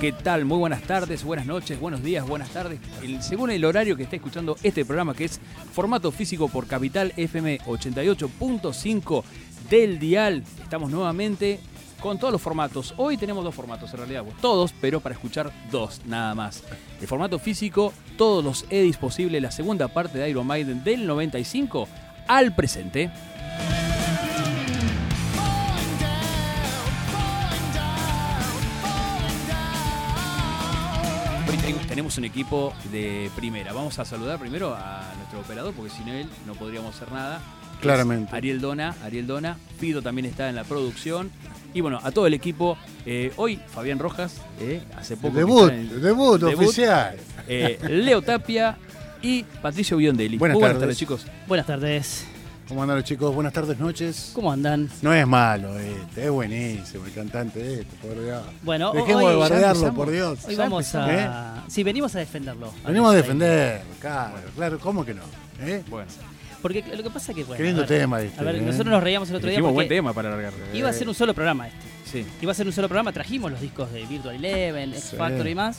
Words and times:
¿Qué 0.00 0.12
tal? 0.12 0.46
Muy 0.46 0.56
buenas 0.56 0.80
tardes, 0.82 1.24
buenas 1.24 1.44
noches, 1.44 1.78
buenos 1.78 2.02
días, 2.02 2.26
buenas 2.26 2.48
tardes. 2.48 2.80
Según 3.20 3.50
el 3.50 3.62
horario 3.66 3.98
que 3.98 4.04
está 4.04 4.16
escuchando 4.16 4.56
este 4.62 4.86
programa, 4.86 5.12
que 5.12 5.26
es 5.26 5.38
formato 5.74 6.10
físico 6.10 6.48
por 6.48 6.66
Capital 6.66 7.12
FM 7.18 7.60
88.5 7.60 9.22
del 9.68 9.98
Dial, 9.98 10.42
estamos 10.62 10.90
nuevamente 10.90 11.60
con 12.00 12.18
todos 12.18 12.32
los 12.32 12.40
formatos. 12.40 12.94
Hoy 12.96 13.18
tenemos 13.18 13.44
dos 13.44 13.54
formatos, 13.54 13.92
en 13.92 13.98
realidad, 13.98 14.24
todos, 14.40 14.72
pero 14.80 15.00
para 15.00 15.14
escuchar 15.14 15.52
dos, 15.70 16.00
nada 16.06 16.34
más. 16.34 16.64
El 16.98 17.06
formato 17.06 17.38
físico, 17.38 17.92
todos 18.16 18.42
los 18.42 18.64
edits 18.70 18.96
posibles, 18.96 19.42
la 19.42 19.50
segunda 19.50 19.88
parte 19.88 20.16
de 20.16 20.30
Iron 20.30 20.46
Maiden 20.46 20.82
del 20.82 21.06
95 21.06 21.86
al 22.26 22.54
presente. 22.54 23.10
Tenemos 31.88 32.16
un 32.18 32.24
equipo 32.24 32.72
de 32.92 33.30
primera. 33.36 33.72
Vamos 33.72 33.98
a 33.98 34.04
saludar 34.04 34.38
primero 34.38 34.74
a 34.74 35.02
nuestro 35.16 35.40
operador, 35.40 35.74
porque 35.74 35.90
sin 35.90 36.08
él 36.08 36.28
no 36.46 36.54
podríamos 36.54 36.94
hacer 36.94 37.12
nada. 37.12 37.40
Claramente. 37.80 38.34
Ariel 38.34 38.60
Dona, 38.60 38.94
Ariel 39.02 39.26
Dona. 39.26 39.56
Fido 39.78 40.02
también 40.02 40.26
está 40.26 40.48
en 40.48 40.56
la 40.56 40.64
producción. 40.64 41.30
Y 41.72 41.80
bueno, 41.80 42.00
a 42.02 42.10
todo 42.10 42.26
el 42.26 42.34
equipo. 42.34 42.76
Eh, 43.06 43.32
hoy 43.36 43.60
Fabián 43.68 43.98
Rojas, 43.98 44.36
eh, 44.60 44.82
hace 44.96 45.16
poco. 45.16 45.36
Debut, 45.36 45.70
debut, 45.70 46.40
debut. 46.40 46.54
oficial. 46.64 47.16
eh, 47.48 47.78
Leo 47.88 48.20
Tapia 48.22 48.76
y 49.22 49.44
Patricio 49.62 49.96
Biondelli. 49.96 50.36
Buenas 50.36 50.58
tardes. 50.58 50.78
tardes, 50.78 50.98
chicos. 50.98 51.26
Buenas 51.46 51.66
tardes. 51.66 52.26
¿Cómo 52.70 52.82
andan 52.84 52.98
los 52.98 53.04
chicos? 53.04 53.34
Buenas 53.34 53.52
tardes, 53.52 53.80
noches. 53.80 54.30
¿Cómo 54.32 54.52
andan? 54.52 54.88
No 55.02 55.12
es 55.12 55.26
malo 55.26 55.76
este, 55.76 56.26
es 56.26 56.30
buenísimo 56.30 57.04
el 57.04 57.12
cantante 57.12 57.80
este, 57.80 57.96
por 57.96 58.22
Dios. 58.22 58.42
Bueno, 58.62 58.92
Dejemos 58.92 59.24
hoy, 59.24 59.32
de 59.32 59.36
bardearlo, 59.40 59.92
por 59.92 60.08
Dios. 60.08 60.38
hoy 60.46 60.54
vamos. 60.54 60.94
¿Eh? 60.94 60.98
a... 60.98 61.64
Sí, 61.66 61.82
venimos 61.82 62.14
a 62.14 62.20
defenderlo. 62.20 62.72
Venimos 62.86 63.12
a 63.12 63.16
defender, 63.16 63.82
claro, 64.00 64.36
claro, 64.54 64.78
¿cómo 64.78 65.04
que 65.04 65.14
no? 65.14 65.22
¿Eh? 65.62 65.82
Bueno. 65.90 66.06
Porque 66.62 66.84
lo 66.96 67.02
que 67.02 67.10
pasa 67.10 67.32
es 67.32 67.38
que, 67.38 67.42
bueno, 67.42 67.56
Qué 67.56 67.64
lindo 67.64 67.82
a 67.82 67.86
ver, 67.86 67.98
tema 67.98 68.22
este. 68.22 68.40
A 68.40 68.44
ver, 68.44 68.54
¿eh? 68.54 68.60
nosotros 68.60 68.92
nos 68.92 69.02
reíamos 69.02 69.28
el 69.30 69.34
otro 69.34 69.48
día 69.48 69.56
dijimos 69.56 69.74
buen 69.74 69.86
porque 69.88 69.96
tema 69.96 70.12
para 70.12 70.28
alargar. 70.28 70.52
iba 70.72 70.88
a 70.88 70.92
ser 70.92 71.08
un 71.08 71.14
solo 71.16 71.34
programa 71.34 71.66
este. 71.66 71.80
Sí. 72.04 72.26
Iba 72.40 72.52
a 72.52 72.54
ser 72.54 72.68
un 72.68 72.72
solo 72.72 72.86
programa, 72.86 73.10
trajimos 73.12 73.50
los 73.50 73.60
discos 73.60 73.90
de 73.92 74.06
Virtual 74.06 74.36
Eleven, 74.36 74.90
X 74.90 75.08
Sí. 75.10 75.16
Factor 75.16 75.48
y 75.48 75.54
más, 75.56 75.78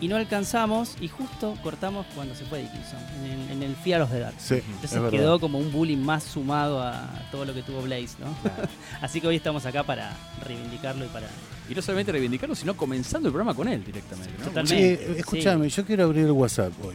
y 0.00 0.08
no 0.08 0.16
alcanzamos 0.16 0.96
y 1.00 1.08
justo 1.08 1.54
cortamos 1.62 2.06
cuando 2.14 2.34
se 2.34 2.44
fue 2.44 2.60
Dickinson, 2.62 2.98
en 3.24 3.30
el, 3.30 3.50
en 3.50 3.62
el 3.62 3.76
Fear 3.76 4.02
of 4.02 4.10
the 4.10 4.20
Dark. 4.20 4.34
Sí, 4.38 4.54
Entonces 4.54 4.92
verdad. 4.92 5.10
quedó 5.10 5.40
como 5.40 5.58
un 5.58 5.72
bullying 5.72 5.98
más 5.98 6.22
sumado 6.24 6.80
a 6.82 7.08
todo 7.30 7.44
lo 7.44 7.54
que 7.54 7.62
tuvo 7.62 7.82
Blaze, 7.82 8.16
¿no? 8.20 8.26
Así 9.00 9.20
que 9.20 9.26
hoy 9.28 9.36
estamos 9.36 9.64
acá 9.66 9.82
para 9.82 10.16
reivindicarlo 10.46 11.04
y 11.04 11.08
para... 11.08 11.26
Y 11.68 11.74
no 11.74 11.82
solamente 11.82 12.12
reivindicarlo, 12.12 12.54
sino 12.54 12.76
comenzando 12.76 13.28
el 13.28 13.32
programa 13.32 13.54
con 13.54 13.68
él 13.68 13.84
directamente. 13.84 14.32
¿no? 14.38 14.44
Totalmente. 14.46 14.96
Sí, 15.06 15.12
escúchame, 15.18 15.68
yo 15.68 15.84
quiero 15.84 16.04
abrir 16.04 16.24
el 16.24 16.32
WhatsApp 16.32 16.72
hoy. 16.84 16.94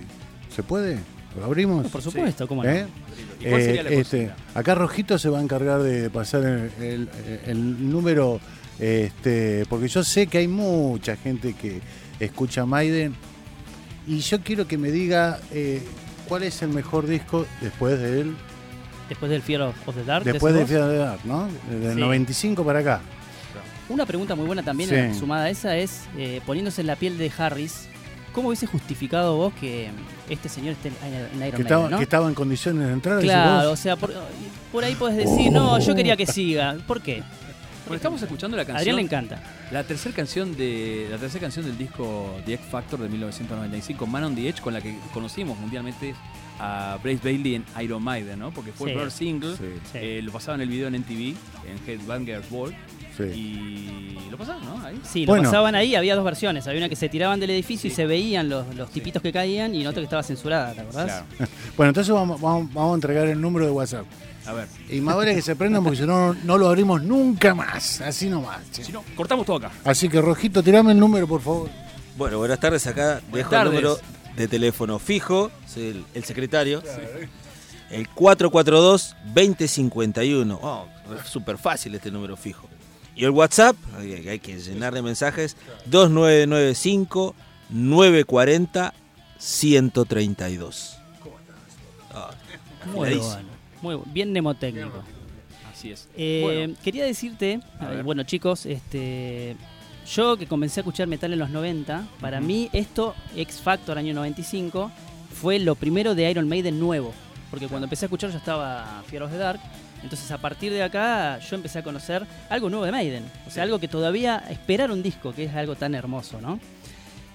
¿Se 0.55 0.63
puede? 0.63 0.97
¿Lo 1.38 1.45
abrimos? 1.45 1.88
Por 1.88 2.01
supuesto, 2.01 2.47
¿cómo 2.47 2.63
no? 2.63 2.69
¿Eh? 2.69 2.85
¿Y 3.39 3.45
cuál 3.49 3.61
sería 3.61 3.83
la 3.83 3.89
Eh, 3.89 3.99
este, 3.99 4.31
acá 4.55 4.75
Rojito 4.75 5.17
se 5.17 5.29
va 5.29 5.39
a 5.39 5.41
encargar 5.41 5.81
de 5.83 6.09
pasar 6.09 6.43
el, 6.43 6.72
el- 6.79 7.09
el 7.45 7.91
número, 7.91 8.39
este, 8.79 9.66
porque 9.69 9.88
yo 9.88 10.03
sé 10.03 10.27
que 10.27 10.39
hay 10.39 10.47
mucha 10.47 11.16
gente 11.16 11.53
que 11.53 11.81
escucha 12.25 12.66
Maiden 12.66 13.16
y 14.07 14.19
yo 14.19 14.41
quiero 14.41 14.67
que 14.67 14.78
me 14.78 14.91
diga 14.91 15.39
eh, 15.51 15.81
cuál 16.28 16.44
es 16.44 16.61
el 16.61 16.69
mejor 16.69 17.07
disco 17.07 17.45
después 17.61 18.00
de 18.00 18.22
él, 18.22 18.35
Después 19.09 19.29
del 19.29 19.41
Fear 19.41 19.61
of 19.61 19.75
the 19.95 20.03
Dark. 20.06 20.23
después 20.23 20.53
de 20.53 20.61
decís 20.61 20.75
vos. 20.78 20.88
Fear 20.88 20.89
of 20.89 20.91
the 20.91 20.97
Dark, 20.97 21.19
¿no? 21.25 21.50
Del 21.69 21.94
Sí. 21.94 22.00
95 22.00 22.63
para 22.66 22.79
acá. 22.79 23.01
Una 23.89 24.06
pregunta 24.06 24.34
muy 24.34 24.45
buena 24.47 24.63
también 24.63 24.89
Sí. 25.13 25.19
sumada 25.19 25.44
a 25.45 25.50
esa 25.50 25.75
es, 25.75 26.03
eh, 26.17 26.41
poniéndose 26.45 26.81
en 26.81 26.88
la 26.88 26.95
piel 26.95 27.17
de 27.17 27.31
Harris, 27.38 27.88
¿cómo 28.31 28.47
hubiese 28.47 28.66
justificado 28.66 29.35
vos 29.35 29.53
que 29.59 29.90
este 30.29 30.47
señor 30.50 30.73
esté 30.73 30.88
en, 30.88 30.95
Iron 31.13 31.29
Que 31.31 31.38
Maiden, 31.38 31.61
estaba, 31.61 31.90
¿no? 31.90 31.97
que 31.97 32.03
estaba 32.03 32.28
en 32.29 32.34
condiciones 32.34 32.88
de 32.88 32.94
entrar. 32.94 33.19
Claro, 33.19 33.72
o 33.72 33.75
sea, 33.75 33.97
por, 33.97 34.13
por 34.72 34.84
ahí 34.85 34.95
podés 34.95 35.17
decir, 35.17 35.51
no, 35.51 35.78
yo 35.79 35.94
quería 35.94 36.16
que 36.16 36.25
siga. 36.25 36.78
¿Por 36.88 37.01
qué? 37.01 37.22
Bueno, 37.93 37.97
estamos 37.97 38.21
escuchando 38.23 38.57
la 38.57 38.63
A 38.63 38.65
canción. 38.65 38.79
Adrián 38.81 38.95
le 38.95 39.01
encanta. 39.03 39.39
La 39.71 39.83
tercera 39.83 40.15
canción 40.15 40.55
de 40.57 41.07
la 41.11 41.17
tercera 41.19 41.41
canción 41.41 41.63
del 41.65 41.77
disco 41.77 42.39
The 42.43 42.55
X 42.55 42.65
Factor 42.71 42.99
de 42.99 43.07
1995, 43.07 44.07
Man 44.07 44.23
on 44.23 44.35
the 44.35 44.49
Edge, 44.49 44.61
con 44.61 44.73
la 44.73 44.81
que 44.81 44.97
conocimos 45.13 45.59
mundialmente 45.59 46.15
a 46.59 46.97
Blaze 47.03 47.19
Bailey 47.23 47.55
en 47.55 47.65
Iron 47.83 48.01
Maiden, 48.03 48.39
¿no? 48.39 48.49
Porque 48.51 48.71
fue 48.71 48.87
Sí. 48.87 48.91
el 48.93 48.95
primer 48.97 49.11
single, 49.11 49.55
Sí, 49.57 49.63
Sí. 49.91 49.97
eh, 50.01 50.21
lo 50.23 50.31
pasaban 50.31 50.61
el 50.61 50.69
video 50.69 50.87
en 50.87 50.95
NTV, 50.95 51.35
en 51.67 51.87
Headbangers 51.87 52.49
Ball, 52.49 52.75
sí. 53.15 53.23
y 53.23 54.17
lo 54.31 54.37
pasaban, 54.37 54.65
¿no? 54.65 54.83
Ahí. 54.83 54.99
Sí, 55.03 55.25
lo 55.27 55.33
Bueno. 55.33 55.43
pasaban 55.43 55.75
ahí, 55.75 55.93
había 55.93 56.15
dos 56.15 56.25
versiones. 56.25 56.65
Había 56.67 56.79
una 56.79 56.89
que 56.89 56.95
se 56.95 57.09
tiraban 57.09 57.39
del 57.39 57.51
edificio 57.51 57.87
y 57.89 57.93
se 57.93 58.07
veían 58.07 58.49
los, 58.49 58.73
los 58.75 58.89
tipitos 58.89 59.21
que 59.21 59.31
caían 59.31 59.75
y 59.75 59.85
otra 59.85 59.99
que 60.01 60.05
estaba 60.05 60.23
censurada, 60.23 60.73
¿te 60.73 60.81
acordás? 60.81 61.23
Claro. 61.37 61.51
Bueno, 61.77 61.89
entonces 61.89 62.11
vamos, 62.13 62.41
vamos, 62.41 62.73
vamos 62.73 62.91
a 62.93 62.95
entregar 62.95 63.27
el 63.27 63.39
número 63.39 63.65
de 63.65 63.71
WhatsApp. 63.71 64.05
A 64.45 64.51
ver, 64.53 64.67
Y 64.89 64.99
más 64.99 65.15
vale 65.15 65.33
que 65.35 65.41
se 65.41 65.55
prendan 65.55 65.81
porque 65.83 65.99
si 65.99 66.05
no, 66.05 66.33
no 66.33 66.57
lo 66.57 66.67
abrimos 66.67 67.01
nunca 67.01 67.55
más. 67.55 68.01
Así 68.01 68.29
nomás. 68.29 68.59
che. 68.71 68.83
si 68.83 68.91
no, 68.91 69.03
cortamos 69.15 69.45
todo 69.45 69.55
acá. 69.57 69.71
Así 69.85 70.09
que, 70.09 70.19
Rojito, 70.21 70.61
tirame 70.61 70.91
el 70.91 70.99
número, 70.99 71.25
por 71.27 71.41
favor. 71.41 71.69
Bueno, 72.17 72.37
buenas 72.39 72.59
tardes. 72.59 72.85
Acá 72.87 73.21
dejo 73.31 73.49
tardes. 73.49 73.73
el 73.73 73.81
número 73.83 73.97
de 74.35 74.47
teléfono 74.47 74.99
fijo, 74.99 75.49
soy 75.67 75.83
el, 75.87 76.05
el 76.13 76.23
secretario. 76.25 76.83
El 77.89 78.09
442-2051. 78.09 80.59
Oh, 80.61 80.87
es 81.21 81.27
súper 81.29 81.57
fácil 81.57 81.95
este 81.95 82.11
número 82.11 82.35
fijo. 82.35 82.67
Y 83.15 83.23
el 83.25 83.31
WhatsApp, 83.31 83.75
hay, 83.97 84.27
hay 84.27 84.39
que 84.39 84.57
llenar 84.59 84.93
de 84.93 85.01
mensajes, 85.03 85.55
2995-940-132. 89.73 90.95
Ah, 92.13 92.31
Muy 92.87 93.07
afiladísimo. 93.07 93.33
bueno. 93.33 93.53
Muy 93.83 93.99
bien 94.05 94.31
mnemotécnico. 94.31 95.03
Así 95.71 95.91
es. 95.91 96.07
Eh, 96.16 96.39
Bueno, 96.41 96.75
Quería 96.81 97.05
decirte, 97.05 97.59
bueno 98.03 98.23
chicos, 98.23 98.66
este, 98.66 99.57
yo 100.09 100.38
que 100.38 100.47
comencé 100.47 100.79
a 100.79 100.81
escuchar 100.81 101.07
metal 101.07 101.33
en 101.33 101.39
los 101.39 101.49
90, 101.49 102.07
para 102.22 102.39
mí 102.39 102.69
esto, 102.72 103.13
X 103.35 103.59
Factor 103.59 103.97
año 103.97 104.13
95, 104.13 104.89
fue 105.33 105.59
lo 105.59 105.75
primero 105.75 106.16
de 106.16 106.31
Iron 106.31 106.47
Maiden 106.47 106.79
nuevo. 106.79 107.13
Porque 107.51 107.67
cuando 107.67 107.85
empecé 107.85 108.05
a 108.05 108.07
escuchar 108.07 108.31
ya 108.31 108.38
estaba 108.38 109.03
Fear 109.07 109.23
of 109.23 109.31
the 109.31 109.38
Dark. 109.38 109.59
Entonces 110.01 110.31
a 110.31 110.38
partir 110.38 110.72
de 110.72 110.81
acá 110.81 111.39
yo 111.39 111.55
empecé 111.55 111.79
a 111.79 111.83
conocer 111.83 112.25
algo 112.49 112.69
nuevo 112.69 112.85
de 112.85 112.91
Maiden. 112.91 113.23
O 113.45 113.51
sea, 113.51 113.63
algo 113.63 113.79
que 113.79 113.88
todavía 113.88 114.38
esperar 114.49 114.91
un 114.91 115.03
disco, 115.03 115.33
que 115.33 115.43
es 115.43 115.53
algo 115.53 115.75
tan 115.75 115.93
hermoso, 115.93 116.41
¿no? 116.41 116.59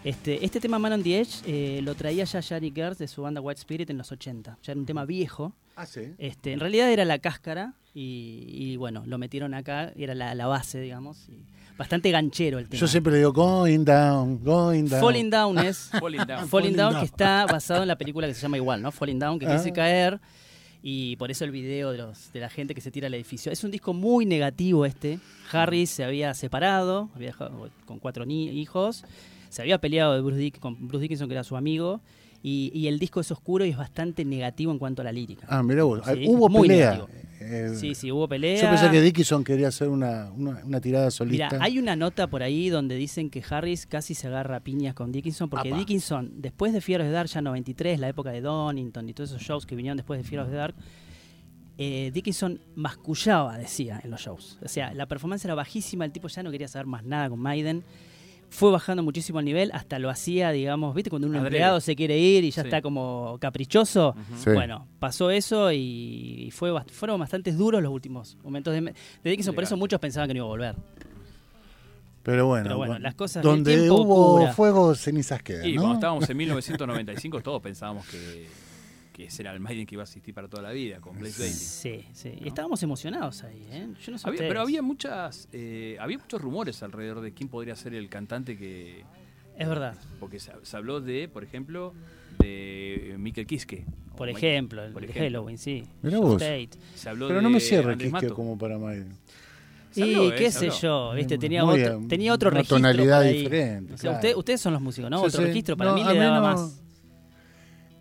Este, 0.03 0.45
este 0.45 0.61
tema 0.61 0.79
Man 0.79 0.93
on 0.95 1.03
the 1.03 1.21
Edge 1.21 1.43
eh, 1.47 1.81
lo 1.83 1.95
traía 1.95 2.25
ya 2.25 2.41
Yannick 2.41 2.75
Gers 2.75 2.99
de 2.99 3.09
su 3.09 3.23
banda 3.23 3.41
White 3.41 3.59
Spirit 3.61 3.91
en 3.91 3.99
los 3.99 4.11
80. 4.11 4.59
Ya 4.63 4.73
era 4.73 4.81
un 4.81 4.87
tema 4.87 5.05
viejo. 5.05 5.53
Ah, 5.81 5.87
sí. 5.87 6.01
Este, 6.19 6.53
en 6.53 6.61
realidad 6.61 6.91
era 6.93 7.05
la 7.05 7.19
cáscara 7.21 7.75
y, 7.95 8.45
y, 8.49 8.77
bueno, 8.77 9.05
lo 9.07 9.17
metieron 9.19 9.55
acá, 9.55 9.93
era 9.97 10.15
la, 10.15 10.35
la 10.35 10.47
base, 10.47 10.81
digamos. 10.81 11.29
y 11.29 11.45
bastante 11.79 12.11
ganchero 12.11 12.59
el 12.59 12.69
tema. 12.69 12.81
Yo 12.81 12.89
siempre 12.89 13.13
le 13.13 13.19
digo, 13.19 13.33
going 13.33 13.85
down, 13.85 14.43
going 14.43 14.87
down. 14.87 15.01
Falling 15.01 15.31
Down 15.31 15.59
es 15.59 15.91
Falling 16.01 16.27
Down. 16.27 16.49
Falling 16.49 16.77
Down 16.77 16.99
que 16.99 17.05
está 17.05 17.47
basado 17.47 17.83
en 17.83 17.89
la 17.89 17.97
película 17.97 18.27
que 18.27 18.35
se 18.35 18.41
llama 18.43 18.57
igual, 18.57 18.83
¿no? 18.83 18.91
Falling 18.91 19.19
Down, 19.21 19.39
que 19.39 19.47
Ah. 19.47 19.55
dice 19.57 19.73
caer 19.73 20.19
y 20.83 21.15
por 21.17 21.31
eso 21.31 21.45
el 21.45 21.51
video 21.53 21.93
de, 21.93 21.99
los, 21.99 22.33
de 22.33 22.41
la 22.41 22.49
gente 22.49 22.75
que 22.75 22.81
se 22.81 22.91
tira 22.91 23.07
al 23.07 23.15
edificio. 23.15 23.53
Es 23.53 23.63
un 23.63 23.71
disco 23.71 23.93
muy 23.95 24.27
negativo 24.27 24.85
este. 24.87 25.21
Harris 25.53 25.91
se 25.91 26.03
había 26.05 26.35
separado, 26.35 27.11
había 27.15 27.29
dejado 27.29 27.71
con 27.85 28.01
cuatro 28.01 28.27
ni- 28.27 28.49
hijos, 28.61 29.05
se 29.49 29.63
había 29.63 29.79
peleado 29.79 30.15
de 30.15 30.21
Bruce 30.21 30.41
Dick- 30.41 30.59
con 30.59 30.89
Bruce 30.89 31.03
Dickinson, 31.03 31.29
que 31.29 31.35
era 31.35 31.45
su 31.45 31.57
amigo, 31.57 32.01
y, 32.43 32.71
y 32.75 32.87
el 32.87 32.99
disco 32.99 33.21
es 33.21 33.31
oscuro 33.31 33.65
y 33.65 33.71
es 33.71 33.77
bastante 33.77 34.25
negativo 34.25 34.73
en 34.73 34.79
cuanto 34.79 35.03
a 35.03 35.05
la 35.05 35.13
lírica. 35.13 35.47
Ah, 35.49 35.63
mirá 35.63 35.85
vos. 35.85 36.01
Sí, 36.05 36.25
Hubo 36.27 36.49
muy 36.49 36.69
pelea. 36.69 37.07
Eh, 37.41 37.73
Sí, 37.75 37.95
sí, 37.95 38.11
hubo 38.13 38.29
pelea. 38.29 38.61
Yo 38.63 38.69
pensé 38.69 38.91
que 38.91 39.01
Dickinson 39.01 39.45
quería 39.45 39.69
hacer 39.69 39.89
una, 39.89 40.31
una, 40.33 40.63
una 40.65 40.81
tirada 40.81 41.11
solista. 41.11 41.49
Mira, 41.53 41.65
hay 41.65 41.79
una 41.79 41.97
nota 41.97 42.27
por 42.27 42.43
ahí 42.43 42.69
donde 42.69 42.97
dicen 42.97 43.31
que 43.31 43.43
Harris 43.49 43.87
casi 43.87 44.15
se 44.15 44.27
agarra 44.27 44.57
a 44.57 44.61
piñas 44.61 44.95
con 44.95 45.13
Dickinson, 45.13 45.49
porque 45.49 45.69
Apa. 45.69 45.79
Dickinson, 45.79 46.33
después 46.37 46.73
de 46.73 46.79
of 46.79 46.85
the 46.85 47.11
Dark, 47.11 47.29
ya 47.29 47.41
93, 47.41 48.01
la 48.01 48.09
época 48.09 48.31
de 48.31 48.41
Donington 48.41 49.09
y 49.09 49.15
todos 49.15 49.31
esos 49.31 49.43
shows 49.43 49.67
que 49.67 49.77
vinieron 49.77 49.97
después 49.97 50.19
de 50.29 50.39
of 50.39 50.49
the 50.49 50.55
Dark, 50.57 50.75
eh, 51.79 52.11
Dickinson 52.13 52.61
mascullaba, 52.75 53.57
decía, 53.57 54.01
en 54.03 54.11
los 54.11 54.21
shows. 54.21 54.59
O 54.65 54.69
sea, 54.69 54.93
la 54.95 55.07
performance 55.07 55.45
era 55.45 55.55
bajísima, 55.55 56.05
el 56.05 56.13
tipo 56.13 56.29
ya 56.29 56.43
no 56.43 56.51
quería 56.51 56.69
saber 56.69 56.87
más 56.87 57.05
nada 57.05 57.31
con 57.31 57.39
Maiden. 57.39 57.85
Fue 58.51 58.71
bajando 58.71 59.03
muchísimo 59.03 59.39
el 59.41 59.45
nivel, 59.45 59.71
hasta 59.75 59.99
lo 59.99 60.09
hacía, 60.09 60.51
digamos, 60.51 60.95
¿viste? 60.95 61.11
Cuando 61.11 61.29
un 61.29 61.35
Adrede. 61.35 61.49
empleado 61.49 61.81
se 61.81 61.95
quiere 61.95 62.19
ir 62.19 62.45
y 62.45 62.51
ya 62.51 62.63
Sí. 62.63 62.69
está 62.69 62.81
como 62.83 63.37
caprichoso. 63.41 64.15
Sí. 64.39 64.51
Bueno, 64.53 64.87
pasó 64.99 65.31
eso 65.31 65.71
y, 65.71 66.51
fue 66.53 66.73
bast- 66.73 66.91
fueron 66.91 67.21
bastante 67.21 67.53
duros 67.53 67.83
los 67.83 67.93
últimos 67.93 68.37
momentos 68.43 68.73
de, 68.73 68.81
de 68.81 68.95
Dickinson. 69.31 69.55
Por 69.55 69.65
eso 69.65 69.77
muchos 69.77 70.01
pensaban 70.01 70.29
que 70.29 70.35
no 70.35 70.39
iba 70.39 70.47
a 70.47 70.49
volver. 70.49 70.77
Pero 72.23 72.47
bueno, 72.47 72.65
Pero 72.65 72.77
bueno, 72.79 72.95
con- 72.95 73.03
las 73.03 73.15
cosas 73.15 73.43
donde 73.43 73.91
hubo 73.91 74.39
cura. 74.39 74.53
fuego, 74.53 74.95
cenizas 74.95 75.43
quedan. 75.43 75.67
Y 75.67 75.75
¿no? 75.75 75.83
cuando 75.83 75.95
estábamos 75.95 76.29
en 76.29 76.37
1995 76.39 77.41
todos 77.41 77.63
pensábamos 77.63 78.07
que, 78.09 78.47
que 79.19 79.25
ese 79.25 79.43
era 79.43 79.53
el 79.53 79.59
Maiden 79.59 79.85
que 79.85 79.97
iba 79.97 80.03
a 80.03 80.07
existir 80.07 80.33
para 80.33 80.47
toda 80.47 80.63
la 80.63 80.71
vida, 80.71 81.01
con 81.01 81.19
Blaze 81.19 81.41
Bailey. 81.43 81.59
Sí, 81.59 82.05
sí. 82.13 82.33
Y 82.37 82.43
¿No? 82.43 82.47
estábamos 82.47 82.81
emocionados 82.85 83.43
ahí, 83.43 83.67
¿eh? 83.73 83.89
Yo 84.01 84.13
no 84.13 84.19
sé 84.19 84.29
Había- 84.29 84.39
pero 84.47 84.61
había 84.61 84.81
muchas, 84.81 85.49
eh, 85.53 85.97
había 85.99 86.19
muchos 86.19 86.41
rumores 86.41 86.81
alrededor 86.85 87.21
de 87.21 87.33
quién 87.33 87.49
podría 87.49 87.75
ser 87.75 87.95
el 87.95 88.09
cantante 88.09 88.57
que, 88.57 89.05
Es 89.59 89.69
verdad. 89.69 89.97
porque 90.21 90.39
se, 90.39 90.53
se 90.63 90.77
habló 90.77 91.01
de, 91.01 91.27
por 91.29 91.43
ejemplo, 91.43 91.95
de 92.39 93.17
Mikel 93.19 93.45
Kiske. 93.47 93.85
Por 94.17 94.29
ejemplo, 94.29 94.85
el 94.85 94.93
por 94.93 95.03
de 95.03 95.09
ejemplo. 95.09 95.25
Halloween, 95.41 95.59
sí. 95.59 95.83
Mirá 96.03 96.19
vos. 96.19 96.39
Tate. 96.39 96.71
Se 96.95 97.09
habló 97.09 97.27
Pero 97.27 97.39
de 97.41 97.43
no 97.43 97.51
me 97.51 97.59
cierra 97.61 97.97
Mato. 98.11 98.35
como 98.35 98.57
para 98.57 98.79
Maiden. 98.79 99.09
Y 99.97 100.03
¿eh? 100.03 100.35
qué 100.39 100.53
sé 100.53 100.67
habló. 100.69 100.81
yo, 100.81 101.13
¿viste? 101.15 101.39
Tenía 101.39 101.65
Muy 101.65 101.83
otro, 101.83 102.03
tenía 102.09 102.33
otro 102.33 102.51
una 102.51 102.59
registro. 102.59 102.77
tonalidad 102.77 103.25
diferente, 103.25 103.95
O 103.95 103.97
sea, 103.97 104.11
claro. 104.11 104.17
usted- 104.17 104.37
ustedes 104.37 104.61
son 104.61 104.73
los 104.75 104.83
músicos, 104.83 105.11
¿no? 105.11 105.17
Yo 105.23 105.27
otro 105.27 105.41
sé. 105.41 105.47
registro 105.47 105.77
para 105.77 105.91
No, 105.91 105.97
mí 105.97 106.05
le 106.05 106.15
daba 106.19 106.37
no- 106.37 106.43
más. 106.57 106.81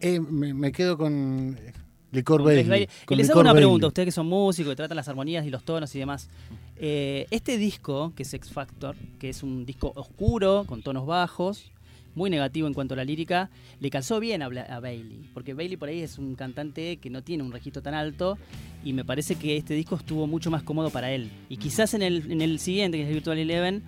Eh, 0.01 0.19
me, 0.19 0.53
me 0.53 0.71
quedo 0.71 0.97
con 0.97 1.57
eh, 1.59 1.73
Licor 2.11 2.41
con 2.41 2.45
Bailey. 2.45 2.87
Y 3.09 3.15
les 3.15 3.29
hago 3.29 3.39
una 3.41 3.51
Bailey. 3.51 3.65
pregunta, 3.67 3.87
ustedes 3.87 4.07
que 4.07 4.11
son 4.11 4.27
músicos, 4.27 4.71
que 4.71 4.75
tratan 4.75 4.95
las 4.95 5.07
armonías 5.07 5.45
y 5.45 5.49
los 5.49 5.63
tonos 5.63 5.93
y 5.95 5.99
demás. 5.99 6.29
Eh, 6.77 7.25
este 7.31 7.57
disco, 7.57 8.13
que 8.15 8.23
es 8.23 8.33
X 8.33 8.51
Factor, 8.51 8.95
que 9.19 9.29
es 9.29 9.43
un 9.43 9.65
disco 9.65 9.91
oscuro, 9.95 10.65
con 10.67 10.81
tonos 10.83 11.05
bajos, 11.05 11.71
muy 12.13 12.29
negativo 12.29 12.67
en 12.67 12.73
cuanto 12.73 12.93
a 12.93 12.97
la 12.97 13.03
lírica, 13.03 13.49
le 13.79 13.89
calzó 13.89 14.19
bien 14.19 14.41
a, 14.41 14.45
a 14.45 14.79
Bailey, 14.79 15.29
porque 15.33 15.53
Bailey 15.53 15.77
por 15.77 15.89
ahí 15.89 16.01
es 16.01 16.17
un 16.17 16.35
cantante 16.35 16.97
que 16.97 17.09
no 17.11 17.23
tiene 17.23 17.43
un 17.43 17.51
registro 17.51 17.81
tan 17.83 17.93
alto 17.93 18.37
y 18.83 18.93
me 18.93 19.05
parece 19.05 19.35
que 19.35 19.55
este 19.57 19.75
disco 19.75 19.95
estuvo 19.95 20.25
mucho 20.25 20.49
más 20.49 20.63
cómodo 20.63 20.89
para 20.89 21.11
él. 21.11 21.29
Y 21.49 21.57
quizás 21.57 21.93
en 21.93 22.01
el, 22.01 22.31
en 22.31 22.41
el 22.41 22.59
siguiente, 22.59 22.97
que 22.97 23.03
es 23.03 23.09
Virtual 23.09 23.37
Eleven, 23.37 23.83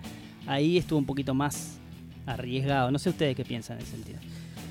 ahí 0.46 0.78
estuvo 0.78 0.98
un 0.98 1.06
poquito 1.06 1.34
más 1.34 1.78
arriesgado. 2.26 2.90
No 2.92 2.98
sé 3.00 3.10
ustedes 3.10 3.34
qué 3.34 3.44
piensan 3.44 3.78
en 3.78 3.82
ese 3.82 3.92
sentido. 3.92 4.18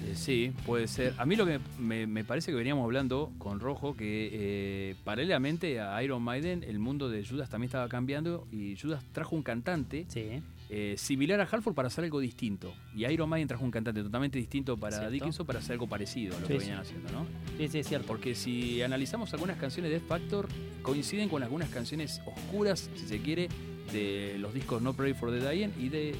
Eh, 0.07 0.13
sí, 0.15 0.51
puede 0.65 0.87
ser. 0.87 1.13
A 1.17 1.25
mí 1.25 1.35
lo 1.35 1.45
que 1.45 1.59
me, 1.77 2.07
me 2.07 2.23
parece 2.23 2.51
que 2.51 2.57
veníamos 2.57 2.83
hablando 2.83 3.31
con 3.37 3.59
Rojo, 3.59 3.95
que 3.95 4.29
eh, 4.31 4.95
paralelamente 5.03 5.79
a 5.81 6.01
Iron 6.03 6.21
Maiden, 6.23 6.63
el 6.63 6.79
mundo 6.79 7.09
de 7.09 7.25
Judas 7.25 7.49
también 7.49 7.67
estaba 7.67 7.87
cambiando 7.89 8.47
y 8.51 8.75
Judas 8.77 9.03
trajo 9.11 9.35
un 9.35 9.43
cantante 9.43 10.05
Sí, 10.07 10.41
eh, 10.69 10.95
similar 10.97 11.41
a 11.41 11.43
Halford 11.51 11.73
para 11.73 11.87
hacer 11.87 12.03
algo 12.05 12.19
distinto. 12.19 12.73
Y 12.95 13.05
Iron 13.05 13.27
Maiden 13.29 13.47
trajo 13.47 13.63
un 13.65 13.71
cantante 13.71 14.01
totalmente 14.03 14.37
distinto 14.37 14.77
para 14.77 14.97
Cierto. 14.97 15.11
Dickinson 15.11 15.45
para 15.45 15.59
hacer 15.59 15.73
algo 15.73 15.87
parecido 15.87 16.37
a 16.37 16.39
lo 16.39 16.47
Sí, 16.47 16.53
que 16.53 16.59
sí. 16.59 16.65
venían 16.65 16.79
haciendo, 16.81 17.11
¿no? 17.11 17.25
sí, 17.57 17.67
sí, 17.67 17.79
es 17.79 17.87
cierto. 17.87 18.07
Porque 18.07 18.35
si 18.35 18.81
analizamos 18.81 19.33
algunas 19.33 19.57
canciones 19.57 19.91
de 19.91 19.97
X 19.97 20.07
Factor, 20.07 20.47
coinciden 20.81 21.27
con 21.29 21.43
algunas 21.43 21.69
canciones 21.69 22.21
oscuras, 22.25 22.89
si 22.95 23.05
se 23.07 23.19
quiere, 23.19 23.49
de 23.91 24.37
los 24.39 24.53
discos 24.53 24.81
No 24.83 24.93
Pray 24.93 25.13
for 25.13 25.31
the 25.31 25.39
Dying 25.39 25.71
y 25.79 25.89
de 25.89 26.11
eh, 26.11 26.15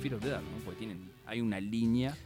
Fear 0.00 0.14
of 0.14 0.22
the 0.22 0.28
Dark, 0.30 0.42
¿no? 0.42 0.64
Porque 0.64 0.80
tienen, 0.80 0.98
hay 1.24 1.40
una 1.40 1.60
línea 1.60 2.16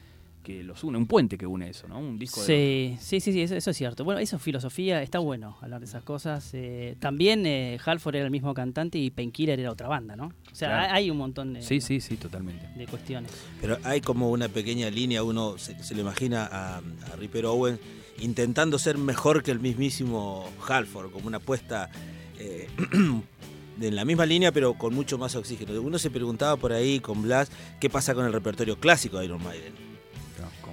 que 0.47 0.63
los 0.63 0.85
une, 0.85 0.97
un 0.97 1.07
puente 1.09 1.37
que 1.37 1.45
une 1.45 1.69
eso, 1.69 1.89
¿no? 1.89 1.99
Un 1.99 2.21
disco 2.21 2.41
de 2.41 2.47
Sí, 2.47 2.97
sí, 3.01 3.19
sí, 3.21 3.33
sí, 3.33 3.43
eso, 3.43 3.57
eso 3.57 3.71
es 3.73 3.77
cierto. 3.77 4.05
Bueno, 4.05 4.21
eso 4.21 4.37
es 4.37 4.43
filosofía, 4.43 5.03
está 5.03 5.19
bueno 5.19 5.57
hablar 5.61 5.81
de 5.81 5.87
esas 5.87 6.05
cosas. 6.05 6.51
Eh, 6.53 6.95
también 7.01 7.45
eh, 7.47 7.81
Halford 7.85 8.15
era 8.15 8.25
el 8.27 8.31
mismo 8.31 8.55
cantante 8.55 8.97
y 8.97 9.11
Painkiller 9.11 9.59
era 9.59 9.73
otra 9.73 9.89
banda, 9.89 10.15
¿no? 10.15 10.27
O 10.27 10.55
sea, 10.55 10.69
Claro. 10.69 10.95
hay 10.95 11.11
un 11.11 11.17
montón 11.17 11.53
de, 11.55 11.63
Sí, 11.63 11.81
sí, 11.81 12.01
sí, 12.01 12.17
totalmente. 12.17 12.65
de 12.77 12.87
cuestiones. 12.87 13.33
Pero 13.61 13.77
hay 13.83 14.01
como 14.01 14.31
una 14.31 14.49
pequeña 14.49 14.89
línea, 14.89 15.25
uno 15.25 15.59
se, 15.59 15.83
se 15.83 15.97
le 15.97 16.03
imagina 16.03 16.47
a, 16.47 16.77
a 16.79 17.17
Ripper 17.19 17.47
Owen 17.47 17.81
intentando 18.21 18.79
ser 18.79 18.99
mejor 18.99 19.43
que 19.43 19.51
el 19.51 19.59
mismísimo 19.59 20.49
Halford, 20.69 21.11
como 21.11 21.27
una 21.27 21.39
apuesta 21.39 21.91
eh, 22.39 22.69
en 23.81 23.95
la 23.97 24.05
misma 24.05 24.25
línea 24.27 24.53
pero 24.53 24.75
con 24.75 24.95
mucho 24.95 25.19
más 25.19 25.35
oxígeno. 25.35 25.81
Uno 25.83 25.99
se 25.99 26.09
preguntaba 26.11 26.57
por 26.57 26.73
ahí 26.73 27.01
con 27.01 27.23
Blas 27.23 27.51
qué 27.81 27.91
pasa 27.91 28.15
con 28.15 28.25
el 28.27 28.33
repertorio 28.33 28.79
clásico 28.79 29.19
de 29.19 29.25
Iron 29.25 29.43
Maiden. 29.43 29.75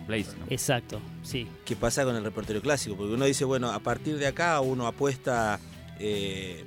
Con 0.04 0.08
Blaze, 0.08 0.38
¿no? 0.40 0.46
Exacto, 0.50 1.00
sí. 1.24 1.48
qué 1.66 1.76
pasa 1.76 2.04
con 2.04 2.16
el 2.16 2.24
repertorio 2.24 2.62
clásico, 2.62 2.96
porque 2.96 3.14
uno 3.14 3.26
dice, 3.26 3.46
bueno, 3.46 3.72
a 3.72 3.80
partir 3.80 4.18
de 4.18 4.28
acá 4.28 4.60
uno 4.62 4.86
apuesta 4.88 5.60
eh, 6.00 6.64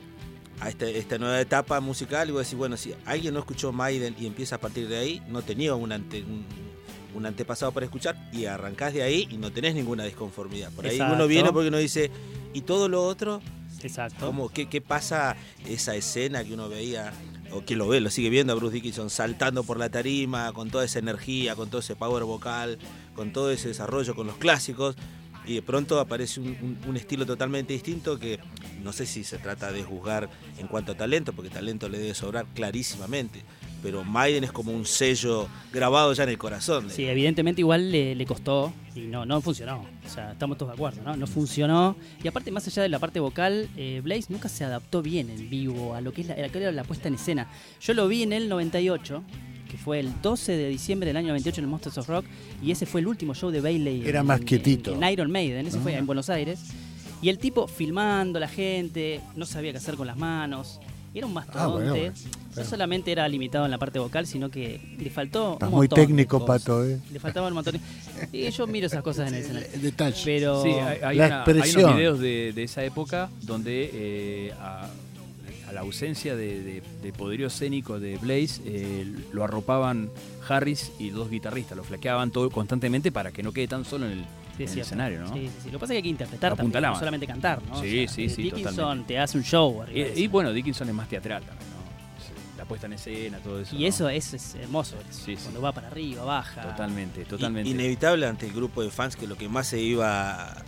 a 0.60 0.68
esta, 0.68 0.86
esta 0.86 1.18
nueva 1.18 1.40
etapa 1.40 1.80
musical 1.80 2.28
y 2.28 2.32
vos 2.32 2.42
decís, 2.44 2.56
bueno, 2.56 2.76
si 2.76 2.94
alguien 3.04 3.34
no 3.34 3.40
escuchó 3.40 3.72
Maiden 3.72 4.14
y 4.18 4.26
empieza 4.26 4.56
a 4.56 4.60
partir 4.60 4.88
de 4.88 4.96
ahí, 4.98 5.22
no 5.28 5.42
tenía 5.42 5.74
un, 5.74 5.92
ante- 5.92 6.22
un, 6.22 6.44
un 7.14 7.26
antepasado 7.26 7.72
para 7.72 7.84
escuchar 7.86 8.16
y 8.32 8.46
arrancás 8.46 8.94
de 8.94 9.02
ahí 9.02 9.28
y 9.30 9.36
no 9.36 9.50
tenés 9.52 9.74
ninguna 9.74 10.04
disconformidad. 10.04 10.70
Por 10.72 10.86
ahí 10.86 10.92
Exacto. 10.92 11.14
uno 11.14 11.26
viene 11.26 11.52
porque 11.52 11.68
uno 11.68 11.78
dice, 11.78 12.10
¿y 12.54 12.62
todo 12.62 12.88
lo 12.88 13.04
otro? 13.06 13.40
Exacto. 13.82 14.24
¿Cómo, 14.26 14.48
qué, 14.48 14.66
¿Qué 14.68 14.80
pasa 14.80 15.36
esa 15.68 15.94
escena 15.94 16.42
que 16.42 16.54
uno 16.54 16.68
veía, 16.70 17.12
o 17.52 17.64
que 17.64 17.76
lo 17.76 17.88
ve, 17.88 18.00
lo 18.00 18.10
sigue 18.10 18.30
viendo 18.30 18.52
a 18.52 18.56
Bruce 18.56 18.74
Dickinson 18.74 19.10
saltando 19.10 19.62
por 19.64 19.78
la 19.78 19.88
tarima, 19.88 20.52
con 20.52 20.70
toda 20.70 20.84
esa 20.84 20.98
energía, 20.98 21.54
con 21.56 21.68
todo 21.70 21.80
ese 21.80 21.96
power 21.96 22.24
vocal, 22.24 22.78
con 23.14 23.32
todo 23.32 23.50
ese 23.50 23.68
desarrollo 23.68 24.14
con 24.14 24.26
los 24.26 24.36
clásicos? 24.36 24.96
Y 25.46 25.54
de 25.54 25.62
pronto 25.62 26.00
aparece 26.00 26.40
un, 26.40 26.48
un- 26.60 26.78
un 26.88 26.96
estilo 26.96 27.24
totalmente 27.24 27.72
distinto 27.72 28.18
que 28.18 28.40
no 28.82 28.92
sé 28.92 29.06
si 29.06 29.22
se 29.22 29.38
trata 29.38 29.70
de 29.70 29.84
juzgar 29.84 30.28
en 30.58 30.66
cuanto 30.66 30.92
a 30.92 30.96
talento, 30.96 31.32
porque 31.32 31.50
talento 31.50 31.88
le 31.88 31.98
debe 31.98 32.14
sobrar 32.14 32.46
clarísimamente. 32.52 33.42
Pero 33.82 34.02
Maiden 34.04 34.42
es 34.44 34.50
como 34.52 34.72
un 34.72 34.84
sello 34.84 35.46
grabado 35.72 36.12
ya 36.12 36.24
en 36.24 36.30
el 36.30 36.38
corazón. 36.38 36.90
Sí, 36.90 37.04
evidentemente 37.04 37.60
igual 37.60 37.92
le, 37.92 38.14
le 38.14 38.26
costó 38.26 38.72
y 38.96 39.00
no, 39.00 39.24
no 39.26 39.40
funcionó. 39.40 39.84
O 40.04 40.08
sea, 40.08 40.32
estamos 40.32 40.58
todos 40.58 40.72
de 40.72 40.74
acuerdo, 40.74 41.02
¿no? 41.04 41.16
No 41.16 41.26
funcionó. 41.26 41.94
Y 42.24 42.26
aparte, 42.26 42.50
más 42.50 42.66
allá 42.66 42.82
de 42.82 42.88
la 42.88 42.98
parte 42.98 43.20
vocal, 43.20 43.68
eh, 43.76 44.00
Blaze 44.02 44.26
nunca 44.30 44.48
se 44.48 44.64
adaptó 44.64 45.02
bien 45.02 45.30
en 45.30 45.48
vivo 45.50 45.94
a 45.94 46.00
lo 46.00 46.12
que 46.12 46.22
es 46.22 46.26
la, 46.26 46.34
a 46.34 46.38
lo 46.38 46.50
que 46.50 46.58
era 46.58 46.72
la 46.72 46.82
puesta 46.84 47.06
en 47.08 47.14
escena. 47.14 47.48
Yo 47.80 47.94
lo 47.94 48.08
vi 48.08 48.22
en 48.24 48.32
el 48.32 48.48
98, 48.48 49.22
que 49.70 49.76
fue 49.78 50.00
el 50.00 50.10
12 50.22 50.52
de 50.56 50.68
diciembre 50.68 51.08
del 51.08 51.16
año 51.18 51.28
98 51.28 51.60
en 51.60 51.64
el 51.66 51.70
Monsters 51.70 51.98
of 51.98 52.08
Rock, 52.08 52.24
y 52.62 52.70
ese 52.72 52.86
fue 52.86 53.00
el 53.02 53.06
último 53.06 53.34
show 53.34 53.50
de 53.50 53.60
Bailey. 53.60 54.04
Era 54.06 54.20
en- 54.20 54.26
más 54.26 54.40
quietito. 54.40 54.94
En, 54.94 55.04
Iron 55.12 55.30
Maiden, 55.30 55.66
ese 55.66 55.78
fue 55.78 55.94
Ah. 55.94 55.98
en 55.98 56.06
Buenos 56.06 56.28
Aires. 56.30 56.60
Y 57.22 57.28
el 57.28 57.38
tipo 57.38 57.68
filmando 57.68 58.38
a 58.38 58.40
la 58.40 58.48
gente, 58.48 59.20
no 59.36 59.46
sabía 59.46 59.70
qué 59.72 59.78
hacer 59.78 59.94
con 59.96 60.06
las 60.06 60.16
manos. 60.16 60.80
Era 61.14 61.26
un 61.26 61.32
mastodonte. 61.34 61.88
bueno, 61.90 62.12
bueno. 62.12 62.45
No 62.56 62.64
solamente 62.64 63.12
era 63.12 63.28
limitado 63.28 63.64
en 63.64 63.70
la 63.70 63.78
parte 63.78 63.98
vocal, 63.98 64.26
sino 64.26 64.50
que 64.50 64.80
le 64.98 65.10
faltó. 65.10 65.54
Estás 65.54 65.68
un 65.68 65.74
muy 65.74 65.86
montón 65.88 66.06
técnico. 66.06 66.44
Pato, 66.44 66.84
¿eh? 66.84 66.98
Le 67.12 67.20
faltaba 67.20 67.48
un 67.48 67.54
montón. 67.54 67.78
Y 68.32 68.48
yo 68.50 68.66
miro 68.66 68.86
esas 68.86 69.02
cosas 69.02 69.28
en 69.28 69.34
el 69.34 69.40
escenario. 69.42 69.68
El 69.74 69.82
detalle. 69.82 70.22
Pero. 70.24 70.62
Sí, 70.62 70.70
hay, 70.70 70.98
hay 71.02 71.16
La 71.18 71.26
una- 71.26 71.44
hay 71.62 71.74
unos 71.76 71.94
videos 71.96 72.18
de, 72.20 72.52
de 72.54 72.62
esa 72.62 72.82
época 72.84 73.28
donde 73.42 73.90
eh, 73.92 74.52
a, 74.60 74.88
a 75.68 75.72
la 75.72 75.80
ausencia 75.80 76.34
de, 76.36 76.62
de- 76.62 76.82
de 77.02 77.12
poderío 77.12 77.48
escénico 77.48 77.98
de 78.00 78.16
Blaze 78.18 78.62
eh, 78.64 79.06
lo 79.32 79.44
arropaban 79.44 80.10
Harris 80.48 80.92
y 80.98 81.10
dos 81.10 81.28
guitarristas, 81.30 81.76
lo 81.76 81.84
flaqueaban 81.84 82.30
todo 82.30 82.48
constantemente 82.50 83.10
para 83.12 83.32
que 83.32 83.42
no 83.42 83.52
quede 83.52 83.66
tan 83.68 83.84
solo 83.84 84.06
en 84.06 84.12
el, 84.12 84.24
Sí, 84.56 84.62
es 84.62 84.70
en 84.72 84.78
el 84.78 84.84
cierto. 84.84 84.86
escenario, 84.86 85.20
¿no? 85.20 85.34
Sí, 85.34 85.40
sí, 85.48 85.50
sí. 85.64 85.66
Lo 85.66 85.72
que 85.72 85.78
pasa 85.80 85.84
es 85.84 85.88
que 85.90 85.96
hay 85.96 86.02
que 86.04 86.08
interpretar 86.08 86.56
también, 86.56 86.82
no 86.82 86.96
solamente 86.98 87.26
cantar, 87.26 87.60
¿no? 87.68 87.78
Sí, 87.82 88.06
sí, 88.08 88.28
sí, 88.30 88.42
Dickinson 88.44 88.74
totalmente. 88.74 89.08
te 89.14 89.18
hace 89.18 89.36
un 89.36 89.44
show 89.44 89.84
Y, 89.92 90.26
bueno, 90.28 90.50
Dickinson 90.52 90.88
es 90.88 90.94
más 90.94 91.08
teatral 91.08 91.42
también, 91.42 91.68
¿no? 91.70 91.75
Puesta 92.68 92.86
en 92.86 92.94
escena, 92.94 93.38
todo 93.38 93.60
eso. 93.60 93.76
Y 93.76 93.80
¿no? 93.82 93.86
eso 93.86 94.08
es, 94.08 94.34
es 94.34 94.54
hermoso. 94.56 94.96
eso. 94.96 95.06
Sí, 95.24 95.36
sí. 95.36 95.42
Cuando 95.42 95.60
va 95.62 95.72
para 95.72 95.86
arriba, 95.88 96.24
baja. 96.24 96.62
Totalmente, 96.62 97.24
totalmente. 97.24 97.70
Inevitable 97.70 98.26
ante 98.26 98.46
el 98.46 98.52
grupo 98.52 98.82
de 98.82 98.90
fans 98.90 99.14
que 99.16 99.26
lo 99.26 99.36
que 99.36 99.48
más 99.48 99.68
se 99.68 99.80
iba 99.80 100.50
a, 100.50 100.64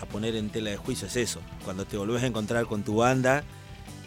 a 0.00 0.06
poner 0.10 0.34
en 0.36 0.48
tela 0.50 0.70
de 0.70 0.76
juicio 0.78 1.06
es 1.08 1.16
eso. 1.16 1.40
Cuando 1.64 1.84
te 1.84 1.96
volvés 1.98 2.22
a 2.22 2.26
encontrar 2.26 2.64
con 2.66 2.82
tu 2.84 2.96
banda 2.96 3.44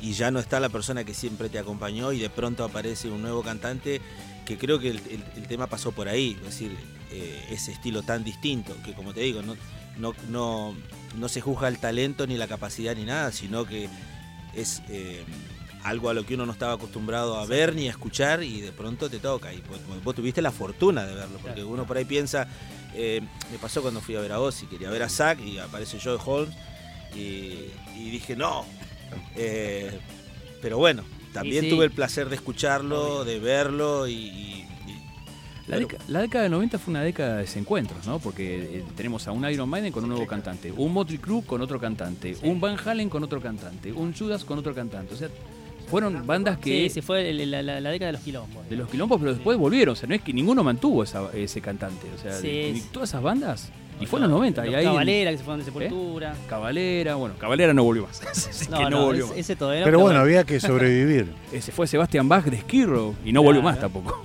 y 0.02 0.14
ya 0.14 0.32
no 0.32 0.40
está 0.40 0.60
la 0.60 0.70
persona 0.70 1.04
que 1.04 1.14
siempre 1.14 1.50
te 1.50 1.60
acompañó 1.60 2.12
y 2.14 2.20
de 2.20 2.30
pronto 2.30 2.64
aparece 2.64 3.10
un 3.10 3.22
nuevo 3.22 3.44
cantante 3.44 4.02
que 4.46 4.58
creo 4.58 4.80
que 4.80 4.90
el, 4.90 4.98
el- 5.10 5.24
el 5.36 5.48
tema 5.48 5.68
pasó 5.68 5.92
por 5.92 6.08
ahí. 6.08 6.36
Es 6.40 6.46
decir, 6.46 6.76
eh, 7.12 7.46
ese 7.52 7.72
estilo 7.74 8.02
tan 8.02 8.24
distinto 8.24 8.76
que 8.84 8.94
como 8.94 9.14
te 9.14 9.20
digo, 9.22 9.44
no, 9.44 9.56
no, 10.00 10.14
no, 10.30 10.74
no 11.16 11.30
se 11.30 11.42
juzga 11.42 11.68
el 11.68 11.78
talento 11.78 12.26
ni 12.26 12.38
la 12.38 12.48
capacidad 12.48 12.96
ni 12.96 13.04
nada, 13.04 13.32
sino 13.32 13.66
que 13.66 13.88
es... 14.56 14.82
eh, 14.90 15.24
algo 15.84 16.10
a 16.10 16.14
lo 16.14 16.26
que 16.26 16.36
uno 16.36 16.46
no 16.46 16.52
estaba 16.52 16.74
acostumbrado 16.74 17.38
a 17.40 17.46
ver 17.46 17.74
ni 17.76 17.88
a 17.88 17.92
escuchar 17.92 18.44
y 18.44 18.62
de 18.62 18.72
pronto 18.72 19.10
te 19.10 19.20
toca. 19.20 19.54
Y 19.54 19.62
vos, 19.62 19.80
vos 20.04 20.16
tuviste 20.16 20.42
la 20.42 20.52
fortuna 20.52 21.06
de 21.06 21.16
verlo, 21.16 21.38
porque 21.40 21.56
Claro. 21.62 21.70
uno 21.70 21.86
por 21.88 21.98
ahí 21.98 22.06
piensa, 22.06 22.48
eh, 22.94 23.22
me 23.52 23.58
pasó 23.60 23.82
cuando 23.82 24.02
fui 24.02 24.16
a 24.16 24.20
ver 24.20 24.32
a 24.34 24.40
Ozzy, 24.40 24.66
quería 24.68 24.90
ver 24.90 25.04
a 25.04 25.10
Zack 25.10 25.40
y 25.42 25.58
aparece 25.58 25.98
Joe 26.04 26.18
Holmes 26.26 26.56
y, 27.16 27.66
y 27.98 28.10
dije, 28.12 28.36
no. 28.36 28.66
Eh, 29.36 30.00
pero 30.62 30.78
bueno, 30.78 31.04
también 31.34 31.64
sí. 31.64 31.70
tuve 31.72 31.86
el 31.86 31.92
placer 31.92 32.30
de 32.30 32.36
escucharlo, 32.36 33.24
de 33.26 33.40
verlo 33.40 34.08
y, 34.08 34.14
y- 34.14 34.68
y 34.88 35.02
La, 35.72 35.80
deca- 35.80 35.98
la 36.08 36.20
década 36.22 36.44
de 36.44 36.50
90 36.52 36.78
fue 36.78 36.92
una 36.92 37.02
década 37.02 37.36
de 37.38 37.42
desencuentros, 37.42 38.06
¿no? 38.06 38.20
Porque 38.20 38.80
eh, 38.80 38.84
tenemos 38.96 39.28
a 39.28 39.32
un 39.32 39.50
Iron 39.50 39.68
Maiden 39.68 39.92
con 39.92 40.04
un 40.04 40.10
nuevo 40.12 40.28
cantante, 40.28 40.72
un 40.72 40.94
Motley 40.94 41.18
Crue 41.18 41.44
con 41.44 41.60
otro 41.62 41.80
cantante, 41.80 42.38
un 42.44 42.60
Van 42.62 42.78
Halen 42.86 43.10
con 43.10 43.24
otro 43.24 43.42
cantante, 43.42 43.92
un 43.92 44.14
Judas 44.14 44.44
con 44.46 44.60
otro 44.60 44.76
cantante. 44.76 45.14
O 45.16 45.18
sea, 45.18 45.30
fueron 45.90 46.26
bandas 46.26 46.58
que 46.58 46.88
Sí, 46.88 46.96
sí, 46.96 47.02
fue 47.02 47.34
la, 47.34 47.62
la- 47.62 47.80
la 47.82 47.90
década 47.90 48.08
de 48.08 48.14
los 48.14 48.22
quilombos. 48.22 48.70
de 48.70 48.76
los 48.76 48.88
quilombos, 48.90 49.20
pero 49.20 49.34
después 49.34 49.58
volvieron. 49.58 49.94
O 49.94 49.96
sea, 49.96 50.08
no 50.08 50.16
es 50.16 50.22
que 50.22 50.32
ninguno 50.34 50.64
mantuvo 50.64 51.04
esa- 51.04 51.30
ese 51.34 51.60
cantante. 51.62 52.08
O 52.18 52.22
sea, 52.22 52.34
Sí, 52.34 52.48
de- 52.48 52.82
todas 52.92 53.10
esas 53.10 53.22
bandas. 53.22 53.72
Y 54.02 54.06
fue 54.06 54.20
en 54.20 54.24
los 54.24 54.32
90. 54.32 54.64
Los 54.64 54.72
y 54.72 54.76
ahí 54.78 54.86
Cabalera, 54.86 55.32
que 55.32 55.38
se 55.38 55.44
fueron 55.44 55.60
de 55.60 55.66
Sepultura. 55.66 56.34
Cabalera, 56.48 57.16
bueno, 57.16 57.36
Cabalera 57.38 57.74
no 57.74 57.84
volvió 57.84 58.04
más. 58.08 58.22
Así 58.32 58.66
que 58.66 58.72
No, 58.72 58.82
no, 58.84 58.90
no, 58.92 59.06
volvió 59.08 59.24
ese, 59.26 59.32
más. 59.34 59.40
ese 59.40 59.56
todavía 59.58 59.82
no, 59.82 59.86
Pero 59.86 60.00
bueno, 60.00 60.20
había 60.22 60.44
que 60.46 60.60
sobrevivir. 60.60 61.28
Eh, 61.52 61.62
Se 61.62 61.72
fue 61.74 61.86
Sebastian 61.88 62.30
Bach 62.30 62.46
de 62.46 62.62
Skirrow 62.62 63.16
y 63.26 63.34
no 63.34 63.44
volvió 63.44 63.62
más 63.62 63.78
tampoco. 63.80 64.24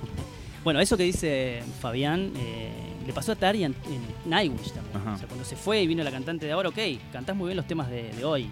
Bueno, 0.63 0.79
eso 0.79 0.95
que 0.95 1.03
dice 1.03 1.61
Fabián, 1.81 2.31
eh, 2.37 2.69
le 3.05 3.13
pasó 3.13 3.33
a 3.33 3.35
Tari 3.35 3.63
en, 3.65 3.75
en 3.87 4.29
Nightwish 4.29 4.71
también. 4.71 4.95
Ajá. 4.97 5.13
O 5.13 5.17
sea, 5.17 5.27
cuando 5.27 5.43
se 5.45 5.55
fue 5.57 5.81
y 5.81 5.87
vino 5.87 6.03
la 6.03 6.11
cantante 6.11 6.45
de 6.45 6.51
ahora, 6.53 6.69
ok, 6.69 6.77
cantás 7.11 7.35
muy 7.35 7.47
bien 7.47 7.57
los 7.57 7.67
temas 7.67 7.89
de, 7.89 8.11
de 8.13 8.23
hoy. 8.23 8.49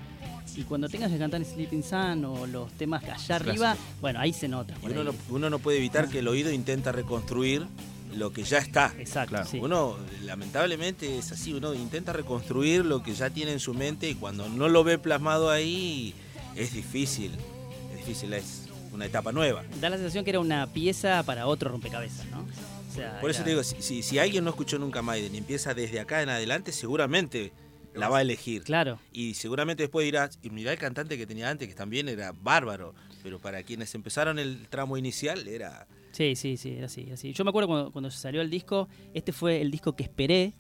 Y 0.56 0.64
cuando 0.64 0.88
tengas 0.90 1.12
que 1.12 1.18
cantar 1.18 1.44
Sleeping 1.44 1.84
Sun 1.84 2.26
o 2.26 2.46
los 2.48 2.72
temas 2.74 3.04
allá 3.04 3.36
arriba, 3.38 3.76
bueno, 4.02 4.20
ahí 4.20 4.34
se 4.34 4.48
nota. 4.48 4.76
Y 4.84 4.86
uno 4.92 5.00
ahí. 5.02 5.06
no, 5.08 5.14
uno 5.36 5.50
no 5.50 5.60
puede 5.60 5.78
evitar 5.78 6.10
que 6.10 6.20
el 6.20 6.28
oído 6.28 6.52
intenta 6.52 6.92
reconstruir 6.92 7.66
lo 8.16 8.32
que 8.32 8.44
ya 8.44 8.60
está. 8.60 8.94
Exacto, 9.00 9.30
Claro. 9.32 9.48
sí. 9.50 9.58
Uno, 9.60 9.98
lamentablemente, 10.24 11.18
es 11.18 11.32
así, 11.32 11.54
uno 11.54 11.74
intenta 11.74 12.14
reconstruir 12.14 12.86
lo 12.86 13.02
que 13.02 13.16
ya 13.16 13.30
tiene 13.32 13.54
en 13.54 13.60
su 13.60 13.74
mente 13.74 14.10
y 14.10 14.16
cuando 14.16 14.48
no 14.50 14.70
lo 14.70 14.84
ve 14.84 15.00
plasmado 15.00 15.50
ahí, 15.50 16.14
es 16.56 16.74
difícil. 16.74 17.32
Es 17.92 17.98
difícil, 18.06 18.34
es 18.34 18.66
una 18.92 19.06
etapa 19.08 19.32
nueva. 19.32 19.64
Da 19.82 19.90
la 19.90 19.96
sensación 19.98 20.24
que 20.24 20.30
era 20.30 20.40
una 20.40 20.68
pieza 20.68 21.24
para 21.24 21.48
otro 21.48 21.72
rompecabezas, 21.72 22.28
¿no? 22.28 22.42
O 22.92 22.96
sea, 22.96 23.20
Por 23.20 23.32
eso 23.32 23.38
era- 23.40 23.46
te 23.46 23.50
digo, 23.50 23.64
si, 23.64 23.82
si- 23.82 24.04
si 24.04 24.20
alguien 24.20 24.44
no 24.44 24.52
escuchó 24.52 24.78
nunca 24.78 25.02
Maiden 25.02 25.34
y 25.34 25.40
empieza 25.40 25.74
desde 25.74 26.00
acá 26.00 26.22
en 26.22 26.30
adelante, 26.30 26.72
seguramente 26.72 27.52
la 27.96 28.10
va 28.10 28.20
a 28.20 28.22
elegir. 28.22 28.64
Claro. 28.64 29.00
Y 29.12 29.34
seguramente 29.36 29.84
después 29.84 30.06
dirá, 30.06 30.30
y 30.42 30.50
mirá 30.50 30.72
el 30.72 30.80
cantante 30.80 31.18
que 31.18 31.26
tenía 31.28 31.50
antes, 31.50 31.68
que 31.68 31.76
también 31.76 32.10
era 32.10 32.32
bárbaro. 32.32 32.94
Pero 33.22 33.40
para 33.40 33.64
quienes 33.64 33.94
empezaron 33.96 34.40
el 34.40 34.68
tramo 34.70 34.98
inicial, 34.98 35.48
era 35.48 35.88
Sí, 36.12 36.36
sí, 36.36 36.58
sí, 36.58 36.72
era 36.74 36.86
así, 36.86 37.10
así. 37.12 37.34
Yo 37.34 37.44
me 37.44 37.50
acuerdo 37.50 37.68
cuando, 37.68 37.92
cuando 37.92 38.12
salió 38.12 38.42
el 38.42 38.50
disco, 38.50 38.88
este 39.14 39.32
fue 39.32 39.62
el 39.62 39.72
disco 39.72 39.96
que 39.96 40.04
esperé. 40.04 40.54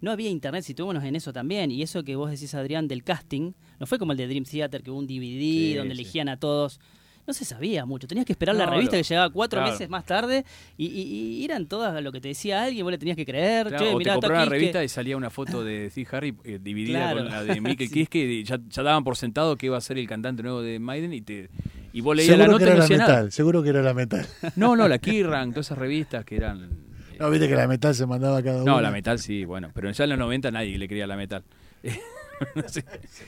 No 0.00 0.10
había 0.10 0.28
internet, 0.30 0.64
situémonos 0.64 1.04
en 1.04 1.16
eso 1.16 1.32
también. 1.32 1.70
Y 1.70 1.82
eso 1.82 2.02
que 2.04 2.16
vos 2.16 2.30
decís, 2.30 2.54
Adrián, 2.54 2.88
del 2.88 3.04
casting, 3.04 3.52
no 3.78 3.86
fue 3.86 3.98
como 3.98 4.12
el 4.12 4.18
de 4.18 4.26
Dream 4.28 4.44
Theater, 4.44 4.82
que 4.82 4.90
hubo 4.90 4.98
un 4.98 5.06
DVD 5.06 5.38
Sí, 5.40 5.74
donde 5.74 5.94
sí. 5.94 6.00
elegían 6.00 6.28
a 6.28 6.38
todos. 6.38 6.80
No 7.28 7.34
se 7.34 7.44
sabía 7.44 7.84
mucho. 7.84 8.08
Tenías 8.08 8.24
que 8.24 8.32
esperar 8.32 8.56
la 8.56 8.64
revista 8.64 8.96
que 8.96 9.02
llegaba 9.02 9.28
cuatro 9.30 9.58
claro. 9.60 9.70
meses 9.72 9.88
más 9.90 10.04
tarde 10.06 10.46
y, 10.78 10.86
y- 10.86 11.02
y 11.40 11.44
eran 11.44 11.66
todas 11.66 12.02
lo 12.02 12.10
que 12.10 12.22
te 12.22 12.28
decía 12.28 12.64
alguien, 12.64 12.84
vos 12.84 12.90
le 12.90 12.96
tenías 12.96 13.18
que 13.18 13.26
creer. 13.26 13.68
Claro, 13.68 13.84
che, 13.84 13.94
o 13.94 13.98
te 13.98 14.10
compraba 14.10 14.40
Kiske. 14.44 14.50
revista 14.54 14.82
y 14.82 14.88
salía 14.88 15.14
una 15.16 15.28
foto 15.28 15.62
de 15.62 15.90
Steve 15.90 16.08
Harry 16.12 16.34
eh, 16.44 16.58
dividida 16.60 17.00
Claro. 17.12 17.18
con 17.18 17.28
la 17.30 17.44
de 17.44 17.60
Michael 17.60 17.88
Sí. 17.90 17.94
Kiske 17.94 18.18
y 18.18 18.44
ya, 18.44 18.58
ya 18.70 18.82
daban 18.82 19.04
por 19.04 19.16
sentado 19.18 19.56
que 19.56 19.66
iba 19.66 19.76
a 19.76 19.80
ser 19.82 19.98
el 19.98 20.08
cantante 20.08 20.42
nuevo 20.42 20.62
de 20.62 20.78
Maiden 20.78 21.12
y 21.12 21.20
te 21.20 21.50
y 21.92 22.00
vos 22.00 22.16
leías 22.16 22.38
la 22.38 22.44
Seguro 22.46 22.58
nota 22.58 22.64
que 22.64 22.64
y 22.64 22.66
no 22.66 22.72
era 22.72 22.78
la 22.78 22.82
decía 22.84 22.96
nada. 22.96 23.12
metal, 23.18 23.32
seguro 23.32 23.62
que 23.62 23.68
era 23.68 23.82
la 23.82 23.92
metal. 23.94 24.26
No, 24.56 24.74
no, 24.74 24.88
la 24.88 24.98
Kirran, 24.98 25.50
todas 25.52 25.66
esas 25.66 25.76
revistas 25.78 26.24
que 26.24 26.36
eran 26.36 26.64
eh, 26.64 27.16
No, 27.20 27.28
viste 27.28 27.46
que 27.46 27.54
la 27.56 27.68
metal 27.68 27.94
se 27.94 28.06
mandaba 28.06 28.42
cada 28.42 28.62
uno. 28.62 28.72
No, 28.76 28.80
la 28.80 28.90
metal 28.90 29.18
sí, 29.18 29.44
bueno, 29.44 29.70
pero 29.74 29.90
ya 29.90 30.04
en 30.04 30.10
los 30.10 30.18
90 30.18 30.50
nadie 30.50 30.78
le 30.78 30.88
creía 30.88 31.06
la 31.06 31.16
metal. 31.16 31.44
No 32.54 32.68
sé, 32.68 32.84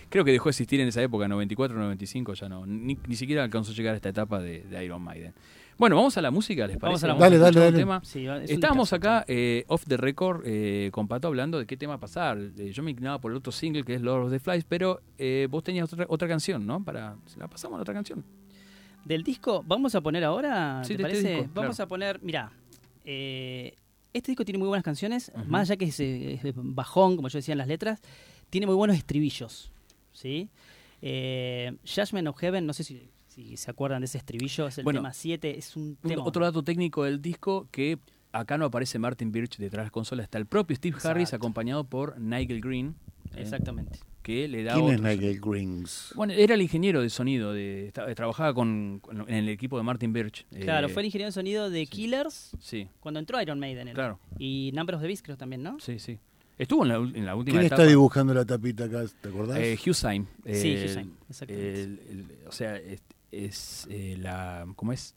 Creo 0.08 0.24
que 0.24 0.32
dejó 0.32 0.44
de 0.46 0.50
existir 0.50 0.80
en 0.80 0.88
esa 0.88 1.02
época, 1.02 1.26
94, 1.28 1.76
95, 1.78 2.34
ya 2.34 2.48
no. 2.48 2.66
Ni, 2.66 2.98
ni 3.06 3.16
siquiera 3.16 3.44
alcanzó 3.44 3.72
a 3.72 3.74
llegar 3.74 3.94
a 3.94 3.96
esta 3.96 4.08
etapa 4.08 4.40
de, 4.40 4.62
de 4.62 4.84
Iron 4.84 5.02
Maiden. 5.02 5.32
Bueno, 5.78 5.96
vamos 5.96 6.16
a 6.18 6.20
la 6.22 6.30
música, 6.30 6.66
¿les 6.66 6.76
parece? 6.76 7.06
Vamos 7.06 7.22
a 7.22 7.24
la 7.24 7.30
Dale, 7.30 7.36
escuchar 7.36 7.54
dale, 7.54 7.64
dale. 7.66 7.78
tema. 7.78 8.00
Sí, 8.04 8.26
es 8.26 8.50
Estábamos 8.50 8.92
acá 8.92 9.24
eh, 9.26 9.64
off 9.68 9.84
the 9.86 9.96
record 9.96 10.42
eh, 10.44 10.90
con 10.92 11.08
Pato 11.08 11.26
hablando 11.28 11.58
de 11.58 11.66
qué 11.66 11.76
tema 11.78 11.98
pasar. 11.98 12.38
Eh, 12.58 12.70
yo 12.72 12.82
me 12.82 12.90
inclinaba 12.90 13.18
por 13.18 13.30
el 13.30 13.38
otro 13.38 13.50
single 13.50 13.82
que 13.84 13.94
es 13.94 14.02
Lord 14.02 14.26
of 14.26 14.30
the 14.30 14.38
Flies, 14.40 14.64
pero 14.68 15.00
eh, 15.16 15.48
vos 15.50 15.62
tenías 15.64 15.90
otra, 15.90 16.04
otra 16.08 16.28
canción, 16.28 16.66
¿no? 16.66 16.84
Para 16.84 17.16
la 17.38 17.48
pasamos 17.48 17.76
a 17.76 17.78
la 17.78 17.82
otra 17.82 17.94
canción. 17.94 18.22
Del 19.06 19.22
disco, 19.22 19.64
vamos 19.66 19.94
a 19.94 20.02
poner 20.02 20.22
ahora, 20.24 20.82
Sí, 20.84 20.88
¿te 20.88 20.92
este 20.94 21.02
parece? 21.02 21.28
disco, 21.36 21.50
vamos 21.54 21.76
claro. 21.76 21.86
a 21.86 21.88
poner, 21.88 22.20
mira, 22.22 22.52
este 24.12 24.32
disco 24.32 24.44
tiene 24.44 24.58
muy 24.58 24.68
buenas 24.68 24.84
canciones, 24.84 25.32
Ujú. 25.34 25.44
más 25.46 25.62
allá 25.70 25.76
que 25.78 25.86
es, 25.86 25.98
eh, 26.00 26.34
es 26.42 26.52
bajón, 26.54 27.16
como 27.16 27.28
yo 27.28 27.38
decía 27.38 27.52
en 27.52 27.58
las 27.58 27.68
letras, 27.68 28.02
tiene 28.50 28.66
muy 28.66 28.74
buenos 28.76 28.96
estribillos, 28.96 29.70
¿sí? 30.12 30.48
Eh, 31.02 31.72
Judgment 31.84 32.28
of 32.28 32.36
Heaven, 32.38 32.66
no 32.66 32.72
sé 32.72 32.84
si, 32.84 33.08
si 33.28 33.56
se 33.56 33.70
acuerdan 33.70 34.00
de 34.02 34.06
ese 34.06 34.18
estribillo, 34.18 34.66
es 34.68 34.78
el 34.78 34.84
Bueno, 34.84 34.98
tema 35.00 35.12
7, 35.12 35.56
es 35.58 35.76
un 35.76 35.96
Un- 36.02 36.10
tema. 36.10 36.24
otro 36.24 36.44
dato 36.44 36.62
técnico 36.62 37.04
del 37.04 37.22
disco 37.22 37.68
que 37.70 37.98
acá 38.32 38.58
no 38.58 38.66
aparece 38.66 38.98
Martin 38.98 39.32
Birch 39.32 39.56
detrás 39.56 39.82
de 39.82 39.84
las 39.86 39.92
consolas, 39.92 40.24
está 40.24 40.38
el 40.38 40.46
propio 40.46 40.76
Steve 40.76 40.96
Harris 41.02 41.32
acompañado 41.32 41.84
por 41.84 42.18
Nigel 42.20 42.60
Green, 42.60 42.94
eh, 43.34 43.40
Exactamente. 43.42 43.98
que 44.22 44.46
le 44.46 44.62
da 44.62 44.74
¿Quién 44.74 44.88
es 44.90 45.00
Nigel 45.00 45.40
Greens? 45.40 46.12
Bueno, 46.14 46.34
era 46.34 46.54
el 46.54 46.60
ingeniero 46.62 47.00
de 47.00 47.08
sonido, 47.08 47.52
de, 47.54 47.90
trabajaba 48.14 48.52
con, 48.52 48.98
con- 49.00 49.22
en 49.22 49.34
el 49.34 49.48
equipo 49.48 49.78
de 49.78 49.82
Martin 49.84 50.12
Birch. 50.12 50.44
eh, 50.52 50.60
Claro, 50.60 50.88
fue 50.90 51.00
el 51.02 51.06
ingeniero 51.06 51.28
de 51.28 51.32
sonido 51.32 51.70
de 51.70 51.80
sí. 51.80 51.86
Killers 51.86 52.50
Sí, 52.60 52.88
cuando 53.00 53.18
entró 53.20 53.40
Iron 53.40 53.58
Maiden. 53.58 53.88
él. 53.88 53.94
claro, 53.94 54.20
Y 54.38 54.70
Number 54.74 54.94
of 54.96 55.00
the 55.00 55.08
Beast 55.08 55.24
creo 55.24 55.38
también, 55.38 55.62
¿no? 55.62 55.80
sí, 55.80 55.98
sí. 55.98 56.18
Estuvo 56.60 56.82
en 56.82 56.88
la, 56.90 56.98
ul- 57.00 57.16
en 57.16 57.24
la 57.24 57.34
última 57.34 57.54
¿Quién 57.58 57.66
etapa. 57.66 57.82
está 57.82 57.88
dibujando 57.88 58.34
la 58.34 58.44
tapita 58.44 58.84
acá? 58.84 59.02
¿Te 59.20 59.28
acordás? 59.30 59.56
Eh, 59.58 59.78
Hussein. 59.86 60.26
Sí, 60.44 60.84
Hussein, 60.84 61.14
exactamente. 61.28 61.82
el- 61.82 62.00
el- 62.10 62.26
o 62.46 62.52
sea, 62.52 62.76
es, 62.76 63.00
es, 63.32 63.86
eh, 63.90 64.16
la, 64.20 64.66
¿cómo 64.76 64.92
es? 64.92 65.14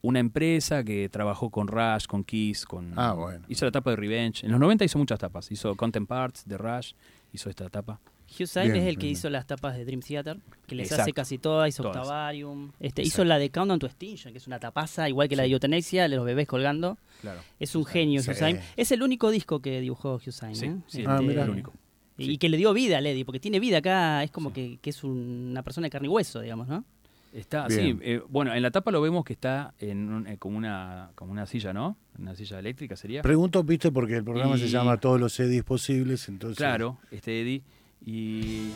Una 0.00 0.18
empresa 0.18 0.82
que 0.82 1.08
trabajó 1.08 1.50
con 1.50 1.68
Rush, 1.68 2.06
con 2.06 2.24
Kiss, 2.24 2.64
con... 2.66 2.92
Ah, 2.98 3.12
bueno. 3.12 3.44
Hizo 3.48 3.64
la 3.64 3.68
etapa 3.68 3.90
de 3.90 3.96
Revenge. 3.96 4.44
En 4.44 4.50
los 4.50 4.58
90 4.58 4.84
hizo 4.84 4.98
muchas 4.98 5.20
tapas. 5.20 5.52
Hizo 5.52 5.76
Content 5.76 6.08
Parts 6.08 6.42
de 6.48 6.58
Rush, 6.58 6.94
hizo 7.32 7.48
esta 7.48 7.66
etapa. 7.66 8.00
Hussein 8.38 8.72
Bien, 8.72 8.82
es 8.82 8.88
el 8.88 8.96
que 8.96 9.06
bien, 9.06 9.12
hizo 9.12 9.28
las 9.30 9.46
tapas 9.46 9.76
de 9.76 9.84
Dream 9.84 10.00
Theater, 10.00 10.38
que 10.66 10.74
les 10.74 10.86
Exacto. 10.86 11.02
hace 11.02 11.12
casi 11.12 11.38
todas, 11.38 11.68
hizo 11.68 11.82
Todas. 11.82 11.98
Octavarium. 11.98 12.72
Este, 12.80 13.02
hizo 13.02 13.24
la 13.24 13.38
de 13.38 13.50
Countdown 13.50 13.78
to 13.78 13.86
Extinction, 13.86 14.32
que 14.32 14.38
es 14.38 14.46
una 14.46 14.58
tapaza, 14.58 15.08
igual 15.08 15.28
que 15.28 15.36
la 15.36 15.42
de 15.42 15.48
Sí. 15.48 15.52
Euthanasia, 15.54 16.08
de 16.08 16.16
los 16.16 16.24
bebés 16.24 16.46
colgando. 16.46 16.98
Claro. 17.20 17.40
Es 17.60 17.74
un 17.76 17.84
genio 17.84 18.22
Sí. 18.22 18.30
Hussein. 18.30 18.60
Es 18.76 18.90
el 18.92 19.02
único 19.02 19.30
disco 19.30 19.60
que 19.60 19.80
dibujó 19.80 20.20
Hussein. 20.26 20.54
Sí, 20.56 20.66
¿eh? 20.66 20.76
sí, 20.86 21.04
Ah, 21.06 21.18
el- 21.20 21.26
mirá. 21.26 21.44
el 21.44 21.50
único. 21.50 21.72
Y 22.18 22.26
Sí. 22.26 22.38
que 22.38 22.48
le 22.48 22.56
dio 22.56 22.72
vida 22.72 22.98
a 22.98 23.00
Lady, 23.00 23.24
porque 23.24 23.40
tiene 23.40 23.58
vida 23.58 23.78
acá, 23.78 24.22
es 24.22 24.30
como 24.30 24.50
Sí. 24.50 24.54
que, 24.54 24.78
que 24.82 24.90
es 24.90 25.02
un- 25.02 25.48
una 25.50 25.62
persona 25.62 25.86
de 25.86 25.90
carne 25.90 26.06
y 26.08 26.10
hueso, 26.10 26.40
digamos, 26.40 26.68
¿no? 26.68 26.84
Está, 27.32 27.66
Bien. 27.66 27.98
sí, 27.98 27.98
eh, 28.02 28.20
bueno, 28.28 28.54
en 28.54 28.60
la 28.60 28.70
tapa 28.70 28.90
lo 28.90 29.00
vemos 29.00 29.24
que 29.24 29.32
está 29.32 29.72
en 29.78 30.12
un- 30.12 30.26
eh, 30.26 30.36
como, 30.36 30.58
una, 30.58 31.12
como 31.14 31.32
una 31.32 31.46
silla, 31.46 31.72
¿no? 31.72 31.96
Una 32.18 32.36
silla 32.36 32.58
eléctrica 32.58 32.94
sería. 32.94 33.22
Pregunto, 33.22 33.64
viste, 33.64 33.90
porque 33.90 34.16
el 34.16 34.22
programa 34.24 34.58
se 34.58 34.68
llama 34.68 34.98
Todos 34.98 35.18
los 35.18 35.32
CDs 35.32 35.64
posibles, 35.64 36.28
entonces... 36.28 36.58
Claro, 36.58 36.98
este 37.10 37.40
Eddie. 37.40 37.62
Y, 38.06 38.70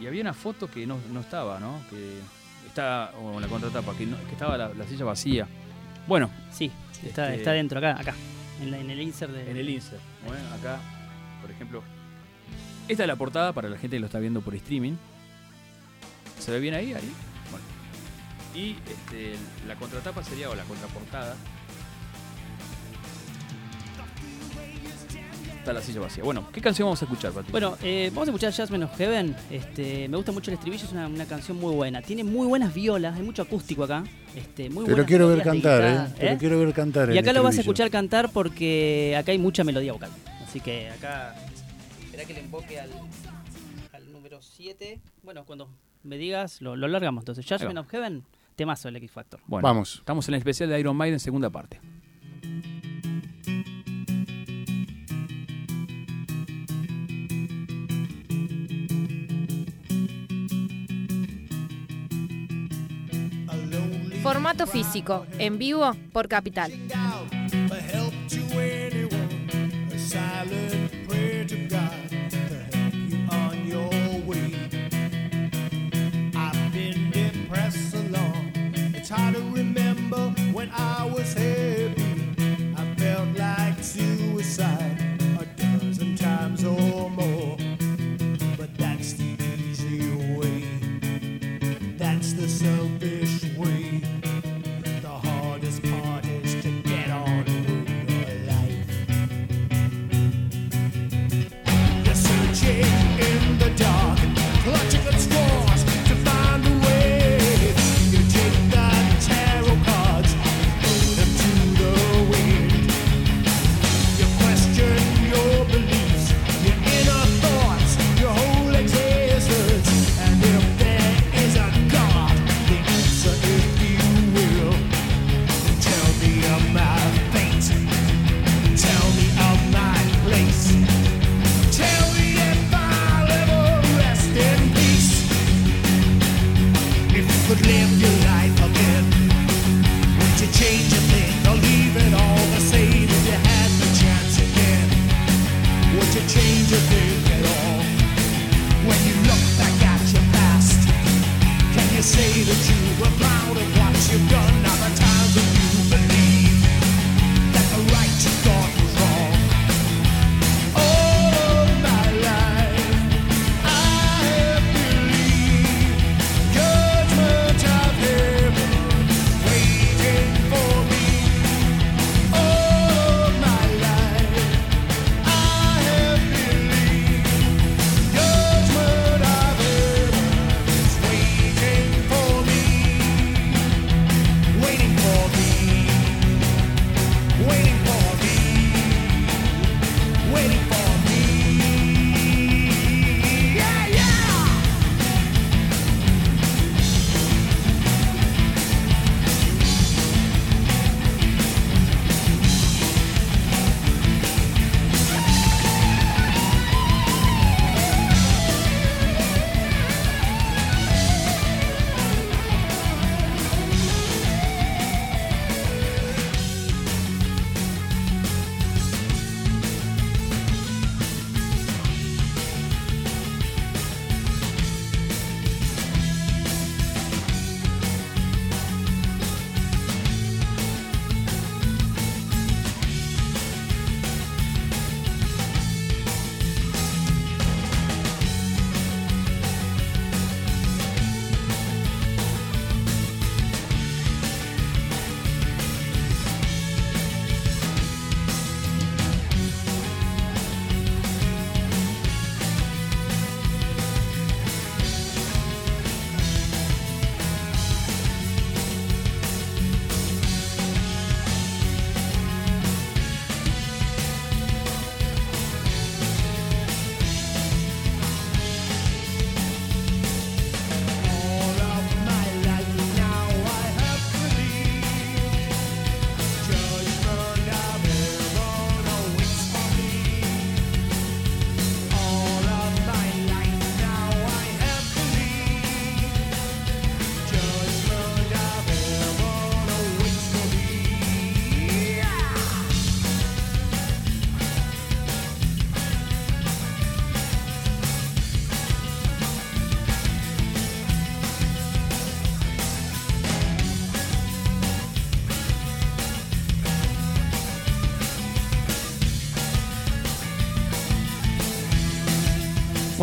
y 0.00 0.06
había 0.06 0.22
una 0.22 0.34
foto 0.34 0.70
que 0.70 0.86
no, 0.86 0.98
no 1.12 1.20
estaba, 1.20 1.58
¿no? 1.58 1.80
Que 1.90 2.18
está, 2.66 3.12
o 3.20 3.34
en 3.36 3.40
la 3.42 3.48
contratapa, 3.48 3.96
que, 3.96 4.06
no- 4.06 4.16
que 4.26 4.32
estaba 4.32 4.56
la, 4.56 4.68
la 4.74 4.84
silla 4.86 5.04
vacía. 5.04 5.46
Bueno, 6.06 6.30
Sí, 6.52 6.70
está, 7.04 7.26
Este- 7.26 7.36
está 7.38 7.52
dentro, 7.52 7.78
acá, 7.78 7.98
acá, 8.00 8.14
en, 8.62 8.70
la- 8.70 8.78
en 8.78 8.90
el 8.90 9.00
insert 9.02 9.32
de... 9.32 9.50
en 9.50 9.56
el 9.56 9.68
insert. 9.68 10.00
Bueno, 10.26 10.42
acá, 10.54 10.78
por 11.42 11.50
ejemplo, 11.50 11.82
esta 12.88 13.02
es 13.02 13.06
la 13.08 13.16
portada 13.16 13.52
para 13.52 13.68
la 13.68 13.76
gente 13.76 13.96
que 13.96 14.00
lo 14.00 14.06
está 14.06 14.18
viendo 14.18 14.40
por 14.40 14.54
streaming. 14.54 14.94
¿Se 16.38 16.50
ve 16.52 16.60
bien 16.60 16.74
ahí, 16.74 16.92
Ari? 16.94 17.10
Bueno. 17.50 17.66
Y 18.54 18.76
este, 18.90 19.36
la 19.66 19.74
contratapa 19.76 20.22
sería, 20.22 20.48
o 20.48 20.54
la 20.54 20.64
contraportada. 20.64 21.36
Está 25.68 25.80
la 25.80 25.84
silla 25.84 26.00
vacía. 26.00 26.24
Bueno, 26.24 26.48
¿qué 26.50 26.62
canción 26.62 26.86
vamos 26.86 27.02
a 27.02 27.04
escuchar, 27.04 27.30
Pati? 27.30 27.52
Bueno, 27.52 27.76
eh, 27.82 28.08
vamos 28.14 28.28
a 28.28 28.30
escuchar 28.30 28.54
Jasmine 28.54 28.86
of 28.86 28.96
Heaven. 28.96 29.36
Este, 29.50 30.08
me 30.08 30.16
gusta 30.16 30.32
mucho 30.32 30.50
el 30.50 30.54
estribillo, 30.54 30.82
es 30.82 30.92
una, 30.92 31.06
una 31.08 31.26
canción 31.26 31.58
muy 31.58 31.74
buena. 31.74 32.00
Tiene 32.00 32.24
muy 32.24 32.46
buenas 32.46 32.72
violas, 32.72 33.14
hay 33.14 33.22
mucho 33.22 33.42
acústico 33.42 33.84
acá. 33.84 34.02
Este, 34.34 34.70
muy 34.70 34.84
Te 34.86 34.92
lo 34.92 34.96
buenas 34.96 35.06
quiero 35.06 35.28
ver 35.28 35.42
cantar, 35.42 35.84
¿eh? 35.84 36.14
Te 36.18 36.32
lo 36.32 36.38
quiero 36.38 36.58
ver 36.60 36.72
cantar. 36.72 37.12
Y 37.12 37.18
acá 37.18 37.34
lo 37.34 37.42
vas 37.42 37.58
a 37.58 37.60
escuchar 37.60 37.90
cantar 37.90 38.32
porque 38.32 39.14
acá 39.18 39.32
hay 39.32 39.36
mucha 39.36 39.62
melodía 39.62 39.92
vocal. 39.92 40.08
Así 40.42 40.58
que 40.58 40.88
acá. 40.88 41.34
Espera 42.02 42.24
que 42.24 42.32
le 42.32 42.40
invoque 42.40 42.80
al, 42.80 42.88
al 43.92 44.10
número 44.10 44.40
7. 44.40 44.98
Bueno, 45.22 45.44
cuando 45.44 45.68
me 46.02 46.16
digas, 46.16 46.62
lo, 46.62 46.76
lo 46.76 46.88
largamos 46.88 47.20
entonces. 47.20 47.44
Jasmine 47.44 47.78
of 47.78 47.90
Heaven, 47.90 48.24
temazo 48.56 48.88
el 48.88 48.96
X 48.96 49.10
Factor. 49.10 49.40
Bueno, 49.46 49.68
Vamos. 49.68 49.96
Estamos 49.96 50.26
en 50.28 50.34
el 50.34 50.38
especial 50.38 50.70
de 50.70 50.80
Iron 50.80 50.96
Maiden, 50.96 51.20
segunda 51.20 51.50
parte. 51.50 51.78
Físico, 64.66 65.26
en 65.38 65.58
vivo 65.58 65.94
por 66.12 66.28
Capital. 66.28 66.72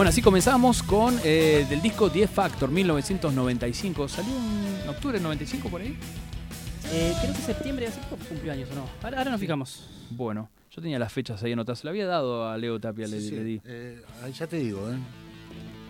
Bueno, 0.05 0.13
así 0.13 0.21
comenzamos 0.21 0.83
con 0.83 1.19
eh, 1.23 1.65
del 1.67 1.81
disco 1.81 2.09
10 2.09 2.29
Factor 2.29 2.69
1995. 2.69 4.07
¿Salió 4.07 4.35
en 4.83 4.87
octubre 4.87 5.13
del 5.13 5.23
95 5.23 5.67
por 5.67 5.81
ahí? 5.81 5.97
Eh, 6.91 7.11
creo 7.19 7.33
que 7.33 7.41
septiembre, 7.41 7.87
hace 7.87 7.99
poco 8.01 8.23
cumplió 8.29 8.53
años 8.53 8.69
o 8.71 8.75
no. 8.75 8.87
Ahora, 9.01 9.17
ahora 9.17 9.31
nos 9.31 9.39
fijamos. 9.39 9.89
Bueno, 10.11 10.47
yo 10.69 10.79
tenía 10.79 10.99
las 10.99 11.11
fechas 11.11 11.41
ahí 11.41 11.53
anotadas. 11.53 11.79
Se 11.79 11.85
la 11.85 11.89
había 11.89 12.05
dado 12.05 12.47
a 12.47 12.55
Leo 12.55 12.79
Tapia, 12.79 13.07
le, 13.07 13.19
Sí, 13.19 13.31
le 13.31 13.43
di. 13.43 13.61
Eh, 13.65 13.99
ahí 14.23 14.31
ya 14.31 14.45
te 14.45 14.57
digo, 14.57 14.87
¿eh? 14.91 14.95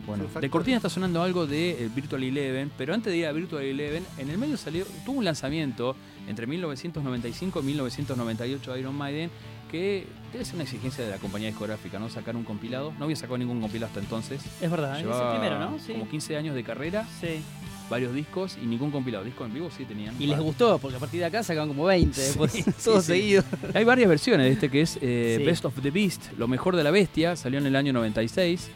Bueno, 0.07 0.23
de 0.39 0.49
cortina 0.49 0.77
está 0.77 0.89
sonando 0.89 1.21
algo 1.21 1.45
de 1.45 1.71
eh, 1.71 1.89
Virtual 1.93 2.23
Eleven, 2.23 2.71
pero 2.77 2.93
antes 2.93 3.11
de 3.11 3.17
ir 3.17 3.25
a 3.25 3.33
Virtual 3.33 3.63
Eleven, 3.63 4.05
en 4.17 4.29
el 4.29 4.37
medio 4.37 4.55
salió, 4.55 4.85
tuvo 5.05 5.17
un 5.17 5.25
lanzamiento 5.25 5.93
entre 6.29 6.47
1995 6.47 7.59
y 7.59 7.63
1998 7.63 8.77
Iron 8.77 8.95
Maiden, 8.95 9.29
que 9.69 10.07
debe 10.35 10.45
ser 10.45 10.55
una 10.55 10.63
exigencia 10.63 11.03
de 11.03 11.11
la 11.11 11.17
compañía 11.17 11.47
discográfica, 11.49 11.99
¿no? 11.99 12.09
Sacar 12.09 12.35
un 12.35 12.43
compilado. 12.43 12.93
No 12.97 13.05
había 13.05 13.15
sacado 13.15 13.37
ningún 13.37 13.59
compilado 13.61 13.87
hasta 13.87 13.99
entonces. 13.99 14.41
Es 14.61 14.69
verdad, 14.71 14.99
es 14.99 15.05
el 15.05 15.29
primero, 15.31 15.59
¿no? 15.59 15.77
Sí. 15.79 15.93
como 15.93 16.07
15 16.09 16.37
años 16.37 16.55
de 16.55 16.63
carrera, 16.63 17.07
Sí. 17.19 17.41
varios 17.89 18.13
discos 18.13 18.57
y 18.61 18.65
ningún 18.65 18.91
compilado. 18.91 19.23
Discos 19.23 19.47
en 19.47 19.53
vivo 19.53 19.69
sí 19.75 19.85
tenían. 19.85 20.15
Y 20.19 20.27
les 20.27 20.39
gustó, 20.39 20.77
porque 20.79 20.97
a 20.97 20.99
partir 20.99 21.19
de 21.19 21.25
acá 21.27 21.43
sacaban 21.43 21.69
como 21.69 21.85
20, 21.85 22.19
después 22.21 22.51
Sí, 22.53 22.63
todo 22.83 23.01
sí, 23.01 23.07
sí. 23.07 23.19
seguido. 23.19 23.43
Hay 23.73 23.83
varias 23.83 24.09
versiones 24.09 24.45
de 24.47 24.53
este 24.53 24.69
que 24.69 24.81
es 24.81 24.97
eh, 25.01 25.35
Sí. 25.39 25.45
Best 25.45 25.65
of 25.65 25.73
the 25.81 25.91
Beast, 25.91 26.31
lo 26.37 26.47
mejor 26.47 26.75
de 26.75 26.83
la 26.83 26.91
bestia, 26.91 27.35
salió 27.35 27.59
en 27.59 27.65
el 27.67 27.75
año 27.75 27.93
96. 27.93 28.69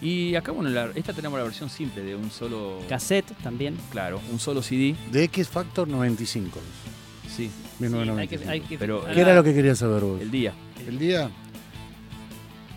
Y 0.00 0.36
acá, 0.36 0.52
bueno, 0.52 0.70
la- 0.70 0.90
esta 0.94 1.12
tenemos 1.12 1.38
la 1.38 1.44
versión 1.44 1.68
simple 1.70 2.02
de 2.04 2.14
un 2.14 2.30
solo. 2.30 2.78
Cassette 2.88 3.32
también. 3.42 3.76
Claro, 3.90 4.20
un 4.30 4.38
solo 4.38 4.62
CD. 4.62 4.94
De 5.10 5.24
X 5.24 5.48
Factor 5.48 5.88
95. 5.88 6.60
Sí, 7.26 7.28
Sí, 7.36 7.42
hay 7.44 7.90
1995. 7.90 8.44
que- 8.44 8.50
hay 8.50 8.60
que- 8.60 8.78
Pero- 8.78 9.04
¿Qué 9.12 9.20
era 9.20 9.34
lo 9.34 9.42
que 9.44 9.54
querías 9.54 9.78
saber 9.78 10.02
vos? 10.02 10.20
el 10.20 10.30
día. 10.30 10.52
El 10.88 10.98
día. 10.98 11.30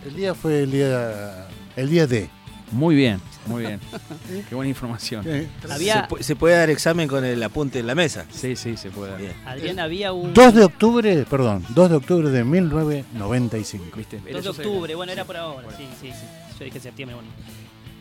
El 0.04 0.14
día 0.14 0.34
fue 0.34 0.62
el 0.64 0.70
día. 0.70 1.48
El 1.76 1.88
día 1.90 2.06
D. 2.06 2.28
Muy 2.72 2.94
bien, 2.94 3.20
muy 3.46 3.62
bien. 3.66 3.80
Qué 4.48 4.54
buena 4.54 4.68
información. 4.68 5.24
Había, 5.70 6.08
Se, 6.18 6.22
se 6.22 6.36
puede 6.36 6.56
dar 6.56 6.70
examen 6.70 7.06
con 7.08 7.22
el 7.24 7.42
apunte 7.42 7.78
en 7.80 7.86
la 7.86 7.94
mesa. 7.94 8.24
Sí, 8.30 8.56
sí, 8.56 8.76
se 8.76 8.90
puede. 8.90 9.16
Bien. 9.18 9.32
Adrián, 9.46 9.78
había 9.78 10.12
un... 10.12 10.32
2 10.32 10.54
de 10.54 10.64
octubre, 10.64 11.24
perdón, 11.28 11.64
2 11.74 11.90
de 11.90 11.96
octubre 11.96 12.30
de 12.30 12.44
1995. 12.44 13.96
¿Viste? 13.96 14.20
2 14.30 14.42
de 14.42 14.48
octubre, 14.50 14.94
bueno, 14.94 15.12
era 15.12 15.24
por 15.24 15.36
ahora. 15.36 15.68
Sí, 15.76 15.86
sí, 16.00 16.08
sí. 16.12 16.24
Yo 16.58 16.64
dije 16.64 16.80
septiembre, 16.80 17.14
bueno. 17.14 17.28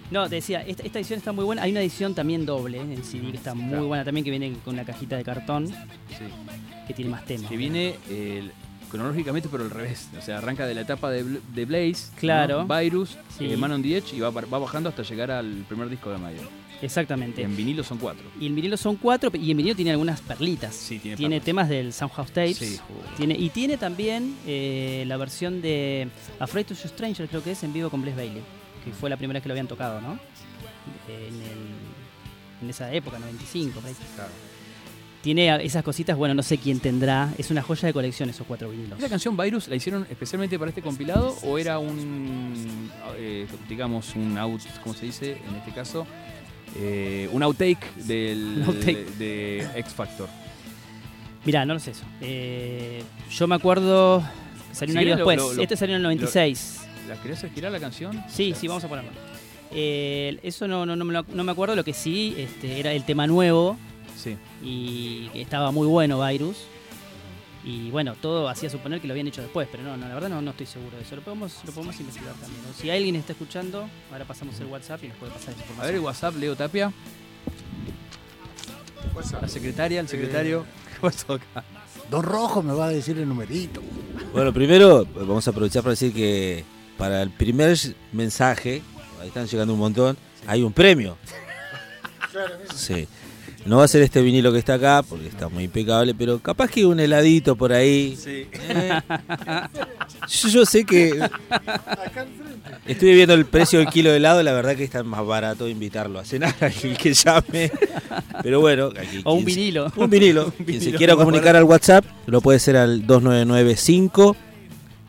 No, 0.09 0.27
te 0.29 0.35
decía, 0.35 0.61
esta, 0.61 0.83
esta 0.83 0.99
edición 0.99 1.19
está 1.19 1.31
muy 1.33 1.43
buena. 1.45 1.63
Hay 1.63 1.71
una 1.71 1.81
edición 1.81 2.13
también 2.15 2.45
doble 2.45 2.77
¿eh? 2.77 2.81
en 2.81 3.03
CD 3.03 3.31
que 3.31 3.37
está 3.37 3.53
muy 3.53 3.69
Claro. 3.69 3.87
buena 3.87 4.03
también, 4.05 4.23
que 4.25 4.29
viene 4.31 4.53
con 4.63 4.73
una 4.73 4.83
cajita 4.85 5.15
de 5.17 5.23
cartón 5.23 5.67
Sí. 5.67 5.75
que 6.87 6.93
tiene 6.93 7.11
más 7.11 7.25
temas. 7.25 7.49
Que 7.49 7.55
viene 7.57 7.95
el- 8.09 8.51
cronológicamente, 8.91 9.49
pero 9.51 9.63
al 9.63 9.69
revés. 9.71 10.09
O 10.17 10.21
sea, 10.21 10.37
arranca 10.37 10.67
de 10.67 10.75
la 10.75 10.81
etapa 10.81 11.09
de, 11.09 11.23
de 11.23 11.65
Blaze, 11.65 12.11
Claro. 12.19 12.65
¿no? 12.65 12.77
Virus, 12.79 13.17
Sí. 13.37 13.45
eh, 13.51 13.57
Man 13.57 13.71
on 13.71 13.81
the 13.81 13.97
Edge 13.97 14.13
y 14.15 14.19
va, 14.19 14.29
va 14.29 14.59
bajando 14.59 14.89
hasta 14.89 15.01
llegar 15.03 15.31
al 15.31 15.65
primer 15.67 15.89
disco 15.89 16.09
de 16.11 16.17
Maiden. 16.17 16.45
Exactamente. 16.81 17.43
En 17.43 17.55
vinilo 17.55 17.83
son 17.83 17.99
cuatro. 17.99 18.23
Y 18.39 18.47
el 18.47 18.53
vinilo 18.53 18.75
son 18.75 18.95
cuatro, 18.95 19.29
y 19.33 19.51
en 19.51 19.57
vinilo 19.57 19.75
tiene 19.75 19.91
algunas 19.91 20.19
perlitas. 20.21 20.75
Sí, 20.75 20.97
tiene 20.99 21.15
Tiene 21.15 21.39
temas 21.39 21.69
del 21.69 21.93
Soundhouse 21.93 22.31
Tapes. 22.31 22.57
Sí. 22.57 22.79
Tiene, 23.17 23.35
y 23.37 23.49
tiene 23.49 23.77
también 23.77 24.35
eh, 24.47 25.03
la 25.07 25.17
versión 25.17 25.61
de 25.61 26.09
Afraid 26.39 26.65
to 26.65 26.75
Stranger, 26.75 27.27
creo 27.27 27.43
que 27.43 27.51
es, 27.51 27.63
en 27.63 27.71
vivo 27.71 27.89
con 27.91 28.01
Bless 28.01 28.15
Bailey, 28.15 28.41
que 28.83 28.91
fue 28.93 29.09
la 29.11 29.17
primera 29.17 29.37
vez 29.37 29.43
que 29.43 29.49
lo 29.49 29.53
habían 29.53 29.67
tocado, 29.67 30.01
¿no? 30.01 30.13
En, 31.07 31.33
el- 31.35 32.61
en 32.63 32.69
esa 32.69 32.91
época, 32.93 33.19
95. 33.19 33.79
por 33.79 33.87
ahí. 33.89 33.95
Tiene 35.21 35.63
esas 35.63 35.83
cositas, 35.83 36.17
bueno, 36.17 36.33
no 36.33 36.41
sé 36.41 36.57
quién 36.57 36.79
tendrá. 36.79 37.31
Es 37.37 37.51
una 37.51 37.61
joya 37.61 37.85
de 37.87 37.93
colección 37.93 38.29
esos 38.29 38.47
cuatro 38.47 38.69
vinilos. 38.71 38.97
¿Esa 38.97 39.07
canción 39.09 39.37
Virus 39.37 39.67
la 39.67 39.75
hicieron 39.75 40.07
especialmente 40.09 40.57
para 40.57 40.69
este 40.69 40.81
compilado 40.81 41.37
o 41.43 41.57
era 41.59 41.77
un, 41.77 42.89
eh, 43.17 43.45
digamos, 43.69 44.15
un 44.15 44.35
out, 44.39 44.61
¿cómo 44.81 44.95
se 44.95 45.05
dice 45.05 45.37
en 45.47 45.55
este 45.57 45.71
caso? 45.73 46.07
Eh, 46.75 47.29
un 47.31 47.43
outtake 47.43 47.93
del 47.97 48.63
outtake. 48.67 49.05
de, 49.17 49.59
de 49.59 49.79
X 49.81 49.93
Factor. 49.93 50.27
Mirá, 51.45 51.65
no 51.65 51.73
lo 51.75 51.79
sé 51.79 51.91
eso. 51.91 52.03
Eh, 52.21 53.03
yo 53.29 53.47
me 53.47 53.55
acuerdo 53.55 54.23
salió 54.71 54.93
un 54.93 54.99
año 54.99 55.15
después. 55.17 55.37
lo- 55.37 55.53
lo- 55.53 55.61
este 55.61 55.77
salió 55.77 55.93
en 55.95 55.97
el 55.97 56.03
96. 56.03 56.79
¿La 57.07 57.15
querés 57.21 57.45
girar 57.53 57.71
la 57.71 57.79
canción? 57.79 58.23
Sí, 58.27 58.53
sí, 58.59 58.67
vamos 58.67 58.83
a 58.83 58.87
ponerlo. 58.87 59.11
Eh, 59.71 60.39
eso 60.43 60.67
no, 60.67 60.85
no, 60.85 60.95
no, 60.95 61.05
me 61.05 61.13
lo- 61.13 61.25
no 61.33 61.43
me 61.43 61.51
acuerdo. 61.51 61.75
Lo 61.75 61.83
que 61.83 61.93
sí 61.93 62.33
este, 62.37 62.79
era 62.79 62.91
el 62.93 63.03
tema 63.05 63.27
nuevo 63.27 63.77
Sí. 64.17 64.35
Y 64.61 65.29
que 65.29 65.41
estaba 65.41 65.71
muy 65.71 65.87
bueno 65.87 66.25
Virus. 66.25 66.57
Y 67.63 67.91
bueno, 67.91 68.15
todo 68.19 68.49
hacía 68.49 68.71
suponer 68.71 68.99
que 69.01 69.07
lo 69.07 69.13
habían 69.13 69.27
hecho 69.27 69.41
después, 69.41 69.67
pero 69.71 69.83
no, 69.83 69.95
no 69.95 70.07
la 70.07 70.15
verdad 70.15 70.29
no, 70.29 70.41
no 70.41 70.51
estoy 70.51 70.65
seguro 70.65 70.97
de 70.97 71.03
eso. 71.03 71.15
Lo 71.15 71.21
podemos, 71.21 71.59
lo 71.63 71.71
podemos 71.71 71.99
investigar 71.99 72.33
también. 72.33 72.59
¿no? 72.67 72.73
Si 72.73 72.89
alguien 72.89 73.15
está 73.15 73.33
escuchando, 73.33 73.87
ahora 74.11 74.25
pasamos 74.25 74.59
el 74.59 74.65
WhatsApp 74.65 75.03
y 75.03 75.09
nos 75.09 75.17
puede 75.17 75.31
pasar 75.31 75.53
esa 75.53 75.61
A 75.61 75.85
ver 75.85 75.93
el 75.93 75.97
información. 75.97 76.05
WhatsApp, 76.05 76.35
Leo 76.37 76.55
Tapia. 76.55 76.91
La 79.41 79.47
secretaria, 79.47 79.99
el 79.99 80.07
secretario. 80.07 80.65
¿Qué 80.93 81.01
pasó 81.01 81.33
acá? 81.33 81.63
Don 82.09 82.23
Rojo 82.23 82.63
me 82.63 82.73
va 82.73 82.85
a 82.85 82.89
decir 82.89 83.17
el 83.19 83.27
numerito. 83.27 83.81
Bueno, 84.33 84.51
primero 84.53 85.05
vamos 85.15 85.47
a 85.47 85.51
aprovechar 85.51 85.83
para 85.83 85.91
decir 85.91 86.13
que 86.13 86.63
para 86.97 87.21
el 87.21 87.29
primer 87.29 87.77
mensaje, 88.11 88.81
ahí 89.21 89.27
están 89.27 89.47
llegando 89.47 89.73
un 89.73 89.79
montón, 89.79 90.17
hay 90.47 90.63
un 90.63 90.73
premio. 90.73 91.17
Sí. 92.75 93.07
No 93.65 93.77
va 93.77 93.83
a 93.83 93.87
ser 93.87 94.01
este 94.01 94.21
vinilo 94.21 94.51
que 94.51 94.57
está 94.59 94.73
acá, 94.73 95.03
porque 95.07 95.27
está 95.27 95.47
muy 95.47 95.65
impecable, 95.65 96.15
pero 96.15 96.39
capaz 96.39 96.69
que 96.69 96.83
un 96.85 96.99
heladito 96.99 97.55
por 97.55 97.71
ahí. 97.71 98.17
Eh, 98.25 98.45
yo, 100.27 100.49
yo 100.49 100.65
sé 100.65 100.83
que. 100.83 101.19
Estoy 102.87 103.13
viendo 103.13 103.35
el 103.35 103.45
precio 103.45 103.77
del 103.79 103.87
kilo 103.89 104.09
de 104.09 104.17
helado, 104.17 104.41
la 104.41 104.53
verdad 104.53 104.75
que 104.75 104.83
está 104.83 105.03
más 105.03 105.23
barato 105.25 105.67
invitarlo 105.67 106.17
a 106.19 106.25
cenar 106.25 106.55
el 106.83 106.97
que 106.97 107.13
llame. 107.13 107.71
Pero 108.41 108.59
bueno, 108.59 108.87
aquí 108.87 109.21
O 109.23 109.33
un 109.35 109.43
quien 109.43 109.53
se- 109.53 109.59
vinilo. 109.61 109.91
un 109.95 110.09
vinilo. 110.09 110.45
Un 110.45 110.51
Quien 110.51 110.65
vinilo. 110.65 110.91
se 110.91 110.97
quiera 110.97 111.15
comunicar 111.15 111.55
al 111.55 111.63
WhatsApp 111.65 112.03
lo 112.25 112.41
puede 112.41 112.57
hacer 112.57 112.75
al 112.77 113.05
2995 113.05 114.35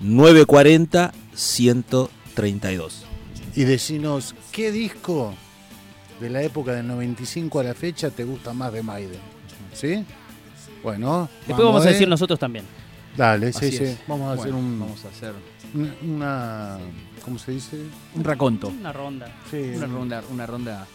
940 0.01 1.13
132. 1.35 3.05
Y 3.57 3.65
decinos, 3.65 4.35
¿qué 4.53 4.71
disco 4.73 5.35
de 6.21 6.31
la 6.31 6.43
época 6.43 6.73
del 6.73 6.87
95 6.87 7.61
a 7.61 7.65
la 7.65 7.75
fecha 7.75 8.11
te 8.11 8.25
gusta 8.25 8.53
más 8.53 8.73
de 8.73 8.83
Maiden? 8.83 9.21
¿Sí? 9.73 10.05
Bueno, 10.83 11.29
Después 11.47 11.67
vamos 11.67 11.85
a 11.87 11.91
¿eh? 11.91 11.93
decir 11.93 12.09
nosotros 12.09 12.39
también. 12.39 12.65
Dale, 13.17 13.53
sí, 13.53 13.67
Así 13.67 13.77
sí. 13.79 13.85
es. 13.85 13.99
Vamos 14.07 14.31
a 14.37 14.41
hacer 14.41 14.55
un, 14.55 14.79
Vamos 14.81 15.05
a 15.05 15.09
hacer 15.09 15.33
una, 15.75 15.95
una- 16.03 16.79
¿Cómo 17.25 17.39
se 17.39 17.53
dice? 17.53 17.77
un 18.15 18.25
raconto. 18.25 18.69
Una 18.69 18.93
ronda. 18.93 19.29
Sí, 19.51 19.73
Una 19.77 19.87
ronda, 19.87 20.23
una 20.31 20.47
ronda. 20.47 20.87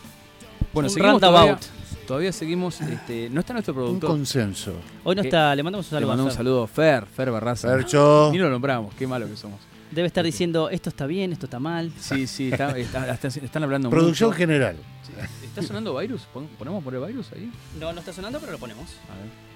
Bueno, 0.73 0.87
Un 0.87 0.93
seguimos 0.93 1.21
roundabout. 1.21 1.59
todavía, 1.59 2.05
todavía 2.07 2.31
seguimos. 2.33 2.81
Este, 2.81 3.29
no 3.29 3.39
está 3.39 3.53
nuestro 3.53 3.73
un 3.73 3.79
productor. 3.79 4.09
consenso. 4.09 4.73
Hoy 5.03 5.15
no 5.15 5.21
Eh, 5.21 5.25
está, 5.25 5.55
le 5.55 5.63
mandamos 5.63 5.85
un 5.87 5.89
Le 5.89 5.95
saludo. 5.97 6.07
a 6.07 6.11
mandamos 6.13 6.33
un 6.33 6.37
saludo 6.37 6.63
a 6.63 6.67
Fer, 6.67 7.05
Fer 7.05 7.31
Barraza. 7.31 7.67
Percho. 7.69 8.29
Ni 8.31 8.37
lo 8.39 8.49
nombramos, 8.49 8.93
qué 8.95 9.07
malo 9.07 9.27
que 9.27 9.37
somos. 9.37 9.59
Debe 9.91 10.07
estar 10.07 10.23
diciendo, 10.25 10.69
esto 10.69 10.89
está 10.89 11.05
bien, 11.05 11.31
esto 11.31 11.45
está 11.45 11.59
mal. 11.59 11.91
Sí, 11.99 12.27
sí, 12.27 12.51
está- 12.51 12.77
está- 12.77 13.09
está- 13.13 13.27
están 13.29 13.63
hablando 13.63 13.89
Producción 13.89 14.29
mucho. 14.29 14.37
general. 14.37 14.75
Sí. 15.03 15.13
¿Está 15.45 15.61
sonando 15.61 15.97
Virus? 15.97 16.23
¿Pon- 16.33 16.47
¿Ponemos 16.57 16.83
por 16.83 16.93
el 16.93 17.05
Virus 17.05 17.31
ahí? 17.31 17.49
No, 17.79 17.93
no 17.93 17.99
está 17.99 18.11
sonando, 18.11 18.39
pero 18.39 18.51
lo 18.51 18.57
ponemos. 18.57 18.89
A 19.09 19.15
ver. 19.15 19.47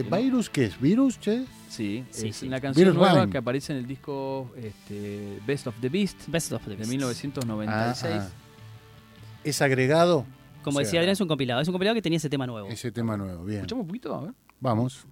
Eh, 0.00 0.02
¿Virus 0.02 0.50
qué 0.50 0.66
es? 0.66 0.78
¿Virus, 0.78 1.18
che? 1.18 1.46
Sí, 1.70 2.04
Sí, 2.10 2.28
es 2.28 2.36
sí. 2.36 2.46
una 2.46 2.60
canción 2.60 2.84
Virus 2.90 2.98
nueva 2.98 3.26
que 3.30 3.38
aparece 3.38 3.72
en 3.72 3.78
el 3.78 3.86
disco 3.86 4.50
este, 4.56 5.38
Best 5.46 5.66
of 5.66 5.74
the 5.80 5.88
Beast 5.88 6.28
Best 6.28 6.52
of 6.52 6.62
the 6.64 6.70
de 6.70 6.76
Beast. 6.76 6.90
1996. 6.90 8.14
Ah, 8.14 8.28
ah. 8.30 9.40
¿Es 9.44 9.62
agregado? 9.62 10.26
Como 10.62 10.76
O 10.78 10.80
decía 10.80 11.00
Adrián, 11.00 11.12
es 11.14 11.20
un 11.22 11.28
compilado. 11.28 11.62
Es 11.62 11.68
un 11.68 11.72
compilado 11.72 11.94
que 11.94 12.02
tenía 12.02 12.18
ese 12.18 12.28
tema 12.28 12.46
nuevo. 12.46 12.68
Ese 12.68 12.92
tema 12.92 13.16
nuevo, 13.16 13.44
bien. 13.44 13.60
¿Escuchamos 13.60 13.82
un 13.82 13.88
poquito? 13.88 14.14
A 14.14 14.20
ver. 14.24 14.32
Vamos. 14.60 15.06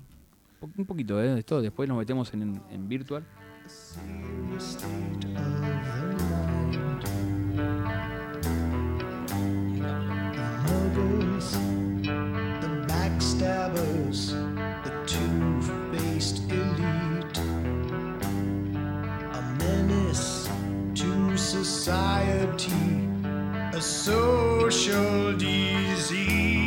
Un 0.61 0.85
poquito, 0.85 1.23
¿eh? 1.23 1.29
de 1.35 1.39
Esto, 1.41 1.63
después 1.63 1.89
nos 1.89 1.97
metemos 1.97 2.33
en, 2.35 2.61
en 2.71 2.89
virtual. 2.89 3.25
Society, 21.47 22.73
a 23.73 23.81
social 23.81 25.37
disease. 25.37 26.66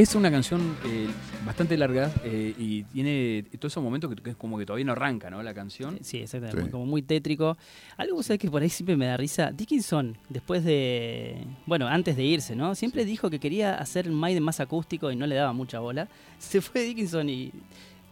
Es 0.00 0.14
una 0.14 0.30
canción 0.30 0.76
eh, 0.84 1.06
bastante 1.46 1.76
larga 1.78 2.12
eh, 2.22 2.54
y 2.58 2.82
tiene 2.84 3.44
todos 3.58 3.72
esos 3.72 3.82
momentos 3.82 4.14
que, 4.14 4.22
que 4.22 4.30
es 4.30 4.36
como 4.36 4.58
que 4.58 4.66
todavía 4.66 4.84
no 4.84 4.92
arranca, 4.92 5.30
¿no? 5.30 5.42
La 5.42 5.54
canción. 5.54 5.98
Sí, 6.02 6.18
exactamente, 6.18 6.64
Sí. 6.64 6.70
como 6.70 6.84
muy 6.84 7.00
tétrico. 7.02 7.56
Algo, 7.96 8.22
¿sabes 8.22 8.38
que 8.40 8.50
por 8.50 8.60
ahí 8.62 8.68
siempre 8.68 8.96
me 8.96 9.06
da 9.06 9.16
risa? 9.16 9.50
Dickinson, 9.52 10.18
después 10.28 10.64
de. 10.64 11.38
Bueno, 11.64 11.86
antes 11.88 12.14
de 12.16 12.24
irse, 12.24 12.54
¿no? 12.54 12.74
Siempre 12.74 13.04
dijo 13.06 13.30
que 13.30 13.38
quería 13.40 13.74
hacer 13.76 14.08
un 14.08 14.14
Maiden 14.16 14.42
más 14.42 14.60
acústico 14.60 15.10
y 15.10 15.16
no 15.16 15.26
le 15.26 15.34
daba 15.34 15.52
mucha 15.54 15.80
bola. 15.80 16.08
Se 16.38 16.60
fue 16.60 16.82
Dickinson 16.82 17.28
y. 17.30 17.52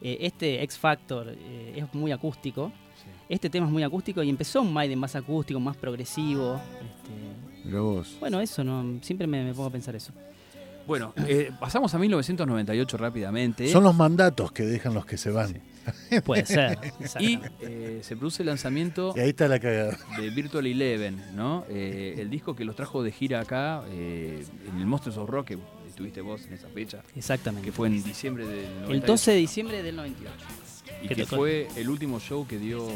eh, 0.00 0.18
este 0.20 0.62
X 0.62 0.78
Factor 0.78 1.28
eh, 1.36 1.74
es 1.76 1.94
muy 1.94 2.12
acústico. 2.12 2.72
Este 3.28 3.50
tema 3.50 3.66
es 3.66 3.72
muy 3.72 3.82
acústico 3.82 4.22
y 4.22 4.30
empezó 4.30 4.62
un 4.62 4.72
Maiden 4.72 4.98
más 4.98 5.14
acústico, 5.16 5.58
más 5.60 5.76
progresivo. 5.76 6.60
este, 7.64 7.76
vos. 7.76 8.16
bueno, 8.20 8.40
eso, 8.40 8.62
¿no? 8.64 8.98
Siempre 9.02 9.26
me, 9.26 9.42
me 9.44 9.52
pongo 9.52 9.68
a 9.68 9.72
pensar 9.72 9.94
eso. 9.96 10.12
Bueno, 10.86 11.14
eh, 11.26 11.50
pasamos 11.58 11.94
a 11.94 11.98
1998 11.98 12.96
rápidamente. 12.96 13.68
Son 13.68 13.84
los 13.84 13.94
mandatos 13.94 14.52
que 14.52 14.64
dejan 14.64 14.94
los 14.94 15.06
que 15.06 15.16
se 15.16 15.30
van. 15.30 15.62
Puede 16.24 16.46
ser. 16.46 16.78
y 17.20 17.38
eh, 17.60 18.00
se 18.02 18.16
produce 18.16 18.42
el 18.42 18.46
lanzamiento 18.46 19.12
Y 19.16 19.20
ahí 19.20 19.30
está 19.30 19.48
la 19.48 19.58
cagada. 19.58 19.96
de 20.18 20.30
Virtual 20.30 20.66
Eleven, 20.66 21.22
¿no? 21.34 21.64
Eh, 21.68 22.16
el 22.18 22.30
disco 22.30 22.54
que 22.54 22.64
los 22.64 22.76
trajo 22.76 23.02
de 23.02 23.12
gira 23.12 23.40
acá, 23.40 23.82
eh, 23.88 24.44
en 24.68 24.78
el 24.78 24.86
Monsters 24.86 25.16
of 25.16 25.28
Rock, 25.28 25.48
que 25.48 25.58
estuviste 25.88 26.20
vos 26.20 26.44
en 26.46 26.54
esa 26.54 26.68
fecha, 26.68 27.02
Exactamente. 27.14 27.66
que 27.66 27.72
fue 27.72 27.88
en 27.88 28.02
diciembre 28.02 28.46
del 28.46 28.64
98. 28.64 28.92
El 28.92 29.00
12 29.00 29.30
de 29.30 29.36
diciembre 29.36 29.82
del 29.82 29.96
98. 29.96 30.34
Y 31.02 31.08
que 31.08 31.26
fue 31.26 31.68
el 31.76 31.88
último 31.88 32.20
show 32.20 32.46
que 32.46 32.58
dio... 32.58 32.86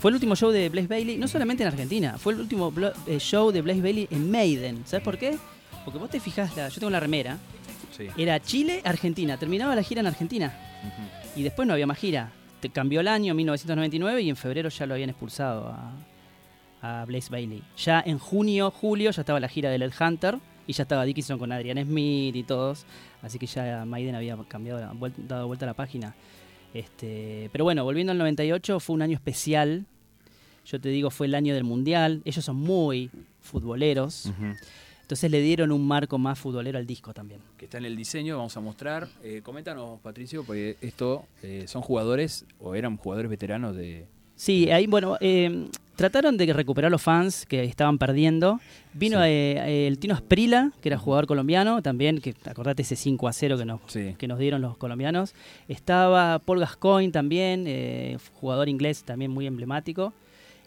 Fue 0.00 0.10
el 0.10 0.16
último 0.16 0.36
show 0.36 0.50
de 0.50 0.68
Blaze 0.68 0.86
Bailey, 0.86 1.16
no 1.16 1.26
solamente 1.28 1.62
en 1.62 1.68
Argentina, 1.68 2.18
fue 2.18 2.34
el 2.34 2.40
último 2.40 2.70
eh, 3.06 3.18
show 3.18 3.50
de 3.50 3.62
Blaze 3.62 3.80
Bailey 3.80 4.06
en 4.10 4.30
Maiden. 4.30 4.82
¿Sabes 4.84 5.02
por 5.02 5.16
qué? 5.16 5.38
Porque 5.84 5.98
vos 5.98 6.10
te 6.10 6.20
fijás, 6.20 6.56
la, 6.56 6.68
yo 6.68 6.80
tengo 6.80 6.90
la 6.90 7.00
remera, 7.00 7.38
Sí. 7.96 8.08
era 8.16 8.40
Chile, 8.40 8.80
Argentina, 8.84 9.36
terminaba 9.38 9.74
la 9.76 9.82
gira 9.82 10.00
en 10.00 10.06
Argentina 10.08 10.52
y 11.36 11.42
después 11.44 11.66
no 11.68 11.74
había 11.74 11.86
más 11.86 11.98
gira. 11.98 12.32
Te 12.60 12.70
cambió 12.70 13.00
el 13.00 13.08
año 13.08 13.34
1999 13.34 14.22
y 14.22 14.30
en 14.30 14.36
febrero 14.36 14.68
ya 14.70 14.86
lo 14.86 14.94
habían 14.94 15.10
expulsado 15.10 15.68
a, 15.68 15.92
a 17.00 17.04
Blaze 17.04 17.28
Bailey. 17.30 17.62
Ya 17.76 18.02
en 18.04 18.18
junio, 18.18 18.70
julio 18.70 19.10
ya 19.10 19.20
estaba 19.22 19.38
la 19.38 19.48
gira 19.48 19.70
de 19.70 19.78
Led 19.78 19.92
Hunter 20.00 20.38
y 20.66 20.72
ya 20.72 20.82
estaba 20.82 21.04
Dickinson 21.04 21.38
con 21.38 21.52
Adrian 21.52 21.78
Smith 21.84 22.34
y 22.34 22.42
todos, 22.42 22.84
así 23.22 23.38
que 23.38 23.46
ya 23.46 23.84
Maiden 23.84 24.14
había 24.14 24.36
cambiado, 24.48 24.80
dado 25.28 25.46
vuelta 25.46 25.66
a 25.66 25.68
la 25.68 25.74
página. 25.74 26.14
Este, 26.72 27.48
pero 27.52 27.62
bueno, 27.64 27.84
volviendo 27.84 28.10
al 28.12 28.18
98, 28.18 28.80
fue 28.80 28.94
un 28.94 29.02
año 29.02 29.14
especial. 29.14 29.84
Yo 30.66 30.80
te 30.80 30.88
digo, 30.88 31.10
fue 31.10 31.26
el 31.28 31.34
año 31.36 31.54
del 31.54 31.62
Mundial. 31.64 32.22
Ellos 32.24 32.44
son 32.44 32.56
muy 32.56 33.10
futboleros. 33.40 34.26
Ujú. 34.26 34.54
Entonces 35.04 35.30
le 35.30 35.42
dieron 35.42 35.70
un 35.70 35.86
marco 35.86 36.16
más 36.16 36.38
futbolero 36.38 36.78
al 36.78 36.86
disco 36.86 37.12
también. 37.12 37.38
Que 37.58 37.66
está 37.66 37.76
en 37.76 37.84
el 37.84 37.94
diseño, 37.94 38.38
vamos 38.38 38.56
a 38.56 38.60
mostrar. 38.60 39.06
Eh, 39.22 39.42
coméntanos, 39.44 40.00
Patricio, 40.00 40.44
porque 40.44 40.78
esto 40.80 41.26
eh, 41.42 41.64
son 41.68 41.82
jugadores 41.82 42.46
o 42.58 42.74
eran 42.74 42.96
jugadores 42.96 43.30
veteranos 43.30 43.76
de... 43.76 44.06
Sí, 44.34 44.70
ahí, 44.70 44.86
bueno, 44.86 45.18
eh, 45.20 45.68
trataron 45.94 46.38
de 46.38 46.50
recuperar 46.54 46.90
los 46.90 47.02
fans 47.02 47.44
que 47.44 47.62
estaban 47.64 47.98
perdiendo. 47.98 48.60
Vino 48.94 49.18
Sí. 49.22 49.28
el 49.28 49.98
Tino 49.98 50.14
Asprila, 50.14 50.72
que 50.80 50.88
era 50.88 50.96
jugador 50.98 51.26
colombiano 51.26 51.82
también, 51.82 52.22
que 52.22 52.34
acordate 52.46 52.80
ese 52.80 52.96
5 52.96 53.28
a 53.28 53.32
0 53.34 53.58
que 53.58 53.64
nos, 53.66 53.80
Sí. 53.88 54.14
que 54.18 54.26
nos 54.26 54.38
dieron 54.38 54.62
los 54.62 54.78
colombianos. 54.78 55.34
Estaba 55.68 56.38
Paul 56.38 56.60
Gascoigne 56.60 57.12
también, 57.12 58.18
jugador 58.40 58.70
inglés 58.70 59.04
también 59.04 59.30
muy 59.30 59.46
emblemático. 59.46 60.14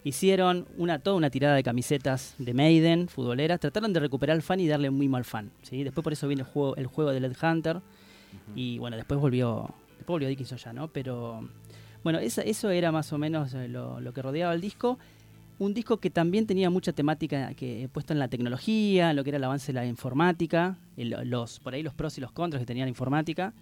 Hicieron 0.08 0.66
una, 0.78 1.00
toda 1.00 1.18
una 1.18 1.30
tirada 1.30 1.56
de 1.56 1.64
camisetas 1.64 2.34
de 2.38 2.54
Maiden, 2.54 3.08
futboleras. 3.10 3.60
Trataron 3.60 3.92
de 3.92 4.00
recuperar 4.00 4.36
al 4.36 4.42
fan 4.42 4.60
y 4.60 4.68
darle 4.68 4.90
un 4.90 4.98
mimo 4.98 5.18
al 5.18 5.26
fan. 5.26 5.52
¿sí? 5.64 5.84
Después 5.84 6.04
por 6.04 6.14
eso 6.14 6.28
vino 6.28 6.42
el 6.44 6.48
juego, 6.48 6.76
el 6.78 6.88
juego 6.88 7.12
de 7.12 7.20
Led 7.20 7.36
Hunter. 7.42 7.82
Y 8.56 8.78
bueno, 8.78 8.96
después 8.96 9.20
volvió, 9.20 9.70
después 9.98 10.08
volvió 10.16 10.28
Dickinson 10.30 10.58
ya, 10.58 10.72
¿no? 10.74 10.88
Pero 10.88 11.48
bueno, 12.04 12.20
esa- 12.20 12.42
eso 12.44 12.70
era 12.70 12.92
más 12.92 13.12
o 13.12 13.18
menos 13.18 13.54
eh, 13.54 13.68
lo, 13.68 14.00
lo 14.00 14.14
que 14.14 14.22
rodeaba 14.22 14.54
el 14.54 14.62
disco. 14.62 14.98
Un 15.60 15.74
disco 15.74 15.98
que 15.98 16.10
también 16.10 16.46
tenía 16.46 16.70
mucha 16.70 16.94
temática 16.94 17.54
que 17.56 17.90
puesto 17.92 18.14
en 18.14 18.20
la 18.20 18.28
tecnología, 18.28 19.10
en 19.10 19.16
lo 19.16 19.24
que 19.24 19.32
era 19.32 19.38
el 19.38 19.44
avance 19.44 19.68
de 19.68 19.80
la 19.80 19.86
informática, 19.86 20.78
el- 20.96 21.16
los, 21.30 21.60
por 21.60 21.74
ahí 21.74 21.84
los 21.84 21.94
pros 21.94 22.18
y 22.18 22.22
los 22.22 22.32
contras 22.32 22.62
que 22.62 22.66
tenía 22.66 22.86
la 22.86 22.90
informática. 22.90 23.54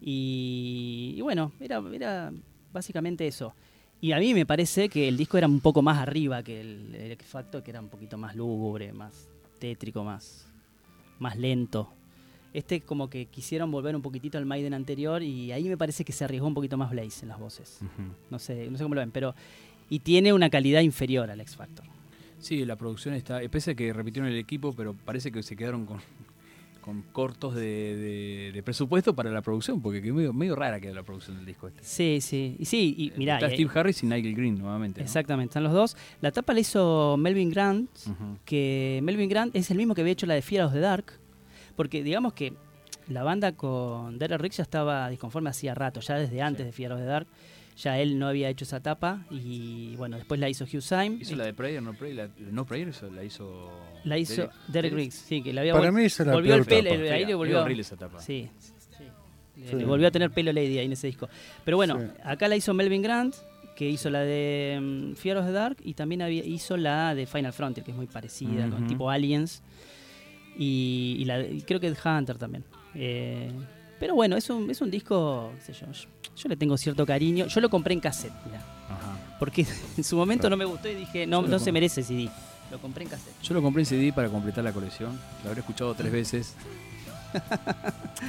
Y, 0.00 1.14
y 1.16 1.20
bueno, 1.20 1.52
era, 1.60 1.82
era 1.92 2.32
básicamente 2.72 3.26
eso. 3.26 3.54
Y 4.04 4.12
a 4.12 4.18
mí 4.18 4.34
me 4.34 4.44
parece 4.44 4.90
que 4.90 5.08
el 5.08 5.16
disco 5.16 5.38
era 5.38 5.46
un 5.46 5.60
poco 5.60 5.80
más 5.80 5.96
arriba 5.96 6.42
que 6.42 6.60
el, 6.60 6.94
el 6.94 7.12
X 7.12 7.26
Factor, 7.26 7.62
que 7.62 7.70
era 7.70 7.80
un 7.80 7.88
poquito 7.88 8.18
más 8.18 8.36
lúgubre, 8.36 8.92
más 8.92 9.30
tétrico, 9.58 10.04
más, 10.04 10.46
más 11.18 11.38
lento. 11.38 11.90
Este 12.52 12.82
como 12.82 13.08
que 13.08 13.24
quisieron 13.24 13.70
volver 13.70 13.96
un 13.96 14.02
poquitito 14.02 14.36
al 14.36 14.44
Maiden 14.44 14.74
anterior 14.74 15.22
y 15.22 15.52
ahí 15.52 15.70
me 15.70 15.78
parece 15.78 16.04
que 16.04 16.12
se 16.12 16.22
arriesgó 16.22 16.46
un 16.46 16.52
poquito 16.52 16.76
más 16.76 16.90
Blaze 16.90 17.22
en 17.22 17.30
las 17.30 17.38
voces. 17.38 17.80
No 18.30 18.38
sé, 18.38 18.70
no 18.70 18.76
sé 18.76 18.82
cómo 18.82 18.94
lo 18.94 19.00
ven, 19.00 19.10
pero 19.10 19.34
y 19.88 20.00
tiene 20.00 20.34
una 20.34 20.50
calidad 20.50 20.82
inferior 20.82 21.30
al 21.30 21.40
X 21.40 21.56
Factor. 21.56 21.86
Sí, 22.40 22.62
la 22.66 22.76
producción 22.76 23.14
está... 23.14 23.40
Pese 23.48 23.70
a 23.70 23.74
que 23.74 23.90
repitieron 23.94 24.30
el 24.30 24.36
equipo, 24.36 24.74
pero 24.74 24.92
parece 24.92 25.32
que 25.32 25.42
se 25.42 25.56
quedaron 25.56 25.86
con, 25.86 26.00
con 26.84 27.00
cortos 27.12 27.54
de, 27.54 27.62
de- 27.96 28.50
de 28.52 28.62
presupuesto 28.62 29.14
para 29.14 29.30
la 29.30 29.40
producción, 29.40 29.80
porque 29.80 30.02
que 30.02 30.12
medio, 30.12 30.34
medio 30.34 30.54
rara 30.54 30.78
queda 30.80 30.92
la 30.92 31.02
producción 31.02 31.36
del 31.38 31.46
disco 31.46 31.66
este. 31.68 31.82
Sí, 31.82 32.18
sí, 32.20 32.56
y 32.58 32.64
sí, 32.66 32.94
y 32.98 33.18
mirá, 33.18 33.36
Está 33.36 33.48
y- 33.50 33.54
Steve 33.54 33.70
Harris 33.80 34.02
y 34.02 34.06
Nigel 34.06 34.34
Green 34.34 34.58
nuevamente. 34.58 35.00
¿no? 35.00 35.04
exactamente, 35.04 35.50
están 35.52 35.64
los 35.64 35.72
dos. 35.72 35.96
La 36.20 36.30
tapa 36.30 36.52
la 36.52 36.60
hizo 36.60 37.16
Melvin 37.18 37.48
Grant, 37.50 37.88
que 38.44 39.00
Melvin 39.02 39.30
Grant 39.30 39.56
es 39.56 39.70
el 39.70 39.78
mismo 39.78 39.94
que 39.94 40.02
había 40.02 40.12
hecho 40.12 40.26
la 40.26 40.34
de 40.34 40.42
Fear 40.42 40.66
of 40.66 40.72
the 40.74 40.80
Dark, 40.80 41.06
porque 41.74 42.02
digamos 42.02 42.34
que 42.34 42.52
la 43.08 43.22
banda 43.22 43.52
con 43.52 44.18
Derek 44.18 44.40
Rick 44.40 44.52
ya 44.52 44.62
estaba 44.62 45.08
disconforme 45.08 45.50
hacía 45.50 45.74
rato, 45.74 46.00
ya 46.00 46.16
desde 46.16 46.42
antes 46.42 46.66
de 46.66 46.72
Fear 46.72 46.92
of 46.92 46.98
the 47.00 47.04
Dark, 47.06 47.26
ya 47.76 47.98
él 47.98 48.18
no 48.18 48.28
había 48.28 48.48
hecho 48.48 48.64
esa 48.64 48.80
tapa 48.80 49.24
y 49.30 49.96
bueno, 49.96 50.16
después 50.16 50.38
la 50.40 50.48
hizo 50.48 50.64
Hugh 50.64 50.80
Syme. 50.82 51.18
Hizo 51.20 51.34
la 51.36 51.44
de 51.44 51.54
Prayer, 51.54 51.82
No 51.82 51.92
Prayer, 51.94 52.16
la, 52.16 52.28
No 52.52 52.64
Prayer 52.64 52.88
eso 52.88 53.10
la 53.10 53.24
hizo... 53.24 53.70
La 54.04 54.16
hizo 54.18 54.48
Derek- 54.68 54.92
Riggs, 54.92 55.14
sí, 55.14 55.42
que 55.42 55.52
le 55.52 55.60
había 55.60 55.72
Para 55.72 55.90
mí 55.90 56.02
esa 56.04 56.22
es 56.22 56.26
la 56.28 56.32
volvió 56.34 56.54
el 56.54 56.64
peor 56.64 56.78
pelo, 56.84 56.90
tapa. 56.90 57.02
el- 57.02 57.12
ahí 57.12 57.18
Fea, 57.18 57.26
le 57.26 57.32
es 57.32 57.36
volvió 57.36 57.62
horrible 57.62 57.82
esa 57.82 57.96
tapa. 57.96 58.20
Sí, 58.20 58.48
sí. 58.58 59.04
Le, 59.56 59.68
Sí. 59.70 59.76
le 59.76 59.84
volvió 59.84 60.08
a 60.08 60.10
tener 60.10 60.30
pelo 60.30 60.52
Lady 60.52 60.78
ahí 60.78 60.86
en 60.86 60.92
ese 60.92 61.06
disco. 61.06 61.28
Pero 61.64 61.76
bueno, 61.76 61.98
Sí. 62.00 62.06
acá 62.24 62.48
la 62.48 62.56
hizo 62.56 62.74
Melvin 62.74 63.02
Grant, 63.02 63.34
que 63.76 63.88
hizo 63.88 64.08
la 64.10 64.20
de 64.20 64.78
mm, 64.80 65.14
Fear 65.14 65.38
of 65.38 65.46
the 65.46 65.52
Dark 65.52 65.76
y 65.82 65.94
también 65.94 66.22
había, 66.22 66.44
hizo 66.44 66.76
la 66.76 67.14
de 67.14 67.26
Final 67.26 67.52
Frontier, 67.52 67.84
que 67.84 67.90
es 67.92 67.96
muy 67.96 68.06
parecida, 68.06 68.68
con 68.68 68.86
tipo 68.86 69.10
Aliens. 69.10 69.62
Y, 70.56 71.16
y 71.18 71.24
la 71.24 71.38
de- 71.38 71.52
y 71.54 71.62
creo 71.62 71.80
que 71.80 71.90
The 71.90 72.08
Hunter 72.08 72.38
también. 72.38 72.64
Eh, 72.94 73.50
pero 74.04 74.16
bueno, 74.16 74.36
es 74.36 74.50
un, 74.50 74.70
es 74.70 74.82
un 74.82 74.90
disco, 74.90 75.50
qué 75.56 75.72
sé 75.72 75.80
yo, 75.80 75.90
yo, 75.90 76.08
yo 76.36 76.48
le 76.50 76.58
tengo 76.58 76.76
cierto 76.76 77.06
cariño. 77.06 77.46
Yo 77.46 77.58
lo 77.62 77.70
compré 77.70 77.94
en 77.94 78.00
cassette, 78.00 78.34
mirá, 78.44 78.58
Ajá. 78.58 79.16
porque 79.38 79.66
en 79.96 80.04
su 80.04 80.14
momento 80.14 80.50
no 80.50 80.58
me 80.58 80.66
gustó 80.66 80.90
y 80.90 80.94
dije, 80.94 81.26
no, 81.26 81.40
no 81.40 81.58
se 81.58 81.72
merece 81.72 82.02
CD. 82.02 82.28
Lo 82.70 82.78
compré 82.78 83.04
en 83.04 83.08
cassette. 83.08 83.32
Yo 83.42 83.54
lo 83.54 83.62
compré 83.62 83.80
en 83.80 83.86
CD 83.86 84.12
para 84.12 84.28
completar 84.28 84.62
la 84.62 84.74
colección. 84.74 85.18
Lo 85.42 85.48
habré 85.48 85.60
escuchado 85.62 85.94
tres 85.94 86.12
veces. 86.12 86.54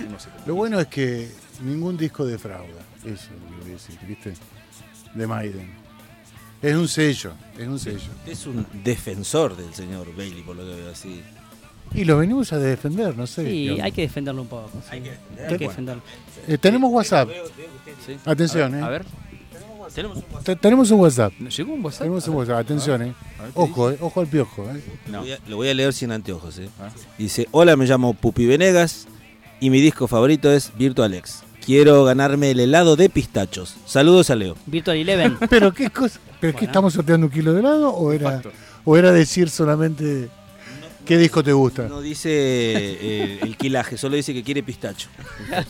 No 0.10 0.18
sé 0.18 0.30
cómo. 0.30 0.44
Lo 0.48 0.56
bueno 0.56 0.80
es 0.80 0.88
que 0.88 1.30
ningún 1.62 1.98
disco 1.98 2.26
defrauda. 2.26 2.82
Eso 3.04 3.14
es 3.14 3.30
lo 3.32 3.50
que 3.50 3.62
voy 3.64 3.70
a 3.72 3.74
decir, 3.74 4.00
¿viste? 4.08 4.34
De 5.14 5.28
Maiden. 5.28 5.74
Es 6.62 6.74
un 6.74 6.88
sello, 6.88 7.34
es 7.60 7.68
un 7.68 7.80
sello. 7.80 8.12
Es 8.26 8.48
un 8.48 8.66
defensor 8.82 9.58
del 9.58 9.74
señor 9.74 10.16
Bailey, 10.16 10.42
por 10.42 10.56
lo 10.56 10.64
que 10.64 10.74
veo 10.74 10.92
así. 10.92 11.22
Y 11.96 12.06
lo 12.06 12.18
venimos 12.18 12.52
a 12.54 12.60
defender, 12.60 13.16
no 13.18 13.26
sé. 13.28 13.44
Sí, 13.46 13.50
digamos. 13.52 13.84
hay 13.84 13.92
que 13.92 14.02
defenderlo 14.02 14.42
un 14.42 14.48
poco. 14.48 14.70
sí. 14.74 14.88
Hay 14.92 15.02
que, 15.02 15.12
Bueno. 15.36 15.58
defenderlo. 15.60 16.02
Eh, 16.48 16.58
tenemos 16.58 16.92
WhatsApp. 16.92 17.30
Sí. 18.06 18.16
Atención, 18.26 18.76
a 18.76 18.90
ver, 18.90 19.02
eh. 19.02 19.06
A 19.06 19.86
ver, 19.86 19.94
Tenemos 19.94 20.18
un 20.18 20.44
Te- 20.44 20.56
tenemos 20.58 20.92
un 20.92 21.00
WhatsApp. 21.00 21.32
¿llegó 21.40 21.74
un 21.74 21.86
WhatsApp? 21.86 22.02
Tenemos 22.02 22.28
un 22.28 22.36
WhatsApp. 22.36 22.58
Atención, 22.60 23.02
eh. 23.04 23.14
Ojo, 23.54 23.92
eh. 23.92 23.98
Ojo 24.02 24.20
al 24.20 24.28
piojo, 24.28 24.64
eh. 24.70 24.82
Lo 25.12 25.20
voy, 25.22 25.32
a, 25.32 25.40
lo 25.48 25.56
voy 25.56 25.70
a 25.70 25.74
leer 25.74 25.94
sin 25.94 26.12
anteojos. 26.12 26.58
¿eh? 26.60 26.68
Ah. 26.80 26.90
Dice, 27.18 27.48
hola, 27.52 27.76
me 27.78 27.86
llamo 27.86 28.14
Pupi 28.14 28.46
Venegas 28.46 29.08
y 29.62 29.70
mi 29.70 29.80
disco 29.80 30.08
favorito 30.08 30.52
es 30.52 30.72
Virtual 30.78 31.14
X. 31.14 31.44
Quiero 31.66 32.04
ganarme 32.04 32.52
el 32.52 32.60
helado 32.60 32.96
de 32.96 33.10
pistachos. 33.10 33.76
Saludos 33.86 34.30
a 34.32 34.36
Leo. 34.36 34.56
Virtual 34.66 34.98
Eleven. 34.98 35.38
Pero 35.50 35.74
qué 35.74 35.90
cosa. 35.90 36.20
¿Pero 36.42 36.50
es 36.50 36.56
que 36.56 36.60
Bueno. 36.62 36.68
estamos 36.72 36.94
sorteando 36.94 37.28
un 37.28 37.32
kilo 37.32 37.54
de 37.54 37.62
helado 37.62 37.90
o 37.92 38.12
era, 38.12 38.42
o 38.84 38.98
era 38.98 39.12
decir 39.14 39.50
solamente 39.50 40.30
qué 41.06 41.18
disco 41.18 41.44
te 41.44 41.54
gusta? 41.54 41.88
No 41.88 42.02
dice 42.02 42.30
eh, 42.32 43.39
el 43.41 43.56
quilaje, 43.58 43.98
solo 43.98 44.15
dice 44.15 44.34
que 44.34 44.44
quiere 44.44 44.63
pistacho. 44.63 45.08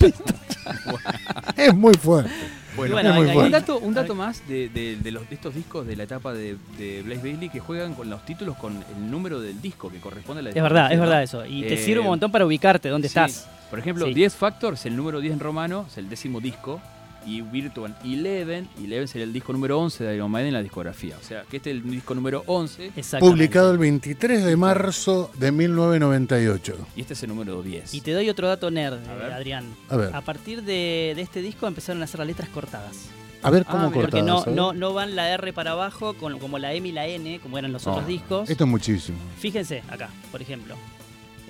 Es 1.55 1.73
muy 1.75 1.93
fuerte. 1.93 2.31
Bueno, 2.75 2.97
un 3.39 3.51
dato, 3.51 3.77
un 3.79 3.93
dato 3.93 4.15
más 4.15 4.45
de, 4.47 4.67
de- 4.69 4.97
de 4.97 5.11
los, 5.11 5.29
de 5.29 5.35
estos 5.35 5.53
discos 5.55 5.87
de 5.87 5.95
la 5.95 6.03
etapa 6.03 6.33
de, 6.33 6.57
de 6.77 7.01
Blaze 7.03 7.21
Bailey 7.21 7.49
que 7.49 7.59
juegan 7.59 7.93
con 7.93 8.09
los 8.09 8.25
títulos 8.25 8.57
con 8.57 8.73
el 8.73 9.09
número 9.11 9.39
del 9.39 9.61
disco 9.61 9.89
que 9.91 9.99
corresponde 9.99 10.39
a 10.41 10.43
la 10.43 10.49
Es 10.49 10.55
verdad, 10.55 10.91
es 10.91 10.99
verdad 10.99 11.23
eso. 11.23 11.45
Y 11.45 11.61
te 11.63 11.75
Eh, 11.75 11.77
sirve 11.77 12.01
un 12.01 12.07
montón 12.07 12.31
para 12.31 12.45
ubicarte 12.45 12.89
dónde 12.89 13.07
Sí. 13.07 13.17
estás. 13.17 13.47
Por 13.69 13.79
ejemplo, 13.79 14.05
Sí. 14.07 14.13
10 14.13 14.35
Factor 14.35 14.73
es 14.73 14.85
el 14.85 14.95
número 14.97 15.21
10 15.21 15.33
en 15.35 15.39
romano, 15.39 15.85
es 15.89 15.97
el 15.97 16.09
décimo 16.09 16.41
disco. 16.41 16.81
Y 17.25 17.41
Virtual 17.41 17.95
11, 18.03 18.65
11 18.77 19.07
sería 19.07 19.23
el 19.23 19.33
disco 19.33 19.51
número 19.51 19.79
11 19.79 20.03
de 20.03 20.15
Iron 20.15 20.29
Maiden 20.29 20.49
en 20.49 20.53
la 20.53 20.61
discografía. 20.61 21.17
O 21.19 21.23
sea, 21.25 21.43
que 21.49 21.57
este 21.57 21.71
es 21.71 21.77
el 21.77 21.89
disco 21.89 22.13
número 22.13 22.43
11 22.45 22.91
Exactamente. 22.95 23.19
Publicado 23.31 23.71
el 23.71 23.77
23 23.79 24.43
de 24.45 24.55
marzo 24.55 25.31
de 25.37 25.51
1998. 25.51 26.75
y 26.95 27.01
este 27.01 27.13
es 27.13 27.23
el 27.23 27.29
número 27.29 27.61
10. 27.63 27.93
Y 27.93 28.01
te 28.01 28.11
doy 28.13 28.29
otro 28.29 28.47
dato 28.47 28.69
nerd, 28.71 28.99
A 29.07 29.29
eh. 29.29 29.33
Adrián. 29.33 29.65
A 29.89 29.95
ver, 29.97 30.15
A 30.15 30.21
partir 30.21 30.61
de, 30.63 31.13
de 31.15 31.21
este 31.21 31.41
disco 31.41 31.67
empezaron 31.67 32.01
a 32.01 32.05
hacer 32.05 32.19
las 32.19 32.27
letras 32.27 32.49
cortadas. 32.49 33.09
a 33.41 33.49
ver 33.49 33.63
Ah, 33.67 33.71
cómo 33.71 33.91
Porque 33.91 34.19
cortadas. 34.21 34.25
no, 34.47 34.51
¿eh? 34.51 34.55
no, 34.55 34.73
no 34.73 34.93
van 34.93 35.15
la 35.15 35.29
R 35.33 35.51
para 35.53 35.71
abajo 35.71 36.13
con, 36.15 36.37
como 36.39 36.59
la 36.59 36.73
M 36.73 36.87
y 36.87 36.91
la 36.91 37.07
N, 37.07 37.39
como 37.39 37.57
eran 37.57 37.71
los 37.71 37.85
No, 37.85 37.93
otros 37.93 38.07
discos. 38.07 38.49
Esto 38.49 38.63
es 38.65 38.69
muchísimo. 38.69 39.17
Fíjense 39.39 39.83
acá, 39.89 40.09
por 40.31 40.41
ejemplo. 40.41 40.75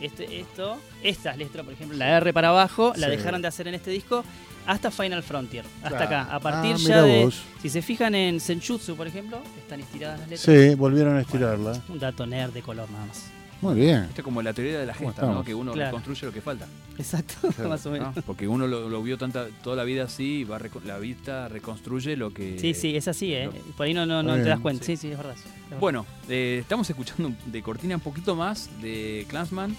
Este, 0.02 0.42
esto, 0.42 0.78
estas 1.04 1.38
letras, 1.38 1.64
por 1.64 1.74
ejemplo, 1.74 1.98
la 1.98 2.18
R 2.18 2.34
para 2.34 2.50
abajo, 2.50 2.94
la 2.98 3.08
dejaron 3.08 3.42
de 3.42 3.48
hacer 3.48 3.68
en 3.70 3.76
este 3.76 3.92
disco 3.92 4.24
hasta 4.68 4.92
Final 4.92 5.24
Frontier. 5.24 5.66
Hasta 5.84 5.90
Claro. 5.90 6.06
acá. 6.06 6.36
A 6.36 6.40
partir 6.40 6.74
Ah, 6.74 6.78
ya 6.78 6.84
mirá 6.88 7.02
de. 7.04 7.26
vos. 7.26 7.42
Si 7.62 7.70
se 7.70 7.82
fijan 7.82 8.16
en 8.16 8.40
Senjutsu, 8.40 8.96
por 8.96 9.08
ejemplo, 9.08 9.40
están 9.58 9.80
estiradas 9.80 10.20
las 10.22 10.30
letras. 10.30 10.56
Sí, 10.70 10.76
volvieron 10.76 11.18
a 11.18 11.22
estirarla. 11.22 11.82
Un 11.90 12.00
dato 12.00 12.26
nerd 12.26 12.52
de 12.54 12.62
color 12.62 12.90
nada 12.92 13.06
más. 13.06 13.32
Muy 13.62 13.76
bien. 13.76 14.04
Esto 14.04 14.22
es 14.22 14.24
como 14.24 14.42
la 14.42 14.54
teoría 14.54 14.78
de 14.80 14.86
la 14.86 14.94
¿Cómo 14.94 15.10
gesta, 15.10 15.26
¿no? 15.26 15.44
Que 15.44 15.56
uno 15.56 15.72
Claro. 15.72 15.88
reconstruye 15.92 16.26
lo 16.28 16.34
que 16.34 16.42
falta. 16.42 16.68
Exacto, 16.98 17.36
más 17.70 17.84
o 17.86 17.90
menos. 17.92 18.16
¿no? 18.16 18.22
Porque 18.22 18.48
uno 18.48 18.68
lo, 18.68 18.90
lo 18.90 19.02
vio 19.02 19.18
tanta, 19.18 19.48
toda 19.64 19.78
la 19.78 19.84
vida 19.86 20.04
así 20.04 20.40
y 20.40 20.44
va 20.44 20.60
la 20.84 21.00
vista 21.00 21.48
reconstruye 21.48 22.16
lo 22.18 22.32
que... 22.34 22.60
Sí, 22.60 22.74
sí, 22.74 22.96
es 22.96 23.08
así, 23.08 23.34
¿eh? 23.34 23.46
lo- 23.46 23.54
Por 23.76 23.86
ahí 23.88 23.94
no, 23.94 24.06
no, 24.06 24.22
no 24.22 24.36
te 24.36 24.44
das 24.44 24.60
cuenta. 24.60 24.84
sí. 24.86 24.98
Sí, 24.98 25.08
sí, 25.08 25.12
es 25.12 25.18
verdad. 25.18 25.36
es 25.36 25.44
verdad. 25.64 25.80
Bueno, 25.80 26.06
eh, 26.30 26.58
estamos 26.62 26.88
escuchando 26.90 27.32
de 27.46 27.64
cortina 27.64 27.96
un 27.96 28.02
poquito 28.02 28.36
más 28.36 28.70
de 28.82 29.26
Clansman. 29.30 29.72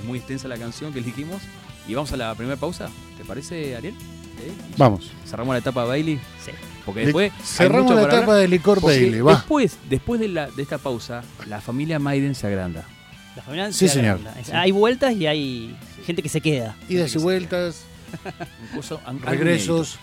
Es 0.00 0.04
muy 0.06 0.18
extensa 0.18 0.46
la 0.48 0.56
canción 0.56 0.92
que 0.92 1.00
elegimos. 1.00 1.42
Y 1.88 1.94
vamos 1.94 2.12
a 2.12 2.16
la 2.16 2.34
primera 2.34 2.56
pausa. 2.56 2.88
¿Te 3.18 3.24
parece, 3.24 3.76
Ariel? 3.76 3.94
¿Eh? 4.40 4.52
Vamos. 4.76 5.10
Cerramos 5.26 5.54
la 5.54 5.58
etapa 5.58 5.84
Bailey. 5.84 6.16
Sí. 6.44 6.52
Porque 6.84 7.00
después. 7.00 7.32
Cerramos 7.42 7.94
la 7.94 8.02
etapa 8.02 8.18
hablar, 8.18 8.36
de 8.38 8.48
Licor 8.48 8.80
Bailey. 8.80 9.20
Va. 9.20 9.34
Después, 9.34 9.76
después 9.88 10.20
de, 10.20 10.28
la, 10.28 10.50
de 10.50 10.62
esta 10.62 10.78
pausa, 10.78 11.22
la 11.46 11.60
familia 11.60 11.98
Maiden 11.98 12.34
se 12.34 12.46
agranda. 12.46 12.84
La 13.34 13.42
familia 13.42 13.72
Sí, 13.72 13.88
se 13.88 13.94
señor. 13.94 14.20
agranda. 14.20 14.60
Hay 14.60 14.70
vueltas 14.70 15.14
y 15.14 15.26
hay 15.26 15.76
gente 16.04 16.22
que 16.22 16.28
se 16.28 16.40
queda. 16.40 16.76
Idas 16.88 17.14
y 17.14 17.18
vueltas, 17.18 17.84
algo 19.04 19.24
regresos. 19.24 19.98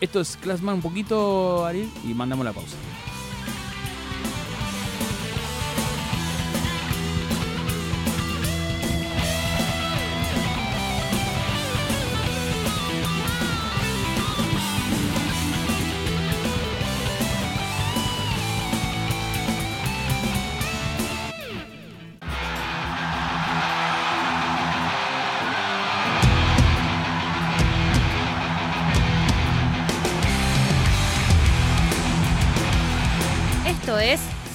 Esto 0.00 0.20
es 0.20 0.36
Classman 0.40 0.76
un 0.76 0.82
poquito, 0.82 1.64
Ariel, 1.66 1.88
y 2.04 2.14
mandamos 2.14 2.44
la 2.44 2.52
pausa. 2.52 2.76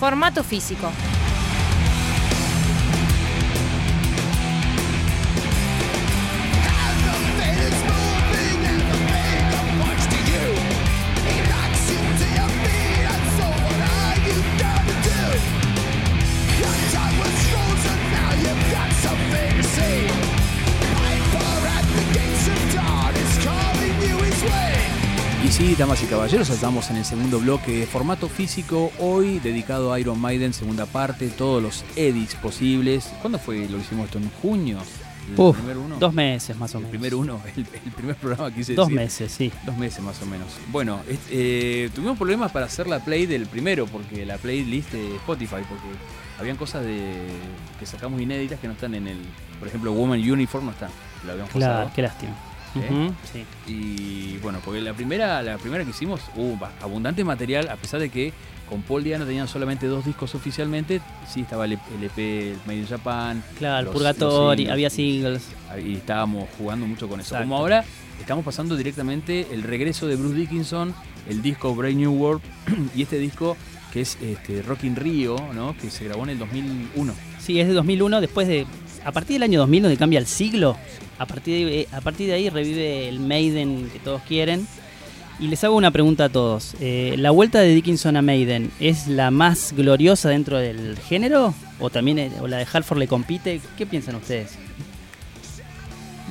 Formato 0.03 0.43
físico. 0.43 0.91
Caballeros, 26.13 26.49
estamos 26.51 26.89
en 26.91 26.97
el 26.97 27.05
segundo 27.05 27.39
bloque 27.39 27.71
de 27.79 27.85
formato 27.87 28.29
físico, 28.29 28.91
hoy 28.99 29.39
dedicado 29.39 29.91
a 29.91 29.99
Iron 29.99 30.19
Maiden, 30.21 30.53
segunda 30.53 30.85
parte, 30.85 31.27
todos 31.29 31.61
los 31.61 31.83
edits 31.95 32.35
posibles. 32.35 33.11
¿Cuándo 33.21 33.39
fue? 33.39 33.67
Lo 33.67 33.79
hicimos 33.79 34.05
esto 34.05 34.19
en 34.19 34.29
junio. 34.41 34.77
¿El 35.33 35.39
Uf, 35.39 35.57
primer 35.57 35.77
uno? 35.77 35.95
dos 35.97 36.13
meses 36.13 36.55
más 36.57 36.75
o 36.75 36.77
El 36.77 36.83
menos. 36.83 36.91
primer 36.91 37.15
uno, 37.15 37.41
el, 37.55 37.65
el 37.85 37.91
primer 37.93 38.15
programa 38.15 38.53
quise 38.53 38.75
Dos 38.75 38.87
decir. 38.89 38.99
meses, 39.01 39.31
sí. 39.31 39.51
Dos 39.65 39.75
meses 39.77 40.01
más 40.03 40.21
o 40.21 40.25
menos. 40.27 40.47
Bueno, 40.71 40.99
eh, 41.31 41.89
tuvimos 41.95 42.15
problemas 42.17 42.51
para 42.51 42.67
hacer 42.67 42.85
la 42.87 42.99
play 42.99 43.25
del 43.25 43.47
primero, 43.47 43.87
porque 43.87 44.23
la 44.25 44.37
playlist 44.37 44.91
de 44.91 45.15
Spotify, 45.15 45.63
porque 45.67 45.87
habían 46.39 46.57
cosas 46.57 46.83
de 46.85 47.25
que 47.79 47.85
sacamos 47.87 48.21
inéditas 48.21 48.59
que 48.59 48.67
no 48.67 48.73
están 48.73 48.93
en 48.93 49.07
el. 49.07 49.17
Por 49.57 49.67
ejemplo, 49.67 49.91
Woman 49.93 50.19
Uniform 50.19 50.65
no 50.65 50.71
está. 50.71 50.89
Lo 51.25 51.31
habíamos 51.31 51.51
Claro, 51.53 51.73
pasado. 51.75 51.91
qué 51.95 52.01
lástima. 52.03 52.33
¿Eh? 52.75 53.11
Sí. 53.31 53.45
Y 53.71 54.37
bueno, 54.39 54.59
porque 54.63 54.81
la 54.81 54.93
primera, 54.93 55.41
la 55.41 55.57
primera 55.57 55.83
que 55.83 55.91
hicimos 55.91 56.21
hubo 56.35 56.57
abundante 56.81 57.23
material, 57.23 57.69
a 57.69 57.75
pesar 57.75 57.99
de 57.99 58.09
que 58.09 58.33
con 58.69 58.81
Paul 58.81 59.03
Diano 59.03 59.25
tenían 59.25 59.47
solamente 59.47 59.87
dos 59.87 60.05
discos 60.05 60.33
oficialmente. 60.35 61.01
Sí, 61.31 61.41
estaba 61.41 61.65
el, 61.65 61.73
EP 61.73 62.17
el 62.17 62.57
Made 62.65 62.79
in 62.79 62.87
Japan. 62.87 63.43
Claro, 63.57 63.91
el 63.91 64.03
los- 64.03 64.15
singles, 64.15 64.69
había 64.69 64.89
singles. 64.89 65.43
Y 65.85 65.95
estábamos 65.95 66.49
jugando 66.57 66.87
mucho 66.87 67.07
con 67.07 67.19
eso. 67.19 67.35
Exacto. 67.35 67.43
Como 67.43 67.57
ahora 67.57 67.83
estamos 68.19 68.43
pasando 68.45 68.75
directamente 68.75 69.47
el 69.51 69.63
regreso 69.63 70.07
de 70.07 70.15
Bruce 70.15 70.35
Dickinson, 70.35 70.93
el 71.29 71.41
disco 71.41 71.75
Brave 71.75 71.95
New 71.95 72.13
World 72.13 72.41
y 72.95 73.03
este 73.03 73.19
disco 73.19 73.57
que 73.91 74.01
es 74.01 74.17
este, 74.21 74.63
Rock 74.63 74.85
in 74.85 74.95
Rio, 74.95 75.35
¿no? 75.53 75.77
que 75.77 75.91
se 75.91 76.05
grabó 76.05 76.23
en 76.23 76.31
el 76.31 76.39
2001. 76.39 77.13
Sí, 77.39 77.59
es 77.59 77.67
de 77.67 77.73
2001, 77.73 78.21
después 78.21 78.47
de... 78.47 78.65
A 79.05 79.11
partir 79.11 79.35
del 79.35 79.43
año 79.43 79.59
2000, 79.59 79.83
donde 79.83 79.97
cambia 79.97 80.19
el 80.19 80.27
siglo, 80.27 80.77
a 81.17 81.25
partir 81.25 81.65
de, 81.65 81.87
a 81.91 82.01
partir 82.01 82.27
de 82.27 82.33
ahí 82.33 82.49
revive 82.49 83.09
el 83.09 83.19
Maiden 83.19 83.89
que 83.91 83.99
todos 83.99 84.21
quieren. 84.23 84.67
Y 85.39 85.47
les 85.47 85.63
hago 85.63 85.75
una 85.75 85.91
pregunta 85.91 86.25
a 86.25 86.29
todos. 86.29 86.75
Eh, 86.79 87.15
¿La 87.17 87.31
vuelta 87.31 87.59
de 87.59 87.73
Dickinson 87.73 88.15
a 88.15 88.21
Maiden 88.21 88.71
es 88.79 89.07
la 89.07 89.31
más 89.31 89.73
gloriosa 89.73 90.29
dentro 90.29 90.57
del 90.57 90.97
género? 90.99 91.53
¿O 91.79 91.89
también 91.89 92.19
eh, 92.19 92.31
o 92.39 92.47
la 92.47 92.57
de 92.57 92.67
Halford 92.71 92.99
le 92.99 93.07
compite? 93.07 93.59
¿Qué 93.77 93.85
piensan 93.85 94.15
ustedes? 94.15 94.51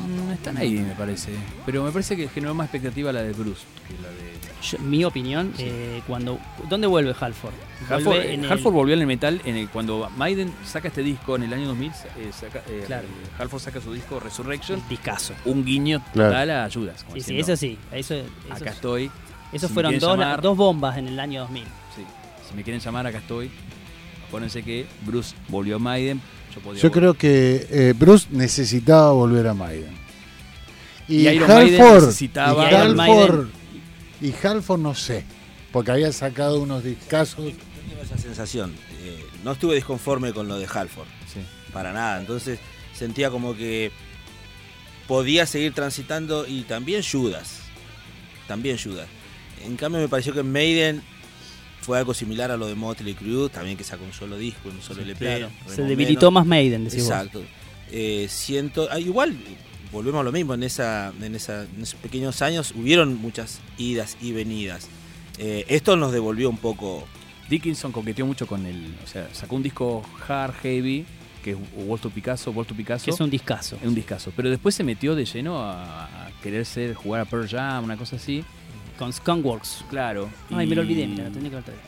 Mm, 0.06 0.32
están 0.32 0.56
ahí, 0.56 0.78
me 0.78 0.94
parece. 0.94 1.32
Pero 1.66 1.82
me 1.82 1.90
parece 1.90 2.16
que 2.16 2.28
generó 2.28 2.54
más 2.54 2.66
expectativa 2.66 3.12
la 3.12 3.22
de 3.22 3.32
Bruce 3.32 3.62
que 3.88 3.94
la 4.02 4.08
de... 4.08 4.31
Yo- 4.62 4.78
mi 4.78 5.04
opinión, 5.04 5.52
eh, 5.58 6.00
cuando 6.06 6.38
¿dónde 6.70 6.86
vuelve 6.86 7.14
Halford? 7.18 7.52
Halford, 7.90 8.04
Vuelve 8.04 8.30
eh, 8.30 8.34
en 8.34 8.44
el- 8.44 8.52
Halford 8.52 8.72
volvió 8.72 8.94
en 8.94 9.00
el 9.00 9.06
metal 9.06 9.40
en 9.44 9.56
el, 9.56 9.68
cuando 9.68 10.08
Maiden 10.16 10.52
saca 10.64 10.88
este 10.88 11.02
disco 11.02 11.34
en 11.36 11.42
el 11.42 11.52
año 11.52 11.66
2000. 11.68 11.90
eh, 11.90 12.30
saca, 12.32 12.62
eh, 12.68 12.84
Claro. 12.86 13.08
Halford 13.38 13.60
saca 13.60 13.80
su 13.80 13.92
disco 13.92 14.20
Resurrection. 14.20 14.80
el 14.80 14.88
discazo. 14.88 15.34
Un 15.46 15.64
guiño 15.64 16.02
Claro. 16.12 16.30
total 16.30 16.50
a 16.50 16.70
Judas. 16.72 17.04
Sí, 17.14 17.20
sí, 17.20 17.38
eso 17.40 17.56
sí. 17.56 17.76
Eso, 17.90 18.14
eso- 18.14 18.24
Acá 18.50 18.70
estoy. 18.70 19.10
esos 19.52 19.68
si 19.68 19.74
fueron 19.74 19.98
dos, 19.98 20.16
llamar- 20.18 20.40
dos 20.40 20.56
bombas 20.56 20.96
en 20.96 21.08
el 21.08 21.18
año 21.18 21.40
2000. 21.42 21.64
Sí. 21.96 22.02
Si 22.48 22.54
me 22.54 22.62
quieren 22.62 22.80
llamar, 22.80 23.06
acá 23.06 23.18
estoy. 23.18 23.50
Acuérdense 24.28 24.62
que 24.62 24.86
Bruce 25.04 25.34
volvió 25.48 25.76
a 25.76 25.78
Maiden. 25.78 26.20
Yo, 26.54 26.60
podía 26.60 26.80
Yo 26.82 26.90
creo 26.92 27.14
que 27.14 27.66
eh, 27.70 27.94
Bruce 27.98 28.28
necesitaba 28.30 29.12
volver 29.12 29.46
a 29.48 29.54
Maiden. 29.54 29.92
Y 31.08 31.26
Y, 31.26 31.28
Iron 31.28 31.48
Maiden 31.48 31.80
Halford, 31.82 32.04
necesitaba- 32.06 32.64
y, 32.70 32.74
Iron 32.74 33.00
Halford, 33.00 33.46
y 34.22 34.32
Halford 34.42 34.80
no 34.80 34.94
sé, 34.94 35.24
porque 35.72 35.90
había 35.90 36.12
sacado 36.12 36.60
unos 36.60 36.82
discazos. 36.84 37.44
Yo 37.44 37.50
tengo 37.90 38.02
esa 38.02 38.16
sensación. 38.18 38.74
eh, 39.02 39.24
no 39.44 39.52
estuve 39.52 39.74
disconforme 39.74 40.32
con 40.32 40.46
lo 40.48 40.56
de 40.58 40.66
Halford, 40.72 41.08
Sí. 41.32 41.40
para 41.72 41.92
nada. 41.92 42.20
Entonces 42.20 42.60
sentía 42.94 43.30
como 43.30 43.56
que 43.56 43.90
podía 45.08 45.44
seguir 45.46 45.72
transitando 45.74 46.46
y 46.46 46.62
también 46.62 47.02
Judas. 47.02 47.58
También 48.46 48.78
Judas. 48.78 49.08
En 49.64 49.76
cambio 49.76 50.00
me 50.00 50.08
pareció 50.08 50.32
que 50.32 50.42
Maiden 50.44 51.02
fue 51.80 51.98
algo 51.98 52.14
similar 52.14 52.50
a 52.52 52.56
lo 52.56 52.66
de 52.68 52.76
Motley 52.76 53.14
Crue, 53.14 53.48
también 53.48 53.76
que 53.76 53.82
sacó 53.84 54.04
un 54.04 54.12
solo 54.12 54.36
disco, 54.38 54.68
un 54.68 54.80
solo 54.82 55.02
LP. 55.02 55.18
Claro. 55.24 55.50
remó 55.64 55.74
Se 55.74 55.82
debilitó 55.82 56.30
menos. 56.30 56.32
más 56.34 56.46
Maiden, 56.46 56.84
decís 56.84 57.00
vos. 57.04 57.08
Exacto. 57.12 57.42
Eh, 57.90 58.26
siento, 58.30 58.88
ah, 58.90 59.00
igual 59.00 59.36
volvemos 59.92 60.20
a 60.20 60.24
lo 60.24 60.32
mismo, 60.32 60.54
en, 60.54 60.62
esa, 60.62 61.12
en, 61.20 61.34
esa, 61.34 61.62
en 61.64 61.82
esos 61.82 62.00
pequeños 62.00 62.40
años 62.42 62.72
hubieron 62.76 63.16
muchas 63.20 63.60
idas 63.78 64.16
y 64.20 64.32
venidas. 64.32 64.88
Eh, 65.38 65.64
esto 65.68 65.96
nos 65.96 66.12
devolvió 66.12 66.48
un 66.50 66.56
poco 66.58 67.04
Dickinson 67.48 67.92
coqueteó 67.92 68.24
mucho 68.26 68.46
con 68.46 68.64
el. 68.66 68.94
O 69.04 69.06
sea, 69.06 69.28
sacó 69.32 69.56
un 69.56 69.62
disco 69.62 70.02
hard, 70.28 70.54
heavy, 70.62 71.04
que 71.42 71.52
es 71.52 71.56
Wall 71.76 72.00
to 72.00 72.10
Picasso, 72.10 72.50
Wall 72.50 72.66
to 72.66 72.74
Picasso. 72.74 73.04
Que 73.06 73.10
es 73.10 73.20
un 73.20 73.30
discazo. 73.30 73.76
es 73.76 73.86
un 73.86 73.94
discazo. 73.94 74.32
Pero 74.34 74.48
después 74.50 74.74
se 74.74 74.84
metió 74.84 75.14
de 75.14 75.24
lleno 75.24 75.58
a, 75.60 76.04
a 76.04 76.30
querer 76.42 76.64
ser, 76.64 76.94
jugar 76.94 77.20
a 77.22 77.24
Pearl 77.24 77.48
Jam, 77.48 77.84
una 77.84 77.96
cosa 77.96 78.16
así. 78.16 78.44
Con 78.98 79.12
Skunkworks. 79.12 79.84
Claro. 79.90 80.28
Ay, 80.50 80.66
y- 80.66 80.68
me 80.68 80.76
lo 80.76 80.82
olvidé, 80.82 81.06
mira, 81.06 81.24
lo 81.24 81.30
tenía 81.30 81.50
que 81.50 81.56
traer. 81.62 81.80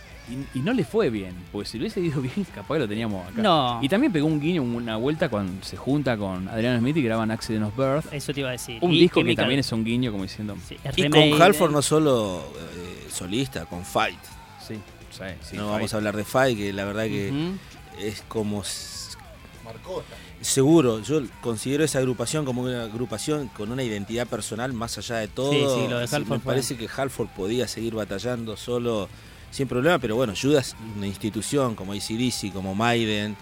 Y, 0.54 0.58
y 0.58 0.62
no 0.62 0.72
le 0.72 0.84
fue 0.84 1.10
bien, 1.10 1.34
porque 1.52 1.68
si 1.68 1.78
le 1.78 1.82
hubiese 1.84 2.00
ido 2.00 2.20
bien, 2.22 2.46
capaz 2.54 2.74
que 2.74 2.80
lo 2.80 2.88
teníamos 2.88 3.29
acá. 3.31 3.42
No. 3.42 3.79
Y 3.83 3.88
también 3.88 4.12
pegó 4.12 4.27
un 4.27 4.40
guiño, 4.40 4.62
una 4.62 4.96
vuelta 4.96 5.29
cuando 5.29 5.62
se 5.64 5.77
junta 5.77 6.16
con 6.16 6.48
Adriano 6.48 6.79
Smith 6.79 6.96
y 6.96 7.02
graban 7.02 7.31
Accident 7.31 7.66
of 7.66 7.77
Birth. 7.77 8.12
Eso 8.12 8.33
te 8.33 8.40
iba 8.40 8.48
a 8.48 8.52
decir. 8.52 8.79
Un 8.81 8.92
Y 8.92 9.00
disco 9.00 9.22
que 9.22 9.35
también 9.37 9.60
es 9.60 9.70
un 9.72 9.85
guiño, 9.85 10.10
como 10.12 10.22
diciendo. 10.25 10.56
Sí, 10.66 10.77
Y 10.96 11.08
con 11.10 11.42
Halford 11.42 11.72
no 11.72 11.83
solo 11.83 12.42
eh, 12.58 13.06
solista, 13.10 13.66
con 13.66 13.85
Fight. 13.85 14.18
Sí, 14.66 14.75
sí, 15.10 15.25
sí, 15.42 15.56
no 15.56 15.64
Fight. 15.64 15.72
vamos 15.75 15.92
a 15.94 15.96
hablar 15.98 16.16
de 16.16 16.25
Fight, 16.25 16.56
que 16.56 16.72
la 16.72 16.85
verdad 16.87 17.04
que 17.04 17.31
es 18.00 18.22
como... 18.29 18.62
s- 18.62 19.04
Seguro, 20.40 21.00
yo 21.00 21.22
considero 21.40 21.85
esa 21.85 21.98
agrupación 22.00 22.44
como 22.44 22.62
una 22.62 22.83
agrupación 22.85 23.48
con 23.48 23.72
una 23.72 23.83
identidad 23.83 24.27
personal 24.27 24.72
más 24.75 24.98
allá 24.98 25.16
de 25.16 25.29
todo. 25.29 25.50
Sí, 25.50 25.58
sí, 25.58 25.88
lo 25.88 25.98
de 25.98 26.04
Halford 26.04 26.20
Me 26.20 26.38
fue- 26.38 26.52
parece 26.52 26.77
que 26.77 26.87
Halford 26.94 27.29
podía 27.29 27.66
seguir 27.66 27.94
batallando 27.94 28.56
solo 28.56 29.08
sin 29.55 29.69
problema, 29.69 29.98
pero 30.00 30.17
bueno, 30.17 30.33
Judas, 30.40 30.75
una 30.96 31.07
institución 31.07 31.75
como 31.77 31.92
ACDC, 31.92 32.52
como 32.52 32.75
Maiden, 32.75 33.37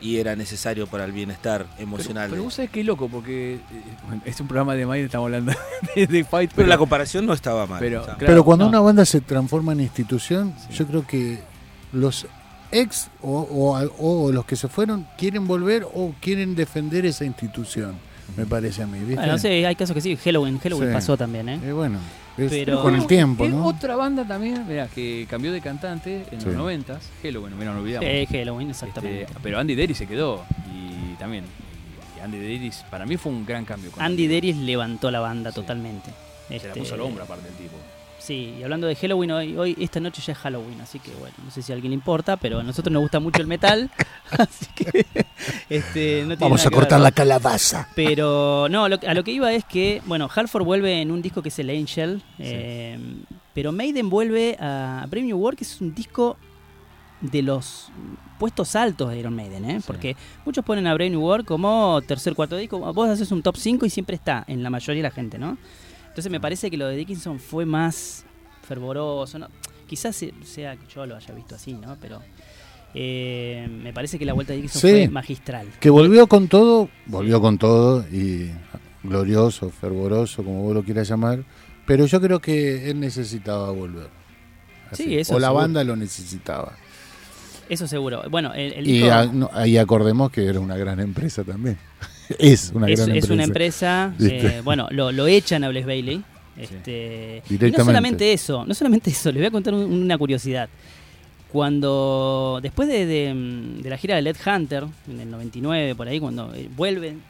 y 0.00 0.18
era 0.18 0.36
necesario 0.36 0.86
para 0.86 1.06
el 1.06 1.12
bienestar 1.12 1.64
emocional. 1.78 2.24
Pero, 2.24 2.30
pero 2.30 2.42
de- 2.42 2.44
vos 2.44 2.54
sabés 2.54 2.70
qué 2.70 2.84
loco, 2.84 3.08
porque 3.08 3.54
eh, 3.54 3.60
bueno, 4.06 4.20
es 4.26 4.38
un 4.40 4.46
programa 4.46 4.74
de 4.74 4.84
Maiden, 4.84 5.06
estamos 5.06 5.26
hablando 5.26 5.52
de, 5.96 6.06
de 6.06 6.24
Fight. 6.24 6.50
pero 6.54 6.68
la 6.68 6.76
comparación 6.76 7.24
no 7.24 7.32
estaba 7.32 7.66
mal. 7.66 7.78
pero, 7.80 8.02
o 8.02 8.04
sea, 8.04 8.14
claro, 8.16 8.32
Pero 8.32 8.44
cuando 8.44 8.64
no. 8.66 8.68
una 8.70 8.80
banda 8.80 9.06
se 9.06 9.22
transforma 9.22 9.72
en 9.72 9.80
institución, 9.80 10.54
yo 10.70 10.86
creo 10.86 11.06
que 11.06 11.38
los 11.92 12.26
ex 12.70 13.08
o, 13.22 13.40
o- 13.40 14.26
o 14.26 14.32
los 14.32 14.44
que 14.44 14.56
se 14.56 14.68
fueron 14.68 15.06
quieren 15.16 15.46
volver 15.46 15.86
o 15.94 16.12
quieren 16.20 16.54
defender 16.54 17.06
esa 17.06 17.24
institución, 17.24 17.94
me 18.36 18.44
parece 18.44 18.82
a 18.82 18.86
mí. 18.86 18.98
¿viste? 18.98 19.14
Bueno, 19.14 19.32
no 19.32 19.38
sé, 19.38 19.64
hay 19.64 19.74
casos 19.76 19.94
que 19.94 20.00
sí. 20.02 20.16
Halloween, 20.16 20.58
Halloween 20.58 20.88
Sí. 20.90 20.94
pasó 20.94 21.16
también, 21.16 21.48
¿eh? 21.48 21.60
Eh, 21.64 21.72
bueno, 21.72 21.98
es 22.36 22.50
Pero- 22.50 22.82
con 22.82 22.94
el 22.94 23.06
tiempo, 23.06 23.44
Es 23.44 23.50
¿no? 23.52 23.66
otra 23.66 23.96
banda 23.96 24.24
también, 24.26 24.66
mirá, 24.66 24.88
que 24.88 25.26
cambió 25.30 25.52
de 25.52 25.60
cantante 25.60 26.24
en 26.30 26.40
Sí. 26.40 26.46
los 26.46 26.56
noventas. 26.56 27.08
Hello, 27.22 27.40
bueno, 27.40 27.56
mira, 27.56 27.72
no 27.72 27.80
olvidamos. 27.80 28.08
Sí, 28.08 28.26
Halloween, 28.26 28.70
exactamente. 28.70 29.22
Este, 29.22 29.34
pero 29.42 29.58
Andy 29.58 29.74
Derry 29.74 29.94
se 29.94 30.06
quedó. 30.06 30.44
Y 30.74 31.14
también. 31.16 31.44
y 32.16 32.20
Andy 32.20 32.38
Derry 32.38 32.72
para 32.90 33.06
mí 33.06 33.16
fue 33.16 33.30
un 33.32 33.44
gran 33.46 33.64
cambio. 33.64 33.90
con 33.92 34.02
Andy. 34.02 34.26
Deris 34.26 34.56
levantó 34.56 35.10
la 35.10 35.20
banda 35.20 35.50
Sí. 35.50 35.56
totalmente. 35.56 36.10
Se 36.48 36.54
la 36.54 36.56
Este, 36.56 36.80
puso 36.80 36.94
al 36.94 37.00
hombro 37.02 37.24
aparte 37.24 37.48
el 37.48 37.54
tipo. 37.54 37.76
Sí, 38.24 38.54
y 38.58 38.62
hablando 38.62 38.86
de 38.86 38.96
Halloween, 38.96 39.32
hoy, 39.32 39.54
hoy 39.54 39.76
esta 39.78 40.00
noche 40.00 40.22
ya 40.22 40.32
es 40.32 40.38
Halloween, 40.38 40.80
así 40.80 40.98
que 40.98 41.10
bueno, 41.16 41.34
no 41.44 41.50
sé 41.50 41.60
si 41.60 41.72
a 41.72 41.74
alguien 41.74 41.90
le 41.90 41.94
importa, 41.96 42.38
pero 42.38 42.60
a 42.60 42.62
nosotros 42.62 42.90
nos 42.90 43.02
gusta 43.02 43.20
mucho 43.20 43.42
el 43.42 43.46
metal, 43.46 43.90
así 44.30 44.64
que 44.74 45.04
este, 45.68 46.22
no 46.22 46.28
tiene 46.28 46.36
Vamos 46.40 46.64
a 46.64 46.70
cortar 46.70 47.00
ver. 47.00 47.02
la 47.02 47.12
calabaza. 47.12 47.86
Pero 47.94 48.66
no, 48.70 48.88
lo 48.88 48.98
a 49.06 49.12
lo 49.12 49.24
que 49.24 49.30
iba 49.30 49.52
es 49.52 49.66
que, 49.66 50.00
bueno, 50.06 50.30
Halford 50.34 50.64
vuelve 50.64 51.02
en 51.02 51.10
un 51.10 51.20
disco 51.20 51.42
que 51.42 51.50
es 51.50 51.58
el 51.58 51.68
Angel, 51.68 52.22
eh, 52.38 52.98
pero 53.52 53.72
Maiden 53.72 54.08
vuelve 54.08 54.56
a 54.58 55.04
Brave 55.10 55.26
New 55.26 55.36
World, 55.36 55.58
que 55.58 55.64
es 55.64 55.78
un 55.82 55.94
disco 55.94 56.38
de 57.20 57.42
los 57.42 57.90
puestos 58.38 58.74
altos 58.74 59.10
de 59.10 59.18
Iron 59.18 59.36
Maiden, 59.36 59.68
¿eh? 59.68 59.80
Sí. 59.80 59.84
porque 59.86 60.16
muchos 60.46 60.64
ponen 60.64 60.86
a 60.86 60.94
Brave 60.94 61.10
New 61.10 61.20
World 61.20 61.44
como 61.44 62.00
tercer, 62.00 62.34
cuarto 62.34 62.56
disco, 62.56 62.78
vos 62.78 63.06
haces 63.06 63.30
un 63.32 63.42
top 63.42 63.58
5 63.58 63.84
y 63.84 63.90
siempre 63.90 64.16
está 64.16 64.44
en 64.46 64.62
la 64.62 64.70
mayoría 64.70 65.02
de 65.02 65.08
la 65.10 65.14
gente, 65.14 65.38
¿no? 65.38 65.58
Entonces 66.14 66.30
me 66.30 66.38
parece 66.38 66.70
que 66.70 66.76
lo 66.76 66.86
de 66.86 66.94
Dickinson 66.94 67.40
fue 67.40 67.66
más 67.66 68.24
fervoroso, 68.62 69.36
¿no? 69.40 69.48
Quizás 69.88 70.14
se- 70.14 70.32
sea 70.44 70.76
que 70.76 70.86
yo 70.94 71.04
lo 71.06 71.16
haya 71.16 71.34
visto 71.34 71.56
así, 71.56 71.72
¿no? 71.72 71.96
Pero 72.00 72.20
eh, 72.94 73.68
me 73.82 73.92
parece 73.92 74.16
que 74.18 74.24
la 74.24 74.32
vuelta 74.32 74.52
de 74.52 74.58
Dickinson 74.58 74.80
Sí. 74.80 74.88
fue 74.90 75.08
magistral. 75.08 75.66
Que 75.80 75.90
volvió 75.90 76.28
con 76.28 76.46
todo, 76.46 76.88
volvió 77.06 77.40
con 77.40 77.58
todo 77.58 78.06
y 78.12 78.52
glorioso, 79.02 79.70
fervoroso, 79.70 80.44
como 80.44 80.62
vos 80.62 80.74
lo 80.74 80.84
quieras 80.84 81.08
llamar, 81.08 81.44
pero 81.84 82.06
yo 82.06 82.20
creo 82.20 82.40
que 82.40 82.88
él 82.90 83.00
necesitaba 83.00 83.70
volver. 83.72 84.08
Sí, 84.92 85.18
eso 85.18 85.34
O 85.34 85.38
la 85.40 85.48
seguro. 85.48 85.62
banda 85.62 85.82
lo 85.82 85.96
necesitaba. 85.96 86.76
Eso 87.68 87.88
seguro. 87.88 88.22
Bueno, 88.30 88.54
el, 88.54 88.86
Y 88.86 89.08
a- 89.08 89.26
no, 89.26 89.50
ahí 89.52 89.76
acordemos 89.78 90.30
que 90.30 90.44
era 90.46 90.60
una 90.60 90.76
gran 90.76 91.00
empresa 91.00 91.42
también. 91.42 91.76
Es 92.38 92.72
una 92.74 92.88
es, 92.88 92.98
gran 93.00 93.10
es 93.10 93.24
empresa. 93.24 93.32
una 93.34 93.44
empresa. 93.44 94.14
¿Viste? 94.18 94.46
eh, 94.46 94.60
bueno, 94.62 94.88
lo, 94.90 95.12
lo 95.12 95.26
echan 95.26 95.64
a 95.64 95.68
Blaze 95.68 95.86
Bailey. 95.86 96.22
Este, 96.56 97.42
y 97.50 97.54
no 97.54 97.84
solamente 97.84 98.32
eso, 98.32 98.64
no 98.64 98.74
solamente 98.74 99.10
eso, 99.10 99.32
les 99.32 99.40
voy 99.40 99.46
a 99.46 99.50
contar 99.50 99.74
un- 99.74 99.92
una 99.92 100.16
curiosidad. 100.16 100.68
Cuando, 101.50 102.58
después 102.62 102.88
de, 102.88 103.06
de- 103.06 103.34
de 103.82 103.90
la 103.90 103.96
gira 103.98 104.16
de 104.16 104.22
Led 104.22 104.36
Hunter, 104.44 104.84
en 105.08 105.20
el 105.20 105.30
99, 105.30 105.94
por 105.94 106.08
ahí, 106.08 106.18
cuando 106.20 106.52
eh, 106.54 106.68
vuelven 106.76 107.22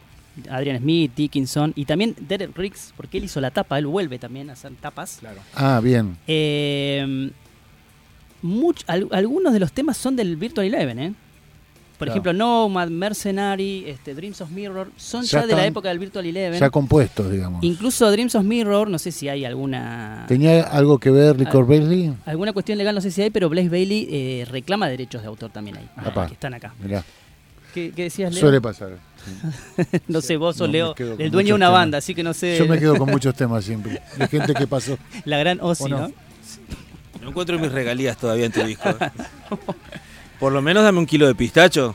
Adrian 0.51 0.79
Smith, 0.79 1.13
Dickinson 1.15 1.73
y 1.77 1.85
también 1.85 2.15
Derek 2.27 2.57
Riggs, 2.57 2.93
porque 2.97 3.19
él 3.19 3.25
hizo 3.25 3.41
la 3.41 3.51
tapa, 3.51 3.79
él 3.79 3.87
vuelve 3.87 4.19
también 4.19 4.51
a 4.51 4.55
hacer 4.55 4.73
tapas. 4.81 5.19
Claro. 5.21 5.41
Ah, 5.55 5.81
bien. 5.83 6.17
Eh, 6.27 7.31
much- 8.43 8.85
al- 8.87 9.09
algunos 9.13 9.53
de 9.53 9.61
los 9.61 9.73
temas 9.73 9.97
son 9.97 10.17
del 10.17 10.37
Virtual 10.37 10.67
Eleven, 10.67 10.99
¿eh? 10.99 11.15
Por 12.05 12.13
Claro. 12.13 12.21
ejemplo, 12.21 12.33
Nomad, 12.35 12.89
Mercenary, 12.89 13.85
este, 13.87 14.15
Dreams 14.15 14.41
of 14.41 14.51
Mirror, 14.51 14.91
son 14.97 15.23
Ya 15.25 15.41
ya, 15.41 15.47
de 15.47 15.55
la 15.57 15.67
época 15.67 15.89
del 15.89 15.99
Virtual 15.99 16.27
Eleven. 16.27 16.61
Ya 16.61 16.71
compuestos, 16.71 17.31
digamos. 17.31 17.65
Incluso 17.65 18.11
Dreams 18.11 18.35
of 18.35 18.45
Mirror, 18.45 18.91
no 18.91 18.99
sé 18.99 19.11
si 19.13 19.29
hay 19.29 19.45
alguna 19.45 20.25
¿Tenía 20.29 20.63
algo 20.65 20.99
que 20.99 21.11
ver 21.11 21.37
Rico 21.39 21.59
Ah. 21.61 21.63
Bailey? 21.67 22.13
alguna 22.27 22.53
cuestión 22.53 22.77
legal, 22.79 22.95
no 22.95 23.01
sé 23.01 23.11
si 23.11 23.23
hay, 23.23 23.31
pero 23.31 23.49
Blaze 23.49 23.69
Bailey 23.69 24.09
eh, 24.11 24.47
reclama 24.51 24.89
derechos 24.89 25.23
de 25.23 25.29
autor 25.29 25.51
también 25.51 25.77
ahí, 25.79 25.89
Apá. 25.97 26.27
que 26.27 26.35
están 26.35 26.53
acá. 26.55 26.75
Mirá, 26.83 27.03
¿Qué, 27.73 27.93
qué 27.97 28.05
decías, 28.05 28.33
Leo? 28.33 28.41
suele 28.41 28.61
pasar. 28.61 28.99
no 30.09 30.21
sé, 30.21 30.37
vos 30.37 30.57
sos 30.57 30.69
No, 30.69 30.73
Leo, 30.73 30.95
el 31.19 31.31
dueño 31.31 31.49
de 31.49 31.53
una 31.55 31.67
temas. 31.67 31.81
banda, 31.81 31.99
así 31.99 32.15
que 32.15 32.23
no 32.23 32.35
sé, 32.35 32.57
Yo 32.59 32.67
me 32.67 32.79
quedo 32.79 32.97
con 32.97 33.11
muchos 33.11 33.35
temas 33.35 33.65
siempre. 33.65 34.01
De 34.19 34.29
gente 34.29 34.53
que 34.55 34.67
pasó. 34.67 34.99
la 35.25 35.39
gran 35.39 35.59
Ozzy. 35.61 35.89
¿no? 35.91 36.13
No 37.23 37.31
encuentro 37.31 37.59
mis 37.59 37.73
regalías 37.73 38.17
todavía 38.19 38.45
en 38.47 38.53
tu 38.53 38.63
disco. 38.63 38.91
Por 40.39 40.53
lo 40.53 40.61
menos 40.63 40.83
dame 40.85 40.99
un 40.99 41.07
kilo 41.07 41.27
de 41.27 41.35
pistacho. 41.35 41.95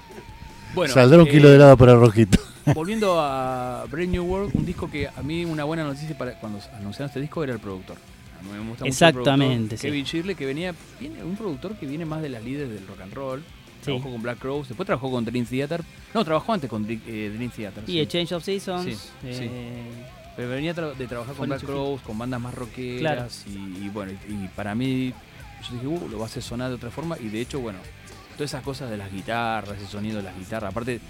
Bueno, 0.74 0.94
Saldrá 0.94 1.22
un 1.22 1.28
eh, 1.28 1.32
kilo 1.32 1.50
de 1.50 1.56
helado 1.56 1.78
para 1.78 1.96
Rojito. 1.96 2.40
Volviendo 2.76 3.20
a 3.20 3.86
Brave 3.90 4.08
New 4.08 4.24
World, 4.24 4.56
un 4.56 4.66
disco 4.66 4.90
que 4.90 5.08
a 5.08 5.22
mí 5.24 5.44
una 5.46 5.64
buena 5.64 5.84
noticia 5.84 6.16
para 6.18 6.34
cuando 6.40 6.60
anunciaron 6.74 7.08
este 7.08 7.20
disco 7.20 7.44
era 7.44 7.54
el 7.54 7.60
productor. 7.60 7.98
A 8.40 8.44
mí 8.44 8.50
me 8.52 8.60
gusta 8.60 8.70
mucho 8.70 8.84
el 8.86 8.90
Exactamente, 8.90 9.78
sí. 9.78 9.88
Kevin 9.88 10.06
Shirley, 10.06 10.36
que 10.36 10.46
venía, 10.46 10.74
viene 11.00 11.24
un 11.24 11.36
productor 11.36 11.76
que 11.76 11.86
viene 11.86 12.06
más 12.06 12.22
de 12.22 12.30
las 12.30 12.44
líderes 12.44 12.70
del 12.70 12.88
rock 12.88 13.02
and 13.02 13.14
roll. 13.14 13.40
Sí. 13.80 13.86
Trabajó 13.86 14.12
con 14.12 14.22
Black 14.22 14.40
Crowes, 14.40 14.68
después 14.68 14.86
trabajó 14.86 15.10
con 15.12 15.26
Dream 15.26 15.46
Theater. 15.46 15.84
No, 16.14 16.24
trabajó 16.24 16.54
antes 16.54 16.70
con 16.70 16.86
eh, 16.90 17.32
Dream 17.36 17.50
Theater. 17.50 17.84
Y 17.88 17.94
sí. 17.94 18.00
A 18.02 18.08
Change 18.08 18.34
of 18.34 18.44
Seasons. 18.44 18.86
Sí, 18.86 18.94
sí. 18.94 19.30
eh, 19.44 19.84
Pero 20.36 20.50
venía 20.50 20.76
tra- 20.76 20.94
de 20.96 21.08
trabajar 21.08 21.34
con 21.36 21.48
Black. 21.50 21.64
Crowes, 21.64 22.02
con 22.02 22.18
bandas 22.18 22.40
más 22.40 22.54
rockeras. 22.54 23.44
Claro. 23.46 23.60
Y, 23.60 23.86
y 23.86 23.90
bueno, 23.90 24.12
y, 24.30 24.34
y 24.34 24.48
para 24.56 24.76
mí, 24.76 25.14
yo 25.68 25.74
dije, 25.74 25.88
uh, 25.88 26.08
lo 26.10 26.18
va 26.20 26.26
a 26.26 26.28
hacer 26.28 26.44
sonar 26.44 26.70
de 26.70 26.76
otra 26.76 26.92
forma. 26.92 27.18
Y 27.20 27.30
de 27.30 27.42
hecho, 27.42 27.60
bueno, 27.62 27.80
todas 28.40 28.52
esas 28.52 28.64
cosas 28.64 28.90
de 28.90 28.96
las 28.96 29.12
guitarras, 29.12 29.76
ese 29.78 29.86
sonido 29.92 30.18
de 30.18 30.24
las 30.24 30.38
guitarras. 30.38 30.72
Aparte, 30.72 31.02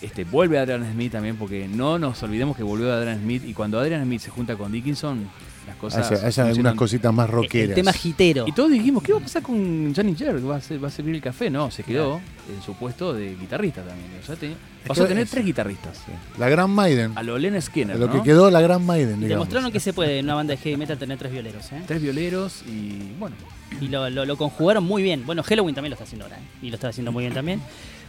este, 0.00 0.24
vuelve 0.24 0.58
Adrian 0.58 0.90
Smith 0.90 1.12
también, 1.12 1.36
porque 1.36 1.68
no 1.68 1.98
nos 1.98 2.22
olvidemos 2.22 2.56
que 2.56 2.62
volvió 2.62 2.90
Adrian 2.92 3.18
Smith. 3.20 3.42
Y 3.46 3.52
cuando 3.52 3.78
Adrian 3.78 4.02
Smith 4.04 4.22
se 4.22 4.30
junta 4.30 4.56
con 4.56 4.72
Dickinson, 4.72 5.28
las 5.66 5.76
cosas. 5.76 6.08
Funcionan. 6.08 6.48
algunas 6.50 6.74
cositas 6.74 7.12
más 7.12 7.28
el 7.28 7.32
rockeras. 7.34 7.74
tema 7.74 7.92
gitero. 7.92 8.44
Y 8.48 8.52
todos 8.52 8.70
dijimos, 8.70 9.02
¿qué 9.02 9.12
va 9.12 9.18
a 9.18 9.22
pasar 9.22 9.42
con 9.42 9.94
Johnny 9.94 10.16
Jerk? 10.16 10.48
¿Va 10.48 10.56
a, 10.56 10.60
ser- 10.62 10.82
¿Va 10.82 10.88
a 10.88 10.90
servir 10.90 11.14
el 11.14 11.20
café? 11.20 11.50
No, 11.50 11.70
se 11.70 11.84
quedó 11.84 12.20
en 12.52 12.62
su 12.62 12.74
puesto 12.74 13.12
de 13.12 13.36
guitarrista 13.36 13.82
también. 13.82 14.08
O 14.20 14.26
sea, 14.26 14.34
tenía- 14.34 14.56
pasó 14.86 15.04
a 15.04 15.08
tener 15.08 15.24
es- 15.24 15.30
tres 15.30 15.44
guitarristas. 15.44 16.00
La 16.38 16.48
gran 16.48 16.70
Maiden. 16.70 17.12
A 17.14 17.22
lo 17.22 17.38
Len 17.38 17.60
Skinner, 17.60 17.96
lo 17.98 18.06
¿no? 18.08 18.12
que 18.14 18.22
quedó 18.22 18.50
la 18.50 18.60
gran 18.62 18.84
Maiden, 18.84 19.20
digamos. 19.20 19.28
Demostraron 19.28 19.70
que 19.70 19.78
se 19.78 19.92
puede 19.92 20.18
en 20.18 20.24
una 20.24 20.34
banda 20.34 20.52
de 20.52 20.56
heavy 20.56 20.76
metal 20.78 20.98
tener 20.98 21.16
tres 21.18 21.30
violeros, 21.30 21.70
¿eh? 21.70 21.82
Tres 21.86 22.00
violeros 22.02 22.62
y 22.66 23.12
bueno, 23.20 23.36
Y 23.80 23.88
lo, 23.88 24.08
lo- 24.10 24.24
lo 24.24 24.36
conjugaron 24.36 24.84
muy 24.84 25.02
bien. 25.02 25.24
Bueno, 25.26 25.42
Halloween 25.42 25.74
también 25.74 25.90
lo 25.90 25.94
está 25.94 26.04
haciendo 26.04 26.24
ahora, 26.26 26.36
¿eh? 26.38 26.42
Y 26.62 26.68
lo 26.70 26.74
está 26.76 26.88
haciendo 26.88 27.10
muy 27.12 27.22
bien 27.24 27.34
también. 27.34 27.60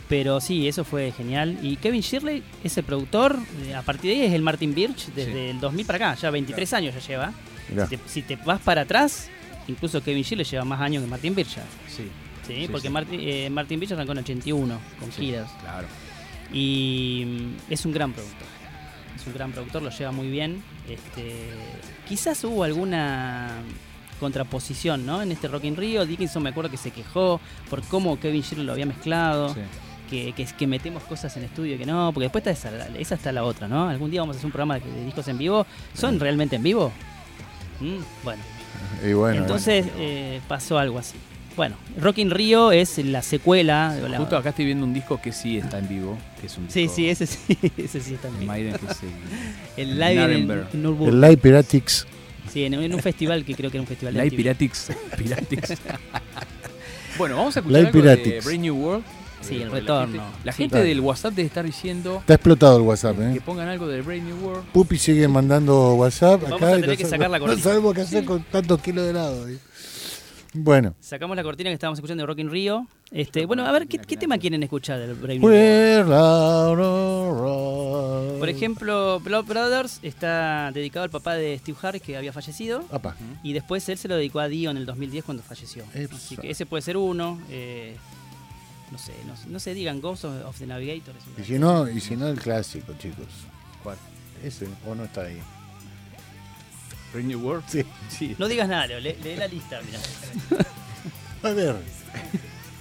Pero 0.09 0.39
sí, 0.41 0.68
eso 0.68 0.84
fue 0.84 1.11
genial. 1.11 1.57
Y 1.64 1.78
Kevin 1.78 2.01
Shirley 2.01 2.43
es 2.64 2.78
el 2.78 2.84
productor. 2.84 3.39
eh, 3.66 3.74
A 3.76 3.82
partir 3.82 4.11
de 4.14 4.22
ahí 4.22 4.28
es 4.28 4.34
el 4.34 4.41
Martin 4.41 4.76
Birch 4.76 5.07
desde 5.16 5.51
el 5.51 5.59
2000 5.59 5.86
para 5.86 6.09
acá. 6.11 6.22
Ya 6.22 6.30
23 6.30 6.74
años 6.74 6.93
ya 6.95 6.99
lleva. 6.99 7.34
Si 7.89 7.97
te, 7.97 7.99
si 8.07 8.22
te 8.22 8.36
vas 8.36 8.59
para 8.61 8.82
atrás, 8.82 9.30
incluso 9.68 10.03
Kevin 10.03 10.24
Shirley 10.24 10.45
lleva 10.45 10.66
más 10.66 10.82
años 10.82 11.03
que 11.03 11.09
Martin 11.09 11.34
Birch. 11.34 11.55
ya. 11.55 11.64
sí. 11.88 12.03
¿sí? 12.47 12.53
Sí, 12.55 12.68
Porque 12.70 12.89
sí. 12.89 12.93
Martin, 12.93 13.20
eh, 13.24 13.49
Martin 13.49 13.80
Birch 13.80 13.93
arrancó 13.93 14.11
en 14.11 14.18
81 14.20 14.80
con 14.99 15.11
giras. 15.14 15.49
Claro. 15.61 15.88
Y 16.51 17.24
mm, 17.26 17.72
es 17.72 17.86
un 17.86 17.93
gran 17.93 18.11
productor. 18.11 18.47
Es 19.16 19.26
un 19.26 19.34
gran 19.34 19.51
productor, 19.53 19.82
lo 19.82 19.89
lleva 19.89 20.11
muy 20.11 20.28
bien. 20.30 20.61
Este, 20.89 21.49
quizás 22.07 22.43
hubo 22.43 22.66
alguna 22.66 23.51
contraposición 24.24 25.05
¿no? 25.05 25.21
en 25.21 25.32
este 25.32 25.47
Rock 25.47 25.65
in 25.65 25.76
Rio. 25.76 26.05
Dickinson 26.05 26.41
me 26.41 26.49
acuerdo 26.49 26.71
que 26.71 26.78
se 26.78 26.89
quejó 26.91 27.39
por 27.69 27.84
cómo 27.84 28.19
Kevin 28.19 28.41
Shirley 28.41 28.65
lo 28.65 28.71
había 28.74 28.86
mezclado. 28.88 29.53
Sí. 29.53 29.59
que, 30.09 30.34
que, 30.34 30.45
que 30.45 30.67
metemos 30.67 31.01
cosas 31.03 31.36
en 31.38 31.43
estudio 31.43 31.76
que 31.78 31.86
no, 31.86 32.11
porque 32.13 32.26
después 32.26 32.45
está 32.45 32.51
esa, 32.69 32.88
esa 32.99 33.15
está 33.15 33.32
la 33.32 33.43
otra, 33.43 33.67
¿no? 33.67 33.88
Algún 33.89 34.11
día 34.11 34.21
vamos 34.21 34.36
a 34.36 34.38
hacer 34.38 34.45
un 34.47 34.51
programa 34.51 34.78
de, 34.80 35.05
discos 35.05 35.28
en 35.28 35.38
vivo. 35.38 35.65
¿Son 35.95 36.19
realmente 36.19 36.55
en 36.57 36.63
vivo? 36.63 36.91
Mm, 37.80 37.97
bueno, 38.24 38.41
Y 39.07 39.13
bueno, 39.13 39.38
entonces 39.41 39.86
eh, 39.97 40.39
pasó 40.47 40.78
algo 40.78 40.99
así. 40.99 41.15
Bueno, 41.55 41.76
Rock 41.99 42.17
in 42.19 42.32
Rio 42.32 42.71
es 42.71 42.97
la 42.99 43.21
secuela. 43.21 43.93
de 43.93 44.09
la- 44.09 44.17
Justo 44.17 44.38
acá 44.38 44.49
estoy 44.49 44.65
viendo 44.65 44.86
un 44.86 44.93
disco 44.93 45.19
que 45.21 45.32
sí 45.32 45.57
está 45.57 45.78
en 45.80 45.88
vivo, 45.88 46.17
que 46.41 46.47
es 46.47 46.57
un 46.57 46.67
Sí, 46.69 46.82
disco 46.82 46.95
sí, 46.95 47.09
ese 47.09 47.26
sí, 47.28 47.57
ese 47.78 47.99
sí 48.01 48.13
está 48.15 48.28
en 48.28 48.39
vivo. 48.39 48.51
Maiden, 48.51 48.74
que 48.78 48.86
es 48.88 48.97
el 49.78 50.01
El 50.01 50.01
en. 50.01 51.21
Live 51.21 51.38
Piratics. 51.38 52.07
Sí, 52.54 52.64
en, 52.66 52.76
en 52.76 52.93
un 52.93 52.99
festival 53.01 53.43
que 53.43 53.56
creo 53.56 53.72
que 53.72 53.78
era 53.78 53.82
un 53.82 53.88
festival 53.88 54.14
de 54.14 54.20
Live 54.24 54.32
MTV. 54.36 54.38
Piratix. 54.38 54.91
Piratix. 55.18 55.74
bueno, 57.18 57.36
vamos 57.38 57.58
a 57.58 57.60
escuchar 57.62 57.82
Live 57.82 57.88
algo 57.89 58.01
de 58.10 58.16
Piratix. 58.18 58.45
Brand 58.45 58.62
New 58.62 58.76
World. 58.76 59.04
Sí, 59.41 59.56
Eh, 59.58 59.64
el 59.64 59.72
retorno. 59.72 60.16
La 60.16 60.22
gente, 60.24 60.39
la 60.45 60.51
Sí. 60.54 60.58
gente 60.60 60.78
Dale. 60.78 60.88
del 60.89 60.99
WhatsApp 61.01 61.34
debe 61.34 61.47
estar 61.47 61.66
diciendo 61.66 62.18
Está 62.20 62.36
explotado 62.36 62.78
el 62.78 62.84
WhatsApp, 62.84 63.18
que 63.18 63.38
¿eh? 63.39 63.41
pongan 63.43 63.68
algo 63.68 63.88
de 63.88 64.01
Brand 64.01 64.24
New 64.24 64.38
World. 64.45 64.64
Pupi 64.72 64.97
sigue 64.97 65.28
mandando 65.28 65.95
WhatsApp 65.95 66.43
Vamos 66.43 66.62
acá 66.62 66.68
a 66.68 66.72
y 66.78 66.82
tener 66.82 66.89
no 66.91 66.97
que 66.97 67.06
sacar 67.06 67.30
la 67.30 67.39
No 67.39 67.45
cortina. 67.45 67.64
sabemos 67.64 67.93
qué 67.93 68.01
hacer 68.01 68.24
con 68.24 68.43
tantos 68.43 68.80
kilos 68.82 69.04
de 69.04 69.10
helado. 69.10 69.49
¿eh? 69.49 69.58
Bueno. 70.54 70.95
Sacamos 71.01 71.36
la 71.36 71.43
cortina 71.43 71.70
que 71.72 71.74
estábamos 71.74 71.97
escuchando 71.97 72.22
de 72.22 72.28
Rock 72.28 72.39
in 72.39 72.51
Rio. 72.51 72.88
Este, 73.12 73.45
bueno, 73.45 73.66
a 73.66 73.72
ver, 73.72 73.88
¿qué, 73.88 73.97
qué 73.97 74.16
tema 74.16 74.38
quieren 74.38 74.62
escuchar 74.64 74.99
del 74.99 75.16
Brave 75.16 75.39
New 75.39 75.47
World? 75.49 76.08
Por 78.43 78.49
ejemplo, 78.49 79.21
Blood 79.21 79.45
Brothers 79.45 79.99
está 80.01 80.69
dedicado 80.73 81.05
al 81.05 81.09
papá 81.09 81.35
de 81.35 81.57
Steve 81.59 81.77
Harris 81.81 82.01
que 82.01 82.17
había 82.17 82.33
fallecido. 82.33 82.83
Apa. 82.91 83.15
Y 83.41 83.53
después 83.53 83.87
él 83.87 83.97
se 83.97 84.09
lo 84.09 84.17
dedicó 84.17 84.41
a 84.41 84.49
Dio 84.49 84.69
en 84.69 84.75
el 84.75 84.85
2010 84.85 85.23
cuando 85.23 85.43
falleció. 85.43 85.85
Así 86.13 86.35
que 86.35 86.51
ese 86.51 86.65
puede 86.65 86.81
ser 86.81 86.97
uno. 86.97 87.39
eh, 87.49 87.95
no 88.91 88.97
sé, 88.99 89.13
no, 89.25 89.33
no 89.47 89.59
se 89.59 89.73
digan 89.73 90.01
Ghost 90.01 90.25
of, 90.25 90.59
the 90.59 90.67
Navigator. 90.67 91.15
Y 91.37 91.43
si 91.45 91.57
no, 91.57 91.89
y 91.89 92.01
si 92.01 92.17
no 92.17 92.27
el 92.27 92.37
clásico, 92.37 92.93
chicos. 92.99 93.25
¿Cuál? 93.81 93.97
Ese, 94.43 94.67
o 94.85 94.93
no 94.93 95.05
está 95.05 95.21
ahí. 95.21 95.39
Brand 97.13 97.27
New 97.29 97.39
World. 97.39 97.63
Sí. 97.67 97.85
Sí. 98.09 98.35
No 98.37 98.49
digas 98.49 98.67
nada, 98.67 98.87
Leo, 98.87 98.99
lee, 98.99 99.15
lee 99.23 99.37
la 99.37 99.47
lista. 99.47 99.79
Mirá. 99.81 100.63
A 101.49 101.53
ver. 101.53 101.75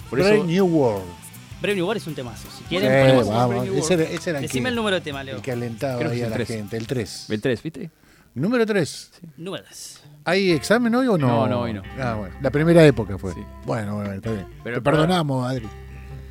Por 0.09 0.19
Brave 0.19 0.35
eso, 0.35 0.45
New 0.45 0.65
World. 0.65 1.22
Brave 1.63 1.75
New 1.77 1.85
World 1.87 2.01
es 2.01 2.07
un 2.07 2.13
temazo. 2.13 2.47
Si 2.57 2.63
quieren, 2.65 2.91
Eh, 2.91 3.01
ponemos- 3.01 3.27
Brave 3.27 3.39
vamos, 3.39 3.65
New 3.65 3.77
ese 3.77 3.93
era, 3.93 4.03
World. 4.03 4.15
ese 4.19 4.29
era 4.29 4.39
el, 4.39 4.43
Decime 4.43 4.63
que, 4.63 4.69
el 4.69 4.75
número 4.75 4.95
de 4.97 5.01
tema, 5.01 5.23
Leo. 5.23 5.35
el 5.37 5.41
que 5.41 5.51
alentaba 5.53 5.97
Creo 5.97 6.09
que 6.09 6.15
ahí 6.15 6.19
es 6.19 6.23
a 6.23 6.25
el 6.27 6.31
la 6.31 6.35
tres. 6.35 6.47
gente, 6.49 6.77
el 6.77 6.87
3. 6.87 7.29
el 7.29 7.41
3, 7.41 7.63
¿viste? 7.63 7.91
Número 8.35 8.65
3. 8.65 9.11
Números. 9.37 10.01
¿Hay 10.25 10.51
examen 10.51 10.93
hoy 10.95 11.07
o 11.07 11.17
no? 11.17 11.27
No, 11.27 11.47
no, 11.47 11.61
hoy 11.61 11.73
no. 11.73 11.81
Ah, 11.99 12.15
bueno. 12.19 12.35
La 12.41 12.49
primera 12.51 12.85
época 12.85 13.17
fue. 13.17 13.33
Sí. 13.33 13.41
Bueno, 13.65 13.95
bueno, 13.95 14.11
está 14.13 14.31
bien. 14.31 14.45
Pero 14.63 14.75
Te 14.77 14.81
perdonamos, 14.81 15.49
Adri. 15.49 15.67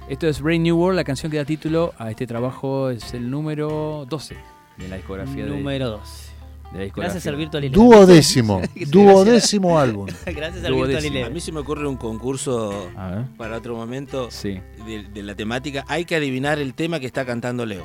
Esto 0.08 0.26
es 0.28 0.40
Brand 0.42 0.60
New 0.62 0.76
World, 0.76 0.96
la 0.96 1.04
canción 1.04 1.30
que 1.32 1.38
da 1.38 1.44
título 1.44 1.94
a 1.96 2.10
este 2.10 2.26
trabajo 2.26 2.90
es 2.90 3.14
el 3.14 3.30
número 3.30 4.04
12 4.10 4.36
de 4.76 4.88
la 4.88 4.96
discografía 4.96 5.44
de, 5.44 5.50
Número 5.50 5.88
2. 5.90 6.31
De 6.72 6.78
la 6.78 6.84
discografía. 6.84 6.92
Gracias 7.14 7.26
al 7.26 7.36
Virtual 7.36 7.64
Ileo. 7.64 7.82
Duodécimo. 7.82 8.62
Duodécimo 8.88 9.78
álbum. 9.78 10.06
Gracias 10.26 10.64
al 10.64 10.72
Duodécimo. 10.72 10.86
Virtual 10.86 11.04
A 11.04 11.06
Ileo. 11.06 11.30
mí 11.30 11.40
se 11.40 11.52
me 11.52 11.60
ocurre 11.60 11.86
un 11.86 11.96
concurso 11.96 12.88
A 12.96 13.24
para 13.36 13.56
otro 13.58 13.76
momento 13.76 14.30
Sí. 14.30 14.60
de, 14.86 15.04
de 15.12 15.22
la 15.22 15.34
temática. 15.34 15.84
Hay 15.88 16.04
que 16.04 16.16
adivinar 16.16 16.58
el 16.58 16.74
tema 16.74 16.98
que 17.00 17.06
está 17.06 17.24
cantando 17.24 17.66
Leo. 17.66 17.84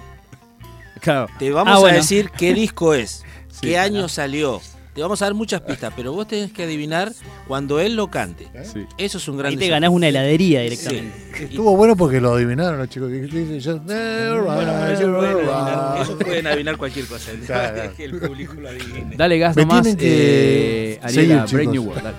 Claro. 1.01 1.27
Te 1.38 1.51
vamos 1.51 1.73
Ah, 1.73 1.77
a 1.77 1.79
bueno. 1.79 1.97
decir 1.97 2.31
qué 2.38 2.53
disco 2.53 2.93
es, 2.93 3.23
Sí. 3.49 3.67
qué 3.67 3.77
año 3.77 4.07
salió. 4.09 4.61
Te 4.97 5.03
vamos 5.03 5.21
a 5.21 5.25
dar 5.25 5.35
muchas 5.35 5.61
pistas, 5.61 5.93
pero 5.95 6.11
vos 6.11 6.27
tenés 6.27 6.51
que 6.51 6.63
adivinar 6.63 7.11
cuando 7.47 7.79
él 7.79 7.95
lo 7.95 8.09
cante. 8.09 8.47
Sí. 8.63 8.83
Eso 8.97 9.19
es 9.19 9.27
un 9.27 9.37
gran 9.37 9.51
Ahí 9.51 9.55
te 9.55 9.65
desafío. 9.65 9.75
ganás 9.75 9.89
una 9.91 10.07
heladería 10.07 10.61
Sí. 10.61 10.63
directamente. 10.71 11.43
Estuvo 11.43 11.77
bueno 11.77 11.95
porque 11.95 12.19
lo 12.19 12.33
adivinaron 12.33 12.79
los 12.79 12.89
chicos. 12.89 13.11
que 13.11 13.19
dicen, 13.21 13.59
yo, 13.59 13.77
Bueno, 13.79 14.87
ellos 14.87 15.15
pueden, 15.15 15.35
adivinar, 15.37 15.97
ellos 16.01 16.17
pueden 16.19 16.47
adivinar 16.47 16.77
cualquier 16.77 17.05
cosa. 17.05 17.31
Claro. 17.45 17.83
es 17.83 17.91
que 17.95 18.05
el 18.05 18.19
público 18.19 18.53
lo 18.55 18.69
adivine. 18.69 19.15
Dale 19.15 19.37
gas 19.37 19.55
Me 19.55 19.61
nomás, 19.65 19.95
que 19.95 20.93
eh, 20.93 20.99
Ariela, 21.03 21.45
chicos. 21.45 21.67
New 21.67 21.83
World. 21.83 22.03
dale. 22.03 22.15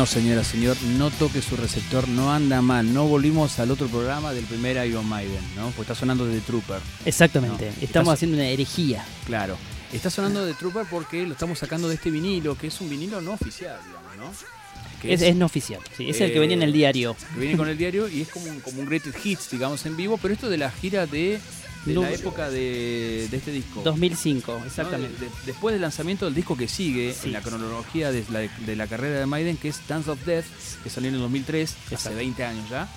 No, 0.00 0.06
señora, 0.06 0.42
señor, 0.44 0.78
no 0.96 1.10
toque 1.10 1.42
su 1.42 1.58
receptor, 1.58 2.08
no 2.08 2.32
anda 2.32 2.62
mal. 2.62 2.94
No 2.94 3.06
volvimos 3.06 3.58
al 3.58 3.70
otro 3.70 3.86
programa 3.86 4.32
del 4.32 4.46
primer 4.46 4.82
Iron 4.88 5.06
Maiden, 5.06 5.44
¿no? 5.54 5.66
Porque 5.72 5.82
está 5.82 5.94
sonando 5.94 6.24
de 6.24 6.40
Trooper. 6.40 6.80
Exactamente. 7.04 7.66
No, 7.66 7.82
Estamos 7.84 8.14
haciendo 8.14 8.38
una 8.38 8.46
herejía. 8.46 9.04
Claro. 9.26 9.58
Está 9.92 10.08
sonando 10.08 10.46
de 10.46 10.54
Trooper 10.54 10.86
porque 10.90 11.26
lo 11.26 11.34
estamos 11.34 11.58
sacando 11.58 11.86
de 11.86 11.96
este 11.96 12.10
vinilo, 12.10 12.56
que 12.56 12.68
es 12.68 12.80
un 12.80 12.88
vinilo 12.88 13.20
no 13.20 13.32
oficial, 13.32 13.76
digamos, 13.86 14.16
¿no? 14.16 15.00
Que 15.02 15.12
Es, 15.12 15.20
es 15.20 15.36
no 15.36 15.44
oficial. 15.44 15.80
Sí, 15.94 16.08
es 16.08 16.18
el 16.22 16.32
que 16.32 16.38
venía 16.38 16.56
en 16.56 16.62
el 16.62 16.70
Eh, 16.70 16.78
diario. 16.78 17.14
que 17.34 17.38
viene 17.38 17.58
con 17.58 17.68
el 17.68 17.76
diario 17.76 18.08
y 18.08 18.22
es 18.22 18.28
como 18.28 18.46
un, 18.46 18.60
como 18.60 18.80
un 18.80 18.86
greatest 18.86 19.18
hits, 19.22 19.50
digamos, 19.50 19.84
en 19.84 19.98
vivo, 19.98 20.16
pero 20.16 20.32
esto 20.32 20.48
de 20.48 20.56
la 20.56 20.70
gira 20.70 21.04
de, 21.06 21.38
de 21.86 21.94
la 21.94 22.10
época 22.12 22.50
de, 22.50 23.26
de 23.30 23.36
este 23.36 23.52
disco. 23.52 23.80
2005, 23.82 24.58
¿no? 24.60 24.66
exactamente. 24.66 25.18
De- 25.18 25.26
de- 25.26 25.32
después 25.46 25.72
del 25.72 25.82
lanzamiento 25.82 26.24
del 26.26 26.34
disco 26.34 26.56
que 26.56 26.68
sigue 26.68 27.12
Sí. 27.14 27.28
en 27.28 27.32
la 27.32 27.40
cronología 27.40 28.12
de 28.12 28.24
la, 28.30 28.40
de 28.40 28.76
la 28.76 28.86
carrera 28.86 29.18
de 29.20 29.26
Maiden, 29.26 29.56
que 29.56 29.68
es 29.68 29.80
Dance 29.88 30.10
of 30.10 30.24
Death, 30.26 30.44
que 30.82 30.90
salió 30.90 31.08
en 31.08 31.14
el 31.16 31.20
2003, 31.22 31.70
hace 31.86 31.94
Exacto. 31.94 32.16
20 32.18 32.44
años 32.44 32.68
ya. 32.68 32.88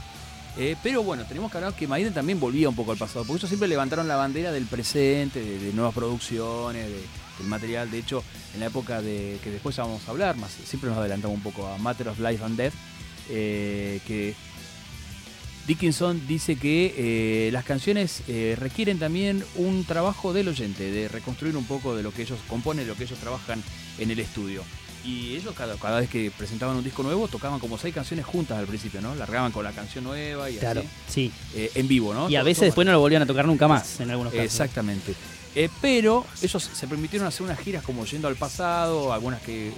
Eh, 0.58 0.76
pero 0.84 1.02
bueno, 1.02 1.26
tenemos 1.26 1.50
que 1.52 1.58
hablar 1.58 1.74
que 1.76 1.88
Maiden 1.88 2.14
también 2.14 2.40
volvía 2.40 2.70
un 2.70 2.76
poco 2.76 2.92
al 2.92 2.98
pasado, 2.98 3.26
porque 3.26 3.40
ellos 3.40 3.50
siempre 3.50 3.68
levantaron 3.68 4.08
la 4.08 4.18
bandera 4.18 4.52
del 4.52 4.66
presente, 4.66 5.42
de, 5.42 5.74
nuevas 5.74 5.96
producciones, 5.96 6.86
de- 6.88 7.02
del 7.40 7.48
material. 7.48 7.90
De 7.90 7.98
hecho, 8.00 8.24
en 8.54 8.60
la 8.60 8.68
época 8.68 9.02
de 9.02 9.40
que 9.44 9.50
después 9.50 9.76
ya 9.76 9.84
vamos 9.84 10.02
a 10.08 10.12
hablar, 10.12 10.36
más 10.38 10.52
siempre 10.66 10.90
nos 10.92 11.00
adelantamos 11.00 11.38
un 11.38 11.42
poco 11.44 11.66
a 11.68 11.78
Matter 11.80 12.10
of 12.10 12.20
Life 12.20 12.44
and 12.44 12.56
Death, 12.58 12.74
eh, 13.30 14.00
que 14.06 14.36
Dickinson 15.68 16.28
dice 16.28 16.58
que 16.58 16.94
eh, 16.98 17.52
las 17.52 17.64
canciones 17.64 18.22
eh, 18.28 18.56
requieren 18.60 19.00
también 19.00 19.44
un 19.56 19.86
trabajo 19.86 20.34
del 20.34 20.50
oyente, 20.50 20.92
de 20.92 21.08
reconstruir 21.08 21.56
un 21.56 21.64
poco 21.66 21.96
de 21.96 22.04
lo 22.04 22.12
que 22.14 22.24
ellos 22.24 22.40
componen, 22.48 22.86
de 22.86 22.92
lo 22.92 22.98
que 22.98 23.06
ellos 23.06 23.18
trabajan 23.20 23.64
en 23.98 24.12
el 24.12 24.20
estudio. 24.20 24.64
Y 25.06 25.36
ellos 25.36 25.54
cada, 25.56 25.76
cada 25.76 26.00
vez 26.00 26.10
que 26.10 26.32
presentaban 26.32 26.78
un 26.78 26.84
disco 26.84 27.04
nuevo 27.04 27.28
tocaban 27.28 27.60
como 27.60 27.78
seis 27.78 27.94
canciones 27.94 28.26
juntas 28.26 28.58
al 28.58 28.66
principio, 28.66 29.02
¿no? 29.02 29.16
Largaban 29.16 29.52
con 29.52 29.64
la 29.64 29.72
canción 29.72 30.04
nueva 30.06 30.50
y 30.50 30.56
Claro, 30.58 30.82
así, 30.82 30.90
sí. 31.10 31.32
eh, 31.56 31.72
en 31.76 31.88
vivo, 31.88 32.14
¿no? 32.14 32.30
Y 32.30 32.36
a 32.38 32.44
veces 32.44 32.66
después 32.66 32.86
no 32.86 32.92
lo 32.94 33.00
volvían 33.00 33.22
a 33.22 33.26
tocar 33.26 33.46
nunca 33.46 33.68
más, 33.68 34.00
en 34.00 34.12
algunos 34.12 34.32
casos. 34.34 34.46
Exactamente. 34.46 35.14
Pero 35.82 36.26
ellos 36.42 36.70
se 36.74 36.88
permitieron 36.88 37.28
hacer 37.28 37.44
unas 37.44 37.60
giras 37.60 37.84
como 37.84 38.06
yendo 38.06 38.28
al 38.28 38.36
pasado, 38.36 39.14
algunas 39.14 39.42
que 39.42 39.72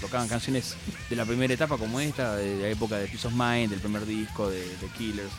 tocaban 0.00 0.28
canciones 0.28 0.74
de 1.08 1.16
la 1.16 1.24
primera 1.24 1.52
etapa 1.52 1.76
como 1.76 2.00
esta, 2.00 2.36
de 2.36 2.56
la 2.62 2.68
época 2.68 2.96
de 2.98 3.06
Peace 3.06 3.26
of 3.26 3.34
Mind, 3.34 3.70
del 3.70 3.80
primer 3.80 4.06
disco 4.06 4.48
de, 4.50 4.60
de 4.60 4.86
Killers, 4.96 5.30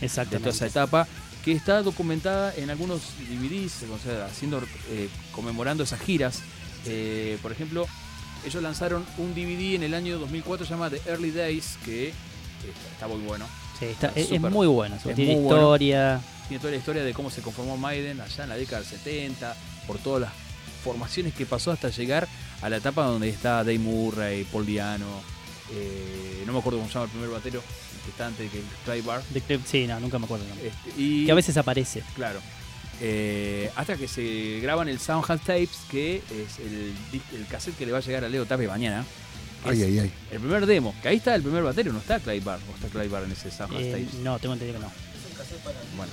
de, 0.00 0.08
de 0.08 0.38
toda 0.38 0.50
esa 0.50 0.66
etapa, 0.66 1.06
que 1.44 1.52
está 1.52 1.82
documentada 1.82 2.54
en 2.56 2.70
algunos 2.70 3.00
DVDs, 3.28 3.84
o 3.90 3.98
sea, 3.98 4.26
haciendo, 4.26 4.62
eh, 4.90 5.08
conmemorando 5.32 5.82
esas 5.84 6.00
giras. 6.00 6.40
Eh, 6.86 7.38
por 7.42 7.52
ejemplo, 7.52 7.86
ellos 8.46 8.62
lanzaron 8.62 9.04
un 9.18 9.34
DVD 9.34 9.74
en 9.76 9.82
el 9.84 9.94
año 9.94 10.18
2004 10.18 10.66
llamado 10.66 10.96
The 10.96 11.10
Early 11.10 11.30
Days, 11.30 11.76
que 11.84 12.08
eh, 12.08 12.12
está 12.92 13.08
muy 13.08 13.18
bueno. 13.20 13.46
Sí, 13.78 13.86
está- 13.86 14.12
es, 14.14 14.30
muy 14.40 14.66
bueno. 14.66 14.96
Es 14.96 15.02
Tiene 15.02 15.34
muy 15.34 15.42
bueno. 15.44 15.56
historia. 15.62 16.20
Tiene 16.48 16.60
toda 16.60 16.72
la 16.72 16.76
historia 16.76 17.02
de 17.02 17.14
cómo 17.14 17.30
se 17.30 17.40
conformó 17.40 17.76
Maiden 17.76 18.20
allá 18.20 18.42
en 18.44 18.48
la 18.50 18.56
década 18.56 18.82
del 18.82 18.90
70, 18.90 19.56
por 19.86 19.98
todas 19.98 20.22
las 20.22 20.32
formaciones 20.84 21.34
que 21.34 21.46
pasó 21.46 21.70
hasta 21.70 21.88
llegar 21.88 22.28
a 22.62 22.68
la 22.70 22.76
etapa 22.76 23.04
donde 23.04 23.28
está 23.28 23.58
Dave 23.64 23.78
Murray, 23.78 24.44
Paul 24.44 24.64
Diano, 24.66 25.20
eh, 25.72 26.42
no 26.46 26.52
me 26.52 26.58
acuerdo 26.60 26.78
cómo 26.78 26.88
se 26.88 26.94
llama 26.94 27.06
el 27.06 27.10
primer 27.10 27.30
batero, 27.30 27.62
que 28.04 28.10
está 28.10 28.26
antes 28.26 28.50
que 28.50 28.60
Clay 28.84 29.00
Bar. 29.00 29.22
de 29.30 29.42
Clef- 29.42 29.64
sí, 29.66 29.86
no, 29.86 29.98
nunca 30.00 30.18
me 30.18 30.24
acuerdo. 30.26 30.46
nombre. 30.46 30.68
Este, 30.68 31.00
y, 31.00 31.26
Que 31.26 31.32
a 31.32 31.34
veces 31.34 31.56
aparece. 31.56 32.02
Claro. 32.14 32.40
Eh, 33.00 33.70
hasta 33.74 33.96
que 33.96 34.06
se 34.06 34.60
graban 34.62 34.88
el 34.88 35.00
Soundhouse 35.00 35.40
Tapes, 35.40 35.70
que 35.90 36.16
es 36.18 36.58
el, 36.60 36.92
el 37.36 37.46
cassette 37.48 37.76
que 37.76 37.84
le 37.86 37.92
va 37.92 37.98
a 37.98 38.00
llegar 38.00 38.24
a 38.24 38.28
Leo 38.28 38.44
Tape 38.46 38.68
mañana. 38.68 39.04
Ay, 39.64 39.80
es 39.80 39.86
ay, 39.88 39.98
ay. 40.00 40.12
El 40.30 40.40
primer 40.40 40.66
demo, 40.66 40.94
que 41.02 41.08
ahí 41.08 41.16
está 41.16 41.34
el 41.34 41.42
primer 41.42 41.62
batero, 41.62 41.92
no 41.92 41.98
está 42.00 42.18
Clay 42.20 42.40
Bar, 42.40 42.58
o 42.70 42.74
está 42.76 42.88
Clay 42.88 43.08
Bar 43.08 43.24
en 43.24 43.32
ese 43.32 43.50
Soundhouse 43.50 43.82
Eh, 43.82 43.90
Tapes. 43.92 44.14
no, 44.20 44.38
tengo 44.38 44.54
entendido 44.54 44.78
que 44.80 44.84
no. 44.84 44.92
Bueno, 45.96 46.12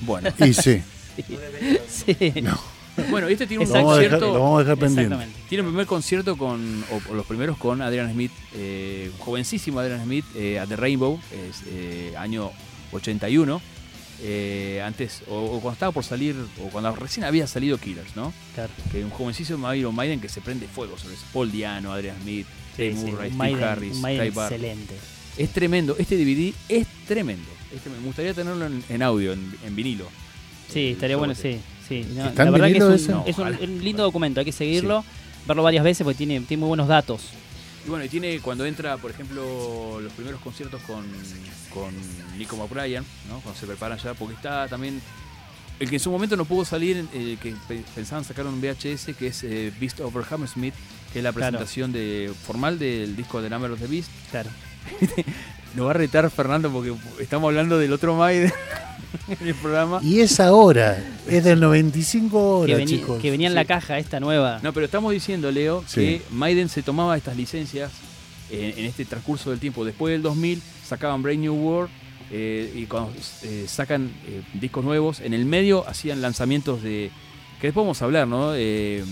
bueno. 0.00 0.30
Y 0.46 0.52
sí, 0.54 0.82
Sí. 1.88 2.32
Bueno, 3.10 3.28
este 3.28 3.46
tiene 3.46 3.64
lo 3.64 3.70
un 3.70 3.74
vamos, 3.76 3.92
a 3.98 4.00
dejar, 4.00 4.18
concierto. 4.18 4.38
lo 4.38 4.42
vamos 4.44 4.56
a 4.60 4.62
dejar 4.64 4.76
pendiente. 4.78 5.02
Exactamente. 5.14 5.40
Tiene 5.48 5.60
el 5.62 5.68
primer 5.68 5.86
concierto 5.86 6.36
con, 6.36 6.84
o, 6.90 7.10
o 7.12 7.14
los 7.14 7.26
primeros 7.26 7.56
con 7.58 7.82
Adrian 7.82 8.12
Smith, 8.12 8.32
eh, 8.54 9.10
un 9.12 9.18
jovencísimo 9.18 9.78
Adrian 9.80 10.02
Smith, 10.04 10.24
eh, 10.34 10.58
at 10.58 10.68
The 10.68 10.76
Rainbow, 10.76 11.20
es, 11.32 11.62
eh, 11.68 12.14
año 12.18 12.50
81. 12.92 13.60
eh, 14.22 14.82
antes, 14.84 15.22
o, 15.28 15.34
o 15.36 15.60
cuando 15.60 15.72
estaba 15.74 15.92
por 15.92 16.02
salir, 16.04 16.34
o 16.62 16.68
cuando 16.70 16.90
recién 16.96 17.24
había 17.24 17.46
salido 17.46 17.76
Killers, 17.78 18.16
¿no? 18.16 18.32
Claro. 18.54 18.70
Que 18.90 19.04
un 19.04 19.10
jovencísimo 19.10 19.72
Iron 19.74 19.94
Maiden 19.94 20.20
que 20.20 20.28
se 20.30 20.40
prende 20.40 20.66
fuego 20.68 20.96
sobre 20.96 21.14
eso. 21.14 21.24
Paul 21.34 21.52
Diano, 21.52 21.92
Adrian 21.92 22.16
Smith, 22.22 22.46
Sí, 22.76 22.92
sí, 22.92 22.96
Murray, 22.96 23.28
un 23.30 23.34
Steve 23.34 23.36
Maiden- 23.36 23.64
Harris, 23.64 23.96
Maiden 23.98 24.26
excelente. 24.28 24.94
Es 25.36 25.50
tremendo, 25.50 25.96
este 25.98 26.16
DVD 26.16 26.54
es 26.68 26.86
tremendo. 27.06 27.48
Este 27.74 27.90
me 27.90 27.98
gustaría 27.98 28.32
tenerlo 28.32 28.66
en, 28.66 28.82
en 28.88 29.02
audio, 29.02 29.32
en, 29.34 29.54
en 29.64 29.76
vinilo. 29.76 30.06
Sí, 30.72 30.80
Eh, 30.80 30.90
estaría 30.92 31.16
bueno, 31.16 31.34
creo 31.34 31.52
sí. 31.54 31.60
Sí. 31.88 32.06
No, 32.14 32.26
¿Está 32.26 32.42
en 32.42 32.52
la 32.52 32.58
verdad 32.58 32.72
que 32.88 32.94
es, 32.94 33.02
ese? 33.02 33.14
un, 33.14 33.22
es 33.26 33.38
un- 33.38 33.84
lindo 33.84 34.02
documento, 34.02 34.40
hay 34.40 34.46
que 34.46 34.52
seguirlo, 34.52 35.04
verlo 35.46 35.62
varias 35.62 35.84
veces 35.84 36.04
porque 36.04 36.18
tiene, 36.18 36.40
tiene 36.40 36.60
muy 36.60 36.68
buenos 36.68 36.88
datos. 36.88 37.22
Y 37.86 37.88
bueno, 37.90 38.04
y 38.04 38.08
tiene 38.08 38.40
cuando 38.40 38.64
entra, 38.66 38.96
por 38.96 39.10
ejemplo, 39.12 40.00
los 40.00 40.12
primeros 40.12 40.40
conciertos 40.40 40.80
con, 40.82 41.04
con 41.72 41.94
Nico 42.36 42.56
McBrien, 42.56 43.04
¿no? 43.28 43.40
Cuando 43.40 43.58
se 43.60 43.66
preparan 43.66 43.98
ya, 43.98 44.14
porque 44.14 44.34
está 44.34 44.66
también 44.66 45.00
el 45.78 45.88
que 45.88 45.96
en 45.96 46.00
su 46.00 46.10
momento 46.10 46.36
no 46.36 46.44
pudo 46.46 46.64
salir, 46.64 47.06
eh, 47.14 47.36
que 47.40 47.54
pe- 47.68 47.84
pensaban 47.94 48.24
sacar 48.24 48.46
un 48.46 48.60
VHS, 48.60 49.14
que 49.16 49.28
es 49.28 49.44
eh, 49.44 49.72
Beast 49.78 50.00
Over 50.00 50.24
Hammersmith, 50.28 50.74
que 51.12 51.18
es 51.20 51.22
la 51.22 51.32
Claro. 51.32 51.52
presentación 51.58 51.92
de, 51.92 52.32
formal 52.46 52.78
del 52.78 53.14
disco 53.14 53.40
de 53.40 53.50
Number 53.50 53.70
of 53.70 53.78
the 53.78 53.86
Beast. 53.86 54.10
Claro. 54.30 54.50
Nos 55.76 55.86
va 55.86 55.90
a 55.90 55.94
retar 55.94 56.28
Fernando 56.30 56.70
porque 56.70 56.94
estamos 57.20 57.48
hablando 57.48 57.78
del 57.78 57.92
otro 57.92 58.16
Maiden 58.16 58.46
en 58.46 58.52
el 59.40 59.54
programa. 59.54 60.00
Y 60.02 60.20
es 60.20 60.40
ahora, 60.40 61.02
es 61.28 61.44
del 61.44 61.60
95 61.60 62.64
Que, 62.66 62.74
horas, 62.74 62.78
venía, 62.86 62.96
chicos. 62.98 63.20
que 63.22 63.30
venía 63.30 63.48
en 63.48 63.54
la 63.54 63.64
caja 63.64 63.98
esta 63.98 64.20
nueva. 64.20 64.60
No, 64.62 64.72
pero 64.72 64.86
estamos 64.86 65.12
diciendo, 65.12 65.50
Leo, 65.50 65.84
Sí. 65.86 66.00
que 66.00 66.22
Maiden 66.30 66.68
se 66.68 66.82
tomaba 66.82 67.16
estas 67.16 67.36
licencias 67.36 67.90
en, 68.50 68.78
en 68.78 68.84
este 68.84 69.04
transcurso 69.04 69.50
del 69.50 69.58
tiempo. 69.60 69.84
Después 69.84 70.12
del 70.12 70.22
2000 70.22 70.62
sacaban 70.86 71.22
Brave 71.22 71.38
New 71.38 71.54
World 71.54 71.90
eh, 72.30 72.72
y 72.74 72.86
cuando 72.86 73.12
eh, 73.42 73.64
sacan 73.68 74.10
eh, 74.26 74.42
discos 74.54 74.84
nuevos, 74.84 75.20
en 75.20 75.34
el 75.34 75.44
medio 75.46 75.88
hacían 75.88 76.20
lanzamientos 76.20 76.82
de... 76.82 77.10
que 77.60 77.68
después 77.68 77.84
vamos 77.84 78.02
a 78.02 78.04
hablar, 78.04 78.26
¿no? 78.28 78.52
Eh, 78.54 79.04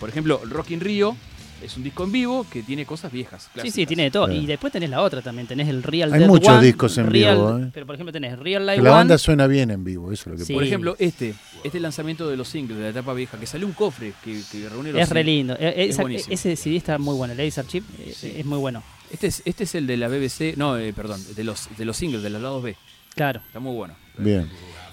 por 0.00 0.08
ejemplo, 0.08 0.40
Rock 0.48 0.70
in 0.72 0.80
Rio 0.80 1.16
es 1.62 1.76
un 1.76 1.82
disco 1.84 2.04
en 2.04 2.12
vivo 2.12 2.46
que 2.50 2.62
tiene 2.62 2.86
cosas 2.86 3.10
viejas. 3.12 3.42
Sí, 3.44 3.50
clásicas. 3.54 3.74
sí, 3.74 3.86
tiene 3.86 4.02
de 4.04 4.10
todo. 4.10 4.26
Claro. 4.26 4.40
Y 4.40 4.46
después 4.46 4.72
tenés 4.72 4.90
la 4.90 5.02
otra 5.02 5.22
también, 5.22 5.46
tenés 5.46 5.68
el 5.68 5.82
Real 5.82 6.12
Hay 6.12 6.20
Dead 6.20 6.28
muchos 6.28 6.48
One, 6.54 6.64
discos 6.66 6.96
en 6.98 7.10
Real- 7.10 7.36
vivo, 7.36 7.58
¿eh? 7.58 7.70
Pero 7.74 7.86
por 7.86 7.94
ejemplo 7.94 8.12
tenés 8.12 8.38
Real 8.38 8.64
Life 8.66 8.82
la 8.82 8.90
One. 8.90 8.98
banda 8.98 9.18
suena 9.18 9.46
bien 9.46 9.70
en 9.70 9.84
vivo, 9.84 10.12
eso 10.12 10.22
es 10.30 10.32
lo 10.32 10.36
que 10.38 10.44
Sí. 10.44 10.54
Por 10.54 10.62
ejemplo, 10.64 10.96
este, 10.98 11.34
este 11.64 11.80
lanzamiento 11.80 12.28
de 12.28 12.36
los 12.36 12.48
singles 12.48 12.78
de 12.78 12.84
la 12.84 12.90
etapa 12.90 13.12
vieja, 13.14 13.38
que 13.38 13.46
salió 13.46 13.66
un 13.66 13.72
cofre 13.72 14.12
que, 14.24 14.40
que 14.50 14.68
reúne 14.68 14.92
los 14.92 15.02
Es 15.02 15.08
re 15.10 15.24
lindo. 15.24 15.54
Es 15.58 15.90
esa- 15.90 16.02
buenísimo. 16.02 16.34
ese 16.34 16.56
CD 16.56 16.76
está 16.76 16.98
muy 16.98 17.14
bueno, 17.16 17.32
el 17.32 17.38
Laser 17.38 17.66
Chip 17.66 17.84
Sí. 18.14 18.34
es 18.36 18.46
muy 18.46 18.58
bueno. 18.58 18.82
Este 19.10 19.26
es, 19.28 19.42
este 19.44 19.64
es 19.64 19.74
el 19.74 19.86
de 19.86 19.96
la 19.96 20.08
BBC, 20.08 20.54
no, 20.56 20.76
eh, 20.78 20.92
perdón, 20.92 21.20
de 21.34 21.42
los, 21.44 21.68
de 21.76 21.84
los 21.84 21.96
singles, 21.96 22.22
de 22.22 22.30
los 22.30 22.42
lados 22.42 22.62
B. 22.62 22.76
Claro. 23.14 23.40
Está 23.46 23.58
muy 23.58 23.74
bueno. 23.74 23.94
Bien. 24.18 24.48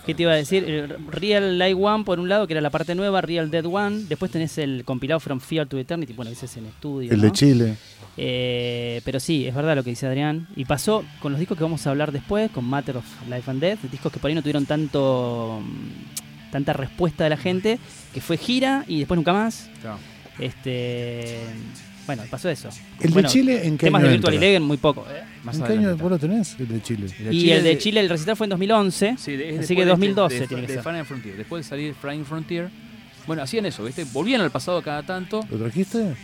¿Qué 0.06 0.14
te 0.14 0.22
iba 0.22 0.34
a 0.34 0.36
decir? 0.36 0.64
El 0.64 1.08
Real 1.08 1.58
Life 1.58 1.74
One 1.74 2.03
por 2.03 2.20
un 2.20 2.30
lado, 2.30 2.45
que 2.45 2.53
era 2.53 2.62
la 2.62 2.70
parte 2.70 2.93
nueva, 2.93 3.22
Real 3.22 3.49
Dead 3.49 3.66
One. 3.66 4.03
Después 4.08 4.32
tenés 4.32 4.58
el 4.60 4.86
compilado 4.86 5.20
From 5.20 5.39
Fear 5.39 5.68
to 5.68 5.80
Eternity, 5.80 6.14
bueno, 6.14 6.32
ese 6.32 6.45
es 6.45 6.58
en 6.58 6.68
estudio. 6.68 7.12
El 7.12 7.18
¿no? 7.18 7.24
de 7.24 7.32
Chile. 7.32 7.76
Eh, 8.18 9.01
pero 9.03 9.20
sí, 9.20 9.47
es 9.47 9.56
verdad 9.56 9.76
lo 9.76 9.84
que 9.84 9.89
dice 9.89 10.06
Adrián. 10.06 10.47
Y 10.56 10.66
pasó 10.66 11.03
con 11.20 11.32
los 11.32 11.39
discos 11.39 11.58
que 11.58 11.64
vamos 11.64 11.86
a 11.88 11.89
hablar 11.89 12.12
después, 12.12 12.51
con 12.51 12.66
Matter 12.66 12.97
of 12.97 13.06
Life 13.28 13.49
and 13.49 13.60
Death, 13.60 13.80
discos 13.91 14.12
que 14.12 14.20
por 14.20 14.30
ahí 14.30 14.36
no 14.36 14.41
tuvieron 14.41 14.66
tanto 14.66 15.60
mm, 15.64 16.51
tanta 16.51 16.74
respuesta 16.74 17.24
de 17.24 17.32
la 17.32 17.38
gente, 17.38 17.80
que 18.14 18.22
fue 18.22 18.38
gira 18.38 18.86
y 18.88 18.99
después 18.99 19.18
nunca 19.18 19.34
más. 19.34 19.70
Este 20.39 21.39
bueno, 22.06 22.24
pasó 22.30 22.49
eso. 22.49 22.70
¿El 23.01 23.12
Bueno, 23.12 23.28
de 23.28 23.34
Chile 23.34 23.66
en 23.68 23.78
qué 23.78 23.88
Temas 23.88 23.99
año 24.01 24.08
de 24.10 24.14
Virtual? 24.18 24.34
Eleven 24.36 24.64
muy 24.64 24.78
poco. 24.78 25.06
¿eh? 25.10 25.24
Más 25.43 25.58
¿En 25.58 25.64
qué 25.64 25.74
año 25.74 25.97
vos 25.97 26.10
lo 26.12 26.20
tenés? 26.20 26.56
El 26.60 26.68
de 26.68 26.82
Chile. 26.82 27.08
El 27.20 27.26
de 27.26 27.34
Y 27.34 27.39
Chile 27.41 27.58
el 27.58 27.64
de 27.64 27.78
Chile, 27.78 27.99
el 28.01 28.10
recital 28.10 28.36
fue 28.36 28.45
en 28.45 28.49
2011. 28.51 29.16
Sí, 29.18 29.36
de- 29.36 29.56
es 29.56 29.60
Así 29.62 29.76
que 29.76 29.82
de 29.82 29.88
2012 29.91 30.36
este- 30.36 30.43
de, 30.43 30.47
tiene 30.47 30.62
que 30.64 30.68
de 30.68 30.74
ser. 30.76 30.84
Final 30.91 31.06
Frontier. 31.06 31.38
Después 31.38 31.66
de 31.66 31.70
salir 31.70 31.93
Flying 31.95 32.26
Frontier. 32.26 32.70
Bueno, 33.28 33.41
hacían 33.41 33.66
eso, 33.66 33.84
¿viste? 33.84 34.03
Volvían 34.14 34.41
al 34.41 34.51
pasado 34.51 34.82
cada 34.82 35.03
tanto. 35.03 35.41
¿Lo 35.49 35.58
trajiste? 35.58 36.16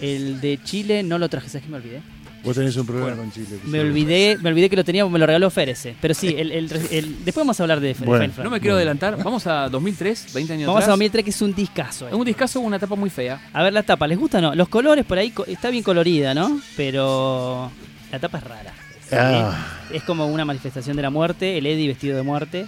El 0.00 0.40
de 0.40 0.58
Chile 0.62 1.02
no 1.02 1.18
lo 1.18 1.28
traje, 1.28 1.48
¿sabes 1.48 1.64
que 1.64 1.70
me 1.70 1.76
olvidé? 1.76 2.00
Vos 2.44 2.54
tenés 2.56 2.76
un 2.76 2.84
problema 2.86 3.08
Bueno, 3.08 3.22
con 3.22 3.32
Chile. 3.32 3.58
Me 3.64 3.78
sí. 3.80 3.86
olvidé, 3.86 4.38
me 4.42 4.50
olvidé 4.50 4.68
que 4.68 4.76
lo 4.76 4.84
tenía, 4.84 5.06
me 5.06 5.18
lo 5.18 5.26
regaló 5.26 5.48
Fer 5.50 5.70
ese. 5.70 5.96
Pero 6.00 6.12
sí, 6.14 6.34
el, 6.38 6.52
el- 6.52 6.70
el- 6.90 7.24
después 7.24 7.36
vamos 7.36 7.58
a 7.58 7.62
hablar 7.62 7.80
de, 7.80 7.94
Bueno. 8.04 8.32
No 8.42 8.50
me 8.50 8.60
quiero 8.60 8.76
adelantar. 8.76 9.16
Vamos 9.22 9.46
a 9.46 9.68
2003, 9.70 10.32
20 10.34 10.52
años 10.52 10.66
Vamos 10.66 10.80
a 10.82 10.84
atrás. 10.84 10.92
2003, 10.92 11.24
que 11.24 11.30
es 11.30 11.42
un 11.42 11.54
discazo. 11.54 12.06
eh. 12.06 12.10
Es 12.10 12.14
un 12.14 12.24
discazo, 12.24 12.60
una 12.60 12.76
etapa 12.76 12.94
muy 12.96 13.08
fea. 13.10 13.40
A 13.52 13.62
ver 13.62 13.72
la 13.72 13.82
tapa, 13.82 14.06
¿les 14.06 14.18
gusta 14.18 14.38
o 14.38 14.40
no? 14.42 14.54
Los 14.54 14.68
colores 14.68 15.04
por 15.06 15.16
ahí 15.18 15.32
está 15.46 15.70
bien 15.70 15.82
colorida, 15.82 16.34
¿no? 16.34 16.60
Pero 16.76 17.70
la 18.12 18.18
tapa 18.18 18.38
es 18.38 18.44
rara. 18.44 18.72
¿sí? 19.08 19.14
Ah. 19.18 19.80
Es 19.92 20.02
como 20.02 20.26
una 20.26 20.44
manifestación 20.44 20.96
de 20.96 21.02
la 21.02 21.10
muerte, 21.10 21.56
el 21.58 21.66
Eddie 21.66 21.88
vestido 21.88 22.16
de 22.16 22.22
muerte. 22.22 22.66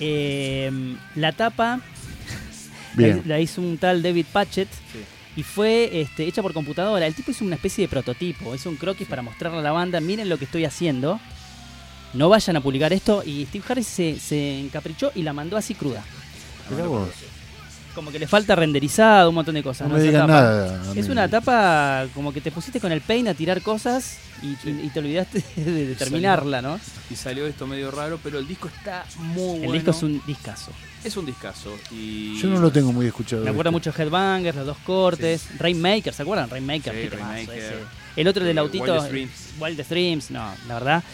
Eh, 0.00 0.70
la 1.14 1.32
tapa 1.32 1.80
la, 2.96 3.06
Bien. 3.06 3.22
la 3.26 3.40
hizo 3.40 3.60
un 3.62 3.78
tal 3.78 4.02
David 4.02 4.26
Patchett. 4.32 4.68
Y 5.36 5.42
fue 5.42 6.00
este, 6.00 6.26
hecha 6.26 6.42
por 6.42 6.52
computadora. 6.52 7.06
El 7.06 7.14
tipo 7.14 7.30
hizo 7.30 7.44
una 7.44 7.56
especie 7.56 7.84
de 7.84 7.88
prototipo, 7.88 8.54
es 8.54 8.64
un 8.66 8.76
croquis 8.76 9.06
para 9.06 9.22
mostrarle 9.22 9.58
a 9.58 9.62
la 9.62 9.72
banda, 9.72 10.00
miren 10.00 10.28
lo 10.28 10.38
que 10.38 10.46
estoy 10.46 10.64
haciendo. 10.64 11.20
No 12.14 12.28
vayan 12.30 12.56
a 12.56 12.62
publicar 12.62 12.92
esto 12.92 13.22
y 13.24 13.44
Steve 13.46 13.64
Harris 13.68 13.86
se, 13.86 14.18
se 14.18 14.60
encaprichó 14.60 15.12
y 15.14 15.22
la 15.22 15.34
mandó 15.34 15.56
así 15.56 15.74
cruda. 15.74 16.02
Como 17.96 18.12
que 18.12 18.18
le 18.20 18.28
falta 18.28 18.54
renderizado, 18.54 19.30
un 19.30 19.34
montón 19.34 19.54
de 19.56 19.62
cosas. 19.64 19.88
no 19.88 19.94
¿no? 19.94 19.98
me 19.98 20.00
Esa 20.08 20.12
digas 20.12 20.28
nada. 20.28 20.82
Es 20.94 21.08
una 21.08 21.24
etapa 21.24 22.06
como 22.14 22.32
que 22.32 22.40
te 22.40 22.52
pusiste 22.52 22.78
con 22.78 22.92
el 22.92 23.00
paint 23.00 23.26
a 23.26 23.34
tirar 23.34 23.60
cosas 23.62 24.18
y, 24.42 24.48
y- 24.68 24.80
y 24.84 24.90
te 24.90 25.00
olvidaste 25.00 25.42
de, 25.56 25.86
de 25.86 25.94
terminarla, 25.94 26.60
¿no? 26.62 26.78
Y 27.10 27.16
salió 27.16 27.46
esto 27.46 27.66
medio 27.66 27.90
raro, 27.90 28.20
pero 28.22 28.38
el 28.38 28.46
disco 28.46 28.68
está 28.68 29.04
muy 29.18 29.54
El 29.54 29.58
bueno. 29.60 29.72
disco 29.72 29.90
es 29.92 30.02
un 30.04 30.22
discazo. 30.26 30.70
Es 31.02 31.16
un 31.16 31.24
discazo. 31.26 31.74
Y... 31.90 32.38
Yo 32.40 32.48
no 32.48 32.60
lo 32.60 32.70
tengo 32.70 32.92
muy 32.92 33.06
escuchado. 33.06 33.42
Me 33.44 33.50
acuerdo 33.50 33.70
este. 33.76 33.90
mucho 33.90 34.02
Headbangers, 34.02 34.56
los 34.56 34.66
dos 34.66 34.78
cortes, 34.84 35.46
Rainmaker, 35.58 36.12
¿se 36.12 36.22
acuerdan? 36.22 36.50
Rainmaker, 36.50 36.92
Sí, 36.92 37.00
qué 37.08 37.16
Rainmaker. 37.16 37.58
ese. 37.58 37.74
El 38.16 38.28
otro 38.28 38.44
del 38.44 38.58
autito, 38.58 38.84
Wildest 38.84 39.06
eh, 39.06 39.10
Dreams. 39.10 39.32
Wildest 39.58 39.90
Dreams, 39.90 40.30
no, 40.32 40.52
la 40.68 40.74
verdad. 40.74 41.04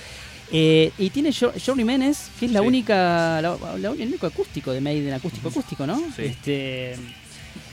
Eh, 0.53 0.93
y 0.99 1.09
tiene 1.11 1.33
Jo- 1.33 1.53
Johnny 1.65 1.83
Menes, 1.85 2.29
que 2.39 2.47
es 2.47 2.53
la 2.53 2.61
Sí. 2.61 2.67
única, 2.67 3.41
la- 3.41 3.57
la- 3.79 3.91
el 3.91 4.09
único 4.09 4.27
acústico 4.27 4.71
de 4.73 4.81
Maiden, 4.83 5.15
acústico 5.15 5.49
acústico, 5.49 5.87
¿no? 5.87 5.97
Sí. 6.15 6.25
Este, 6.25 6.95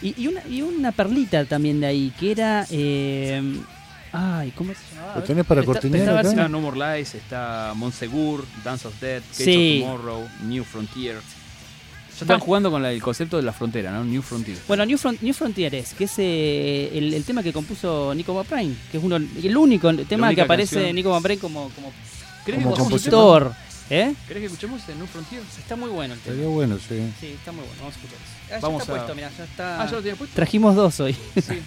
y, 0.02 0.22
y 0.24 0.28
una, 0.28 0.42
y 0.48 0.62
una 0.62 0.92
perlita 0.94 1.44
también 1.46 1.80
de 1.82 1.88
ahí, 1.88 2.14
que 2.18 2.32
era... 2.32 2.66
eh, 2.72 3.42
ay, 4.14 4.52
¿cómo 4.56 4.72
se 4.74 4.96
llamaba? 4.96 5.16
¿Lo 5.18 5.24
tenés 5.24 5.46
para 5.46 5.62
cortinear 5.64 6.26
está- 6.26 6.48
No 6.48 6.62
More 6.62 6.98
Lies, 6.98 7.16
está 7.16 7.74
Monsegur, 7.76 8.46
Dance 8.64 8.88
of 8.88 9.00
Death, 9.02 9.24
Cage 9.32 9.44
Sí. 9.44 9.82
of 9.84 9.90
Tomorrow, 9.90 10.30
New 10.46 10.64
Frontier. 10.64 11.16
Ya 11.16 12.24
están 12.26 12.40
jugando 12.40 12.70
con 12.72 12.82
la- 12.82 12.92
el 12.92 13.02
concepto 13.02 13.38
de 13.38 13.44
la 13.44 13.54
frontera, 13.54 13.92
¿no? 13.92 14.04
New 14.04 14.22
Frontier. 14.22 14.58
Bueno, 14.68 14.86
New, 14.86 14.98
Front- 14.98 15.22
New 15.22 15.34
Frontiers, 15.34 15.94
que 15.94 16.04
es 16.06 16.14
eh, 16.18 16.90
el, 16.94 17.14
el 17.14 17.24
tema 17.24 17.42
que 17.44 17.52
compuso 17.54 18.14
Nico 18.16 18.34
Maprain, 18.34 18.78
que 18.92 18.98
es 18.98 19.04
uno, 19.04 19.16
el 19.18 19.58
único 19.58 19.94
tema 20.06 20.34
que 20.36 20.42
aparece 20.42 20.76
canción. 20.76 20.96
Nico 20.96 21.12
Maprain 21.12 21.40
como, 21.40 21.70
como 21.76 21.92
¿Querés 21.92 22.18
Como 22.56 22.76
compositor. 22.76 23.54
¿Eh? 23.91 24.14
¿Querés 24.28 24.41
que 24.41 24.45
escuchemos 24.45 24.84
ese 24.84 24.93
New 24.95 25.08
Frontier? 25.08 25.41
Está 25.58 25.76
muy 25.76 25.89
bueno 25.89 26.14
el 26.14 26.20
tema. 26.20 26.36
Estaría 26.36 26.54
bueno, 26.56 26.78
sí. 26.78 27.12
Sí, 27.20 27.28
está 27.28 27.52
muy 27.52 27.62
bueno. 27.66 27.76
Vamos 27.80 27.95
a 27.95 27.97
escuchar 28.00 28.18
eso. 28.22 28.34
Ah, 28.45 28.50
ya 28.50 28.60
Vamos 28.60 28.82
está 28.82 28.93
a- 28.93 28.95
puesto, 28.97 29.16
mirá, 29.16 29.32
ya 29.36 29.43
está. 29.43 29.82
Ah, 29.82 29.86
¿ya 29.86 29.91
lo 29.93 29.97
tenía 30.02 30.16
puesto? 30.16 30.36
Trajimos 30.36 30.76
dos 30.76 31.00
hoy. 31.00 31.14
Sí. 31.36 31.60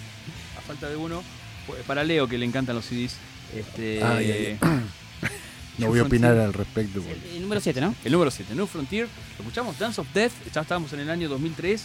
A 0.57 0.61
falta 0.61 0.89
de 0.89 0.95
uno. 0.95 1.21
Pues, 1.67 1.83
Para 1.83 2.03
Leo, 2.05 2.27
que 2.27 2.37
le 2.37 2.45
encantan 2.45 2.75
los 2.75 2.85
CDs. 2.85 3.15
Este, 3.55 4.01
Ay, 4.03 4.31
ay, 4.31 4.59
No 5.79 5.87
voy 5.87 5.99
a 5.99 6.03
opinar 6.03 6.31
Frontier. 6.31 6.45
al 6.47 6.53
respecto. 6.53 7.01
porque- 7.01 7.29
El, 7.29 7.35
el 7.37 7.41
número 7.41 7.59
7, 7.59 7.81
¿no? 7.81 7.93
El 8.05 8.11
número 8.13 8.31
7, 8.31 8.55
New 8.55 8.67
Frontier. 8.67 9.07
Lo 9.37 9.43
escuchamos 9.43 9.77
Dance 9.77 9.99
of 9.99 10.07
Death. 10.13 10.31
Ya 10.53 10.61
estábamos 10.61 10.93
en 10.93 11.01
el 11.01 11.09
año 11.09 11.27
2003. 11.27 11.83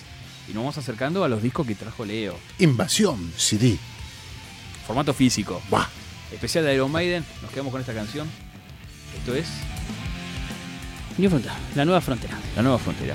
Y 0.48 0.52
nos 0.52 0.62
vamos 0.62 0.78
acercando 0.78 1.24
a 1.24 1.28
los 1.28 1.42
discos 1.42 1.66
que 1.66 1.74
trajo 1.74 2.04
Leo. 2.04 2.38
Invasión 2.60 3.32
CD. 3.36 3.76
Formato 4.86 5.12
físico. 5.12 5.60
Buah. 5.68 5.86
Especial 6.32 6.64
de 6.64 6.74
Iron 6.74 6.92
Maiden. 6.92 7.24
Nos 7.42 7.50
quedamos 7.50 7.72
con 7.72 7.80
esta 7.80 7.92
canción. 7.94 8.28
Esto 9.16 9.34
es 9.34 9.48
New 11.18 11.28
Frontier, 11.28 11.52
la 11.74 11.84
nueva 11.84 12.00
frontera. 12.00 12.38
La 12.54 12.62
Nueva 12.62 12.78
Frontera. 12.78 13.14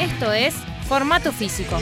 Esto 0.00 0.32
es 0.32 0.54
formato 0.86 1.32
físico. 1.32 1.78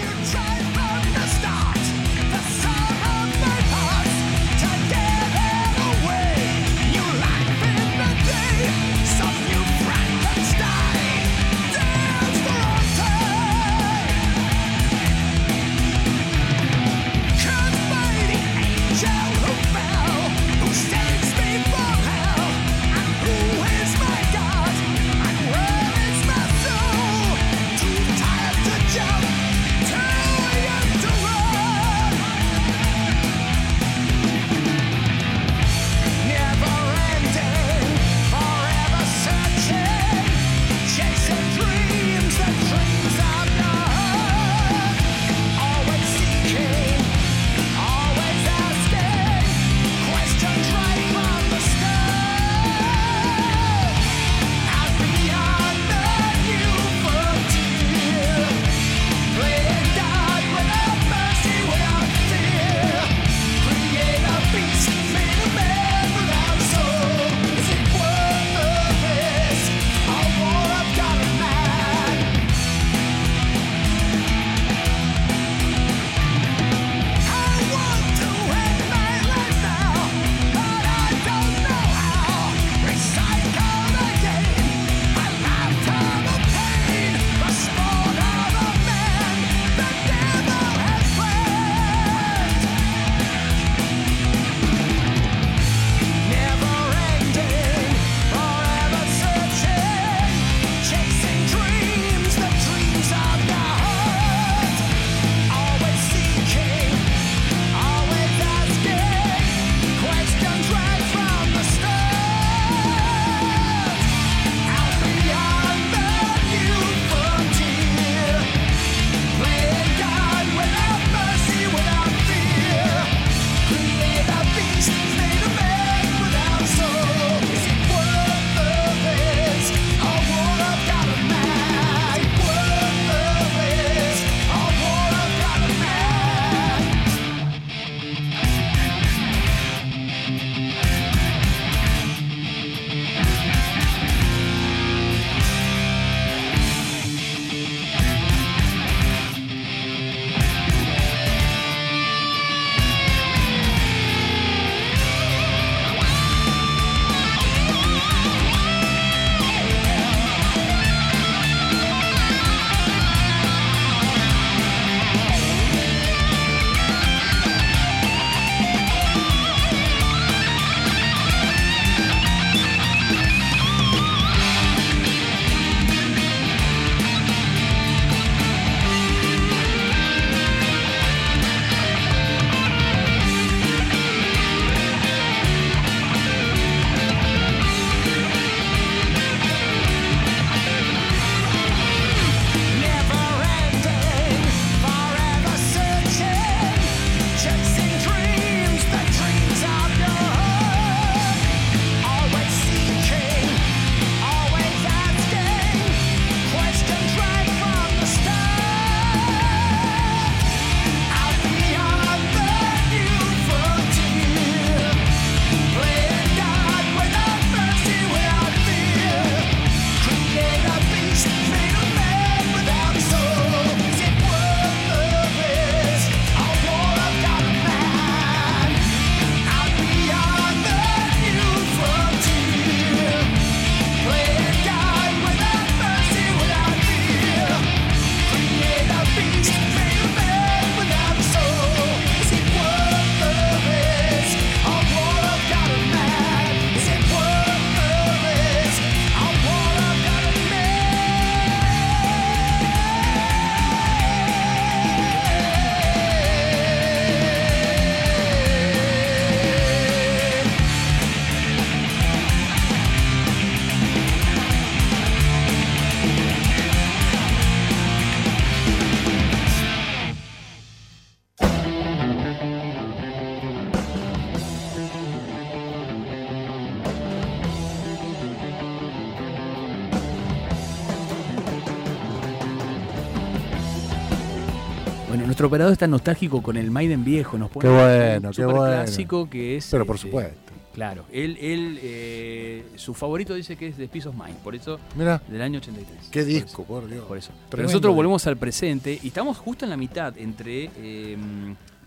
Nuestro 285.43 285.57
operador 285.57 285.73
está 285.73 285.89
nostálgico 285.89 286.41
con 286.41 286.57
el 286.57 286.71
Maiden 286.71 287.05
viejo, 287.05 287.37
nos 287.37 287.51
pone 287.51 287.69
Qué 287.69 287.75
bueno, 287.75 288.29
un 288.29 288.35
qué 288.35 288.45
bueno. 288.45 288.61
clásico 288.63 289.29
que 289.29 289.57
es. 289.57 289.67
Pero 289.73 289.85
por 289.85 289.97
este, 289.97 290.09
supuesto. 290.09 290.53
Claro, 290.73 291.05
él, 291.13 291.37
él 291.41 291.81
eh, 291.83 292.65
su 292.77 292.95
favorito 292.95 293.35
dice 293.35 293.57
que 293.57 293.67
es 293.67 293.77
The 293.77 293.89
Peace 293.89 294.09
of 294.09 294.15
Mind, 294.15 294.37
por 294.37 294.55
eso 294.55 294.79
Mira, 294.97 295.21
del 295.29 295.43
año 295.43 295.59
83. 295.59 296.09
qué 296.11 296.21
Por 296.21 296.29
disco, 296.29 296.63
eso, 296.63 296.65
por 296.65 296.89
Dios. 296.89 297.05
Por 297.07 297.19
eso. 297.19 297.33
Pero 297.51 297.65
nosotros 297.65 297.95
volvemos 297.95 298.25
al 298.29 298.37
presente 298.37 298.99
y 299.03 299.09
estamos 299.09 299.37
justo 299.37 299.65
en 299.65 299.71
la 299.71 299.77
mitad 299.77 300.17
entre 300.17 300.71
eh, 300.77 301.17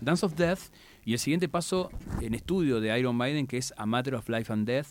Dance 0.02 0.26
of 0.26 0.34
Death 0.36 0.60
y 1.04 1.14
el 1.14 1.18
siguiente 1.18 1.48
paso 1.48 1.90
en 2.20 2.34
estudio 2.34 2.80
de 2.80 2.96
Iron 2.98 3.16
Maiden 3.16 3.46
que 3.46 3.56
es 3.56 3.72
A 3.78 3.86
Matter 3.86 4.16
of 4.16 4.28
Life 4.28 4.52
and 4.52 4.66
Death. 4.66 4.88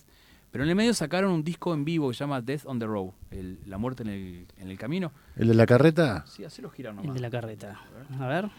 Pero 0.56 0.64
en 0.64 0.70
el 0.70 0.76
medio 0.78 0.94
sacaron 0.94 1.34
un 1.34 1.44
disco 1.44 1.74
en 1.74 1.84
vivo 1.84 2.08
que 2.08 2.14
se 2.16 2.20
llama 2.24 2.40
Death 2.40 2.62
on 2.66 2.80
the 2.80 2.86
Road, 2.86 3.10
el- 3.30 3.60
la 3.66 3.78
muerte 3.78 4.04
en 4.04 4.10
el, 4.10 4.48
en 4.58 4.70
el 4.70 4.78
camino. 4.78 5.12
¿El 5.36 5.50
de 5.50 5.54
la 5.54 5.66
carreta? 5.66 6.24
Sí, 6.28 6.46
hacelo 6.46 6.70
girar 6.70 6.92
El 6.92 6.96
nomás. 6.98 7.14
de 7.16 7.20
la 7.20 7.30
carreta. 7.30 7.78
A 8.18 8.28
ver. 8.28 8.50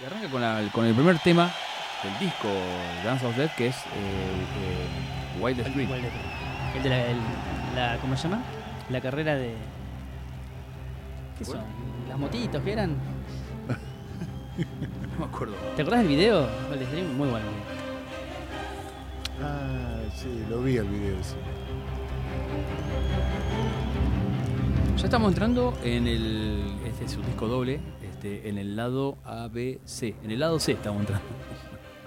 Y 0.00 0.06
arranca 0.06 0.30
con, 0.30 0.40
la- 0.40 0.66
con 0.72 0.86
el 0.86 0.94
primer 0.94 1.18
tema 1.18 1.50
del 2.02 2.18
disco 2.18 2.48
Dance 3.04 3.26
of 3.26 3.36
Death 3.36 3.54
que 3.56 3.66
es 3.66 3.76
eh, 3.76 3.80
eh, 3.84 5.38
Wild 5.42 5.60
Street. 5.60 5.86
¿Cuál 5.86 6.00
de- 6.00 6.08
El 6.78 6.82
de 6.82 6.88
la, 6.88 7.06
el- 7.10 7.18
la- 7.76 7.98
¿Cómo 8.00 8.16
se 8.16 8.26
llama? 8.26 8.42
La 8.88 9.02
carrera 9.02 9.34
de. 9.34 9.54
¿Qué 11.38 11.44
son? 11.44 11.60
¿Las 12.08 12.18
motitos 12.18 12.62
que 12.62 12.72
eran? 12.72 12.96
No 14.56 15.18
me 15.18 15.24
acuerdo. 15.26 15.54
¿Te 15.76 15.82
acordás 15.82 16.00
del 16.00 16.08
video? 16.08 16.48
El 16.72 16.78
de 16.78 16.86
stream, 16.86 17.16
Muy 17.18 17.28
bueno. 17.28 17.46
Ah, 19.42 20.00
sí, 20.14 20.28
lo 20.48 20.62
vi 20.62 20.76
el 20.76 20.88
video, 20.88 21.16
sí. 21.22 21.34
Ya 24.96 25.04
estamos 25.04 25.32
entrando 25.32 25.74
en 25.82 26.06
el. 26.06 26.62
Este 26.86 27.04
es 27.04 27.16
un 27.16 27.26
disco 27.26 27.48
doble. 27.48 27.80
Este, 28.02 28.48
en 28.48 28.58
el 28.58 28.76
lado 28.76 29.18
A, 29.24 29.48
B, 29.48 29.80
C. 29.84 30.14
En 30.22 30.30
el 30.30 30.40
lado 30.40 30.58
C 30.60 30.72
estamos 30.72 31.00
entrando. 31.00 31.24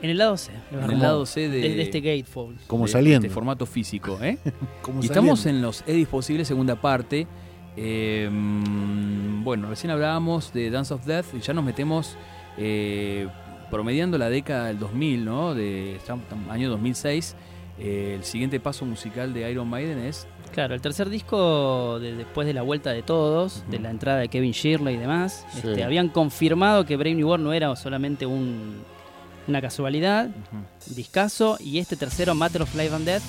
En 0.02 0.10
el 0.10 0.18
lado 0.18 0.38
C. 0.38 0.52
En 0.72 0.92
el 0.92 1.00
lado 1.00 1.26
C 1.26 1.50
de, 1.50 1.82
este 1.82 2.00
Gatefold. 2.00 2.66
Como 2.68 2.86
de 2.86 2.92
saliendo. 2.92 3.28
Este 3.28 3.34
formato 3.34 3.66
físico. 3.66 4.18
¿eh? 4.22 4.38
Como 4.82 5.02
y 5.02 5.06
estamos 5.06 5.46
en 5.46 5.62
los 5.62 5.84
Edis 5.86 6.08
Posibles, 6.08 6.48
segunda 6.48 6.80
parte. 6.80 7.28
Eh, 7.76 8.30
mm, 8.32 9.44
bueno, 9.44 9.70
recién 9.70 9.92
hablábamos 9.92 10.54
de 10.54 10.70
Dance 10.70 10.94
of 10.94 11.06
Death 11.06 11.28
y 11.36 11.42
ya 11.42 11.54
nos 11.54 11.64
metemos 11.64 12.16
eh, 12.58 13.28
promediando 13.70 14.18
la 14.18 14.30
década 14.30 14.68
del 14.68 14.80
2000, 14.80 15.26
¿no? 15.26 15.54
De 15.54 16.00
año 16.50 16.70
2006. 16.70 17.36
Eh, 17.80 18.14
el 18.18 18.24
siguiente 18.24 18.60
paso 18.60 18.86
musical 18.86 19.34
de 19.34 19.50
Iron 19.52 19.68
Maiden 19.70 20.00
es 20.00 20.28
Claro, 20.52 20.74
el 20.74 20.82
tercer 20.82 21.10
disco, 21.10 22.00
de- 22.00 22.16
después 22.16 22.48
de 22.48 22.54
la 22.54 22.62
vuelta 22.64 22.92
de 22.92 23.04
todos, 23.04 23.64
de 23.70 23.80
la 23.80 23.90
entrada 23.92 24.20
de 24.20 24.30
Kevin 24.30 24.52
Shirley 24.54 24.96
y 24.96 24.98
demás, 24.98 25.46
Sí. 25.52 25.60
este, 25.68 25.84
habían 25.84 26.08
confirmado 26.10 26.86
que 26.86 26.96
Brave 26.96 27.16
New 27.16 27.28
World 27.28 27.44
no 27.44 27.54
era 27.54 27.76
solamente 27.76 28.26
un- 28.26 28.78
una 29.48 29.62
casualidad, 29.62 30.30
discaso, 30.96 31.58
y 31.60 31.78
este 31.80 31.96
tercero, 31.98 32.34
Matter 32.34 32.62
of 32.64 32.74
Life 32.76 32.96
and 32.96 33.06
Death, 33.06 33.24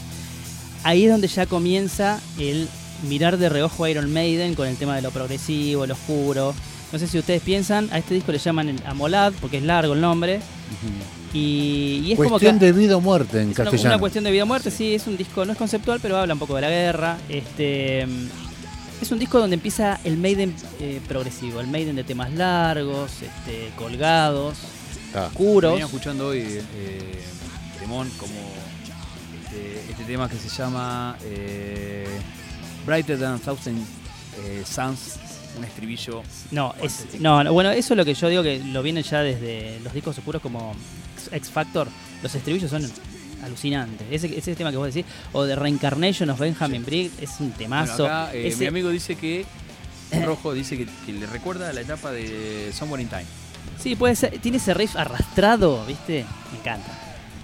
ahí 0.85 1.05
es 1.05 1.11
donde 1.11 1.29
ya 1.29 1.45
comienza 1.47 2.21
el 2.39 2.69
mirar 3.09 3.37
de 3.37 3.49
reojo 3.49 3.85
a 3.85 3.91
Iron 3.91 4.13
Maiden 4.13 4.55
con 4.55 4.67
el 4.69 4.77
tema 4.77 4.97
de 4.97 5.03
lo 5.03 5.11
progresivo, 5.11 5.87
lo 5.87 5.95
oscuro. 5.95 6.55
No 6.93 6.99
sé 6.99 7.07
si 7.07 7.19
ustedes 7.19 7.43
piensan, 7.43 7.89
a 7.93 7.99
este 7.99 8.15
disco 8.15 8.33
le 8.33 8.39
llaman 8.39 8.69
el 8.71 8.81
Amolad, 8.87 9.33
porque 9.41 9.59
es 9.59 9.63
largo 9.63 9.93
el 9.95 10.01
nombre, 10.01 10.41
y, 11.35 12.03
y 12.07 12.13
es 12.13 12.17
como 12.17 12.29
que... 12.39 12.47
Cuestión 12.47 12.59
de 12.59 12.73
vida 12.73 12.97
o 12.97 13.01
muerte 13.01 13.43
en 13.43 13.51
Es 13.51 13.59
una, 13.59 13.65
castellano. 13.65 13.95
una 13.95 13.99
cuestión 14.01 14.25
de 14.25 14.31
vida 14.31 14.45
o 14.45 14.47
muerte, 14.47 14.71
sí, 14.71 14.95
es 14.95 15.07
un 15.07 15.17
disco, 15.17 15.45
no 15.45 15.53
es 15.53 15.59
conceptual, 15.59 15.99
pero 16.01 16.17
habla 16.17 16.33
un 16.35 16.41
poco 16.41 16.55
de 16.55 16.63
la 16.63 16.71
guerra. 16.71 17.19
Este 17.29 18.03
es 19.01 19.13
un 19.13 19.19
disco 19.19 19.39
donde 19.39 19.55
empieza 19.55 20.01
el 20.05 20.17
Maiden 20.17 20.55
eh, 20.81 21.01
progresivo, 21.07 21.61
el 21.61 21.67
Maiden 21.67 21.95
de 21.97 22.05
temas 22.05 22.33
largos, 22.33 23.13
este, 23.23 23.71
colgados, 23.77 24.57
Ah, 25.15 25.27
oscuros. 25.29 25.73
Venía 25.73 25.87
escuchando 25.87 26.29
hoy 26.29 26.41
eh, 26.41 27.23
Temón 27.81 28.11
como 28.19 28.33
este, 29.45 29.91
este 29.91 30.05
tema 30.05 30.29
que 30.29 30.37
se 30.37 30.49
llama 30.51 31.17
eh, 31.25 32.07
Brighter 32.85 33.19
Than 33.19 33.35
a 33.35 33.39
Thousand 33.39 33.79
eh, 34.45 34.63
Suns, 34.71 35.17
un 35.57 35.65
estribillo. 35.65 36.23
No, 36.51 36.75
es, 36.83 37.07
no, 37.21 37.43
no, 37.45 37.53
bueno, 37.53 37.71
eso 37.71 37.95
es 37.95 37.97
lo 37.99 38.05
que 38.05 38.15
yo 38.15 38.29
digo 38.29 38.43
que 38.43 38.59
lo 38.65 38.83
vienen 38.83 39.03
ya 39.03 39.21
desde 39.23 39.81
los 39.81 39.93
discos 39.93 40.17
oscuros 40.19 40.43
como 40.43 40.75
X 41.33 41.51
Factor. 41.51 41.89
Los 42.23 42.35
estribillos 42.35 42.71
son 42.71 42.89
alucinantes. 43.45 44.07
Ese, 44.11 44.37
ese 44.39 44.55
tema 44.57 44.71
que 44.71 44.77
vos 44.77 44.93
decís, 44.93 45.11
o 45.33 45.45
de 45.45 45.55
Reincarnation 45.57 46.29
of 46.31 46.39
Benjamin 46.41 46.85
Brick, 46.85 47.13
es 47.21 47.31
un 47.41 47.47
Bueno, 47.51 47.57
temazo. 47.59 48.07
acá 48.07 48.35
eh, 48.35 48.49
Ese- 48.49 48.59
mi 48.61 48.67
amigo 48.67 48.91
dice 48.91 49.15
que 49.17 49.47
Rojo 50.25 50.53
dice 50.55 50.77
que, 50.77 50.87
que 51.07 51.13
le 51.13 51.27
recuerda 51.27 51.71
a 51.71 51.73
la 51.73 51.81
etapa 51.81 52.11
de 52.13 52.73
Somewhere 52.73 53.03
in 53.03 53.09
Time. 53.09 53.25
Sí, 53.79 53.95
puede 53.95 54.17
ser. 54.17 54.39
Tiene 54.41 54.57
ese 54.57 54.75
riff 54.75 54.97
arrastrado, 54.97 55.85
¿viste? 55.87 56.25
Me 56.53 56.59
encanta. 56.59 56.91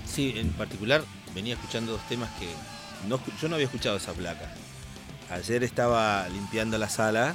Sí, 0.07 0.35
en 0.37 0.51
particular 0.53 1.03
venía 1.35 1.55
escuchando 1.55 1.93
dos 1.93 2.09
temas 2.09 2.29
que 2.41 2.47
no, 3.09 3.21
yo 3.41 3.49
no 3.49 3.55
había 3.57 3.67
escuchado 3.67 3.97
esa 3.97 4.13
placa. 4.13 4.53
Ayer 5.31 5.63
estaba 5.65 6.29
limpiando 6.29 6.77
la 6.79 6.89
sala, 6.89 7.35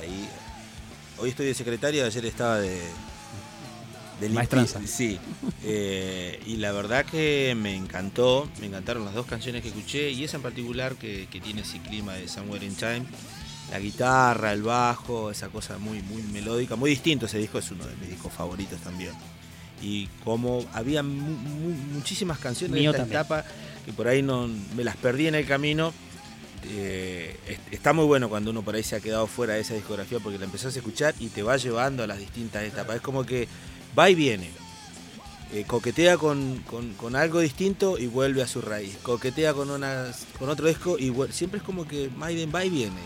ahí. 0.00 0.28
Hoy 1.18 1.30
estoy 1.30 1.46
de 1.46 1.54
secretario, 1.54 2.04
ayer 2.04 2.24
estaba 2.26 2.58
de. 2.58 2.80
de 4.20 4.28
Maestranza. 4.30 4.80
Sí. 4.86 5.18
eh, 5.64 6.40
y 6.46 6.56
la 6.56 6.72
verdad 6.72 7.04
que 7.04 7.54
me 7.56 7.74
encantó, 7.74 8.48
me 8.60 8.66
encantaron 8.66 9.04
las 9.04 9.14
dos 9.14 9.26
canciones 9.26 9.62
que 9.62 9.68
escuché 9.68 10.10
y 10.10 10.24
esa 10.24 10.36
en 10.36 10.42
particular 10.42 10.96
que, 10.96 11.26
que 11.30 11.40
tiene 11.40 11.62
ese 11.62 11.78
clima 11.78 12.14
de 12.14 12.28
Somewhere 12.28 12.64
in 12.64 12.74
Time. 12.74 13.02
La 13.70 13.78
guitarra, 13.78 14.52
el 14.52 14.62
bajo, 14.62 15.30
esa 15.30 15.48
cosa 15.48 15.78
muy, 15.78 16.02
muy 16.02 16.22
melódica, 16.24 16.74
muy 16.74 16.90
distinto. 16.90 17.26
Ese 17.26 17.38
disco 17.38 17.58
es 17.58 17.70
uno 17.70 17.86
de 17.86 17.94
mis 17.96 18.08
discos 18.10 18.32
favoritos 18.32 18.80
también. 18.80 19.12
Y 19.80 20.08
como 20.24 20.66
había 20.74 21.02
mu- 21.02 21.12
mu- 21.12 21.94
muchísimas 21.94 22.38
canciones 22.38 22.74
Mío 22.78 22.90
de 22.92 22.98
esta 22.98 23.02
también. 23.04 23.20
etapa 23.20 23.44
que 23.86 23.92
por 23.92 24.08
ahí 24.08 24.22
no 24.22 24.48
me 24.76 24.82
las 24.84 24.96
perdí 24.96 25.28
en 25.28 25.36
el 25.36 25.46
camino. 25.46 25.92
Eh, 26.64 27.36
es- 27.46 27.58
está 27.72 27.92
muy 27.92 28.04
bueno 28.04 28.28
cuando 28.28 28.50
uno 28.50 28.62
por 28.62 28.74
ahí 28.74 28.82
se 28.82 28.96
ha 28.96 29.00
quedado 29.00 29.26
fuera 29.26 29.54
de 29.54 29.60
esa 29.60 29.74
discografía 29.74 30.18
porque 30.20 30.38
la 30.38 30.44
empezás 30.44 30.74
a 30.74 30.78
escuchar 30.78 31.14
y 31.18 31.28
te 31.28 31.42
va 31.42 31.56
llevando 31.56 32.02
a 32.02 32.06
las 32.06 32.18
distintas 32.18 32.62
etapas. 32.64 32.96
Es 32.96 33.02
como 33.02 33.24
que 33.24 33.48
va 33.98 34.10
y 34.10 34.14
viene. 34.14 34.50
Eh, 35.52 35.64
coquetea 35.66 36.16
con, 36.16 36.58
con- 36.66 36.94
con 36.94 37.16
algo 37.16 37.40
distinto 37.40 37.98
y 37.98 38.06
vuelve 38.06 38.42
a 38.42 38.46
su 38.46 38.60
raíz. 38.60 38.96
Coquetea 39.02 39.52
con, 39.52 39.70
una, 39.70 40.06
con 40.38 40.48
otro 40.48 40.68
disco 40.68 40.96
y 40.98 41.12
siempre 41.32 41.58
es 41.58 41.64
como 41.64 41.88
que 41.88 42.08
Maiden 42.16 42.52
va 42.54 42.64
y 42.64 42.70
viene. 42.70 43.00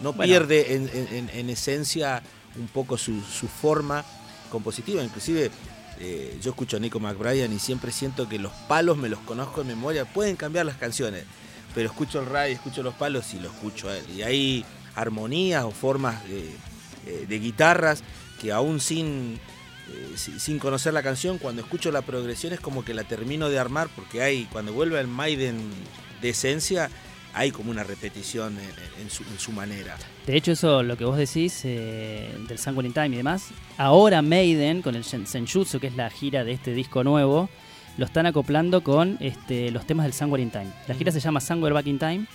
No 0.00 0.12
Bueno. 0.12 0.30
pierde 0.30 0.74
en, 0.74 0.88
en- 0.92 1.08
en- 1.14 1.30
en 1.30 1.50
esencia 1.50 2.22
un 2.56 2.68
poco 2.68 2.96
su, 2.96 3.20
su 3.22 3.48
forma 3.48 4.04
compositiva. 4.50 5.02
Inclusive 5.02 5.50
eh, 5.98 6.38
yo 6.42 6.50
escucho 6.50 6.76
a 6.76 6.80
Nico 6.80 7.00
McBride 7.00 7.46
y 7.46 7.58
siempre 7.58 7.90
siento 7.90 8.28
que 8.28 8.38
los 8.38 8.52
palos 8.68 8.96
me 8.96 9.08
los 9.08 9.18
conozco 9.20 9.62
en 9.62 9.66
memoria. 9.68 10.04
Pueden 10.04 10.36
cambiar 10.36 10.66
las 10.66 10.76
canciones, 10.76 11.24
pero 11.76 11.90
escucho 11.90 12.20
el 12.20 12.26
radio, 12.26 12.54
escucho 12.54 12.82
los 12.82 12.94
palos 12.94 13.34
y 13.34 13.38
lo 13.38 13.48
escucho 13.50 13.90
a 13.90 13.98
él. 13.98 14.04
Y 14.16 14.22
hay 14.22 14.64
armonías 14.94 15.62
o 15.64 15.70
formas 15.70 16.26
de, 16.26 16.50
eh, 17.06 17.38
guitarras 17.38 18.02
que 18.40 18.50
aún 18.50 18.80
sin, 18.80 19.38
eh, 19.92 20.12
si- 20.16 20.40
sin 20.40 20.58
conocer 20.58 20.94
la 20.94 21.02
canción, 21.02 21.36
cuando 21.36 21.60
escucho 21.60 21.92
la 21.92 22.00
progresión 22.00 22.54
es 22.54 22.60
como 22.60 22.82
que 22.82 22.94
la 22.94 23.04
termino 23.04 23.50
de 23.50 23.58
armar 23.58 23.88
porque 23.94 24.22
hay, 24.22 24.44
cuando 24.50 24.72
vuelve 24.72 24.98
al 24.98 25.06
Maiden 25.06 25.58
de 26.22 26.30
esencia, 26.30 26.88
hay 27.34 27.50
como 27.50 27.70
una 27.70 27.84
repetición 27.84 28.56
en, 28.98 29.10
su, 29.10 29.52
manera. 29.52 29.98
De 30.26 30.34
hecho, 30.34 30.52
eso, 30.52 30.82
lo 30.82 30.96
que 30.96 31.04
vos 31.04 31.18
decís 31.18 31.60
eh, 31.64 32.34
del 32.48 32.56
Sanguine 32.58 32.88
Time 32.94 33.08
y 33.08 33.16
demás, 33.18 33.48
ahora 33.76 34.22
Maiden, 34.22 34.80
con 34.80 34.94
el 34.94 35.04
Sen- 35.04 35.26
Senjutsu, 35.26 35.78
que 35.78 35.88
es 35.88 35.94
la 35.96 36.08
gira 36.08 36.42
de 36.44 36.52
este 36.52 36.72
disco 36.72 37.04
nuevo, 37.04 37.50
lo 37.96 38.04
están 38.06 38.26
acoplando 38.26 38.82
con 38.82 39.16
este, 39.20 39.70
los 39.70 39.86
temas 39.86 40.04
del 40.04 40.12
Sanguine 40.12 40.50
Time. 40.50 40.68
La 40.88 40.94
gira 40.94 41.10
se 41.12 41.20
llama 41.20 41.40
Somewhere 41.40 41.72
Back 41.74 41.86
in 41.86 41.98
Time. 41.98 42.26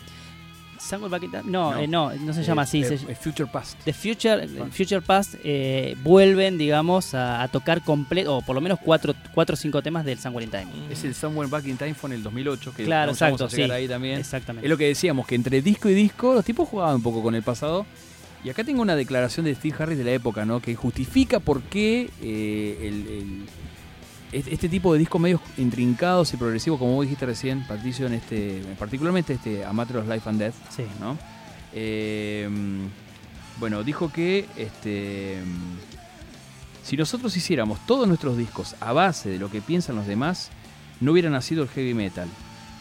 ¿Somewhere 0.80 1.12
Back 1.12 1.24
in 1.24 1.30
Time? 1.32 1.44
No, 1.46 1.74
No. 1.74 1.80
eh, 1.80 1.88
no, 1.88 2.12
no 2.14 2.34
se 2.34 2.44
llama 2.44 2.64
así. 2.64 2.82
eh, 2.82 2.98
se- 2.98 3.12
eh, 3.12 3.16
Future 3.16 3.48
Past. 3.52 3.78
The 3.86 3.94
Future, 3.94 4.48
Future 4.72 5.02
Past 5.02 5.36
eh, 5.44 5.96
vuelven, 6.04 6.58
digamos, 6.58 7.14
a, 7.14 7.44
a 7.44 7.48
tocar 7.50 7.84
completo, 7.84 8.38
o 8.38 8.42
por 8.42 8.56
lo 8.56 8.62
menos 8.62 8.80
cuatro, 8.84 9.14
cuatro 9.34 9.54
o 9.54 9.58
cinco 9.58 9.84
temas 9.84 10.04
del 10.06 10.18
Sanguine 10.18 10.48
Time. 10.48 10.68
Es 10.90 11.04
el 11.04 11.14
Somewhere 11.14 11.48
Back 11.52 11.68
in 11.68 11.78
Time 11.78 11.94
fue 11.94 12.10
en 12.10 12.16
el 12.16 12.24
2008, 12.24 12.74
que 12.76 12.84
Claro, 12.86 13.12
exacto, 13.12 13.46
a 13.46 13.48
llegar 13.50 13.70
sí. 13.70 13.74
ahí 13.76 13.88
también. 13.88 14.20
Exactamente. 14.20 14.66
Es 14.66 14.70
lo 14.72 14.78
que 14.78 14.88
decíamos, 14.88 15.28
que 15.28 15.36
entre 15.36 15.62
disco 15.62 15.88
y 15.88 15.94
disco 15.94 16.34
los 16.34 16.44
tipos 16.44 16.68
jugaban 16.68 16.96
un 16.96 17.04
poco 17.04 17.22
con 17.22 17.36
el 17.36 17.44
pasado. 17.44 17.86
Y 18.44 18.50
acá 18.50 18.64
tengo 18.64 18.82
una 18.82 18.96
declaración 18.96 19.46
de 19.46 19.54
Steve 19.54 19.76
Harris 19.78 20.00
de 20.00 20.04
la 20.04 20.14
época, 20.14 20.46
¿no? 20.46 20.62
Que 20.62 20.74
justifica 20.74 21.40
por 21.40 21.62
qué 21.62 22.10
eh, 22.24 22.78
el- 22.82 23.08
el- 23.08 23.46
este 24.32 24.70
tipo 24.70 24.94
de 24.94 25.00
discos 25.00 25.20
medios 25.20 25.42
intrincados 25.58 26.34
y 26.34 26.38
progresivos, 26.38 26.80
como 26.80 26.94
vos 26.96 27.04
dijiste 27.04 27.26
recién, 27.26 27.66
Patricio, 27.68 28.08
en 28.08 28.14
este, 28.14 28.62
particularmente 28.80 29.34
este 29.34 29.66
A 29.66 29.74
Matter 29.74 29.98
of 29.98 30.08
Life 30.08 30.30
and 30.30 30.40
Death, 30.40 30.54
Sí. 30.70 30.84
¿no? 31.00 31.18
Eh, 31.74 32.50
bueno, 33.60 33.84
dijo 33.84 34.12
que 34.12 34.46
este, 34.58 35.38
si 36.84 36.98
nosotros 36.98 37.36
hiciéramos 37.38 37.86
todos 37.86 38.08
nuestros 38.08 38.38
discos 38.38 38.76
a 38.80 38.94
base 38.94 39.30
de 39.30 39.40
lo 39.40 39.52
que 39.52 39.62
piensan 39.62 39.96
los 39.96 40.08
demás, 40.08 40.50
no 41.00 41.12
hubiera 41.12 41.30
nacido 41.30 41.64
el 41.64 41.70
heavy 41.70 41.94
metal. 41.94 42.28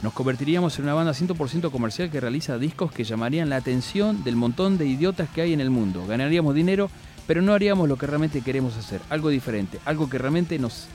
Nos 0.03 0.15
convertiríamos 0.15 0.79
en 0.79 0.85
una 0.85 0.95
banda 0.95 1.13
100% 1.13 1.71
comercial 1.71 2.11
que 2.11 2.21
realiza 2.21 2.59
discos 2.59 2.91
que 2.93 3.05
llamarían 3.05 3.51
la 3.51 3.57
atención 3.57 4.25
del 4.25 4.37
montón 4.37 4.79
de 4.79 4.87
idiotas 4.87 5.29
que 5.29 5.43
hay 5.43 5.53
en 5.53 5.61
el 5.61 5.69
mundo. 5.69 6.07
Ganaríamos 6.07 6.55
dinero, 6.55 6.91
pero 7.27 7.43
no 7.43 7.53
haríamos 7.53 7.89
lo 7.89 7.97
que 7.99 8.07
realmente 8.07 8.41
queremos 8.41 8.77
hacer, 8.79 9.03
algo 9.11 9.29
diferente, 9.29 9.79
algo 9.85 10.09
que 10.09 10.17
realmente 10.17 10.59
nos 10.59 10.87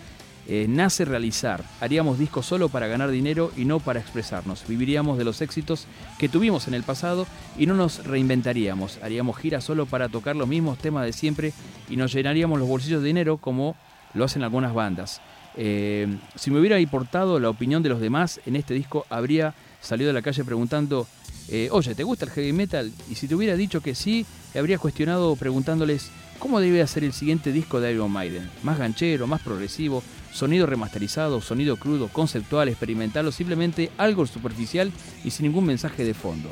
eh, 0.47 0.67
nace 0.69 1.05
realizar. 1.05 1.63
Haríamos 1.81 2.19
discos 2.19 2.45
solo 2.45 2.69
para 2.69 2.87
ganar 2.87 3.09
dinero 3.09 3.51
y 3.57 3.65
no 3.65 3.79
para 3.79 3.99
expresarnos. 3.99 4.63
Viviríamos 4.67 5.17
de 5.17 5.23
los 5.23 5.41
éxitos 5.41 5.87
que 6.19 6.29
tuvimos 6.29 6.67
en 6.67 6.73
el 6.73 6.83
pasado 6.83 7.25
y 7.57 7.65
no 7.65 7.73
nos 7.73 8.05
reinventaríamos. 8.05 8.99
Haríamos 9.01 9.37
giras 9.37 9.63
solo 9.63 9.85
para 9.85 10.09
tocar 10.09 10.35
los 10.35 10.47
mismos 10.47 10.77
temas 10.77 11.05
de 11.05 11.13
siempre 11.13 11.53
y 11.89 11.97
nos 11.97 12.13
llenaríamos 12.13 12.59
los 12.59 12.67
bolsillos 12.67 13.01
de 13.01 13.07
dinero 13.07 13.37
como 13.37 13.75
lo 14.13 14.25
hacen 14.25 14.43
algunas 14.43 14.73
bandas. 14.73 15.21
Eh, 15.57 16.17
si 16.35 16.51
me 16.51 16.59
hubiera 16.59 16.79
importado 16.79 17.39
la 17.39 17.49
opinión 17.49 17.81
de 17.81 17.89
los 17.89 18.01
demás, 18.01 18.41
en 18.45 18.55
este 18.55 18.73
disco 18.73 19.05
habría 19.09 19.53
salido 19.81 20.09
a 20.09 20.13
la 20.13 20.21
calle 20.21 20.43
preguntando, 20.43 21.07
eh, 21.47 21.69
oye, 21.71 21.95
¿te 21.95 22.03
gusta 22.03 22.25
el 22.25 22.31
heavy 22.31 22.53
metal? 22.53 22.91
Y 23.09 23.15
si 23.15 23.27
te 23.27 23.35
hubiera 23.35 23.55
dicho 23.55 23.81
que 23.81 23.95
sí, 23.95 24.25
habría 24.55 24.77
cuestionado 24.77 25.35
preguntándoles, 25.35 26.11
¿cómo 26.39 26.59
debe 26.59 26.85
ser 26.87 27.03
el 27.03 27.13
siguiente 27.13 27.51
disco 27.51 27.79
de 27.79 27.93
Iron 27.93 28.11
Maiden? 28.11 28.49
¿Más 28.63 28.77
ganchero, 28.77 29.27
más 29.27 29.41
progresivo, 29.41 30.03
sonido 30.33 30.65
remasterizado, 30.65 31.41
sonido 31.41 31.77
crudo, 31.77 32.07
conceptual, 32.09 32.69
experimental 32.69 33.27
o 33.27 33.31
simplemente 33.31 33.91
algo 33.97 34.25
superficial 34.25 34.91
y 35.23 35.31
sin 35.31 35.47
ningún 35.47 35.65
mensaje 35.65 36.03
de 36.03 36.13
fondo? 36.13 36.49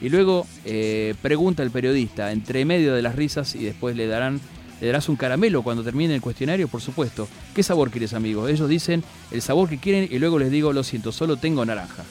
Y 0.00 0.08
luego 0.08 0.46
eh, 0.64 1.14
pregunta 1.22 1.62
el 1.62 1.70
periodista, 1.70 2.32
entre 2.32 2.64
medio 2.64 2.94
de 2.94 3.02
las 3.02 3.16
risas 3.16 3.54
y 3.54 3.64
después 3.64 3.96
le 3.96 4.06
darán 4.06 4.40
le 4.80 4.88
darás 4.88 5.08
un 5.08 5.16
caramelo 5.16 5.62
cuando 5.62 5.84
termine 5.84 6.14
el 6.14 6.20
cuestionario, 6.20 6.68
por 6.68 6.80
supuesto. 6.80 7.28
¿Qué 7.54 7.62
sabor 7.62 7.90
quieres, 7.90 8.12
amigo? 8.12 8.48
Ellos 8.48 8.68
dicen 8.68 9.04
el 9.30 9.40
sabor 9.40 9.68
que 9.68 9.78
quieren 9.78 10.08
y 10.10 10.18
luego 10.18 10.38
les 10.38 10.50
digo, 10.50 10.72
lo 10.72 10.82
siento, 10.82 11.12
solo 11.12 11.36
tengo 11.36 11.64
naranja. 11.64 12.04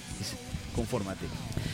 Confórmate. 0.75 1.25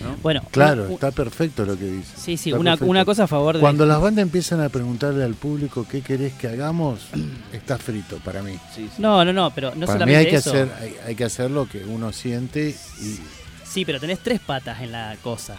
¿No? 0.01 0.15
Bueno, 0.21 0.41
Claro, 0.51 0.83
una- 0.85 0.93
está 0.93 1.11
perfecto 1.11 1.65
lo 1.65 1.77
que 1.77 1.85
dice. 1.85 2.11
Sí, 2.17 2.37
sí, 2.37 2.51
una, 2.53 2.77
cosa 3.05 3.23
a 3.23 3.27
favor 3.27 3.55
de. 3.55 3.61
Cuando 3.61 3.85
las 3.85 4.01
bandas 4.01 4.23
empiezan 4.23 4.61
a 4.61 4.69
preguntarle 4.69 5.23
al 5.23 5.35
público 5.35 5.85
qué 5.89 6.01
querés 6.01 6.33
que 6.33 6.47
hagamos, 6.47 7.01
está 7.53 7.77
frito 7.77 8.17
para 8.17 8.41
mí. 8.41 8.53
Sí, 8.75 8.89
sí. 8.95 9.01
No, 9.01 9.23
no, 9.25 9.33
no, 9.33 9.51
pero 9.51 9.73
no 9.75 9.85
para 9.85 10.05
mí 10.05 10.11
solamente 10.13 10.17
hay 10.17 10.25
que, 10.27 10.35
eso. 10.37 10.49
hacer, 10.51 10.71
hay, 10.79 10.95
hay 11.07 11.15
que 11.15 11.23
hacer 11.25 11.51
lo 11.51 11.67
que 11.67 11.83
uno 11.85 12.11
siente 12.13 12.75
y 13.01 13.19
Sí, 13.65 13.85
pero 13.85 13.99
tenés 13.99 14.19
tres 14.19 14.39
patas 14.39 14.81
en 14.81 14.91
la 14.91 15.15
cosa. 15.23 15.55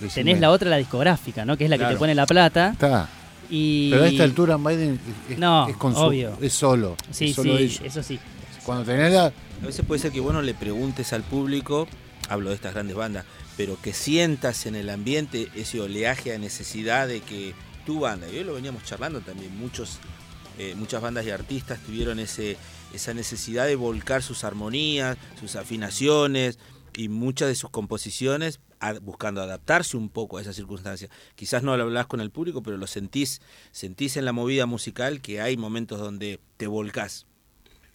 decime, 0.00 0.24
Tenés 0.26 0.40
la 0.40 0.50
otra, 0.50 0.70
la 0.70 0.76
discográfica, 0.76 1.44
¿no? 1.44 1.56
Que 1.56 1.64
es 1.64 1.70
la 1.70 1.78
que 1.78 1.84
te 1.86 1.96
pone 1.96 2.14
la 2.14 2.26
plata. 2.26 2.70
Está. 2.72 3.08
Y... 3.50 3.90
Pero 3.90 4.04
a 4.04 4.08
esta 4.08 4.22
altura 4.24 4.56
Maiden 4.56 4.98
es, 5.28 5.38
No, 5.38 5.68
es 5.68 5.76
con 5.76 5.94
su- 5.94 6.00
obvio. 6.00 6.36
es 6.40 6.52
solo. 6.52 6.96
Sí, 7.10 7.26
es 7.30 7.34
solo 7.36 7.56
sí, 7.58 7.62
ellos. 7.64 7.80
eso 7.84 8.02
sí. 8.02 8.18
Cuando 8.64 8.84
tenés 8.84 9.12
la, 9.12 9.26
A 9.26 9.66
veces 9.66 9.84
puede 9.84 10.00
ser 10.00 10.12
que 10.12 10.20
vos 10.20 10.32
no 10.32 10.40
le 10.42 10.54
preguntes 10.54 11.12
al 11.12 11.22
público, 11.24 11.86
hablo 12.28 12.48
de 12.50 12.54
estas 12.56 12.72
grandes 12.72 12.96
bandas, 12.96 13.24
pero 13.56 13.80
que 13.80 13.92
sientas 13.92 14.66
en 14.66 14.74
el 14.74 14.90
ambiente 14.90 15.48
ese 15.54 15.80
oleaje 15.80 16.34
a 16.34 16.38
necesidad 16.38 17.08
de 17.08 17.20
que 17.20 17.54
tu 17.86 18.00
banda, 18.00 18.28
y 18.28 18.38
hoy 18.38 18.44
lo 18.44 18.54
veníamos 18.54 18.84
charlando 18.84 19.20
también, 19.20 19.56
muchos, 19.56 19.98
eh, 20.58 20.74
muchas 20.76 21.02
bandas 21.02 21.26
y 21.26 21.30
artistas 21.30 21.80
tuvieron 21.80 22.18
ese, 22.18 22.56
esa 22.92 23.14
necesidad 23.14 23.66
de 23.66 23.76
volcar 23.76 24.22
sus 24.22 24.44
armonías, 24.44 25.16
sus 25.38 25.56
afinaciones 25.56 26.58
y 26.96 27.08
muchas 27.08 27.48
de 27.48 27.54
sus 27.54 27.70
composiciones 27.70 28.60
buscando 29.02 29.42
adaptarse 29.42 29.96
un 29.96 30.08
poco 30.08 30.38
a 30.38 30.42
esa 30.42 30.52
circunstancia. 30.52 31.08
Quizás 31.34 31.62
no 31.62 31.76
lo 31.76 31.84
hablas 31.84 32.06
con 32.06 32.20
el 32.20 32.30
público, 32.30 32.62
pero 32.62 32.76
lo 32.76 32.86
sentís, 32.86 33.40
sentís 33.72 34.16
en 34.16 34.24
la 34.24 34.32
movida 34.32 34.66
musical 34.66 35.20
que 35.20 35.40
hay 35.40 35.56
momentos 35.56 35.98
donde 36.00 36.40
te 36.56 36.66
volcás. 36.66 37.26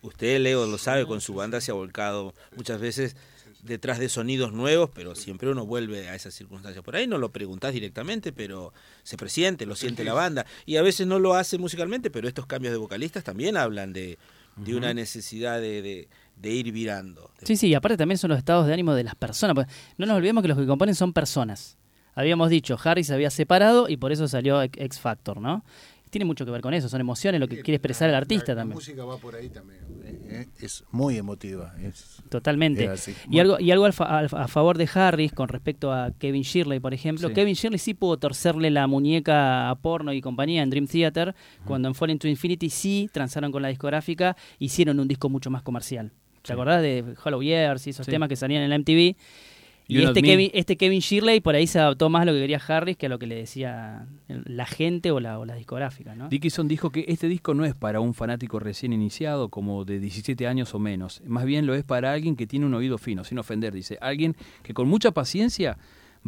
Usted, 0.02 0.40
Leo, 0.40 0.66
lo 0.66 0.78
sabe, 0.78 1.06
con 1.06 1.22
su 1.22 1.34
banda 1.34 1.62
se 1.62 1.72
ha 1.72 1.76
volcado 1.76 2.34
muchas 2.56 2.80
veces 2.80 3.16
detrás 3.64 4.00
de 4.00 4.10
sonidos 4.10 4.54
nuevos, 4.54 4.90
pero 4.94 5.16
siempre 5.16 5.50
uno 5.50 5.66
vuelve 5.66 6.10
a 6.10 6.16
esas 6.16 6.34
circunstancias. 6.34 6.84
Por 6.84 6.96
ahí 6.96 7.08
no 7.08 7.18
lo 7.18 7.32
preguntás 7.32 7.74
directamente, 7.74 8.32
pero 8.32 8.74
se 9.04 9.18
presiente, 9.18 9.66
lo 9.66 9.76
siente 9.76 10.04
la 10.04 10.14
banda. 10.14 10.46
Y 10.66 10.78
a 10.78 10.82
veces 10.82 11.08
no 11.08 11.20
lo 11.20 11.34
hace 11.36 11.58
musicalmente, 11.58 12.10
pero 12.10 12.28
estos 12.28 12.46
cambios 12.46 12.72
de 12.72 12.78
vocalistas 12.78 13.24
también 13.24 13.58
hablan 13.58 13.94
de, 13.94 14.18
de 14.56 14.76
una 14.76 14.94
necesidad 14.94 15.60
de, 15.60 15.82
de- 15.82 16.08
de 16.38 16.52
ir 16.52 16.72
virando. 16.72 17.32
Sí, 17.44 17.58
sí, 17.58 17.68
y 17.68 17.74
aparte 17.74 17.98
también 17.98 18.18
son 18.18 18.30
los 18.30 18.38
estados 18.38 18.66
de 18.66 18.74
ánimo 18.74 18.94
de 18.94 19.04
las 19.04 19.16
personas. 19.16 19.56
porque 19.56 19.70
No 19.98 20.06
nos 20.06 20.16
olvidemos 20.16 20.42
que 20.42 20.48
los 20.48 20.58
que 20.58 20.66
componen 20.66 20.96
son 20.96 21.12
personas. 21.12 21.78
Habíamos 22.16 22.50
dicho, 22.50 22.78
Harry 22.84 23.04
se 23.04 23.14
había 23.14 23.30
separado 23.30 23.90
y 23.90 23.98
por 23.98 24.12
eso 24.14 24.26
salió 24.30 24.62
X 24.62 25.00
Factor, 25.02 25.42
¿no? 25.42 25.66
Tiene 26.10 26.26
mucho 26.26 26.44
que 26.44 26.50
ver 26.52 26.62
con 26.62 26.74
eso, 26.74 26.90
son 26.90 27.02
emociones, 27.02 27.40
lo 27.40 27.48
que 27.48 27.62
quiere 27.62 27.76
expresar 27.76 28.10
el 28.10 28.16
artista 28.16 28.54
la 28.54 28.62
también. 28.62 28.76
música 28.76 29.06
va 29.06 29.18
por 29.18 29.36
ahí 29.36 29.48
también. 29.50 29.80
eh, 30.04 30.20
eh, 30.30 30.46
Es 30.60 30.84
muy 30.92 31.18
emotiva. 31.18 31.76
es- 31.84 32.18
Totalmente. 32.30 32.86
es 32.86 32.90
así. 32.90 33.14
Y 33.30 33.40
algo, 33.40 33.60
y 33.60 33.70
algo 33.70 33.86
al 33.86 33.94
fa- 33.94 34.18
al- 34.18 34.30
a, 34.32 34.48
favor 34.48 34.78
de 34.80 34.90
Harris 34.92 35.32
con 35.34 35.50
respecto 35.50 35.94
a 35.94 36.12
Kevin 36.18 36.42
Shirley, 36.42 36.80
por 36.80 36.94
ejemplo. 36.96 37.28
Sí. 37.28 37.34
Kevin 37.36 37.54
Shirley 37.54 37.78
sí 37.78 37.94
pudo 37.94 38.18
torcerle 38.18 38.72
la 38.72 38.88
muñeca 38.88 39.70
a 39.70 39.76
porno 39.76 40.12
y 40.12 40.20
compañía 40.22 40.64
en 40.64 40.70
Dream 40.72 40.88
Theater, 40.88 41.36
cuando 41.66 41.88
en 41.88 41.94
Falling 41.96 42.18
to 42.18 42.28
Infinity 42.28 42.70
sí 42.72 43.08
transaron 43.14 43.52
con 43.52 43.62
la 43.62 43.68
discográfica, 43.68 44.36
hicieron 44.58 45.00
un 45.00 45.08
disco 45.08 45.30
mucho 45.30 45.52
más 45.52 45.62
comercial. 45.62 46.12
¿Te 46.42 46.48
Sí. 46.48 46.54
acordás 46.54 46.82
de 46.82 47.04
Hollow 47.24 47.44
Years 47.44 47.86
y 47.86 47.90
esos 47.92 48.06
Sí. 48.06 48.12
temas 48.12 48.30
que 48.30 48.36
salían 48.36 48.64
en 48.64 48.70
la 48.70 48.76
MTV? 48.76 49.16
Y 49.90 50.04
este. 50.04 50.22
Kevin, 50.22 50.52
este 50.54 50.78
Kevin 50.78 51.00
Shirley 51.00 51.42
por 51.42 51.56
ahí 51.56 51.66
se 51.66 51.80
adaptó 51.80 52.10
más 52.10 52.22
a 52.22 52.26
lo 52.26 52.34
que 52.34 52.40
quería 52.40 52.62
Harris 52.66 52.96
que 52.96 53.08
a 53.08 53.10
lo 53.10 53.18
que 53.18 53.26
le 53.26 53.36
decía 53.36 54.08
la 54.28 54.66
gente 54.68 55.12
o 55.12 55.20
la, 55.20 55.40
o 55.40 55.46
la 55.46 55.56
discográfica, 55.56 56.16
¿no? 56.16 56.30
Dickinson 56.30 56.68
dijo 56.68 56.92
que 56.92 57.06
este 57.08 57.28
disco 57.28 57.56
no 57.56 57.66
es 57.66 57.74
para 57.74 58.00
un 58.00 58.14
fanático 58.14 58.60
recién 58.60 58.94
iniciado, 58.94 59.50
como 59.50 59.86
de 59.86 60.00
17 60.00 60.46
años 60.48 60.76
o 60.76 60.80
menos. 60.80 61.22
Más 61.26 61.44
bien 61.46 61.66
lo 61.66 61.74
es 61.74 61.84
para 61.84 62.14
alguien 62.14 62.36
que 62.36 62.46
tiene 62.46 62.68
un 62.68 62.76
oído 62.76 63.00
fino, 63.00 63.24
sin 63.24 63.40
ofender, 63.40 63.74
dice. 63.74 63.98
Alguien 64.00 64.36
que 64.62 64.76
con 64.76 64.88
mucha 64.88 65.12
paciencia 65.12 65.78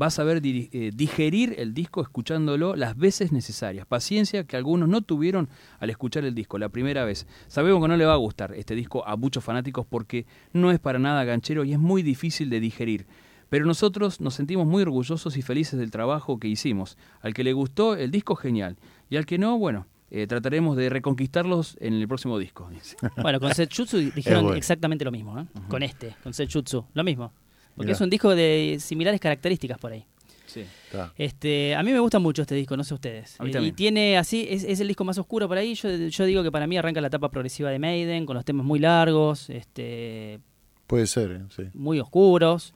va 0.02 0.08
a 0.08 0.10
saber 0.10 0.42
eh, 0.44 0.92
digerir 0.94 1.56
el 1.58 1.74
disco 1.74 2.02
escuchándolo 2.02 2.76
las 2.76 2.98
veces 2.98 3.32
necesarias. 3.32 3.86
Paciencia 3.86 4.44
que 4.46 4.58
algunos 4.58 4.90
no 4.90 5.02
tuvieron 5.02 5.50
al 5.80 5.90
escuchar 5.90 6.26
el 6.26 6.34
disco 6.34 6.58
la 6.58 6.70
primera 6.70 7.06
vez. 7.06 7.28
Sabemos 7.48 7.82
que 7.82 7.88
no 7.88 7.98
le 7.98 8.06
va 8.06 8.14
a 8.14 8.18
gustar 8.18 8.54
este 8.56 8.76
disco 8.76 9.06
a 9.06 9.16
muchos 9.18 9.44
fanáticos 9.44 9.86
porque 9.86 10.26
no 10.54 10.72
es 10.72 10.80
para 10.80 11.00
nada 11.00 11.24
ganchero 11.24 11.64
y 11.64 11.74
es 11.74 11.80
muy 11.80 12.04
difícil 12.04 12.50
de 12.50 12.60
digerir. 12.60 13.06
Pero 13.52 13.66
nosotros 13.66 14.22
nos 14.22 14.36
sentimos 14.36 14.66
muy 14.66 14.82
orgullosos 14.82 15.36
y 15.36 15.42
felices 15.42 15.78
del 15.78 15.92
trabajo 15.92 16.40
que 16.40 16.48
hicimos. 16.48 16.98
Al 17.20 17.34
que 17.34 17.44
le 17.44 17.52
gustó 17.52 17.98
el 17.98 18.10
disco, 18.10 18.38
genial. 18.38 18.78
Y 19.10 19.18
al 19.18 19.26
que 19.26 19.38
no, 19.38 19.58
bueno, 19.58 19.88
eh, 20.10 20.26
trataremos 20.26 20.78
de 20.78 20.90
reconquistarlos 20.90 21.76
en 21.82 21.96
el 21.96 22.08
próximo 22.08 22.40
disco. 22.40 22.70
dice. 22.72 22.96
Bueno, 23.22 23.42
con 23.42 23.54
Setshutsu 23.54 23.98
dijeron 24.16 24.44
bueno. 24.44 24.56
exactamente 24.56 25.04
lo 25.04 25.12
mismo, 25.12 25.38
¿eh? 25.38 25.44
Con 25.68 25.84
este, 25.84 26.16
con 26.24 26.34
Setshutsu, 26.34 26.86
lo 26.94 27.04
mismo. 27.04 27.34
Porque 27.76 27.88
Mirá. 27.88 27.96
es 27.98 28.00
un 28.00 28.10
disco 28.10 28.34
de 28.34 28.78
similares 28.80 29.20
características 29.20 29.78
por 29.80 29.92
ahí. 29.92 30.06
Sí. 30.46 30.62
está. 30.86 31.12
Este, 31.18 31.76
a 31.76 31.84
mí 31.84 31.92
me 31.92 32.00
gusta 32.00 32.20
mucho 32.20 32.44
este 32.44 32.56
disco, 32.56 32.78
no 32.78 32.86
sé 32.86 32.94
ustedes. 32.94 33.38
A 33.38 33.44
mí 33.44 33.52
Eh, 33.54 33.62
y 33.64 33.74
tiene 33.74 34.18
así, 34.18 34.48
es, 34.50 34.64
es 34.64 34.80
el 34.80 34.88
disco 34.88 35.04
más 35.04 35.18
oscuro 35.18 35.50
por 35.50 35.58
ahí. 35.58 35.76
Yo, 35.76 35.90
yo 35.90 36.24
digo 36.24 36.42
que 36.42 36.54
para 36.54 36.68
mí 36.68 36.78
arranca 36.78 37.02
la 37.02 37.08
etapa 37.08 37.28
progresiva 37.30 37.70
de 37.70 37.80
Maiden, 37.80 38.26
con 38.26 38.38
los 38.38 38.46
temas 38.46 38.66
muy 38.66 38.80
largos, 38.80 39.50
este, 39.50 40.40
Puede 40.88 41.08
ser, 41.08 41.32
eh, 41.32 41.42
sí. 41.54 41.64
muy 41.74 42.00
oscuros. 42.00 42.74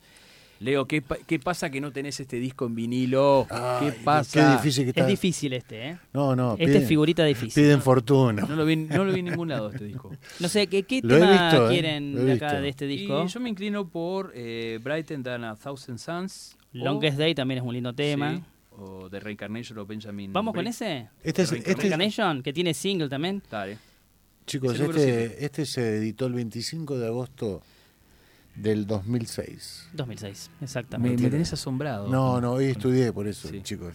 Leo, 0.58 0.86
¿qué, 0.86 1.02
pa- 1.02 1.18
qué 1.26 1.38
pasa 1.38 1.68
que 1.70 1.80
no 1.80 1.92
tenés 1.92 2.18
este 2.18 2.38
disco 2.38 2.64
en 2.66 2.74
vinilo? 2.74 3.46
Ay, 3.50 3.86
¿Qué 3.90 3.92
pasa? 4.02 4.32
Qué 4.48 4.52
difícil 4.56 4.84
que 4.84 4.90
está. 4.90 5.02
Es 5.02 5.06
difícil 5.06 5.52
este, 5.52 5.88
¿eh? 5.90 5.98
No, 6.14 6.34
no. 6.34 6.52
Este 6.52 6.64
piden, 6.66 6.82
es 6.82 6.88
figurita 6.88 7.24
difícil. 7.24 7.62
Piden 7.62 7.82
fortuna. 7.82 8.42
No 8.48 8.56
lo, 8.56 8.64
vi, 8.64 8.76
no 8.76 9.04
lo 9.04 9.12
vi 9.12 9.20
en 9.20 9.26
ningún 9.26 9.48
lado 9.48 9.70
este 9.70 9.84
disco. 9.84 10.10
No 10.40 10.48
sé, 10.48 10.66
¿qué, 10.66 10.82
qué 10.84 11.02
tema 11.02 11.30
visto, 11.50 11.66
¿eh? 11.70 11.72
quieren 11.72 12.14
de 12.14 12.32
acá 12.32 12.46
visto. 12.46 12.60
de 12.62 12.68
este 12.68 12.86
disco? 12.86 13.24
Y 13.24 13.28
yo 13.28 13.40
me 13.40 13.48
inclino 13.50 13.86
por 13.88 14.32
eh, 14.34 14.78
Brighten 14.82 15.22
Than 15.22 15.44
a 15.44 15.56
Thousand 15.56 15.98
Suns. 15.98 16.56
o- 16.74 16.78
Longest 16.78 17.18
Day 17.18 17.34
también 17.34 17.58
es 17.58 17.64
un 17.64 17.74
lindo 17.74 17.92
tema. 17.92 18.34
Sí, 18.36 18.42
o 18.78 19.08
The 19.10 19.20
Reincarnation 19.20 19.78
of 19.78 19.88
Benjamin. 19.88 20.32
¿Vamos 20.32 20.54
con 20.54 20.66
ese? 20.66 21.08
Este 21.22 21.42
es, 21.42 21.52
este, 21.52 21.74
Reincarnation, 21.74 22.42
que 22.42 22.52
tiene 22.52 22.72
single 22.74 23.08
también. 23.08 23.42
Dale. 23.50 23.78
chicos, 24.46 24.78
este, 24.78 25.44
este 25.44 25.66
se 25.66 25.96
editó 25.96 26.26
el 26.26 26.34
25 26.34 26.98
de 26.98 27.06
agosto 27.06 27.62
del 28.56 28.86
2006. 28.86 29.88
2006, 29.92 30.50
Me, 30.60 30.64
exactamente. 30.64 31.22
me 31.22 31.30
tenés 31.30 31.52
asombrado. 31.52 32.08
No, 32.08 32.40
no, 32.40 32.52
hoy 32.52 32.66
estudié 32.66 33.12
por 33.12 33.26
eso, 33.28 33.48
Sí. 33.48 33.60
chicos. 33.62 33.94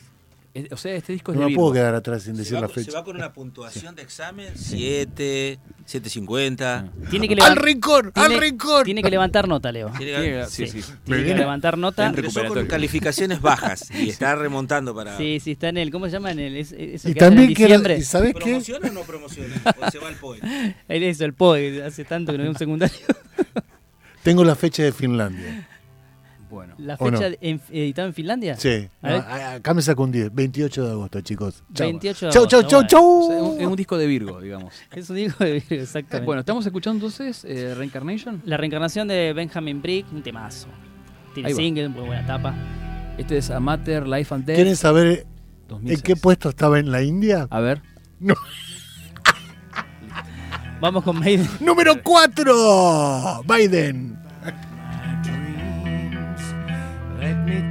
O 0.69 0.75
sea, 0.75 0.93
este 0.95 1.13
disco 1.13 1.31
es 1.31 1.37
No 1.37 1.45
de 1.45 1.51
me 1.51 1.55
puedo 1.55 1.71
quedar 1.71 1.95
atrás 1.95 2.23
sin 2.23 2.35
Se 2.35 2.39
decir 2.39 2.57
va, 2.57 2.61
la 2.61 2.67
con- 2.67 2.75
se 2.75 2.83
fecha. 2.83 2.97
va 2.97 3.05
con 3.05 3.15
una 3.15 3.31
puntuación 3.31 3.95
de 3.95 4.01
examen 4.01 4.49
7, 4.53 5.59
750. 5.85 6.91
Tiene 7.09 7.29
que, 7.29 7.35
¡Al 7.41 7.55
rincón! 7.55 8.11
¡Al 8.15 8.27
tiene- 8.27 8.41
rincón! 8.41 8.83
tiene 8.83 9.01
que 9.01 9.09
levantar 9.09 9.47
nota, 9.47 9.71
Leo. 9.71 9.89
Tiene 9.97 10.11
que- 10.11 10.45
sí, 10.49 10.67
sí. 10.67 10.81
Tiene 11.05 11.23
que 11.23 11.35
levantar 11.35 11.77
nota. 11.77 12.05
Empezó 12.07 12.45
con 12.47 12.65
calificaciones 12.67 13.39
bajas 13.41 13.89
y 13.91 14.09
está 14.09 14.35
remontando 14.35 14.93
para. 14.93 15.15
Sí, 15.17 15.39
sí, 15.39 15.51
está 15.51 15.69
en 15.69 15.77
el. 15.77 15.89
¿Cómo 15.89 16.07
se 16.07 16.11
llama? 16.11 16.31
En 16.31 16.39
el, 16.39 16.57
es, 16.57 16.73
eso 16.73 16.75
Y 16.77 16.83
que 16.83 16.97
hacen 16.97 17.07
en 17.11 17.15
también 17.17 17.53
quiero, 17.53 17.67
diciembre. 17.69 17.97
¿y 17.97 18.01
¿sabes 18.03 18.33
qué? 18.33 18.39
¿Promociona 18.41 18.89
o 18.89 18.91
no 18.93 19.01
promociona? 19.03 19.55
O 19.87 19.89
se 19.89 19.99
va 19.99 20.09
al 20.09 20.15
POE. 20.15 20.39
Él 20.89 21.03
eso, 21.03 21.23
el 21.23 21.33
POE, 21.33 21.81
hace 21.81 22.03
tanto 22.03 22.33
que 22.33 22.37
no 22.39 22.43
veo 22.43 22.51
un 22.51 22.57
secundario. 22.57 22.97
Tengo 24.23 24.43
la 24.43 24.55
fecha 24.55 24.83
de 24.83 24.91
Finlandia. 24.91 25.67
Bueno. 26.49 26.75
La 26.79 26.95
¿O 26.99 27.09
no? 27.09 27.17
fecha 27.17 27.29
de- 27.29 27.39
en- 27.41 28.13
Finlandia. 28.13 28.57
Sí. 28.57 28.89
A 29.01 29.09
No, 29.09 29.15
acá 29.55 29.73
me 29.73 29.81
saco 29.81 30.03
un 30.03 30.11
10. 30.11 30.33
28 30.35 30.85
de 30.85 30.91
agosto, 30.91 31.21
chicos. 31.21 31.63
Chau. 31.73 31.87
28 31.87 32.25
de 32.25 32.31
Chau, 32.33 32.45
chau, 32.45 32.59
agosto, 32.59 32.87
chau, 32.87 33.01
bueno. 33.03 33.31
Es, 33.33 33.41
un, 33.41 33.49
chau. 33.51 33.59
es 33.61 33.67
un 33.67 33.75
disco 33.77 33.97
de 33.97 34.05
Virgo, 34.07 34.41
digamos. 34.41 34.73
Es 34.91 35.09
un 35.09 35.15
disco 35.15 35.43
de 35.45 35.53
Virgo, 35.53 35.67
exactamente. 35.81 36.25
Bueno, 36.25 36.41
estamos 36.41 36.65
escuchando 36.65 36.97
entonces 37.05 37.45
eh, 37.45 37.73
Reincarnation. 37.73 38.41
La 38.45 38.57
reencarnación 38.57 39.07
de 39.07 39.31
Benjamin 39.31 39.81
Brick, 39.81 40.11
un 40.11 40.21
temazo. 40.21 40.67
Tiene 41.33 41.47
Ahí 41.47 41.53
va. 41.53 41.57
single, 41.61 41.87
muy 41.89 42.03
buena 42.05 42.27
tapa. 42.27 42.53
Este 43.17 43.37
es 43.37 43.49
Amateur 43.49 44.05
Life 44.05 44.33
and 44.35 44.43
Death. 44.45 44.55
¿Quieren 44.57 44.75
saber 44.75 45.25
2006. 45.69 45.99
en 45.99 46.03
qué 46.03 46.15
puesto 46.17 46.49
estaba 46.49 46.79
en 46.79 46.91
la 46.91 47.01
India? 47.01 47.47
A 47.49 47.61
ver. 47.61 47.81
Vamos 50.81 51.03
con 51.03 51.19
Maiden. 51.19 51.47
Número 51.61 52.01
4. 52.03 53.43
Biden. 53.45 54.17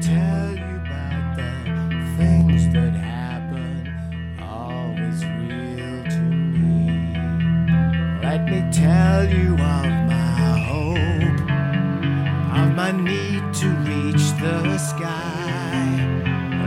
Tell 0.01 0.51
you 0.57 0.77
about 0.85 1.37
that 1.37 1.65
things 2.19 2.73
that 2.75 2.93
happened 2.95 3.89
always 4.43 5.25
real 5.25 6.05
to 6.05 6.21
me 6.21 7.15
Let 8.23 8.45
me 8.47 8.65
tell 8.73 9.29
you 9.29 9.55
of 9.55 9.59
my 10.11 10.59
hope, 10.71 11.41
of 12.59 12.75
my 12.77 12.93
need 12.93 13.43
to 13.55 13.69
reach 13.89 14.27
the 14.41 14.79
sky. 14.79 15.91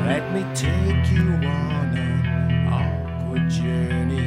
Let 0.07 0.33
me 0.33 0.43
take 0.55 1.11
you 1.11 1.29
on 1.47 1.97
an 1.97 2.67
awkward 2.69 3.49
journey. 3.49 4.22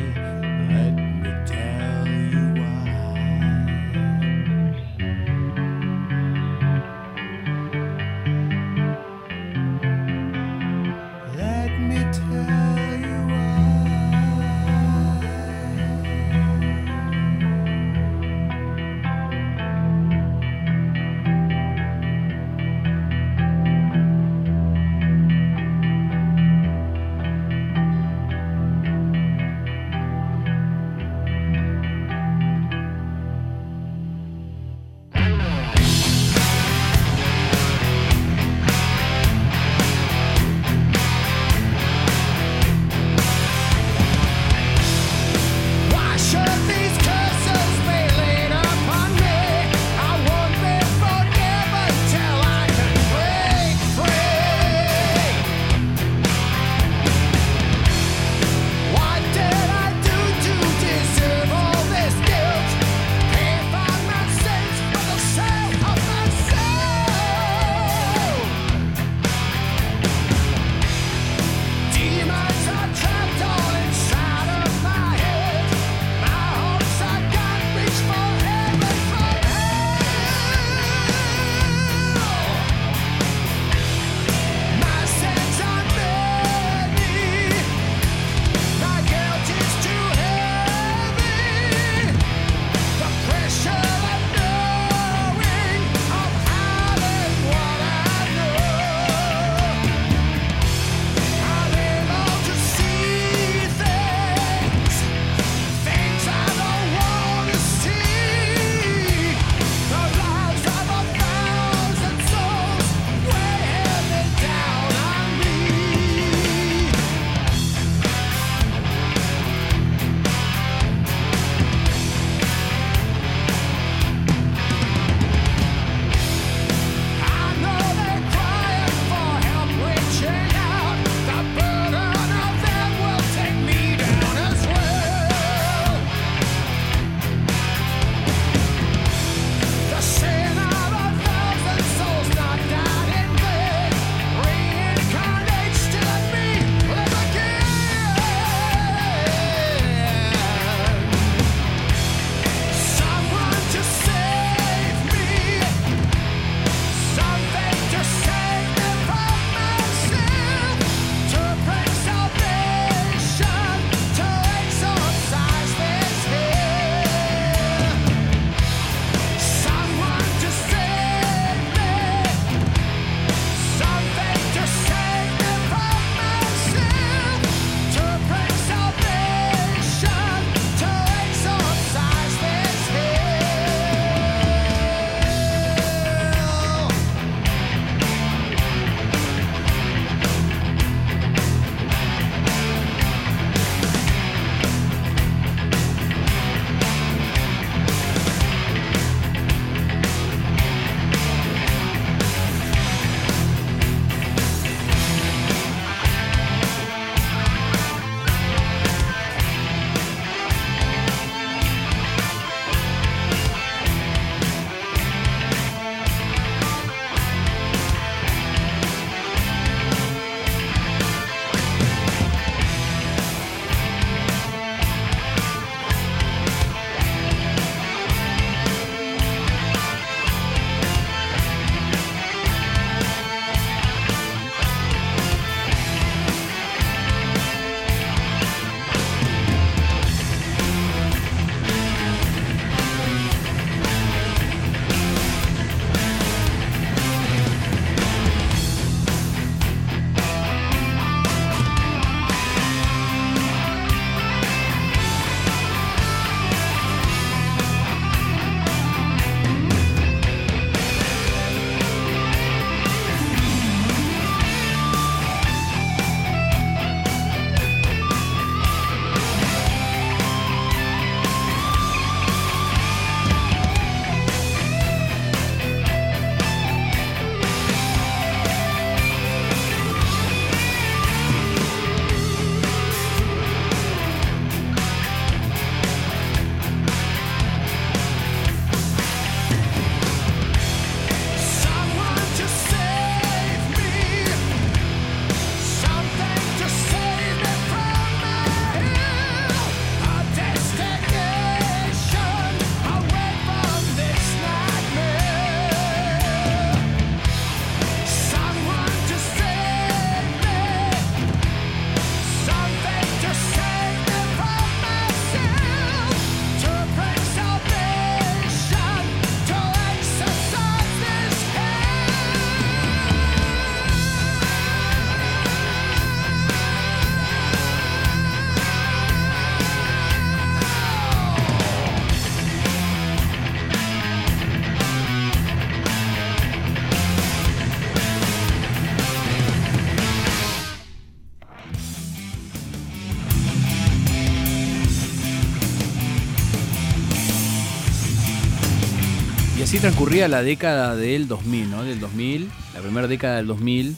Así 349.67 349.79
transcurría 349.81 350.29
la 350.29 350.43
década 350.45 350.95
del 350.95 351.27
2000, 351.27 351.71
¿no? 351.71 351.83
Del 351.83 351.99
2000, 351.99 352.49
la 352.75 352.81
primera 352.81 353.09
década 353.09 353.37
del 353.39 353.49
2000, 353.49 353.97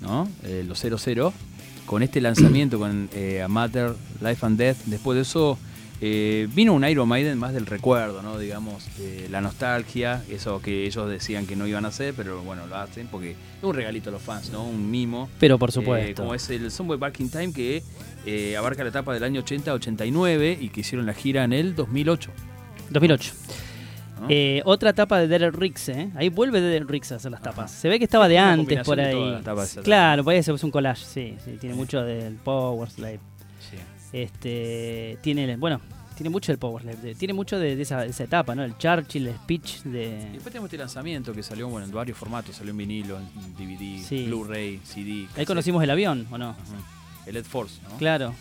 ¿no? 0.00 0.28
Eh, 0.44 0.64
los 0.66 0.78
00, 0.78 1.32
con 1.86 2.04
este 2.04 2.20
lanzamiento, 2.20 2.78
con 2.78 3.08
eh, 3.12 3.42
A 3.42 3.48
Matter, 3.48 3.94
Life 4.20 4.46
and 4.46 4.56
Death. 4.58 4.76
Después 4.86 5.16
de 5.16 5.22
eso 5.22 5.58
eh, 6.00 6.46
vino 6.54 6.72
un 6.72 6.84
Iron 6.88 7.08
Maiden 7.08 7.36
más 7.36 7.52
del 7.52 7.66
recuerdo, 7.66 8.22
¿no? 8.22 8.38
Digamos, 8.38 8.86
eh, 9.00 9.26
la 9.28 9.40
nostalgia, 9.40 10.22
eso 10.30 10.62
que 10.62 10.86
ellos 10.86 11.10
decían 11.10 11.46
que 11.46 11.56
no 11.56 11.66
iban 11.66 11.84
a 11.84 11.88
hacer, 11.88 12.14
pero 12.16 12.40
bueno, 12.44 12.68
lo 12.68 12.76
hacen 12.76 13.08
porque 13.08 13.32
es 13.32 13.36
un 13.62 13.74
regalito 13.74 14.10
a 14.10 14.12
los 14.12 14.22
fans, 14.22 14.50
¿no? 14.50 14.62
Un 14.62 14.88
mimo. 14.88 15.28
Pero 15.40 15.58
por 15.58 15.70
Eh, 15.70 15.72
supuesto. 15.72 16.22
como 16.22 16.36
es 16.36 16.48
el 16.50 16.70
Somewhere 16.70 17.00
Back 17.00 17.18
in 17.18 17.28
Time 17.30 17.52
que 17.52 17.82
abarca 18.56 18.84
la 18.84 18.90
etapa 18.90 19.12
del 19.14 19.24
año 19.24 19.42
80-89 19.42 20.58
y 20.60 20.68
que 20.68 20.82
hicieron 20.82 21.06
la 21.06 21.14
gira 21.14 21.42
en 21.42 21.52
el 21.52 21.74
2008. 21.74 22.30
2008. 22.90 23.32
Eh, 24.28 24.62
otra 24.64 24.90
etapa 24.90 25.18
de 25.18 25.28
Derek 25.28 25.54
Riggs, 25.54 25.88
¿eh? 25.90 26.10
Ahí 26.16 26.28
vuelve 26.28 26.60
Derek 26.60 26.88
Riggs 26.88 27.12
a 27.12 27.16
hacer 27.16 27.30
las 27.30 27.42
tapas. 27.42 27.70
Se 27.70 27.88
ve 27.88 27.98
que 27.98 28.04
estaba 28.04 28.28
de 28.28 28.38
antes 28.38 28.80
por 28.84 28.98
ahí. 29.00 29.40
tapas 29.44 29.78
claro, 29.82 30.24
por 30.24 30.32
ahí 30.34 30.42
se 30.42 30.52
puso 30.52 30.66
un 30.66 30.70
collage, 30.72 31.04
sí, 31.04 31.36
sí. 31.44 31.56
Tiene 31.60 31.74
mucho 31.74 32.02
del 32.02 32.34
Power 32.36 32.88
Slave. 32.90 33.20
Sí. 33.70 33.76
Este, 34.12 35.18
tiene, 35.22 35.56
bueno, 35.56 35.80
tiene 36.16 36.30
mucho 36.30 36.50
del 36.52 36.58
Power 36.58 36.82
Slave. 36.82 36.98
de- 36.98 37.14
Tiene 37.14 37.34
mucho 37.34 37.58
de, 37.58 37.76
de 37.76 37.82
esa, 37.82 38.00
de 38.02 38.08
esa 38.08 38.24
etapa, 38.24 38.54
¿no? 38.54 38.64
El 38.64 38.76
Churchill, 38.76 39.28
el 39.28 39.34
speech 39.36 39.84
Y 39.84 39.88
de... 39.90 40.08
después 40.32 40.44
tenemos 40.52 40.66
este 40.66 40.78
lanzamiento 40.78 41.32
que 41.32 41.42
salió 41.42 41.68
bueno, 41.68 41.86
en 41.86 41.92
varios 41.92 42.16
formatos, 42.18 42.56
salió 42.56 42.70
en 42.72 42.76
vinilo, 42.78 43.18
en 43.18 43.54
DVD, 43.54 44.02
Sí. 44.04 44.26
Blu-ray, 44.26 44.80
CD. 44.84 45.10
Ahí 45.10 45.26
cassette. 45.26 45.46
conocimos 45.46 45.82
el 45.84 45.90
avión, 45.90 46.26
¿o 46.30 46.38
no? 46.38 46.50
Ajá. 46.50 46.60
El 47.26 47.36
Ed 47.36 47.44
Force, 47.44 47.80
¿no? 47.88 47.96
Claro, 47.98 48.34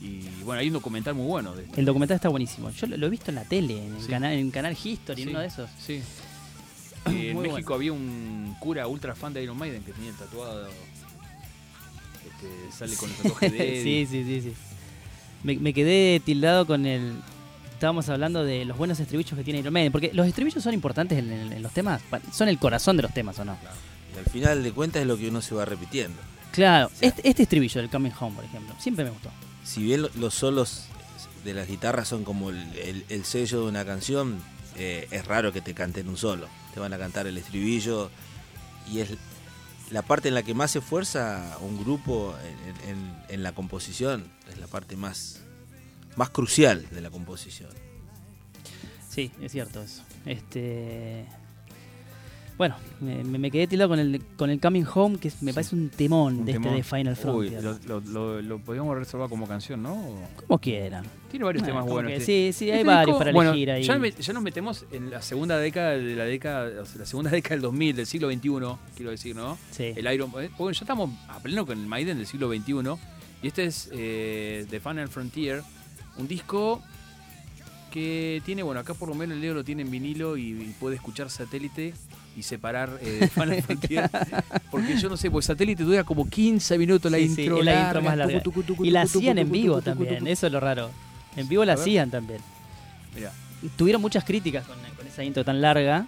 Y 0.00 0.20
bueno, 0.44 0.60
hay 0.60 0.68
un 0.68 0.72
documental 0.74 1.14
muy 1.14 1.26
bueno 1.26 1.54
de 1.54 1.64
esto. 1.64 1.78
el 1.78 1.84
documental 1.84 2.14
está 2.14 2.28
buenísimo. 2.30 2.70
Yo 2.70 2.86
lo, 2.86 2.96
lo 2.96 3.06
he 3.06 3.10
visto 3.10 3.30
en 3.30 3.34
la 3.34 3.44
tele, 3.44 3.86
en 3.86 3.94
el, 3.96 4.02
Sí. 4.02 4.08
canal, 4.08 4.32
en 4.32 4.50
canal 4.50 4.72
History, 4.82 5.22
en 5.22 5.28
Sí, 5.28 5.30
uno 5.34 5.40
de 5.40 5.46
esos. 5.46 5.70
Sí. 5.78 6.02
Eh, 7.06 7.30
en 7.30 7.40
México 7.42 7.74
había 7.74 7.92
un 7.92 8.56
cura 8.60 8.86
ultra 8.86 9.14
fan 9.14 9.32
de 9.34 9.42
Iron 9.42 9.58
Maiden 9.58 9.82
que 9.82 9.92
tenía 9.92 10.10
el 10.10 10.16
tatuado. 10.16 10.68
Este, 12.26 12.72
sale 12.76 12.96
con 12.96 13.10
el 13.10 13.16
tatuaje 13.16 13.50
de 13.50 13.58
sí, 13.82 13.90
Eddie. 13.90 14.06
sí, 14.06 14.24
sí, 14.24 14.40
sí. 14.50 14.52
Me, 15.42 15.56
me 15.56 15.72
quedé 15.72 16.20
tildado 16.20 16.66
con 16.66 16.86
el. 16.86 17.14
Estábamos 17.72 18.08
hablando 18.10 18.44
de 18.44 18.66
los 18.66 18.76
buenos 18.76 19.00
estribillos 19.00 19.34
que 19.36 19.42
tiene 19.44 19.60
Iron 19.60 19.72
Maiden, 19.72 19.90
porque 19.92 20.10
los 20.12 20.26
estribillos 20.26 20.62
son 20.62 20.74
importantes 20.74 21.18
en, 21.18 21.32
en- 21.32 21.52
en 21.54 21.62
los 21.62 21.72
temas, 21.72 22.02
son 22.32 22.48
el 22.50 22.58
corazón 22.58 22.96
de 22.98 23.02
los 23.02 23.14
temas, 23.14 23.38
¿o 23.38 23.44
no? 23.46 23.56
Y 24.14 24.18
al 24.18 24.26
final 24.26 24.62
de 24.62 24.72
cuentas 24.72 25.00
es 25.00 25.08
lo 25.08 25.16
que 25.16 25.28
uno 25.28 25.40
se 25.40 25.54
va 25.54 25.64
repitiendo. 25.64 26.18
Claro, 26.52 26.90
este, 27.00 27.26
este 27.26 27.44
estribillo 27.44 27.80
del 27.80 27.88
Coming 27.88 28.12
Home, 28.20 28.36
por 28.36 28.44
ejemplo, 28.44 28.74
siempre 28.78 29.04
me 29.04 29.10
gustó. 29.12 29.30
Si 29.64 29.82
bien 29.82 30.02
lo- 30.02 30.10
los 30.16 30.34
solos 30.34 30.84
de 31.44 31.54
las 31.54 31.68
guitarras 31.68 32.08
son 32.08 32.24
como 32.24 32.50
el, 32.50 32.58
el- 32.78 33.04
el 33.08 33.24
sello 33.24 33.62
de 33.62 33.68
una 33.68 33.84
canción, 33.84 34.40
eh, 34.76 35.06
es 35.10 35.24
raro 35.26 35.52
que 35.52 35.60
te 35.60 35.74
canten 35.74 36.08
un 36.08 36.16
solo. 36.16 36.48
Te 36.74 36.80
van 36.80 36.92
a 36.92 36.98
cantar 36.98 37.26
el 37.26 37.36
estribillo 37.38 38.10
y 38.90 39.00
es 39.00 39.10
la 39.90 40.02
parte 40.02 40.28
en 40.28 40.34
la 40.34 40.42
que 40.42 40.54
más 40.54 40.70
se 40.72 40.78
esfuerza 40.78 41.56
un 41.60 41.78
grupo 41.82 42.34
en, 42.84 42.90
en- 42.90 43.16
en 43.28 43.42
la 43.42 43.52
composición, 43.52 44.24
es 44.50 44.58
la 44.58 44.66
parte 44.66 44.96
más, 44.96 45.40
más 46.16 46.30
crucial 46.30 46.86
de 46.90 47.00
la 47.00 47.10
composición. 47.10 47.70
Sí, 49.08 49.32
es 49.42 49.50
cierto 49.52 49.82
eso. 49.82 50.02
Este. 50.24 51.26
Bueno, 52.60 52.76
me, 53.00 53.50
quedé 53.50 53.66
tildado 53.66 53.88
con 53.88 53.98
el, 54.00 54.20
con 54.36 54.50
el 54.50 54.60
Coming 54.60 54.84
Home, 54.94 55.16
que 55.18 55.32
me 55.40 55.50
Sí. 55.50 55.54
parece 55.54 55.74
un 55.74 55.88
temón 55.88 56.40
Un 56.40 56.44
de 56.44 56.52
temón. 56.52 56.74
este 56.74 56.76
de 56.76 56.82
Final 56.82 57.14
Uy, 57.14 57.48
Frontier. 57.48 57.64
lo, 57.64 57.78
lo, 57.86 58.00
lo- 58.02 58.42
lo 58.42 58.58
podríamos 58.58 58.98
reservar 58.98 59.30
como 59.30 59.48
canción, 59.48 59.82
¿no? 59.82 59.96
Como 60.46 60.58
quieran. 60.58 61.06
Tiene 61.30 61.46
varios 61.46 61.62
Bueno, 61.62 61.76
temas 61.78 61.90
buenos. 61.90 62.10
que 62.10 62.16
este. 62.18 62.52
sí, 62.52 62.58
sí, 62.58 62.64
hay 62.70 62.80
Este 62.80 62.86
varios 62.86 63.06
disco, 63.06 63.18
para 63.18 63.32
bueno, 63.32 63.52
elegir 63.52 63.70
ahí. 63.70 63.82
Ya, 63.82 63.98
me- 63.98 64.10
ya 64.10 64.32
nos 64.34 64.42
metemos 64.42 64.84
en 64.92 65.08
la 65.10 65.22
segunda 65.22 65.56
década 65.56 65.92
de 65.92 66.14
la 66.14 66.24
década, 66.24 66.82
o 66.82 66.84
sea, 66.84 66.98
la 66.98 67.06
segunda 67.06 67.30
década 67.30 67.54
del 67.54 67.62
2000, 67.62 67.96
del 67.96 68.06
siglo 68.06 68.28
XXI, 68.30 68.76
quiero 68.94 69.10
decir, 69.10 69.34
¿no? 69.34 69.56
Sí. 69.70 69.94
El 69.96 70.12
Iron 70.12 70.30
eh, 70.38 70.50
Bueno, 70.58 70.72
ya 70.72 70.80
estamos 70.82 71.08
a 71.30 71.38
pleno 71.40 71.64
con 71.64 71.78
el 71.80 71.86
Maiden 71.86 72.18
del 72.18 72.26
siglo 72.26 72.50
XXI. 72.54 72.74
Y 73.42 73.46
este 73.46 73.64
es 73.64 73.88
eh, 73.94 74.66
The 74.68 74.80
Final 74.80 75.08
Frontier, 75.08 75.62
un 76.18 76.28
disco 76.28 76.82
que 77.90 78.42
tiene, 78.44 78.62
bueno, 78.62 78.80
acá 78.82 78.92
por 78.92 79.08
lo 79.08 79.14
menos 79.14 79.34
el 79.36 79.40
Leo 79.40 79.54
lo 79.54 79.64
tiene 79.64 79.80
en 79.80 79.90
vinilo 79.90 80.36
y, 80.36 80.50
y 80.50 80.74
puede 80.78 80.96
escuchar 80.96 81.30
satélite 81.30 81.94
y 82.36 82.42
separar 82.42 82.98
eh, 83.02 83.28
Final 83.32 83.62
Frontier. 83.66 84.10
Porque 84.70 84.96
yo 84.96 85.08
no 85.08 85.16
sé, 85.16 85.30
pues 85.30 85.46
satélite 85.46 85.82
dura 85.82 86.04
como 86.04 86.28
15 86.28 86.78
minutos 86.78 87.10
la 87.10 87.18
Sí, 87.18 87.28
sí, 87.28 87.42
intro. 87.42 87.58
es 87.58 87.64
la 87.64 87.72
larga, 87.72 87.88
intro 87.88 88.02
más 88.02 88.16
larga. 88.18 88.40
tucu, 88.42 88.60
tucu, 88.62 88.72
tucu, 88.74 88.84
Y 88.84 88.90
la 88.90 89.02
hacían 89.02 89.38
en 89.38 89.50
vivo 89.50 89.82
también, 89.82 90.26
eso 90.26 90.46
es 90.46 90.52
lo 90.52 90.60
raro. 90.60 90.90
En 91.36 91.48
vivo 91.48 91.64
la 91.64 91.74
hacían 91.74 92.10
también. 92.10 92.40
Mirá. 93.14 93.32
Tuvieron 93.76 94.00
muchas 94.00 94.24
críticas 94.24 94.64
con, 94.66 94.76
con 94.96 95.06
esa 95.06 95.22
intro 95.24 95.44
tan 95.44 95.60
larga. 95.60 96.06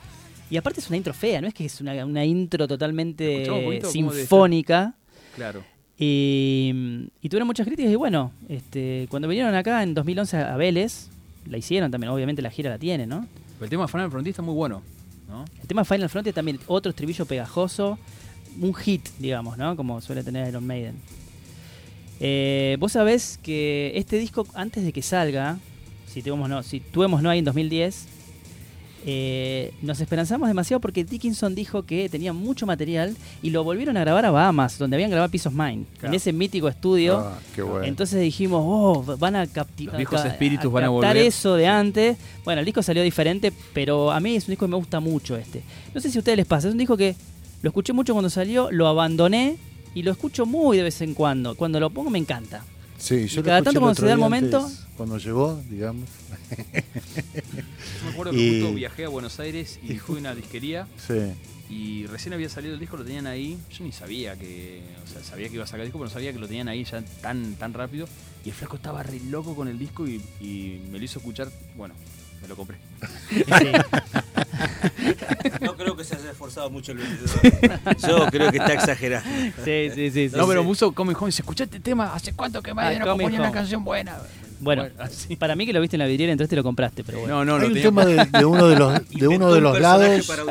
Y 0.50 0.56
aparte 0.58 0.80
es 0.80 0.88
una 0.88 0.96
intro 0.98 1.14
fea, 1.14 1.40
no 1.40 1.48
es 1.48 1.54
que 1.54 1.64
es 1.64 1.80
una, 1.80 2.04
una 2.04 2.24
intro 2.24 2.68
totalmente 2.68 3.46
sinfónica. 3.90 4.94
Claro. 5.34 5.64
Y, 5.98 7.08
y 7.22 7.28
tuvieron 7.28 7.46
muchas 7.46 7.66
críticas 7.66 7.92
y 7.92 7.96
bueno, 7.96 8.32
este, 8.48 9.06
cuando 9.08 9.28
vinieron 9.28 9.54
acá 9.54 9.82
en 9.82 9.94
2011 9.94 10.36
a 10.36 10.56
Vélez, 10.56 11.08
la 11.48 11.58
hicieron 11.58 11.90
también, 11.90 12.10
obviamente 12.12 12.42
la 12.42 12.50
gira 12.50 12.70
la 12.70 12.78
tiene, 12.78 13.06
¿no? 13.06 13.26
El 13.60 13.68
tema 13.68 13.86
Final 13.88 14.10
Frontier 14.10 14.32
está 14.32 14.42
muy 14.42 14.54
bueno. 14.54 14.82
El 15.60 15.66
tema 15.66 15.84
Final 15.84 16.08
Frontier 16.08 16.34
también, 16.34 16.58
otro 16.66 16.90
estribillo 16.90 17.24
pegajoso, 17.26 17.98
un 18.60 18.74
hit, 18.74 19.08
digamos, 19.18 19.56
¿no? 19.56 19.76
Como 19.76 20.00
suele 20.00 20.22
tener 20.22 20.48
Iron 20.48 20.66
Maiden. 20.66 20.96
Eh, 22.20 22.76
Vos 22.78 22.92
sabés 22.92 23.38
que 23.42 23.92
este 23.94 24.18
disco, 24.18 24.46
antes 24.54 24.84
de 24.84 24.92
que 24.92 25.02
salga, 25.02 25.58
si 26.06 26.22
tuvimos 26.22 26.48
no, 26.48 26.62
si 26.62 26.82
no 26.94 27.30
ahí 27.30 27.38
en 27.38 27.44
2010, 27.44 28.06
eh, 29.04 29.72
nos 29.82 30.00
esperanzamos 30.00 30.48
demasiado 30.48 30.80
porque 30.80 31.04
Dickinson 31.04 31.54
dijo 31.54 31.82
que 31.82 32.08
tenía 32.08 32.32
mucho 32.32 32.66
material 32.66 33.16
y 33.42 33.50
lo 33.50 33.64
volvieron 33.64 33.96
a 33.96 34.00
grabar 34.00 34.24
a 34.26 34.30
Bahamas, 34.30 34.78
donde 34.78 34.96
habían 34.96 35.10
grabado 35.10 35.32
of 35.34 35.52
Mind, 35.52 35.86
en 36.02 36.14
ese 36.14 36.32
mítico 36.32 36.68
estudio. 36.68 37.18
Ah, 37.18 37.38
qué 37.54 37.62
bueno. 37.62 37.84
Entonces 37.84 38.20
dijimos, 38.20 38.62
oh, 38.64 39.16
van 39.18 39.36
a 39.36 39.46
captivar. 39.46 40.00
Espíritus 40.00 40.72
van 40.72 40.84
a 40.84 40.86
captar 40.86 41.14
volver. 41.14 41.16
eso 41.16 41.56
de 41.56 41.66
antes. 41.66 42.16
Bueno, 42.44 42.60
el 42.60 42.64
disco 42.64 42.82
salió 42.82 43.02
diferente, 43.02 43.52
pero 43.72 44.12
a 44.12 44.20
mí 44.20 44.36
es 44.36 44.44
un 44.44 44.52
disco 44.52 44.66
que 44.66 44.70
me 44.70 44.76
gusta 44.76 45.00
mucho 45.00 45.36
este. 45.36 45.62
No 45.94 46.00
sé 46.00 46.10
si 46.10 46.18
a 46.18 46.20
ustedes 46.20 46.36
les 46.38 46.46
pasa, 46.46 46.68
es 46.68 46.72
un 46.72 46.78
disco 46.78 46.96
que 46.96 47.16
lo 47.62 47.68
escuché 47.70 47.92
mucho 47.92 48.12
cuando 48.12 48.30
salió, 48.30 48.70
lo 48.70 48.86
abandoné 48.86 49.56
y 49.94 50.02
lo 50.02 50.12
escucho 50.12 50.46
muy 50.46 50.76
de 50.76 50.84
vez 50.84 51.00
en 51.00 51.14
cuando. 51.14 51.56
Cuando 51.56 51.80
lo 51.80 51.90
pongo 51.90 52.10
me 52.10 52.18
encanta. 52.18 52.64
Sí, 52.98 53.26
yo 53.26 53.40
y 53.40 53.42
lo 53.42 53.42
cada 53.42 53.58
escuché 53.58 53.64
tanto 53.64 53.80
cuando 53.80 54.00
se 54.00 54.06
da 54.06 54.12
el 54.12 54.18
momento- 54.18 54.58
antes, 54.60 54.86
cuando 54.96 55.18
llegó, 55.18 55.60
digamos. 55.68 56.08
Yo 58.00 58.04
me 58.06 58.10
acuerdo 58.12 58.32
que 58.32 58.38
Y- 58.38 58.60
justo 58.60 58.74
viajé 58.74 59.04
a 59.04 59.08
Buenos 59.08 59.38
Aires 59.40 59.78
y 59.82 59.96
fui 59.98 60.16
a 60.16 60.18
una 60.20 60.34
disquería 60.34 60.86
Sí. 61.06 61.32
y 61.70 62.06
recién 62.06 62.32
había 62.34 62.48
salido 62.48 62.74
el 62.74 62.80
disco, 62.80 62.96
lo 62.96 63.04
tenían 63.04 63.26
ahí. 63.26 63.58
Yo 63.70 63.84
ni 63.84 63.92
sabía 63.92 64.36
que, 64.36 64.82
o 65.04 65.08
sea, 65.10 65.22
sabía 65.22 65.48
que 65.48 65.54
iba 65.54 65.64
a 65.64 65.66
sacar 65.66 65.80
el 65.80 65.86
disco, 65.86 65.98
pero 65.98 66.08
no 66.08 66.12
sabía 66.14 66.32
que 66.32 66.38
lo 66.38 66.46
tenían 66.48 66.68
ahí 66.68 66.84
ya 66.84 67.02
tan, 67.20 67.54
tan 67.56 67.72
rápido. 67.74 68.08
Y 68.44 68.48
el 68.48 68.54
flaco 68.54 68.76
estaba 68.76 69.02
re 69.02 69.20
loco 69.30 69.54
con 69.54 69.68
el 69.68 69.78
disco 69.78 70.06
y, 70.06 70.20
y 70.40 70.82
me 70.90 70.98
lo 70.98 71.04
hizo 71.04 71.18
escuchar. 71.20 71.48
Bueno, 71.76 71.94
me 72.40 72.48
lo 72.48 72.56
compré. 72.56 72.76
Sí. 73.32 73.44
No 75.60 75.76
creo 75.76 75.96
que 75.96 76.04
se 76.04 76.16
haya 76.16 76.30
esforzado 76.30 76.70
mucho 76.70 76.92
el 76.92 76.98
vendedor. 76.98 77.96
Yo 78.06 78.26
creo 78.30 78.50
que 78.50 78.58
está 78.58 78.74
exagerado. 78.74 79.24
sí, 79.64 79.88
sí, 79.94 80.10
sí, 80.10 80.28
sí. 80.28 80.36
No, 80.36 80.46
pero 80.46 80.60
sé. 80.62 80.66
puso 80.66 80.92
Coming 80.92 81.14
Home 81.16 81.26
y 81.26 81.30
dice, 81.30 81.42
escuchaste 81.42 81.76
este 81.76 81.90
tema, 81.90 82.14
¿hace 82.14 82.32
cuánto 82.32 82.62
que 82.62 82.74
me 82.74 82.82
Ah, 82.82 83.00
componía 83.04 83.40
una 83.40 83.52
canción 83.52 83.84
buena? 83.84 84.18
Bueno, 84.62 84.86
así. 84.98 85.36
para 85.36 85.54
mí 85.56 85.66
que 85.66 85.72
lo 85.72 85.80
viste 85.80 85.96
en 85.96 86.00
la 86.00 86.06
vidriera, 86.06 86.32
entonces 86.32 86.48
te 86.50 86.56
lo 86.56 86.62
compraste, 86.62 87.04
pero 87.04 87.20
bueno. 87.20 87.44
No, 87.44 87.44
no, 87.44 87.54
Hay 87.56 87.60
no. 87.60 87.66
un 87.66 87.72
tenía- 87.74 87.82
tema 87.82 88.04
de, 88.06 88.38
de 88.38 88.44
uno 88.44 88.66
de 88.68 88.76
los, 88.78 89.08
de 89.10 89.28
uno 89.28 89.52
de 89.52 89.60
los 89.60 89.80
lados 89.80 90.26
para. 90.26 90.42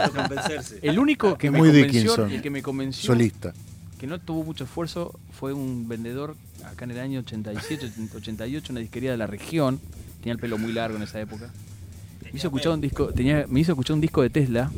El 0.81 0.99
único 0.99 1.37
que 1.37 1.47
Es 1.47 1.53
me 1.53 1.59
muy 1.59 1.69
convenció, 1.69 2.25
el 2.25 2.41
que 2.41 2.49
me 2.49 2.61
convenció 2.61 3.07
solista. 3.07 3.53
que 3.99 4.07
no 4.07 4.19
tuvo 4.19 4.43
mucho 4.43 4.65
esfuerzo 4.65 5.17
fue 5.31 5.53
un 5.53 5.87
vendedor 5.87 6.35
acá 6.65 6.85
en 6.85 6.91
el 6.91 6.99
año 6.99 7.19
87, 7.21 7.91
88, 8.15 8.67
una 8.73 8.79
disquería 8.81 9.11
de 9.11 9.17
la 9.17 9.27
región. 9.27 9.79
Tenía 10.19 10.33
el 10.33 10.39
pelo 10.39 10.57
muy 10.57 10.71
largo 10.73 10.97
en 10.97 11.03
esa 11.03 11.19
época. 11.19 11.49
Me 12.23 12.37
hizo 12.37 12.47
escuchar 12.47 12.73
un 12.73 12.81
disco, 12.81 13.07
tenía, 13.07 13.45
me 13.49 13.59
hizo 13.61 13.71
escuchar 13.71 13.95
un 13.95 14.01
disco 14.01 14.21
de 14.21 14.29
Tesla. 14.29 14.71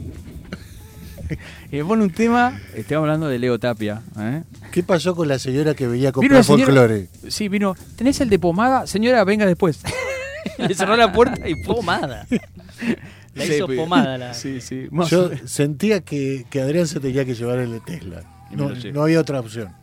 y 1.71 1.77
me 1.77 1.85
pone 1.85 2.03
un 2.03 2.09
tema, 2.11 2.59
estamos 2.75 3.03
hablando 3.03 3.27
de 3.27 3.39
Leo 3.39 3.59
Tapia. 3.59 4.01
¿eh? 4.19 4.43
¿Qué 4.71 4.83
pasó 4.83 5.15
con 5.15 5.27
la 5.27 5.39
señora 5.39 5.73
que 5.73 5.87
veía 5.87 6.11
Vino 6.11 6.13
comprar 6.13 6.43
folclore? 6.43 7.07
Sí, 7.27 7.49
vino, 7.49 7.75
¿tenés 7.95 8.19
el 8.21 8.29
de 8.29 8.39
pomada? 8.39 8.87
Señora, 8.87 9.23
venga 9.23 9.45
después. 9.45 9.81
Le 10.57 10.73
cerró 10.75 10.95
la 10.95 11.11
puerta 11.11 11.47
y. 11.47 11.55
Pomada. 11.63 12.27
La 13.35 13.45
hizo 13.45 13.65
pomada 13.65 14.15
la. 14.15 14.33
Sí, 14.35 14.61
sí. 14.61 14.87
más 14.91 15.09
Yo 15.09 15.31
sentía 15.45 16.01
que, 16.01 16.45
que 16.51 16.61
Adrián 16.61 16.85
se 16.85 16.99
tenía 16.99 17.25
que 17.25 17.33
llevar 17.33 17.57
el 17.57 17.71
de 17.71 17.79
Tesla. 17.79 18.21
No, 18.51 19.01
había 19.01 19.19
otra 19.19 19.39
opción. 19.39 19.73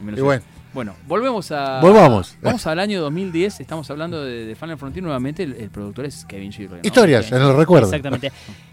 Y 0.00 0.20
bueno, 0.20 0.42
Bueno, 0.76 0.94
volvemos 1.08 1.50
a. 1.52 1.80
Volvamos. 1.80 2.36
Vamos 2.42 2.66
al 2.66 2.78
año 2.78 3.00
2010. 3.00 3.60
Estamos 3.60 3.90
hablando 3.90 4.22
de, 4.22 4.44
de 4.44 4.54
Final 4.54 4.76
Frontier 4.76 5.02
nuevamente. 5.02 5.42
El, 5.42 5.54
el 5.54 5.70
productor 5.70 6.04
es 6.04 6.26
Kevin 6.26 6.50
Shirley. 6.50 6.82
¿no? 6.82 6.86
historias, 6.86 7.32
en 7.32 7.40
el 7.40 7.56
recuerdo. 7.56 7.86
Exactamente. 7.86 8.30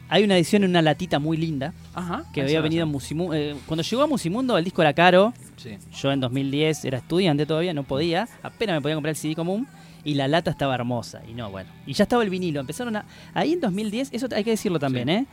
Hay 0.09 0.25
una 0.25 0.35
edición 0.35 0.65
en 0.65 0.71
una 0.71 0.81
latita 0.81 1.19
muy 1.19 1.37
linda 1.37 1.73
Ajá. 1.93 2.25
que 2.33 2.41
había 2.41 2.59
venido 2.59 2.83
en 2.83 2.89
sé. 2.89 2.91
Musimundo. 2.91 3.57
cuando 3.65 3.83
llegó 3.83 4.01
a 4.03 4.07
Musimundo 4.07 4.57
el 4.57 4.65
disco 4.65 4.81
era 4.81 4.91
caro. 4.91 5.33
Sí. 5.55 5.77
Yo 5.93 6.11
en 6.11 6.19
2010 6.19 6.83
era 6.83 6.97
estudiante 6.97 7.45
todavía, 7.45 7.73
no 7.73 7.83
podía. 7.83 8.27
Apenas 8.43 8.75
me 8.75 8.81
podía 8.81 8.95
comprar 8.95 9.11
el 9.11 9.15
CD 9.15 9.33
común. 9.33 9.65
y 10.03 10.15
la 10.15 10.27
lata 10.27 10.51
estaba 10.51 10.75
hermosa. 10.75 11.21
Y 11.25 11.33
no, 11.33 11.49
bueno. 11.51 11.69
Y 11.87 11.93
ya 11.93 12.03
estaba 12.03 12.21
el 12.23 12.29
vinilo. 12.29 12.59
Empezaron 12.59 12.97
a. 12.97 13.05
Ahí 13.33 13.53
en 13.53 13.61
2010, 13.61 14.09
eso 14.11 14.27
hay 14.35 14.43
que 14.43 14.49
decirlo 14.49 14.77
también, 14.77 15.07
Sí. 15.07 15.13
¿eh? 15.13 15.25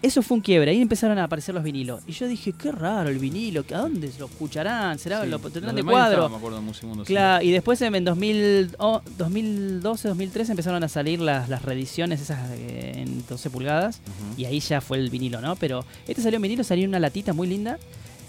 Eso 0.00 0.22
fue 0.22 0.36
un 0.36 0.40
quiebre, 0.40 0.70
ahí 0.70 0.80
empezaron 0.80 1.18
a 1.18 1.24
aparecer 1.24 1.54
los 1.54 1.64
vinilos. 1.64 2.02
Y 2.06 2.12
yo 2.12 2.28
dije, 2.28 2.52
qué 2.52 2.70
raro 2.70 3.08
el 3.08 3.18
vinilo, 3.18 3.64
¿a 3.74 3.78
dónde 3.78 4.10
lo 4.18 4.26
escucharán? 4.26 4.96
¿Será? 4.98 5.24
Sí, 5.24 5.28
¿Lo 5.28 5.40
tendrán 5.40 5.74
de 5.74 5.82
cuadro? 5.82 6.26
estaban, 6.26 6.30
me 6.30 6.36
acuerdo, 6.36 6.58
en. 6.58 7.04
Claro, 7.04 7.44
y 7.44 7.50
después 7.50 7.82
en 7.82 8.04
2000, 8.04 8.76
oh, 8.78 9.02
2012, 9.16 10.08
2013 10.08 10.52
empezaron 10.52 10.84
a 10.84 10.88
salir 10.88 11.20
las, 11.20 11.48
las 11.48 11.62
reediciones 11.62 12.20
esas 12.20 12.38
eh, 12.52 12.92
en 12.96 13.26
12 13.26 13.50
pulgadas 13.50 14.00
y 14.36 14.44
ahí 14.44 14.60
ya 14.60 14.80
fue 14.80 14.98
el 14.98 15.10
vinilo, 15.10 15.40
¿no? 15.40 15.56
Pero 15.56 15.84
este 16.06 16.22
salió 16.22 16.36
en 16.36 16.42
vinilo, 16.42 16.62
salió 16.62 16.84
en 16.84 16.90
una 16.90 17.00
latita 17.00 17.32
muy 17.32 17.48
linda 17.48 17.78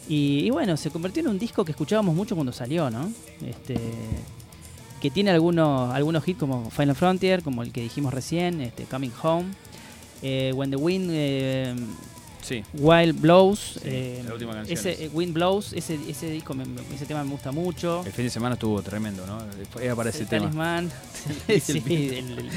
y, 0.08 0.46
y 0.46 0.50
bueno, 0.50 0.76
se 0.76 0.90
convirtió 0.90 1.22
en 1.22 1.28
un 1.28 1.38
disco 1.38 1.64
que 1.64 1.72
escuchábamos 1.72 2.16
mucho 2.16 2.34
cuando 2.34 2.52
salió, 2.52 2.90
¿no? 2.90 3.12
Este, 3.46 3.78
que 5.00 5.12
tiene 5.12 5.32
algunos, 5.32 5.94
algunos 5.94 6.28
hits 6.28 6.40
como 6.40 6.70
Final 6.72 6.96
Frontier, 6.96 7.44
como 7.44 7.64
el 7.64 7.72
que 7.72 7.82
dijimos 7.82 8.14
recién, 8.14 8.60
este, 8.62 8.84
Coming 8.84 9.12
Home, 9.24 9.46
eh, 10.22 10.52
When 10.56 10.70
the 10.72 10.78
Wind... 10.78 11.10
eh, 11.12 11.76
Sí. 12.42 12.64
Wild 12.74 13.20
Blows, 13.22 13.60
Sí, 13.76 13.80
eh, 13.84 14.24
la 14.26 14.34
última 14.34 14.54
canción 14.54 14.76
ese 14.76 14.92
es. 14.94 15.00
eh, 15.02 15.10
Wind 15.14 15.34
Blows, 15.34 15.74
ese, 15.74 16.00
ese 16.10 16.32
disco, 16.32 16.56
me- 16.56 16.66
me- 16.66 16.82
ese 16.96 17.06
tema 17.06 17.24
me 17.24 17.30
gusta 17.32 17.52
mucho. 17.52 18.02
El 18.06 18.12
fin 18.14 18.26
de 18.26 18.32
semana 18.32 18.54
estuvo 18.56 18.82
tremendo, 18.82 19.28
¿no? 19.28 19.40
Era 19.80 19.96
para 19.96 20.10
ese 20.10 20.22
el 20.24 20.28
tema. 20.30 20.50
sí, 21.62 21.84
el, 21.88 22.40
el- 22.40 22.52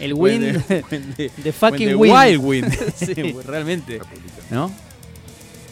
el 0.00 0.12
wind. 0.12 0.66
the- 0.66 0.82
the- 1.16 1.30
The 1.42 1.52
fucking 1.52 1.94
wind. 1.96 2.14
Wild 2.14 2.44
Wind. 2.44 2.74
Sí. 2.96 3.14
Realmente. 3.46 4.00
¿No? 4.50 4.70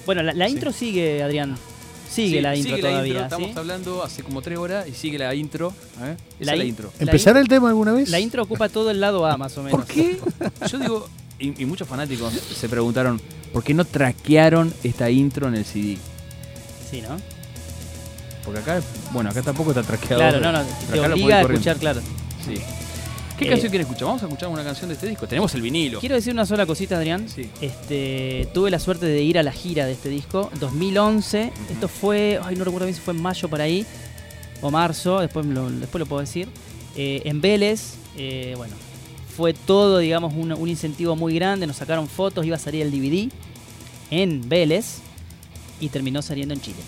Bueno, 0.07 0.23
la, 0.23 0.33
la 0.33 0.47
Sí. 0.47 0.53
intro 0.55 0.73
sigue, 0.73 1.23
Adrián. 1.23 1.57
Sigue 2.11 2.37
Sí, 2.37 2.41
la 2.41 2.57
intro 2.57 2.71
sigue 2.77 2.83
la 2.83 2.89
todavía. 2.91 3.13
intro, 3.23 3.37
¿sí? 3.39 3.43
Estamos 3.45 3.57
hablando 3.57 4.03
hace 4.03 4.23
como 4.23 4.41
tres 4.43 4.59
horas 4.59 4.87
y 4.89 4.93
sigue 4.95 5.19
la 5.19 5.35
intro. 5.35 5.73
¿eh? 6.03 6.17
Esa 6.41 6.45
La 6.47 6.53
es 6.53 6.59
la 6.59 6.65
in- 6.65 6.69
intro. 6.71 6.93
La 6.99 7.05
¿Empezará 7.05 7.41
el 7.41 7.49
tema 7.49 7.69
alguna 7.69 7.93
vez? 7.93 8.09
La 8.09 8.19
intro 8.21 8.43
ocupa 8.43 8.69
todo 8.69 8.91
el 8.91 9.01
lado 9.01 9.27
A, 9.27 9.37
más 9.37 9.57
o 9.59 9.63
menos. 9.63 9.79
¿Por 9.85 9.87
qué? 9.87 10.19
Yo 10.71 10.79
digo, 10.79 11.09
y, 11.39 11.63
y 11.63 11.67
muchos 11.67 11.87
fanáticos 11.87 12.33
se 12.33 12.69
preguntaron, 12.69 13.21
¿por 13.53 13.63
qué 13.63 13.75
no 13.75 13.85
traquearon 13.85 14.73
esta 14.83 15.11
intro 15.11 15.49
en 15.49 15.55
el 15.57 15.65
CD? 15.65 15.99
Sí, 16.91 17.03
¿no? 17.03 17.17
Porque 18.45 18.61
acá, 18.61 18.81
bueno, 19.13 19.29
acá 19.31 19.43
tampoco 19.43 19.71
está 19.73 19.83
traqueado. 19.83 20.17
Claro, 20.23 20.41
no, 20.41 20.51
no. 20.53 20.63
Te 20.91 20.99
obliga 21.01 21.37
a 21.39 21.43
escuchar, 21.43 21.77
claro. 21.77 22.01
Sí. 22.45 22.55
¿Qué 23.39 23.45
Eh, 23.47 23.49
canción 23.51 23.71
quieres 23.71 23.87
escuchar? 23.87 24.07
Vamos 24.09 24.23
a 24.23 24.27
escuchar 24.27 24.49
una 24.49 24.65
canción 24.65 24.89
de 24.89 24.95
este 24.95 25.07
disco. 25.09 25.27
Tenemos 25.29 25.55
el 25.55 25.63
vinilo. 25.63 26.01
Quiero 26.01 26.17
decir 26.17 26.33
una 26.33 26.45
sola 26.45 26.67
cosita, 26.67 26.97
Adrián. 26.97 27.29
Sí. 27.29 27.49
Este, 27.61 28.49
tuve 28.53 28.71
la 28.71 28.79
suerte 28.81 29.07
de 29.07 29.23
ir 29.23 29.39
a 29.39 29.43
la 29.43 29.53
gira 29.53 29.87
de 29.87 29.93
este 29.93 30.09
disco, 30.09 30.51
2011. 30.59 31.53
Esto 31.71 31.89
fue, 31.89 32.41
ay, 32.43 32.57
no 32.57 32.65
recuerdo 32.65 32.87
bien 32.87 32.97
si 32.97 33.01
fue 33.01 33.15
en 33.15 33.23
mayo 33.23 33.49
por 33.49 33.61
ahí 33.61 33.87
o 34.61 34.71
marzo, 34.73 35.21
después 35.21 35.47
lo, 35.47 35.71
después 35.71 36.01
lo 36.01 36.07
puedo 36.07 36.21
decir. 36.21 36.49
Eh, 36.97 37.23
en 37.27 37.41
Vélez, 37.41 37.95
eh, 38.17 38.55
bueno, 38.57 38.75
fue 39.37 39.55
todo, 39.55 39.99
digamos, 39.99 40.35
un, 40.35 40.51
un 40.53 40.69
incentivo 40.69 41.15
muy 41.15 41.33
grande. 41.35 41.67
Nos 41.69 41.77
sacaron 41.77 42.09
fotos, 42.09 42.45
iba 42.45 42.57
a 42.57 42.59
salir 42.59 42.83
el 42.83 42.91
DVD 42.91 43.31
en 44.11 44.49
Vélez 44.49 44.97
y 45.79 45.91
terminó 45.91 46.23
saliendo 46.23 46.55
en 46.55 46.61
Chile. 46.61 46.79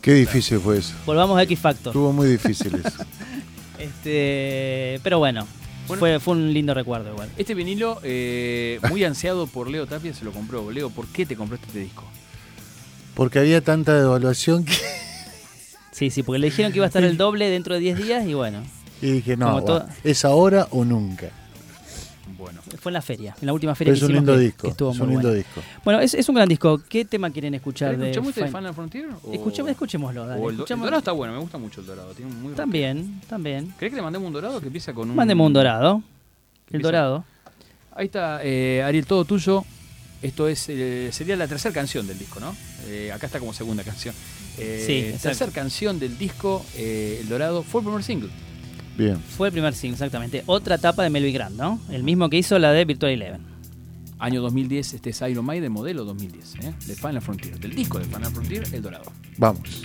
Qué 0.00 0.14
difícil 0.14 0.60
fue 0.60 0.78
eso. 0.78 0.94
Volvamos 1.04 1.36
a 1.36 1.42
X 1.42 1.58
Factor. 1.58 1.90
Estuvo 1.90 2.12
muy 2.12 2.28
difícil 2.28 2.74
eso. 2.76 3.04
Este, 3.78 5.00
pero 5.02 5.18
bueno, 5.18 5.46
Bueno. 5.88 6.00
Fue, 6.00 6.18
fue 6.20 6.34
un 6.34 6.52
lindo 6.52 6.74
recuerdo 6.74 7.10
igual. 7.12 7.28
Este 7.36 7.54
vinilo, 7.54 8.00
eh, 8.02 8.80
muy 8.88 9.04
ansiado 9.04 9.46
por 9.46 9.70
Leo 9.70 9.86
Tapia, 9.86 10.12
se 10.14 10.24
lo 10.24 10.32
compró. 10.32 10.70
Leo, 10.70 10.90
¿por 10.90 11.06
qué 11.08 11.24
te 11.26 11.36
compraste 11.36 11.66
este 11.68 11.78
disco? 11.80 12.04
Porque 13.14 13.38
había 13.38 13.60
tanta 13.60 13.94
devaluación 13.94 14.64
que 14.64 14.74
Sí, 15.92 16.10
sí, 16.10 16.22
porque 16.22 16.38
le 16.40 16.48
dijeron 16.48 16.72
que 16.72 16.78
iba 16.78 16.84
a 16.84 16.88
estar 16.88 17.02
el 17.04 17.16
doble 17.16 17.48
dentro 17.48 17.74
de 17.74 17.80
10 17.80 17.96
días 17.98 18.26
y 18.26 18.34
bueno, 18.34 18.62
y 19.02 19.12
dije, 19.12 19.36
no, 19.36 19.62
todo- 19.62 19.86
es 20.04 20.24
ahora 20.24 20.68
o 20.70 20.84
nunca. 20.84 21.30
Bueno. 22.46 22.62
fue 22.80 22.90
en 22.90 22.94
la 22.94 23.02
feria, 23.02 23.36
en 23.40 23.46
la 23.46 23.52
última 23.52 23.74
feria 23.74 23.92
Pero 23.92 23.96
es 23.96 24.00
que 24.00 24.06
un 24.06 24.12
lindo 24.24 24.34
que- 24.34 24.38
disco. 24.40 24.62
que 24.62 24.68
estuvo 24.68 24.90
es 24.92 24.98
muy 24.98 25.04
un 25.06 25.10
lindo 25.14 25.28
bueno. 25.28 25.36
disco. 25.44 25.60
Bueno, 25.84 26.00
es, 26.00 26.14
es 26.14 26.28
un 26.28 26.34
gran 26.34 26.48
disco. 26.48 26.80
¿Qué 26.88 27.04
tema 27.04 27.30
quieren 27.30 27.54
escuchar 27.54 27.96
de 27.96 28.04
¿Escuchamos 28.10 28.28
este 28.30 28.40
de 28.42 28.46
Fin- 28.48 28.56
Final 28.56 28.74
Frontier? 28.74 29.06
o- 29.22 29.32
Escuchemos- 29.32 29.70
escuchémoslo, 29.70 30.26
dale. 30.26 30.40
o 30.40 30.50
el, 30.50 30.56
do- 30.56 30.62
el 30.62 30.66
escuchamos- 30.66 30.84
dorado 30.84 30.98
está 30.98 31.12
bueno, 31.12 31.32
me 31.34 31.40
gusta 31.40 31.58
mucho 31.58 31.80
el 31.80 31.86
dorado. 31.86 32.12
Tiene 32.14 32.30
un 32.30 32.42
muy 32.42 32.52
También, 32.54 33.20
también. 33.28 33.74
¿Crees 33.78 33.90
que 33.92 33.96
le 33.96 34.02
mandemos 34.02 34.26
un 34.26 34.32
dorado 34.32 34.60
que 34.60 34.66
empieza 34.66 34.92
con 34.92 35.10
un. 35.10 35.16
Mandemos 35.16 35.46
un 35.46 35.52
dorado. 35.52 36.02
El 36.70 36.82
dorado. 36.82 37.24
Ahí 37.94 38.06
está, 38.06 38.40
eh, 38.42 38.82
Ariel, 38.82 39.06
todo 39.06 39.24
tuyo. 39.24 39.64
Esto 40.22 40.48
es 40.48 40.66
eh, 40.68 41.10
sería 41.12 41.36
la 41.36 41.46
tercera 41.46 41.74
canción 41.74 42.06
del 42.06 42.18
disco, 42.18 42.40
¿no? 42.40 42.54
Eh, 42.86 43.12
acá 43.12 43.26
está 43.26 43.38
como 43.38 43.52
segunda 43.52 43.82
canción. 43.84 44.14
Eh, 44.58 44.82
Sí, 44.86 45.18
tercera 45.22 45.50
canción 45.52 45.98
del 45.98 46.16
disco, 46.16 46.64
eh, 46.76 47.18
El 47.20 47.28
Dorado, 47.28 47.62
fue 47.62 47.80
el 47.82 47.86
primer 47.86 48.02
single. 48.02 48.30
Bien. 48.96 49.18
Fue 49.18 49.48
el 49.48 49.52
primer 49.52 49.74
single, 49.74 49.94
exactamente. 49.94 50.42
Otra 50.46 50.76
etapa 50.76 51.02
de 51.02 51.10
Melvin 51.10 51.34
Grant, 51.34 51.56
¿no? 51.56 51.80
El 51.90 52.02
mismo 52.02 52.30
que 52.30 52.38
hizo 52.38 52.58
la 52.58 52.72
de 52.72 52.84
Virtual 52.84 53.12
Eleven. 53.12 53.42
Año 54.18 54.40
2010, 54.40 54.94
este 54.94 55.10
es 55.10 55.20
Iron 55.22 55.44
Maiden, 55.44 55.70
modelo 55.70 56.04
2010, 56.04 56.54
¿eh? 56.56 56.74
de 56.86 56.94
Final 56.94 57.20
Frontier. 57.20 57.58
Del 57.60 57.74
disco 57.74 57.98
de 57.98 58.06
Final 58.06 58.32
Frontier, 58.32 58.66
El 58.72 58.82
Dorado. 58.82 59.12
Vamos. 59.36 59.82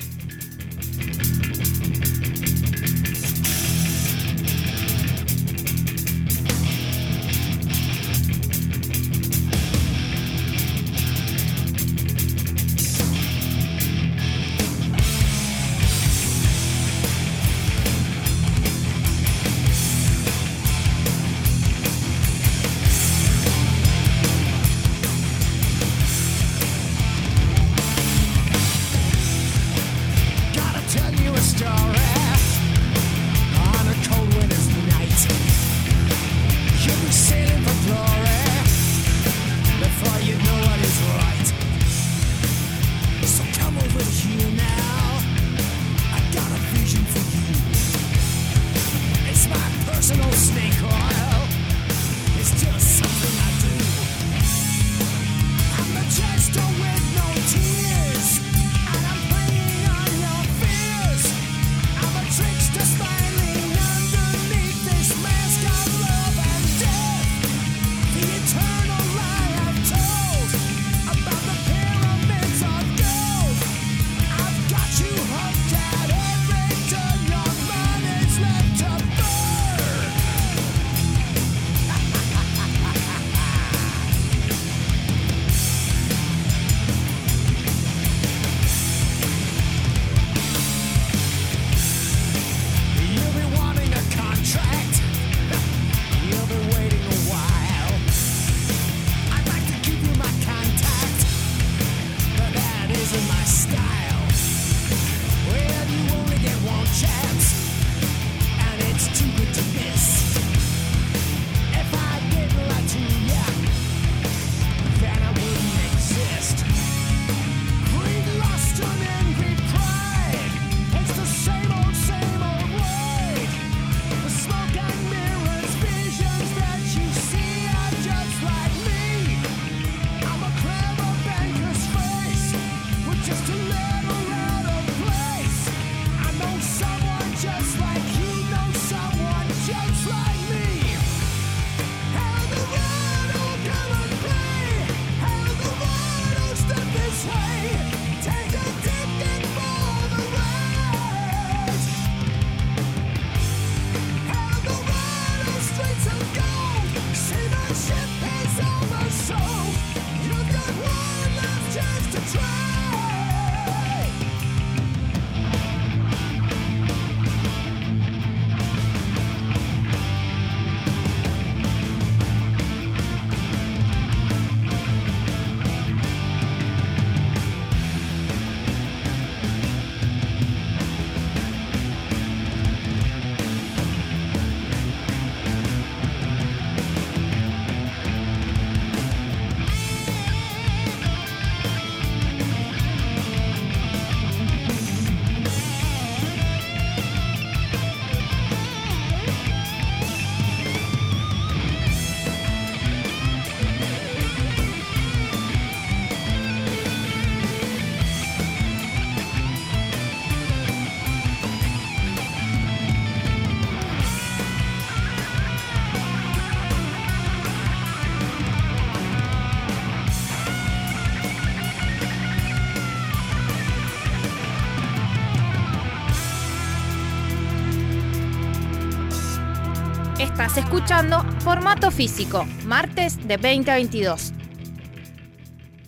Escuchando 230.57 231.23
Formato 231.39 231.91
Físico, 231.91 232.45
martes 232.65 233.25
de 233.25 233.37
20 233.37 233.71
a 233.71 233.75
22. 233.75 234.33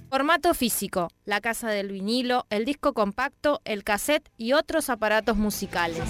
Formato 0.09 0.53
Físico, 0.53 1.09
la 1.25 1.41
casa 1.41 1.69
del 1.69 1.91
vinilo, 1.91 2.45
el 2.49 2.63
disco 2.63 2.93
compacto, 2.93 3.59
el 3.65 3.83
cassette 3.83 4.29
y 4.37 4.53
otros 4.53 4.89
aparatos 4.89 5.35
musicales. 5.35 6.03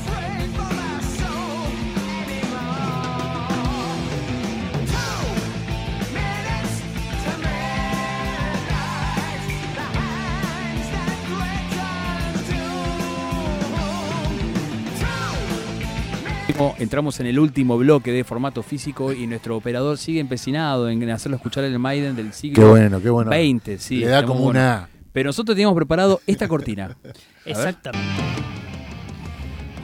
Entramos 16.79 17.19
en 17.19 17.27
el 17.27 17.39
último 17.39 17.77
bloque 17.77 18.11
de 18.11 18.23
formato 18.23 18.63
físico 18.63 19.11
y 19.13 19.27
nuestro 19.27 19.57
operador 19.57 19.97
sigue 19.97 20.19
empecinado 20.19 20.89
en 20.89 21.09
hacerlo 21.09 21.37
escuchar 21.37 21.63
el 21.63 21.77
Maiden 21.79 22.15
del 22.15 22.33
siglo 22.33 22.61
Qué 22.63 22.69
bueno, 22.69 23.01
qué 23.01 23.09
bueno. 23.09 23.29
20. 23.29 23.77
Sí, 23.79 23.97
Le 23.97 24.07
da 24.07 24.23
como 24.25 24.41
bueno. 24.41 24.59
una. 24.59 24.89
Pero 25.11 25.27
nosotros 25.29 25.55
teníamos 25.55 25.75
preparado 25.75 26.21
esta 26.25 26.47
cortina, 26.47 26.95
Exactamente. 27.45 28.21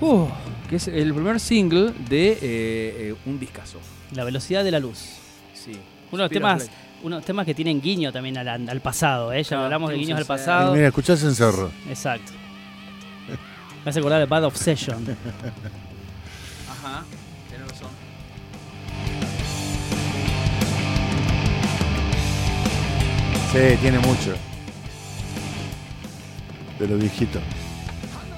Uh, 0.02 0.26
que 0.70 0.78
es 0.78 0.88
el 0.88 1.14
primer 1.14 1.40
single 1.40 1.92
de 2.10 2.32
eh, 2.32 2.38
eh, 2.42 3.16
un 3.26 3.40
discazo. 3.40 3.80
La 4.14 4.24
velocidad 4.24 4.64
de 4.64 4.72
la 4.72 4.80
luz. 4.80 4.98
Sí. 5.54 5.72
Uno 6.12 6.24
de 6.24 6.30
los 6.30 6.32
temas, 6.32 6.64
Play. 6.64 6.76
unos 7.04 7.26
temas 7.26 7.46
que 7.46 7.54
tienen 7.54 7.82
guiño 7.82 8.12
también 8.12 8.38
al, 8.38 8.48
al 8.70 8.82
pasado, 8.82 9.32
¿eh? 9.34 9.44
Ya 9.44 9.50
Claro, 9.50 9.64
hablamos 9.66 9.90
de 9.92 9.98
guiños 9.98 10.18
al 10.18 10.26
pasado. 10.26 10.74
Mira, 10.74 10.88
escuchás 10.88 11.22
en 11.24 11.36
Cerro. 11.36 11.70
Exacto. 11.90 12.32
Me 13.86 13.90
hace 13.92 14.00
acordar 14.00 14.20
de 14.20 14.26
Bad 14.26 14.46
Obsession. 14.46 15.06
Sí, 23.60 23.76
tiene 23.82 24.00
mucho. 24.00 24.36
De 26.80 26.88
lo 26.88 26.98
viejito. 26.98 27.40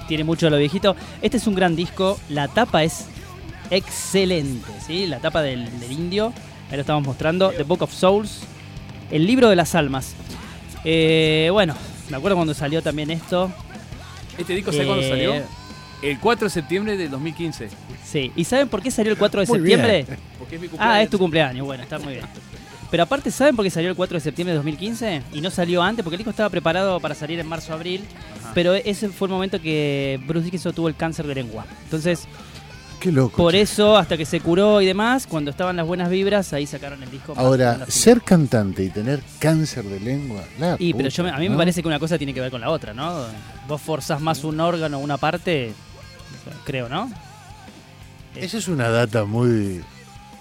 Tiene 0.08 0.24
mucho 0.24 0.46
de 0.46 0.50
lo 0.50 0.58
viejito. 0.58 0.96
Este 1.20 1.36
es 1.36 1.46
un 1.46 1.54
gran 1.54 1.76
disco. 1.76 2.18
La 2.28 2.48
tapa 2.48 2.82
es 2.82 3.06
excelente, 3.70 4.68
¿sí? 4.84 5.06
La 5.06 5.20
tapa 5.20 5.40
del, 5.42 5.78
del 5.78 5.92
indio. 5.92 6.32
Ahí 6.70 6.76
lo 6.76 6.80
estamos 6.80 7.04
mostrando. 7.06 7.50
The 7.50 7.62
Book 7.62 7.82
of 7.82 7.94
Souls. 7.94 8.40
El 9.12 9.24
libro 9.24 9.48
de 9.48 9.54
las 9.54 9.76
almas. 9.76 10.14
Eh, 10.84 11.50
bueno, 11.52 11.76
me 12.10 12.16
acuerdo 12.16 12.34
cuando 12.36 12.52
salió 12.52 12.82
también 12.82 13.12
esto. 13.12 13.52
¿Este 14.36 14.56
disco 14.56 14.72
sabe 14.72 14.86
cuándo 14.86 15.04
Eh, 15.04 15.08
salió? 15.08 15.34
El 16.02 16.18
4 16.18 16.46
de 16.46 16.50
septiembre 16.50 16.96
de 16.96 17.08
2015. 17.08 17.68
Sí. 18.04 18.32
¿Y 18.34 18.42
saben 18.42 18.68
por 18.68 18.82
qué 18.82 18.90
salió 18.90 19.12
el 19.12 19.18
4 19.18 19.42
de 19.42 19.46
Muy 19.46 19.58
septiembre? 19.58 20.04
Porque 20.36 20.56
es 20.56 20.60
mi 20.60 20.66
cumpleaños. 20.66 20.96
Ah, 20.96 21.00
es 21.00 21.10
tu 21.10 21.18
cumpleaños. 21.18 21.64
Bueno, 21.64 21.84
está 21.84 22.00
muy 22.00 22.14
bien. 22.14 22.24
Pero 22.92 23.02
aparte, 23.04 23.30
¿saben 23.32 23.56
por 23.56 23.64
qué 23.64 23.70
salió 23.70 23.88
el 23.90 23.96
4 23.96 24.16
de 24.16 24.20
septiembre 24.20 24.52
de 24.52 24.56
2015? 24.58 25.22
Y 25.32 25.40
no 25.40 25.50
salió 25.50 25.82
antes, 25.82 26.04
porque 26.04 26.14
el 26.16 26.18
disco 26.18 26.30
estaba 26.30 26.50
preparado 26.50 27.00
para 27.00 27.14
salir 27.14 27.40
en 27.40 27.46
marzo-abril. 27.48 28.04
Pero 28.54 28.74
ese 28.74 29.08
fue 29.08 29.26
el 29.28 29.32
momento 29.32 29.60
que 29.60 30.20
Bruce 30.26 30.44
Dickinson 30.44 30.74
tuvo 30.74 30.88
el 30.88 30.94
cáncer 30.94 31.26
de 31.26 31.34
lengua. 31.34 31.64
Entonces, 31.84 32.28
Qué 33.00 33.10
loco. 33.10 33.36
por 33.38 33.52
che. 33.54 33.62
eso, 33.62 33.96
hasta 33.96 34.16
que 34.18 34.26
se 34.26 34.40
curó 34.40 34.82
y 34.82 34.86
demás, 34.86 35.26
cuando 35.26 35.50
estaban 35.50 35.74
las 35.74 35.86
buenas 35.86 36.10
vibras, 36.10 36.52
ahí 36.52 36.66
sacaron 36.66 37.02
el 37.02 37.10
disco. 37.10 37.32
Ahora, 37.36 37.86
ser 37.88 38.20
cantante 38.20 38.84
y 38.84 38.90
tener 38.90 39.22
cáncer 39.40 39.84
de 39.84 39.98
lengua. 39.98 40.44
la 40.60 40.76
Y 40.78 40.92
pero 40.92 41.08
yo 41.08 41.24
me- 41.24 41.30
a 41.30 41.38
mí 41.38 41.48
me 41.48 41.56
parece 41.56 41.80
que 41.82 41.88
una 41.88 41.98
cosa 41.98 42.18
tiene 42.18 42.34
que 42.34 42.40
ver 42.42 42.50
con 42.50 42.60
la 42.60 42.68
otra, 42.70 42.92
¿no? 42.92 43.24
Vos 43.66 43.80
forzás 43.80 44.20
más 44.20 44.44
un 44.44 44.60
órgano, 44.60 44.98
una 44.98 45.16
parte, 45.16 45.72
creo, 46.66 46.90
¿no? 46.90 47.10
Esa 48.36 48.58
es 48.58 48.68
una 48.68 48.88
data 48.90 49.24
muy. 49.24 49.82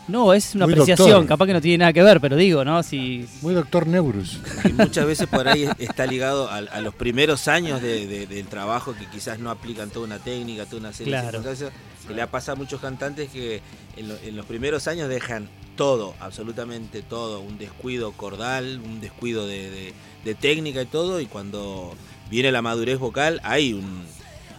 No, 0.07 0.33
es 0.33 0.55
una 0.55 0.65
Muy 0.65 0.73
apreciación, 0.73 1.09
doctor. 1.09 1.27
capaz 1.27 1.45
que 1.45 1.53
no 1.53 1.61
tiene 1.61 1.77
nada 1.79 1.93
que 1.93 2.01
ver, 2.03 2.19
pero 2.19 2.35
digo, 2.35 2.65
¿no? 2.65 2.83
Si 2.83 3.25
Muy 3.41 3.53
doctor 3.53 3.87
Neurus. 3.87 4.39
Y 4.67 4.73
muchas 4.73 5.05
veces 5.05 5.27
por 5.27 5.47
ahí 5.47 5.69
está 5.79 6.05
ligado 6.05 6.49
a, 6.49 6.57
a 6.57 6.81
los 6.81 6.93
primeros 6.95 7.47
años 7.47 7.81
de- 7.81 8.07
de- 8.07 8.27
del 8.27 8.47
trabajo 8.47 8.93
que 8.93 9.05
quizás 9.07 9.39
no 9.39 9.49
aplican 9.51 9.89
toda 9.89 10.05
una 10.05 10.19
técnica, 10.19 10.65
toda 10.65 10.79
una 10.79 10.93
serie 10.93 11.11
Claro. 11.13 11.27
de 11.27 11.31
circunstancias. 11.55 11.71
Que 12.07 12.13
le 12.15 12.21
ha 12.23 12.27
pasado 12.31 12.53
a 12.53 12.55
muchos 12.57 12.81
cantantes 12.81 13.29
que 13.29 13.61
en, 13.95 14.07
lo- 14.09 14.17
en 14.17 14.35
los 14.35 14.45
primeros 14.47 14.87
años 14.87 15.07
dejan 15.07 15.47
todo, 15.77 16.13
absolutamente 16.19 17.03
todo, 17.03 17.39
un 17.39 17.57
descuido 17.57 18.11
cordal, 18.11 18.81
un 18.83 18.99
descuido 19.01 19.45
de, 19.47 19.69
de- 19.69 19.93
de 20.25 20.35
técnica 20.35 20.81
y 20.81 20.85
todo, 20.87 21.21
y 21.21 21.27
cuando 21.27 21.93
viene 22.29 22.51
la 22.51 22.61
madurez 22.61 22.97
vocal 22.99 23.39
hay 23.43 23.73
un, 23.73 24.03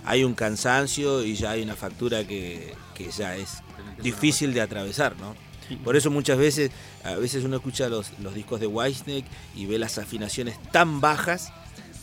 hay 0.05 0.24
un 0.24 0.35
cansancio 0.35 1.24
y 1.24 1.35
ya 1.35 1.51
hay 1.51 1.62
una 1.62 1.74
factura 1.77 2.24
que, 2.27 2.74
que 2.94 3.10
ya 3.10 3.36
es 3.36 3.59
difícil 4.02 4.52
de 4.54 4.60
atravesar, 4.60 5.16
¿no? 5.18 5.34
Por 5.84 5.96
eso 5.96 6.10
muchas 6.10 6.36
veces, 6.38 6.70
a 7.04 7.14
veces 7.14 7.44
uno 7.44 7.56
escucha 7.56 7.88
los, 7.88 8.10
los 8.18 8.34
discos 8.34 8.60
de 8.60 8.66
Whitesnake 8.66 9.24
y 9.54 9.64
ve 9.66 9.78
las 9.78 9.96
afinaciones 9.96 10.58
tan 10.70 11.00
bajas, 11.00 11.50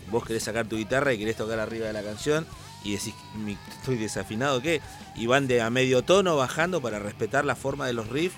vos 0.09 0.25
querés 0.25 0.43
sacar 0.43 0.65
tu 0.67 0.77
guitarra 0.77 1.13
y 1.13 1.19
querés 1.19 1.35
tocar 1.35 1.59
arriba 1.59 1.85
de 1.85 1.93
la 1.93 2.01
canción 2.01 2.47
y 2.83 2.93
decís, 2.93 3.13
"Mi- 3.35 3.57
¿estoy 3.77 3.97
desafinado 3.97 4.57
o 4.57 4.61
qué? 4.61 4.81
Y 5.15 5.27
van 5.27 5.47
de 5.47 5.61
a 5.61 5.69
medio 5.69 6.01
tono 6.01 6.35
bajando 6.35 6.81
para 6.81 6.97
respetar 6.97 7.45
la 7.45 7.55
forma 7.55 7.85
de 7.85 7.93
los 7.93 8.07
riffs 8.09 8.35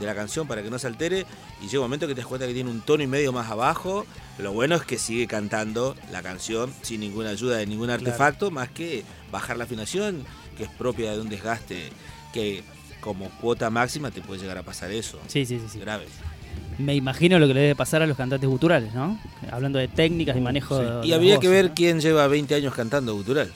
de 0.00 0.06
la 0.06 0.14
canción 0.16 0.48
para 0.48 0.62
que 0.64 0.70
no 0.70 0.80
se 0.80 0.88
altere 0.88 1.26
y 1.60 1.66
llega 1.66 1.78
un 1.80 1.84
momento 1.84 2.08
que 2.08 2.14
te 2.14 2.22
das 2.22 2.26
cuenta 2.26 2.46
que 2.48 2.54
tiene 2.54 2.70
un 2.70 2.80
tono 2.80 3.04
y 3.04 3.06
medio 3.06 3.30
más 3.32 3.50
abajo. 3.52 4.04
Lo 4.38 4.52
bueno 4.52 4.74
es 4.74 4.82
que 4.82 4.98
sigue 4.98 5.28
cantando 5.28 5.94
la 6.10 6.22
canción 6.22 6.72
sin 6.82 7.00
ninguna 7.00 7.28
ayuda 7.30 7.58
de 7.58 7.66
ningún 7.66 7.90
artefacto, 7.90 8.50
más 8.50 8.68
que 8.70 9.04
bajar 9.30 9.58
la 9.58 9.64
afinación, 9.64 10.24
que 10.56 10.64
es 10.64 10.70
propia 10.70 11.12
de 11.12 11.20
un 11.20 11.28
desgaste 11.28 11.90
que 12.32 12.64
como 13.02 13.28
cuota 13.40 13.68
máxima 13.68 14.10
te 14.10 14.22
puede 14.22 14.40
llegar 14.40 14.56
a 14.56 14.62
pasar 14.62 14.90
eso. 14.92 15.18
Sí, 15.26 15.44
sí, 15.44 15.58
sí, 15.58 15.66
sí. 15.68 15.78
Grave. 15.80 16.06
Me 16.78 16.94
imagino 16.94 17.38
lo 17.38 17.46
que 17.46 17.54
le 17.54 17.60
debe 17.60 17.74
pasar 17.74 18.00
a 18.00 18.06
los 18.06 18.16
cantantes 18.16 18.48
guturales, 18.48 18.94
¿no? 18.94 19.18
Hablando 19.50 19.78
de 19.78 19.88
técnicas 19.88 20.36
y 20.36 20.40
manejo 20.40 20.78
de 20.78 21.06
Y 21.06 21.10
las 21.10 21.16
habría 21.18 21.38
que 21.38 21.48
ver 21.48 21.66
¿no? 21.66 21.74
quién 21.74 22.00
lleva 22.00 22.26
20 22.28 22.54
años 22.54 22.72
cantando 22.74 23.14
gutural. 23.14 23.52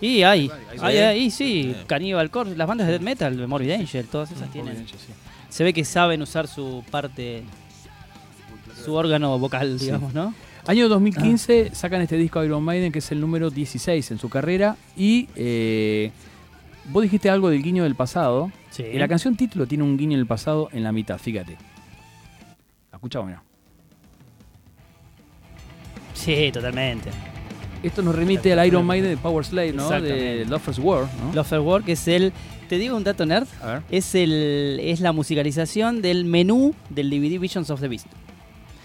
Y 0.00 0.22
hay, 0.22 0.50
Hay 0.80 0.96
hay, 0.98 1.30
sí, 1.30 1.74
Sí. 1.74 1.76
Cannibal 1.86 2.30
Corpse, 2.30 2.56
las 2.56 2.68
bandas 2.68 2.86
de 2.86 2.94
death 2.94 3.02
metal, 3.02 3.36
de 3.36 3.46
Morbid 3.46 3.70
Angel, 3.70 4.06
todas 4.06 4.30
esas 4.30 4.50
tienen. 4.50 4.84
Se 5.48 5.64
ve 5.64 5.72
que 5.72 5.84
saben 5.84 6.20
usar 6.20 6.46
su 6.46 6.84
parte, 6.90 7.42
su 8.84 8.94
órgano 8.94 9.38
vocal, 9.38 9.78
digamos, 9.78 10.12
¿no? 10.12 10.34
Año 10.66 10.88
2015 10.88 11.70
sacan 11.74 12.02
este 12.02 12.16
disco 12.16 12.44
Iron 12.44 12.62
Maiden, 12.62 12.92
que 12.92 12.98
es 12.98 13.10
el 13.10 13.20
número 13.20 13.48
16 13.48 14.10
en 14.10 14.18
su 14.18 14.28
carrera. 14.28 14.76
Y 14.96 15.28
eh, 15.34 16.10
vos 16.90 17.02
dijiste 17.02 17.30
algo 17.30 17.48
del 17.48 17.62
guiño 17.62 17.84
del 17.84 17.94
pasado. 17.94 18.52
Sí. 18.70 18.84
Y 18.84 18.98
la 18.98 19.08
canción 19.08 19.36
título 19.36 19.66
tiene 19.66 19.84
un 19.84 19.96
guiño 19.96 20.16
del 20.18 20.26
pasado 20.26 20.68
en 20.72 20.82
la 20.84 20.92
mitad, 20.92 21.18
fíjate. 21.18 21.52
La 22.90 22.96
escuchamos, 22.96 23.28
mira. 23.28 23.42
Sí, 26.14 26.50
totalmente. 26.52 27.10
Esto 27.82 28.02
nos 28.02 28.14
remite 28.14 28.52
al 28.52 28.66
Iron 28.66 28.84
Maiden 28.84 29.10
de 29.10 29.16
Power 29.16 29.44
Slave, 29.44 29.72
¿no? 29.72 29.88
De. 29.88 30.44
Lover's 30.48 30.78
War, 30.80 31.06
¿no? 31.22 31.32
Lofer 31.32 31.60
Work 31.60 31.88
es 31.88 32.08
el, 32.08 32.32
te 32.68 32.76
digo 32.76 32.96
un 32.96 33.04
dato 33.04 33.24
nerd, 33.24 33.46
A 33.62 33.66
ver. 33.74 33.82
es 33.90 34.14
el 34.16 34.80
es 34.82 35.00
la 35.00 35.12
musicalización 35.12 36.02
del 36.02 36.24
menú 36.24 36.74
del 36.90 37.08
DVD 37.08 37.38
Visions 37.38 37.70
of 37.70 37.80
the 37.80 37.86
Beast. 37.88 38.06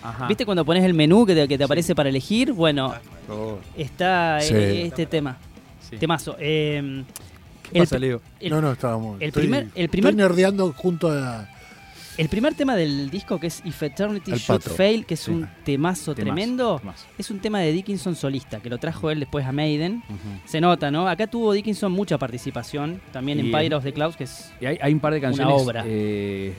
Ajá. 0.03 0.27
¿Viste 0.27 0.45
cuando 0.45 0.64
pones 0.64 0.84
el 0.84 0.93
menú 0.93 1.26
que 1.26 1.34
te, 1.34 1.47
que 1.47 1.57
te 1.57 1.64
aparece 1.64 1.95
para 1.95 2.10
elegir? 2.10 2.51
Bueno, 2.53 2.93
Oh. 3.30 3.57
está 3.76 4.39
Sí. 4.41 4.53
este 4.53 5.05
tema. 5.07 5.38
Sí. 5.89 5.97
Temazo. 5.97 6.35
Eh, 6.39 7.03
¿Qué 7.64 7.80
el, 7.80 7.84
pasa, 7.85 7.98
Leo? 7.99 8.22
el- 8.40 8.49
no, 8.52 8.61
no, 8.61 8.72
estábamos. 8.72 9.22
el 9.22 9.27
estoy- 9.30 9.44
primer- 9.44 9.68
el 9.76 9.90
primer- 9.90 10.11
Estoy 10.11 10.23
nerdeando 10.27 10.73
junto 10.73 11.10
a. 11.10 11.48
el 12.18 12.30
primer 12.30 12.53
tema 12.53 12.76
del 12.76 13.10
disco, 13.10 13.40
que 13.40 13.48
es 13.48 13.61
If 13.65 13.81
Eternity 13.81 14.31
Should 14.34 14.61
pato. 14.64 14.76
Fail, 14.76 15.06
que 15.06 15.15
es 15.15 15.22
Sí. 15.22 15.31
un 15.31 15.48
temazo 15.64 16.14
Temazo, 16.14 16.15
tremendo, 16.15 16.77
temazo. 16.80 17.06
es 17.18 17.31
un 17.31 17.40
tema 17.40 17.60
de 17.60 17.72
Dickinson 17.72 18.15
solista, 18.15 18.60
que 18.60 18.69
lo 18.69 18.77
trajo 18.77 19.10
él 19.10 19.19
después 19.19 19.45
a 19.48 19.52
Maiden. 19.52 20.03
Se 20.45 20.61
nota, 20.61 20.91
¿no? 20.91 21.07
Acá 21.07 21.26
tuvo 21.27 21.53
Dickinson 21.53 21.91
mucha 21.91 22.18
participación, 22.19 23.02
también 23.11 23.40
en 23.40 23.48
Y- 23.48 23.52
Pyre 23.52 23.73
of 23.76 23.84
the 23.84 23.94
Clouds, 23.94 24.15
que 24.15 24.26
es 24.26 24.52
Y 24.61 24.65
hay, 24.68 24.77
hay 24.81 24.94
un 24.94 24.99
par 24.99 25.14
de 25.14 25.19
Una 25.19 25.27
canciones 25.30 25.61
obra. 25.61 25.84
eh, 25.88 26.53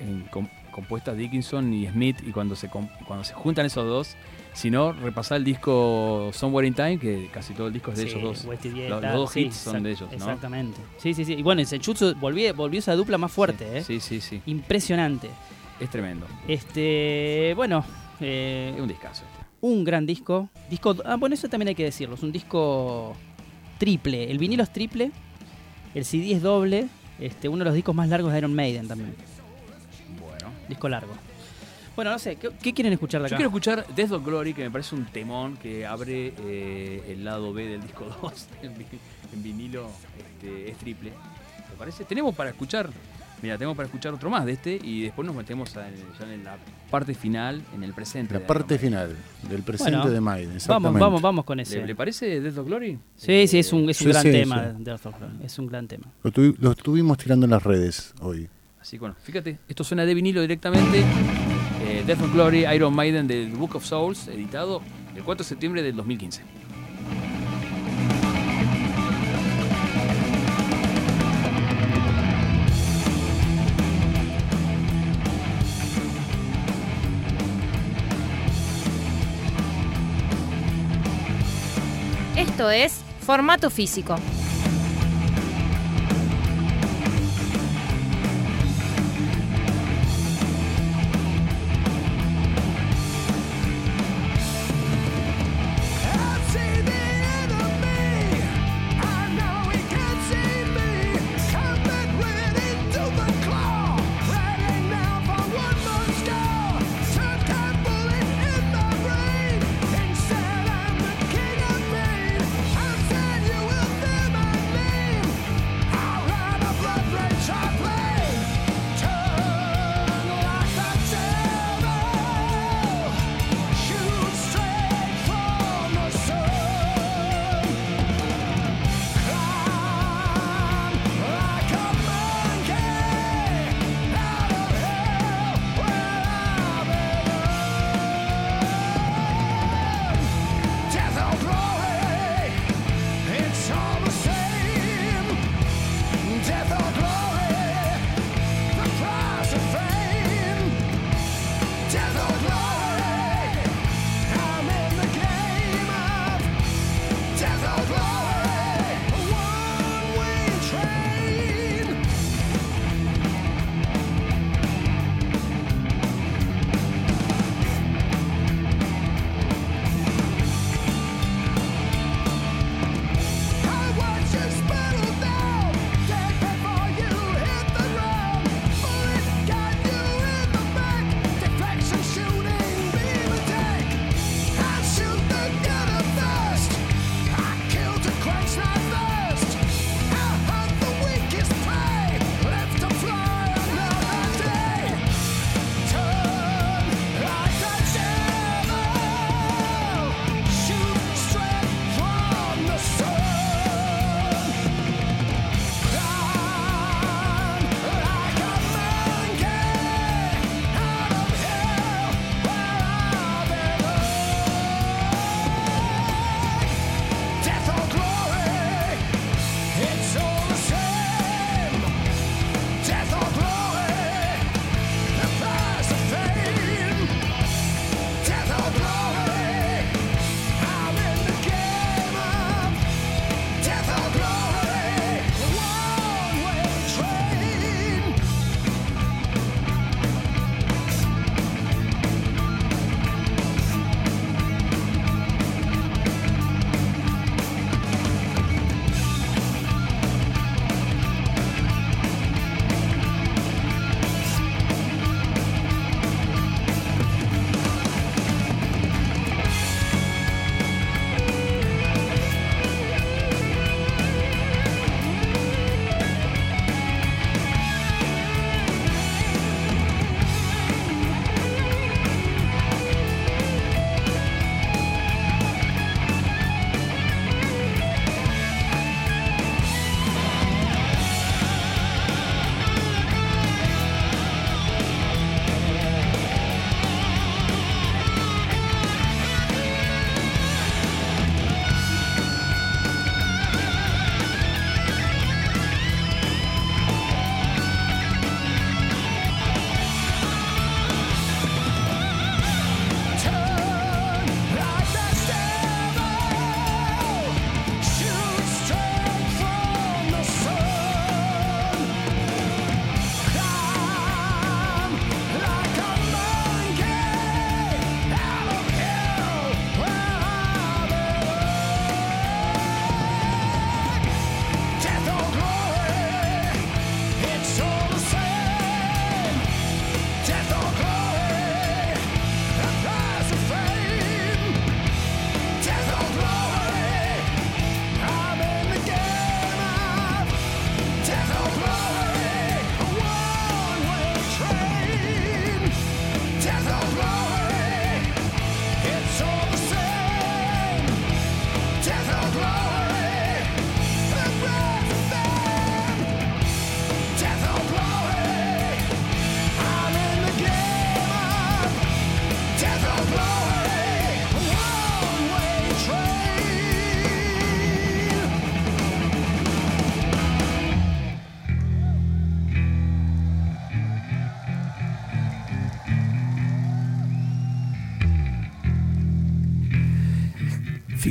en- 0.00 0.22
com- 0.30 0.48
compuestas 0.70 1.16
Dickinson 1.16 1.72
y 1.72 1.86
Smith 1.88 2.18
y 2.26 2.30
cuando 2.32 2.54
se 2.56 2.68
cuando 2.68 3.24
se 3.24 3.32
juntan 3.34 3.66
esos 3.66 3.84
dos, 3.86 4.16
si 4.52 4.70
no, 4.70 4.92
repasar 4.92 5.38
el 5.38 5.44
disco 5.44 6.30
Somewhere 6.32 6.66
in 6.66 6.74
Time, 6.74 6.98
que 6.98 7.28
casi 7.32 7.54
todo 7.54 7.68
el 7.68 7.72
disco 7.72 7.92
es 7.92 7.98
de 7.98 8.04
Sí, 8.04 8.10
ellos 8.18 8.44
dos. 8.44 8.44
Los- 8.74 9.02
dos 9.14 9.30
sí, 9.32 9.40
hits 9.42 9.56
son 9.56 9.82
de 9.82 9.90
ellos, 9.92 10.08
¿no? 10.10 10.16
Exactamente. 10.16 10.78
Sí, 10.98 11.14
sí, 11.14 11.24
sí. 11.24 11.34
Y 11.34 11.42
bueno, 11.42 11.60
en 11.60 11.66
Senjutsu 11.66 12.14
volvió, 12.16 12.52
volvió 12.54 12.78
esa 12.80 12.94
dupla 12.94 13.16
más 13.18 13.30
fuerte, 13.32 13.78
¿eh? 13.78 13.84
Sí, 13.84 14.00
sí, 14.00 14.20
sí. 14.20 14.40
Impresionante. 14.46 15.28
Es 15.78 15.88
tremendo. 15.88 16.26
Este, 16.46 17.52
bueno, 17.56 17.84
eh, 18.20 18.72
Es 18.74 18.80
un 18.82 18.88
discazo 18.88 19.24
este. 19.24 19.46
un 19.62 19.84
gran 19.84 20.04
disco. 20.04 20.48
Disco, 20.68 20.94
ah, 21.06 21.16
bueno, 21.16 21.34
eso 21.34 21.48
también 21.48 21.68
hay 21.68 21.74
que 21.74 21.84
decirlo. 21.84 22.16
Es 22.16 22.22
un 22.22 22.32
disco 22.32 23.14
triple. 23.78 24.30
El 24.30 24.38
vinilo 24.38 24.62
es 24.62 24.72
triple. 24.72 25.10
El 25.94 26.04
CD 26.04 26.32
es 26.32 26.42
doble. 26.42 26.88
Este, 27.18 27.48
uno 27.48 27.58
de 27.60 27.64
los 27.66 27.74
discos 27.74 27.94
más 27.94 28.08
largos 28.08 28.32
de 28.32 28.38
Iron 28.38 28.54
Maiden 28.54 28.88
también. 28.88 29.14
Bueno. 30.20 30.48
Disco 30.68 30.88
largo. 30.88 31.14
Bueno, 31.96 32.12
no 32.12 32.18
sé, 32.18 32.36
¿qué, 32.36 32.50
qué 32.62 32.72
quieren 32.72 32.92
escuchar 32.92 33.20
de 33.20 33.26
acá? 33.26 33.34
Yo 33.34 33.36
quiero 33.36 33.48
escuchar 33.50 33.86
Death 33.94 34.12
of 34.12 34.24
Glory, 34.24 34.54
que 34.54 34.62
me 34.62 34.70
parece 34.70 34.94
un 34.94 35.04
temón 35.06 35.56
que 35.56 35.84
abre 35.86 36.32
eh, 36.38 37.02
el 37.08 37.24
lado 37.24 37.52
B 37.52 37.66
del 37.66 37.82
disco 37.82 38.06
2 38.22 38.46
en, 38.62 38.78
vi- 38.78 38.86
en 39.34 39.42
vinilo. 39.42 39.90
Este, 40.18 40.70
es 40.70 40.76
triple. 40.78 41.10
¿Te 41.10 41.76
parece? 41.76 42.04
Tenemos 42.04 42.34
para 42.34 42.50
escuchar, 42.50 42.88
mira, 43.42 43.58
tenemos 43.58 43.76
para 43.76 43.86
escuchar 43.86 44.14
otro 44.14 44.30
más 44.30 44.46
de 44.46 44.52
este 44.52 44.78
y 44.82 45.02
después 45.02 45.26
nos 45.26 45.36
metemos 45.36 45.76
a- 45.76 45.90
ya 45.90 46.32
en 46.32 46.44
la 46.44 46.56
parte 46.90 47.12
final, 47.14 47.62
en 47.74 47.82
el 47.84 47.92
presente. 47.92 48.32
La 48.34 48.46
parte 48.46 48.74
Maiden. 48.76 48.80
final 48.90 49.16
del 49.50 49.62
presente 49.62 49.96
Bueno, 49.98 50.10
de 50.10 50.20
Maiden. 50.20 50.46
Vamos, 50.48 50.62
Exactamente. 50.62 51.00
vamos, 51.00 51.22
vamos 51.22 51.44
con 51.44 51.60
ese. 51.60 51.80
¿Le, 51.80 51.86
le 51.88 51.94
parece 51.94 52.40
Death 52.40 52.58
of 52.58 52.66
Glory? 52.66 52.98
Sí, 53.16 53.46
sí, 53.46 53.58
es 53.58 53.72
un, 53.72 53.90
es 53.90 54.00
un 54.00 54.06
Sí, 54.06 54.10
gran 54.12 54.22
sí, 54.22 54.30
tema 54.32 54.72
sí. 54.76 54.82
de 54.84 54.90
Earth 54.90 55.06
of 55.06 55.18
Glory, 55.18 55.34
Es 55.44 55.58
un 55.58 55.66
gran 55.66 55.86
tema. 55.86 56.06
Lo, 56.22 56.32
tuvi- 56.32 56.56
lo 56.58 56.70
estuvimos 56.70 57.18
tirando 57.18 57.44
en 57.44 57.50
las 57.50 57.62
redes 57.62 58.14
hoy. 58.20 58.48
Así 58.80 58.96
que 58.96 59.00
bueno, 59.00 59.14
fíjate, 59.22 59.58
esto 59.68 59.84
suena 59.84 60.06
de 60.06 60.14
vinilo 60.14 60.40
directamente. 60.40 61.04
Eh, 61.82 62.04
Death 62.06 62.22
of 62.22 62.32
Glory, 62.32 62.66
Iron 62.66 62.94
Maiden 62.94 63.26
del 63.26 63.52
Book 63.52 63.74
of 63.74 63.84
Souls, 63.84 64.28
editado 64.28 64.82
el 65.16 65.22
4 65.22 65.44
de 65.44 65.48
septiembre 65.48 65.82
del 65.82 65.96
2015. 65.96 66.42
Esto 82.36 82.70
es 82.70 83.00
formato 83.20 83.70
físico. 83.70 84.16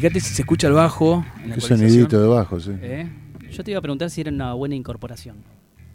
Fíjate 0.01 0.19
si 0.21 0.34
se 0.34 0.41
escucha 0.43 0.67
el 0.67 0.73
bajo 0.73 1.26
en 1.43 1.49
la 1.49 1.55
Un 1.55 1.61
sonidito 1.61 2.21
debajo, 2.21 2.59
sí. 2.59 2.71
¿Eh? 2.81 3.07
Yo 3.51 3.63
te 3.63 3.71
iba 3.71 3.80
a 3.80 3.81
preguntar 3.81 4.09
si 4.09 4.21
era 4.21 4.31
una 4.31 4.53
buena 4.53 4.76
incorporación 4.76 5.38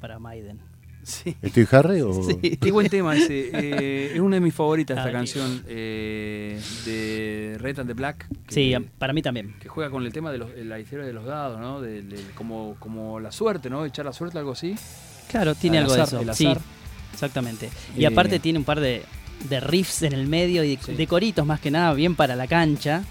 para 0.01 0.19
Maiden. 0.19 0.59
Sí. 1.05 1.37
¿Estoy 1.43 1.69
Harry 1.73 2.01
o...? 2.01 2.15
Sí. 2.23 2.57
Qué 2.57 2.73
buen 2.73 2.89
tema 2.89 3.15
ese. 3.15 3.51
eh, 3.53 4.13
es 4.15 4.21
una 4.21 4.37
de 4.37 4.41
mis 4.41 4.55
favoritas 4.55 4.97
esta 4.97 5.11
Ah, 5.11 5.13
canción 5.13 5.63
eh, 5.69 6.59
de 6.87 7.59
Red 7.59 7.81
and 7.81 7.89
the 7.89 7.93
Black. 7.95 8.27
Que, 8.47 8.55
Sí, 8.55 8.75
para 8.99 9.13
mí 9.13 9.21
también. 9.21 9.55
que 9.61 9.69
juega 9.69 9.91
con 9.91 10.03
el 10.07 10.13
tema 10.15 10.33
de 10.33 10.39
los, 10.39 10.49
la 10.57 10.79
historia 10.81 11.05
de 11.05 11.13
los 11.13 11.27
dados, 11.27 11.61
¿no? 11.61 11.83
De, 11.83 12.01
de- 12.01 12.23
como, 12.35 12.77
como 12.79 13.21
la 13.21 13.31
suerte, 13.33 13.69
¿no? 13.69 13.85
Echar 13.85 14.07
la 14.07 14.15
suerte, 14.15 14.39
algo 14.39 14.53
así. 14.53 14.75
Claro, 15.31 15.55
tiene 15.55 15.77
Al 15.77 15.85
algo 15.85 15.95
azar, 16.03 16.19
de 16.19 16.23
el 16.25 16.29
eso. 16.31 16.39
Sí, 16.39 16.47
azar. 16.47 16.63
exactamente. 17.13 17.69
Y 17.99 18.05
Eh, 18.05 18.07
aparte 18.07 18.39
tiene 18.39 18.59
un 18.59 18.65
par 18.65 18.81
de, 18.81 19.03
de 19.47 19.61
riffs 19.61 20.03
en 20.05 20.15
el 20.15 20.27
medio 20.27 20.65
y 20.65 20.77
de, 20.77 20.83
Sí. 20.83 20.95
de 20.95 21.07
coritos 21.07 21.45
más 21.45 21.61
que 21.61 21.71
nada, 21.71 21.93
bien 21.93 22.15
para 22.15 22.35
la 22.35 22.47
cancha. 22.47 23.05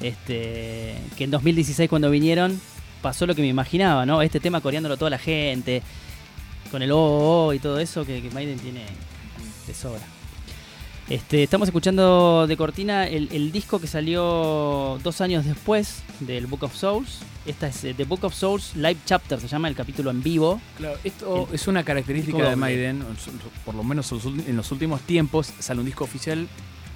Este, 0.00 0.96
que 1.16 1.24
en 1.24 1.30
2016 1.30 1.88
cuando 1.88 2.10
vinieron 2.10 2.60
pasó 3.02 3.26
lo 3.26 3.34
que 3.34 3.42
me 3.42 3.48
imaginaba, 3.48 4.06
¿no? 4.06 4.22
Este 4.22 4.40
tema 4.40 4.60
coreándolo 4.60 4.96
toda 4.96 5.10
la 5.10 5.18
gente, 5.18 5.82
con 6.70 6.82
el 6.82 6.92
oh, 6.92 6.98
oh, 6.98 7.46
oh 7.46 7.54
y 7.54 7.58
todo 7.58 7.78
eso 7.78 8.04
que, 8.04 8.22
que 8.22 8.30
Maiden 8.30 8.58
tiene 8.58 8.84
de 9.66 9.74
sobra. 9.74 10.02
Este, 11.08 11.42
estamos 11.42 11.68
escuchando 11.68 12.46
de 12.46 12.56
cortina 12.58 13.06
el, 13.06 13.30
el 13.32 13.50
disco 13.50 13.80
que 13.80 13.86
salió 13.86 14.98
dos 15.02 15.22
años 15.22 15.46
después 15.46 16.02
del 16.20 16.46
Book 16.46 16.64
of 16.64 16.76
Souls. 16.76 17.20
Esta 17.46 17.68
es 17.68 17.82
eh, 17.84 17.94
The 17.94 18.04
Book 18.04 18.24
of 18.24 18.34
Souls 18.34 18.76
Live 18.76 18.98
Chapter, 19.06 19.40
se 19.40 19.48
llama 19.48 19.68
el 19.68 19.74
capítulo 19.74 20.10
en 20.10 20.22
vivo. 20.22 20.60
Claro, 20.76 20.98
esto 21.02 21.48
es 21.50 21.66
una 21.66 21.82
característica 21.82 22.50
de. 22.50 22.56
Maiden, 22.56 23.02
por 23.64 23.74
lo 23.74 23.82
menos 23.84 24.12
en 24.12 24.56
los 24.56 24.70
últimos 24.70 25.00
tiempos 25.00 25.50
sale 25.58 25.80
un 25.80 25.86
disco 25.86 26.04
oficial 26.04 26.46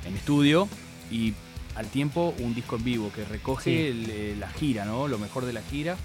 en 0.07 0.15
estudio 0.15 0.69
y 1.11 1.33
al 1.75 1.89
tiempo 1.89 2.35
un 2.41 2.55
disco 2.55 2.77
en 2.77 2.85
vivo 2.85 3.11
que 3.15 3.25
recoge 3.25 3.65
Sí. 3.71 3.77
el, 3.87 4.11
eh, 4.11 4.37
la 4.39 4.49
gira, 4.49 4.85
¿no? 4.85 5.09
Lo 5.09 5.19
mejor 5.19 5.45
de 5.47 5.53
la 5.53 5.63
gira. 5.63 5.97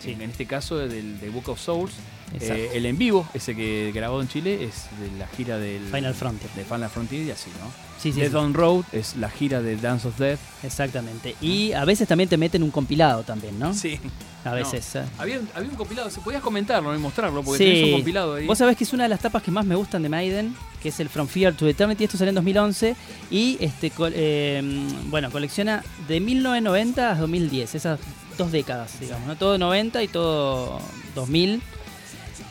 Sí. 0.00 0.12
En 0.12 0.22
este 0.22 0.46
caso 0.46 0.76
del 0.76 1.18
de 1.20 1.30
Book 1.30 1.48
of 1.48 1.60
Souls. 1.60 1.92
Eh, 2.40 2.70
el 2.74 2.86
en 2.86 2.98
vivo, 2.98 3.26
ese 3.34 3.54
que 3.54 3.92
grabado 3.94 4.20
en 4.20 4.28
Chile, 4.28 4.64
es 4.64 4.86
de 5.00 5.16
la 5.18 5.26
gira 5.28 5.58
del 5.58 5.84
Final 5.86 6.14
Frontier. 6.14 6.50
de 6.52 6.64
Final 6.64 6.90
Frontier 6.90 7.22
y 7.22 7.30
así, 7.30 7.50
¿no? 7.62 7.70
Sí, 8.00 8.12
sí, 8.12 8.20
sí. 8.28 8.34
on 8.34 8.52
Road 8.52 8.84
es 8.92 9.16
la 9.16 9.30
gira 9.30 9.62
de 9.62 9.76
Dance 9.76 10.06
of 10.08 10.18
Death. 10.18 10.38
Exactamente. 10.62 11.34
Y 11.40 11.72
a 11.72 11.84
veces 11.84 12.06
también 12.06 12.28
te 12.28 12.36
meten 12.36 12.62
un 12.62 12.70
compilado 12.70 13.22
también, 13.22 13.58
¿no? 13.58 13.72
Sí. 13.72 13.98
A 14.44 14.52
veces. 14.52 14.94
¿eh? 14.96 15.02
Había, 15.18 15.40
un- 15.40 15.48
había 15.54 15.70
un 15.70 15.76
compilado, 15.76 16.10
se 16.10 16.20
podías 16.20 16.42
comentarlo 16.42 16.94
y 16.94 16.98
mostrarlo, 16.98 17.42
porque 17.42 17.58
Sí. 17.58 17.64
tenés 17.64 17.84
un 17.86 17.92
compilado 17.92 18.34
ahí. 18.34 18.46
Vos 18.46 18.58
sabés 18.58 18.76
que 18.76 18.84
es 18.84 18.92
una 18.92 19.04
de 19.04 19.08
las 19.08 19.20
tapas 19.20 19.42
que 19.42 19.50
más 19.50 19.64
me 19.64 19.74
gustan 19.74 20.02
de 20.02 20.08
Maiden, 20.08 20.54
que 20.82 20.90
es 20.90 21.00
el 21.00 21.08
From 21.08 21.26
Fear 21.26 21.54
to 21.54 21.66
Eternity. 21.66 22.04
Esto 22.04 22.18
salió 22.18 22.28
en 22.30 22.34
2011 22.36 22.94
y 23.30 23.56
este 23.60 23.90
eh, 24.12 24.62
bueno 25.08 25.30
colecciona 25.30 25.82
de 26.06 26.20
1990 26.20 27.12
a 27.12 27.14
2010, 27.16 27.74
esas 27.74 27.98
dos 28.36 28.52
décadas, 28.52 29.00
digamos, 29.00 29.26
¿no? 29.26 29.36
Todo 29.36 29.58
90 29.58 30.02
y 30.02 30.08
todo 30.08 30.80
2000. 31.14 31.62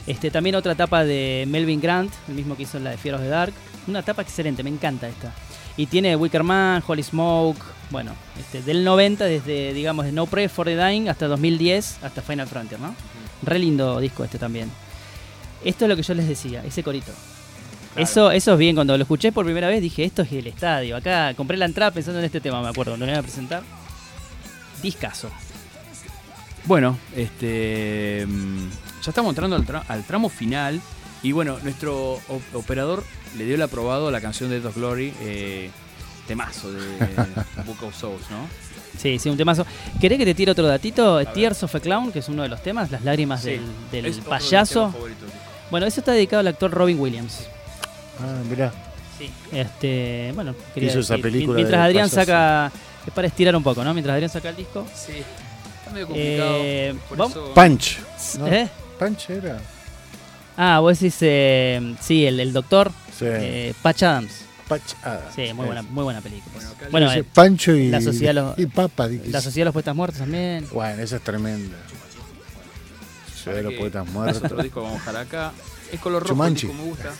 Este, 0.08 0.30
también 0.30 0.56
otra 0.56 0.76
tapa 0.76 1.04
de 1.04 1.46
Melvin 1.48 1.82
Grant, 1.82 2.14
el 2.28 2.36
mismo 2.36 2.56
que 2.56 2.64
hizo 2.64 2.80
la 2.80 2.92
de 2.92 3.14
of 3.14 3.22
the 3.22 3.28
Dark. 3.28 3.54
Una 3.88 4.04
tapa 4.04 4.22
excelente, 4.22 4.64
me 4.64 4.70
encanta 4.70 5.08
esta. 5.08 5.34
Y 5.78 5.88
tiene 5.88 6.16
Wicker 6.16 6.44
Man, 6.44 6.84
Holy 6.86 7.04
Smoke, 7.04 7.60
bueno, 7.90 8.14
este, 8.40 8.62
del 8.62 8.84
90, 8.84 9.26
desde, 9.26 9.74
digamos, 9.74 10.06
de 10.06 10.12
No 10.12 10.26
Pray 10.26 10.48
for 10.48 10.66
the 10.66 10.76
Dying 10.76 11.10
hasta 11.10 11.28
2010, 11.28 12.00
hasta 12.04 12.22
Final 12.22 12.48
Frontier, 12.48 12.80
¿no? 12.80 12.96
Re 13.44 13.60
lindo 13.60 14.00
disco 14.00 14.24
este 14.24 14.38
también. 14.38 14.72
Esto 15.64 15.86
es 15.86 15.90
lo 15.90 15.96
que 15.96 16.04
yo 16.04 16.14
les 16.14 16.28
decía, 16.28 16.64
ese 16.64 16.84
corito. 16.84 17.12
Eso, 17.96 18.32
eso 18.32 18.54
es 18.54 18.60
bien, 18.60 18.76
cuando 18.76 18.98
lo 18.98 19.04
escuché 19.04 19.32
por 19.32 19.46
primera 19.46 19.68
vez 19.68 19.82
dije, 19.82 20.04
esto 20.04 20.22
es 20.22 20.32
el 20.32 20.48
estadio. 20.48 20.98
Acá 20.98 21.34
compré 21.34 21.58
la 21.58 21.66
entrada 21.66 21.92
pensando 21.92 22.20
en 22.20 22.26
este 22.26 22.42
tema, 22.42 22.62
me 22.62 22.68
acuerdo, 22.68 22.92
cuando 22.92 23.06
lo 23.06 23.12
iba 23.12 23.20
a 23.20 23.24
presentar. 23.24 23.64
Discaso. 24.82 25.30
Bueno, 26.66 26.98
este 27.16 28.26
mm, 28.28 28.68
ya 29.06 29.12
estamos 29.12 29.30
entrando 29.32 29.56
al, 29.56 29.66
tra- 29.66 29.84
al 29.88 30.04
tramo 30.04 30.30
final 30.30 30.82
y 31.24 31.32
bueno, 31.32 31.58
nuestro 31.64 32.20
operador 32.54 33.04
le 33.38 33.46
dio 33.46 33.56
el 33.56 33.62
aprobado 33.62 34.08
a 34.08 34.12
la 34.12 34.22
canción 34.22 34.50
de 34.50 34.58
Death 34.60 34.68
of 34.70 34.76
Glory, 34.78 35.14
eh, 35.22 35.70
temazo 36.28 36.72
de 36.72 36.80
Book 37.66 37.84
of 37.84 37.96
Souls, 37.96 38.24
¿no? 38.30 38.48
Sí, 38.98 39.20
sí, 39.20 39.30
un 39.30 39.36
temazo. 39.38 39.66
¿Querés 40.00 40.18
que 40.18 40.26
te 40.26 40.34
tire 40.34 40.52
otro 40.52 40.66
datito? 40.68 41.24
Tears 41.26 41.64
of 41.64 41.76
a 41.76 41.80
Clown, 41.82 42.12
que 42.12 42.20
es 42.20 42.30
uno 42.30 42.44
de 42.44 42.50
los 42.50 42.64
temas, 42.64 42.90
las 42.92 43.04
lágrimas 43.04 43.42
Sí, 43.42 43.50
del, 43.52 43.62
del 43.92 44.06
es 44.06 44.18
otro 44.20 44.30
de 44.32 44.36
mis 44.38 44.44
payaso. 44.46 44.92
favoritos. 44.92 45.30
Bueno, 45.70 45.86
eso 45.86 46.00
está 46.00 46.14
dedicado 46.14 46.40
al 46.40 46.48
actor 46.48 46.72
Robin 46.72 46.98
Williams. 47.00 47.42
Ah, 48.22 48.42
mirá. 48.50 48.72
Sí. 49.18 49.30
Este, 49.52 50.32
bueno, 50.36 50.54
quería 50.74 50.90
Hizo 50.92 51.00
esa 51.00 51.14
decir, 51.16 51.24
película 51.32 51.56
Mientras 51.58 51.82
Adrián 51.82 52.10
payaso. 52.10 52.16
saca. 52.32 52.72
Es 53.06 53.14
para 53.14 53.28
estirar 53.28 53.56
un 53.56 53.64
poco, 53.64 53.84
¿no? 53.84 53.94
Mientras 53.94 54.14
Adrián 54.14 54.30
saca 54.32 54.50
el 54.50 54.56
disco. 54.56 54.86
Sí, 54.96 55.12
está 55.80 55.92
medio 55.92 56.08
complicado. 56.08 56.50
Eh, 56.62 56.96
por 57.10 57.18
vamos- 57.18 57.32
eso- 57.36 57.54
Punch. 57.54 58.00
¿no? 58.40 58.48
¿Eh? 58.48 58.70
Punch 59.00 59.30
era. 59.30 59.58
Ah, 60.58 60.80
vos 60.80 61.00
decís. 61.00 61.18
eh, 61.22 61.96
sí, 62.02 62.26
el, 62.26 62.40
el 62.40 62.54
doctor 62.54 62.92
Sí. 63.18 63.26
eh, 63.28 63.74
Patch 63.82 64.04
Adams. 64.04 64.32
Punch. 64.68 64.82
ah, 65.04 65.20
Sí, 65.36 65.42
muy 65.54 65.66
es. 65.66 65.66
buena, 65.68 65.82
muy 65.84 66.04
buena 66.04 66.22
película. 66.22 66.54
Bueno, 66.56 66.70
acá 66.72 66.88
Bueno, 66.92 67.08
Dice 67.08 67.20
eh, 67.20 67.24
Pancho 67.34 67.76
y, 67.76 67.90
la 67.90 68.02
sociedad 68.02 68.34
lo- 68.34 68.54
y 68.58 68.66
Papa. 68.66 69.08
dije. 69.08 69.28
la 69.30 69.42
Sociedad 69.42 69.62
de 69.62 69.66
los 69.66 69.74
Poetas 69.74 69.96
Muertos 69.96 70.20
también. 70.20 70.68
Bueno, 70.72 71.02
esa 71.04 71.18
es 71.18 71.22
tremenda. 71.22 71.78
Sociedad 73.32 73.58
de 73.58 73.64
los 73.64 73.74
Poetas 73.74 74.08
Es 74.08 74.14
Muertos. 74.14 74.44
otro 74.44 74.64
disco 74.64 74.82
vamos 74.82 74.96
a 75.02 75.12
dejar 75.12 75.18
acá. 75.18 75.52
Es 75.92 76.00
color 76.00 76.24
rojo, 76.24 76.34
Chumanchi. 76.34 76.68
me 76.68 76.84
gusta. 76.84 77.12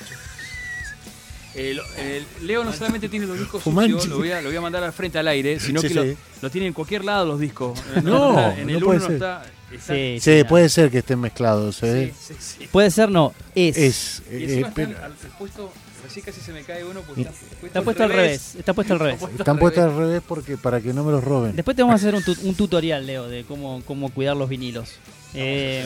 Leo 2.42 2.64
no 2.66 2.74
solamente 2.74 3.08
tiene 3.10 3.26
los 3.28 3.38
discos 3.40 3.64
sucios, 3.64 4.08
lo 4.08 4.18
voy, 4.18 4.32
a, 4.32 4.42
lo 4.42 4.50
voy 4.50 4.58
a 4.58 4.62
mandar 4.62 4.84
al 4.84 4.92
frente 4.92 5.20
al 5.20 5.28
aire, 5.30 5.58
sino 5.60 5.80
Sí, 5.82 5.88
que 5.88 5.94
sí. 5.94 6.00
Lo, 6.00 6.16
lo 6.42 6.50
tiene 6.50 6.68
en 6.68 6.74
cualquier 6.74 7.06
lado 7.06 7.26
los 7.26 7.40
discos. 7.40 7.80
No, 8.04 8.30
está- 8.32 8.60
en 8.60 8.68
no 8.68 8.78
el 8.78 8.84
puede 8.84 8.98
uno 8.98 9.00
no 9.00 9.06
ser. 9.06 9.14
está. 9.14 9.44
Está- 9.72 9.94
Sí, 9.94 10.18
Sí, 10.22 10.38
sí, 10.40 10.44
puede 10.44 10.70
ser 10.70 10.90
que 10.92 11.00
estén 11.00 11.20
mezclados. 11.20 11.82
¿eh? 11.84 12.14
sí, 12.20 12.34
sí, 12.40 12.56
sí. 12.60 12.68
Puede 12.72 12.92
ser, 12.92 13.10
no, 13.10 13.34
es. 13.56 13.78
Es. 13.78 14.24
Y 14.32 14.36
eh, 14.36 14.44
encima 14.44 14.54
eh, 14.54 14.60
están 14.70 14.74
pero- 14.74 14.98
al, 15.00 15.04
al 15.06 15.14
puesto, 15.40 15.72
así 16.08 16.22
casi 16.22 16.40
se 16.42 16.54
me 16.54 16.64
cae 16.64 16.84
uno 16.84 17.02
porque 17.02 17.22
está, 17.22 17.34
Está 17.66 17.82
puesto 17.82 18.04
al 18.04 18.10
revés. 18.12 18.56
Está 18.56 18.74
puesto 18.74 18.94
al 18.94 19.00
revés. 19.00 19.22
están 19.38 19.58
puestos 19.58 19.84
al 19.84 19.98
revés 19.98 20.22
porque 20.28 20.58
para 20.58 20.80
que 20.82 20.94
no 20.94 21.04
me 21.04 21.12
los 21.12 21.24
roben. 21.24 21.56
Después 21.56 21.76
te 21.76 21.84
vamos 21.84 21.94
a 21.94 21.96
hacer 21.98 22.16
un, 22.16 22.24
tu- 22.24 22.38
un 22.48 22.56
tutorial, 22.56 23.06
Leo, 23.06 23.28
de 23.28 23.44
cómo, 23.44 23.82
cómo 23.86 24.10
cuidar 24.12 24.36
los 24.38 24.48
vinilos. 24.50 24.92
Eh, 25.34 25.86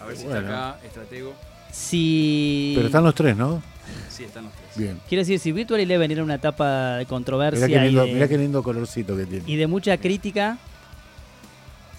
A 0.00 0.06
ver 0.06 0.16
si 0.16 0.24
Bueno. 0.24 0.40
está 0.40 0.70
acá, 0.70 0.80
estratego. 0.86 1.34
si. 1.72 2.72
Pero 2.76 2.86
están 2.86 3.04
los 3.04 3.14
tres, 3.14 3.36
¿no? 3.36 3.62
Sí, 4.08 4.24
están 4.24 4.44
los 4.44 4.52
tres. 4.54 4.64
Bien. 4.76 5.00
Quiero 5.08 5.20
decir, 5.20 5.38
si 5.38 5.52
Virtual 5.52 5.80
Eleven 5.80 6.10
era 6.10 6.22
una 6.22 6.36
etapa 6.36 6.96
de 6.96 7.06
controversia 7.06 7.66
Mirá 7.66 7.80
qué, 7.80 7.86
lindo, 7.86 8.04
y, 8.04 8.08
de, 8.08 8.14
mirá 8.14 8.28
qué 8.28 8.38
lindo 8.38 8.62
colorcito 8.62 9.16
que 9.16 9.26
tiene. 9.26 9.44
y 9.46 9.56
de 9.56 9.66
mucha 9.66 9.96
crítica. 9.98 10.58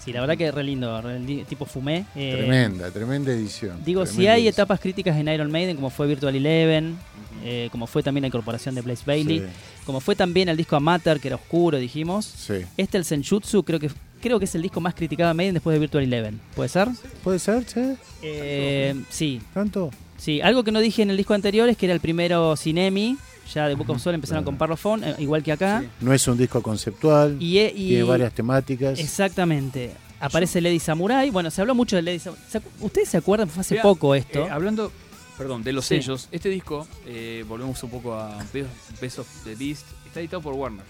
Sí, 0.06 0.12
la 0.12 0.20
verdad 0.22 0.38
que 0.38 0.46
es 0.46 0.54
re 0.54 0.62
lindo, 0.62 1.02
re 1.02 1.18
li- 1.20 1.44
tipo 1.44 1.66
fumé. 1.66 2.06
eh, 2.14 2.32
Tremenda, 2.38 2.90
tremenda 2.90 3.32
edición. 3.32 3.82
Digo, 3.84 4.06
si 4.06 4.26
hay 4.28 4.42
edición. 4.42 4.52
etapas 4.54 4.80
críticas 4.80 5.16
en 5.18 5.28
Iron 5.28 5.50
Maiden, 5.50 5.76
como 5.76 5.90
fue 5.90 6.06
Virtual 6.06 6.34
Eleven, 6.34 6.96
eh, 7.44 7.68
como 7.72 7.86
fue 7.86 8.02
también 8.02 8.22
la 8.22 8.28
incorporación 8.28 8.74
de 8.74 8.80
Blaze 8.82 9.02
Bailey, 9.04 9.40
Sí, 9.40 9.44
como 9.84 10.00
fue 10.00 10.16
también 10.16 10.48
el 10.48 10.56
disco 10.56 10.76
Amateur, 10.76 11.20
que 11.20 11.28
era 11.28 11.36
oscuro, 11.36 11.76
dijimos. 11.78 12.24
sí. 12.24 12.54
Este, 12.76 12.96
el 12.96 13.04
Senjutsu, 13.04 13.62
creo 13.64 13.78
que 13.80 13.90
creo 14.22 14.38
que 14.38 14.46
es 14.46 14.54
el 14.54 14.62
disco 14.62 14.80
más 14.80 14.94
criticado 14.94 15.28
de 15.28 15.34
Maiden 15.34 15.54
después 15.54 15.74
de 15.74 15.80
Virtual 15.80 16.02
Eleven. 16.04 16.40
¿Puede 16.54 16.68
ser? 16.68 16.88
¿Puede 17.22 17.38
ser, 17.38 17.66
che? 17.66 17.96
Eh, 18.22 18.94
sí, 19.10 19.40
¿Tanto? 19.52 19.90
sí. 20.16 20.40
Algo 20.40 20.64
que 20.64 20.72
no 20.72 20.80
dije 20.80 21.02
en 21.02 21.10
el 21.10 21.16
disco 21.16 21.34
anterior 21.34 21.68
es 21.68 21.76
que 21.76 21.86
era 21.86 21.94
el 21.94 22.00
primero 22.00 22.56
sin 22.56 22.78
EMI. 22.78 23.16
Ya 23.54 23.68
de 23.68 23.74
Book 23.74 23.90
of 23.90 24.00
Soul 24.02 24.14
empezaron 24.14 24.42
claro. 24.42 24.52
con 24.52 24.58
Parlophone, 24.58 25.08
eh, 25.10 25.14
igual 25.18 25.42
que 25.42 25.52
acá. 25.52 25.80
Sí. 25.82 25.88
No 26.00 26.12
es 26.12 26.26
un 26.28 26.36
disco 26.36 26.60
conceptual, 26.62 27.36
Y, 27.40 27.58
eh, 27.58 27.72
y- 27.74 27.88
tiene 27.88 28.02
varias 28.04 28.32
temáticas. 28.32 28.98
Exactamente. 28.98 29.92
Aparece 30.20 30.60
Lady 30.60 30.78
Samurai. 30.80 31.30
Bueno, 31.30 31.50
se 31.50 31.60
habló 31.60 31.74
mucho 31.74 31.96
de 31.96 32.02
Lady 32.02 32.18
Samurai. 32.18 32.44
¿Se 32.48 32.58
acu- 32.60 32.70
¿Ustedes 32.80 33.08
se 33.08 33.16
acuerdan? 33.18 33.48
Fue 33.48 33.60
hace 33.60 33.76
poco 33.76 34.14
esto. 34.14 34.46
Eh, 34.46 34.50
hablando, 34.50 34.90
perdón, 35.38 35.62
de 35.62 35.72
los 35.72 35.84
Sí. 35.84 35.96
sellos, 35.96 36.28
este 36.32 36.48
disco, 36.48 36.86
eh, 37.06 37.44
volvemos 37.48 37.82
un 37.82 37.90
poco 37.90 38.14
a 38.14 38.38
Best 38.52 38.68
Best 39.00 39.18
of 39.20 39.28
the 39.44 39.54
Beast, 39.54 39.86
está 40.06 40.20
editado 40.20 40.42
por 40.42 40.54
Warner. 40.54 40.84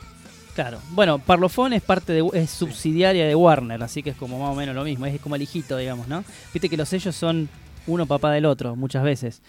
Claro. 0.54 0.78
Bueno, 0.92 1.18
Parlophone 1.18 1.76
es 1.76 1.82
parte 1.82 2.14
de 2.14 2.26
es 2.32 2.48
subsidiaria 2.50 3.26
de 3.26 3.34
Warner, 3.34 3.82
así 3.82 4.02
que 4.02 4.10
es 4.10 4.16
como 4.16 4.38
más 4.38 4.50
o 4.50 4.54
menos 4.54 4.74
lo 4.74 4.84
mismo, 4.84 5.04
es 5.04 5.20
como 5.20 5.34
el 5.36 5.42
hijito, 5.42 5.76
digamos, 5.76 6.08
¿no? 6.08 6.24
Viste 6.54 6.70
que 6.70 6.76
los 6.78 6.88
sellos 6.88 7.14
son 7.14 7.48
uno 7.86 8.06
papá 8.06 8.30
del 8.32 8.46
otro 8.46 8.74
muchas 8.74 9.02
veces. 9.04 9.42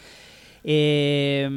Eh, 0.65 1.47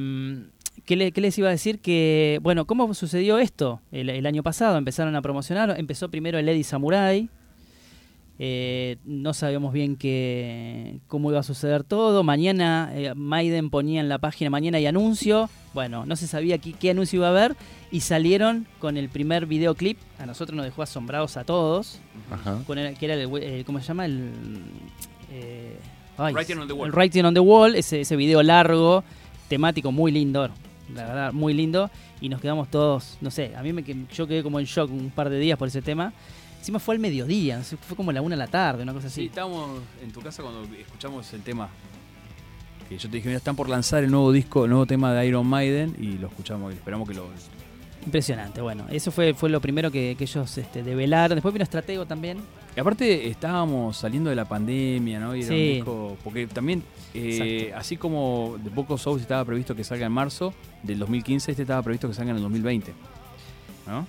¿qué, 0.84 0.96
le- 0.96 1.12
qué 1.12 1.20
les 1.20 1.36
iba 1.38 1.48
a 1.48 1.52
decir? 1.52 1.80
Que, 1.80 2.38
bueno, 2.42 2.66
¿cómo 2.66 2.92
sucedió 2.94 3.38
esto? 3.38 3.80
El, 3.92 4.08
el 4.10 4.26
año 4.26 4.42
pasado 4.42 4.76
empezaron 4.78 5.14
a 5.16 5.22
promocionar, 5.22 5.74
empezó 5.78 6.10
primero 6.10 6.38
el 6.38 6.46
Lady 6.46 6.62
Samurai. 6.64 7.28
eh, 8.42 8.96
no 9.04 9.34
sabíamos 9.34 9.72
bien 9.74 9.96
qué, 9.96 11.00
cómo 11.08 11.30
iba 11.30 11.40
a 11.40 11.42
suceder 11.42 11.84
todo. 11.84 12.22
Mañana 12.22 12.90
eh, 12.94 13.12
Maiden 13.14 13.68
ponía 13.68 14.00
en 14.00 14.08
la 14.08 14.18
página 14.18 14.48
mañana 14.48 14.80
y 14.80 14.86
anuncio. 14.86 15.50
Bueno, 15.74 16.06
no 16.06 16.16
se 16.16 16.26
sabía 16.26 16.56
qué, 16.58 16.72
qué 16.72 16.90
anuncio 16.90 17.18
iba 17.18 17.26
a 17.26 17.30
haber 17.30 17.54
y 17.90 18.00
salieron 18.00 18.66
con 18.78 18.96
el 18.96 19.10
primer 19.10 19.44
videoclip. 19.44 19.98
A 20.18 20.24
nosotros 20.24 20.56
nos 20.56 20.64
dejó 20.64 20.82
asombrados 20.82 21.36
a 21.36 21.44
todos. 21.44 22.00
Ajá. 22.30 22.62
Con 22.66 22.78
el- 22.78 22.96
que 22.96 23.04
era 23.06 23.14
el, 23.14 23.28
eh, 23.42 23.62
¿cómo 23.66 23.78
se 23.80 23.86
llama? 23.88 24.06
El 24.06 24.30
eh, 25.32 25.76
ay, 26.16 26.32
Writing 26.32 26.56
on 26.58 26.66
the 26.66 26.72
Wall. 26.72 26.88
el 26.88 26.94
Writing 26.94 27.24
on 27.26 27.34
the 27.34 27.40
Wall, 27.40 27.74
ese, 27.76 28.00
ese 28.00 28.16
video 28.16 28.42
largo, 28.42 29.04
temático 29.48 29.92
muy 29.92 30.12
lindo. 30.12 30.48
La 30.94 31.04
verdad, 31.04 31.32
muy 31.32 31.54
lindo. 31.54 31.90
Y 32.20 32.28
nos 32.28 32.40
quedamos 32.40 32.68
todos, 32.70 33.16
no 33.20 33.30
sé, 33.30 33.54
a 33.56 33.62
mí 33.62 33.72
me, 33.72 33.84
yo 34.12 34.26
quedé 34.26 34.42
como 34.42 34.60
en 34.60 34.66
shock 34.66 34.90
un 34.90 35.10
par 35.10 35.30
de 35.30 35.38
días 35.38 35.58
por 35.58 35.68
ese 35.68 35.82
tema. 35.82 36.12
Encima 36.58 36.78
fue 36.78 36.94
al 36.94 37.00
mediodía, 37.00 37.56
no 37.58 37.64
sé, 37.64 37.76
fue 37.78 37.96
como 37.96 38.12
la 38.12 38.20
una 38.20 38.34
de 38.36 38.38
la 38.40 38.46
tarde, 38.46 38.82
una 38.82 38.92
cosa 38.92 39.08
Sí, 39.08 39.20
así. 39.22 39.26
estábamos 39.28 39.80
en 40.02 40.12
tu 40.12 40.20
casa 40.20 40.42
cuando 40.42 40.62
escuchamos 40.76 41.32
el 41.32 41.42
tema. 41.42 41.68
Que 42.88 42.98
yo 42.98 43.08
te 43.08 43.16
dije, 43.16 43.28
mira, 43.28 43.38
están 43.38 43.56
por 43.56 43.68
lanzar 43.68 44.04
el 44.04 44.10
nuevo 44.10 44.30
disco, 44.32 44.64
el 44.64 44.70
nuevo 44.70 44.84
tema 44.84 45.12
de 45.14 45.26
Iron 45.26 45.46
Maiden 45.46 45.96
y 45.98 46.18
lo 46.18 46.26
escuchamos 46.28 46.72
y 46.72 46.76
esperamos 46.76 47.08
que 47.08 47.14
lo. 47.14 47.28
Impresionante, 48.04 48.60
bueno, 48.62 48.86
eso 48.90 49.10
fue, 49.10 49.34
fue 49.34 49.50
lo 49.50 49.60
primero 49.60 49.90
que, 49.90 50.14
que 50.18 50.24
ellos 50.24 50.56
este, 50.58 50.82
develaron. 50.82 51.36
Después 51.36 51.52
vino 51.52 51.62
Estratego 51.62 52.06
también. 52.06 52.38
Y 52.76 52.80
aparte 52.80 53.28
estábamos 53.28 53.96
saliendo 53.96 54.30
de 54.30 54.36
la 54.36 54.44
pandemia, 54.46 55.18
¿no? 55.20 55.34
Y 55.34 55.42
era 55.42 55.50
un 55.52 55.58
disco. 55.58 56.16
Porque 56.22 56.46
también, 56.46 56.82
eh, 57.14 57.72
así 57.76 57.96
como 57.96 58.56
The 58.62 58.70
Book 58.70 58.92
of 58.92 59.02
Souls 59.02 59.20
estaba 59.22 59.44
previsto 59.44 59.74
que 59.74 59.82
salga 59.84 60.06
en 60.06 60.12
marzo 60.12 60.54
del 60.82 60.98
2015, 61.00 61.50
este 61.50 61.62
estaba 61.62 61.82
previsto 61.82 62.08
que 62.08 62.14
salga 62.14 62.30
en 62.30 62.36
el 62.36 62.42
2020. 62.42 62.92
¿No? 63.86 64.06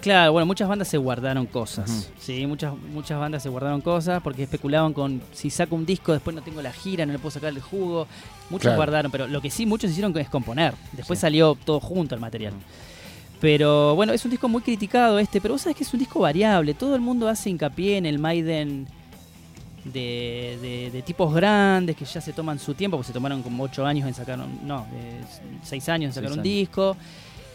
Claro, 0.00 0.32
bueno, 0.32 0.44
muchas 0.46 0.68
bandas 0.68 0.88
se 0.88 0.98
guardaron 0.98 1.46
cosas. 1.46 2.10
Sí, 2.18 2.46
muchas, 2.46 2.74
muchas 2.92 3.18
bandas 3.18 3.42
se 3.42 3.48
guardaron 3.48 3.80
cosas 3.80 4.22
porque 4.22 4.42
especulaban 4.42 4.92
con 4.92 5.22
si 5.32 5.48
saco 5.50 5.74
un 5.76 5.86
disco, 5.86 6.12
después 6.12 6.36
no 6.36 6.42
tengo 6.42 6.60
la 6.60 6.72
gira, 6.72 7.06
no 7.06 7.12
le 7.12 7.18
puedo 7.18 7.30
sacar 7.30 7.48
el 7.50 7.60
jugo. 7.60 8.06
Muchos 8.50 8.64
Claro. 8.64 8.76
guardaron, 8.76 9.10
pero 9.10 9.26
lo 9.26 9.40
que 9.40 9.50
sí 9.50 9.64
muchos 9.66 9.90
hicieron 9.90 10.16
es 10.18 10.28
componer. 10.28 10.74
Después 10.92 11.18
Sí. 11.18 11.22
salió 11.22 11.56
todo 11.64 11.80
junto 11.80 12.14
el 12.14 12.20
material. 12.20 12.52
Pero 13.40 13.94
bueno, 13.94 14.12
es 14.12 14.24
un 14.24 14.30
disco 14.30 14.48
muy 14.48 14.62
criticado 14.62 15.18
este, 15.18 15.40
pero 15.40 15.54
vos 15.54 15.62
sabés 15.62 15.76
que 15.76 15.84
es 15.84 15.92
un 15.92 15.98
disco 16.00 16.20
variable. 16.20 16.72
Todo 16.74 16.94
el 16.94 17.00
mundo 17.00 17.28
hace 17.28 17.50
hincapié 17.50 17.98
en 17.98 18.06
el 18.06 18.18
Maiden 18.18 18.86
de, 19.84 20.58
de- 20.62 20.90
de 20.90 21.02
tipos 21.02 21.34
grandes 21.34 21.94
que 21.96 22.04
ya 22.06 22.20
se 22.20 22.32
toman 22.32 22.58
su 22.58 22.72
tiempo, 22.74 22.96
porque 22.96 23.08
se 23.08 23.12
tomaron 23.12 23.42
como 23.42 23.64
8 23.64 23.84
años 23.84 24.08
en 24.08 24.14
sacar, 24.14 24.38
un- 24.40 24.66
no, 24.66 24.86
6 25.62 25.88
años 25.90 26.08
en 26.08 26.14
sacar 26.14 26.28
un 26.32 26.38
años. 26.38 26.44
disco. 26.44 26.96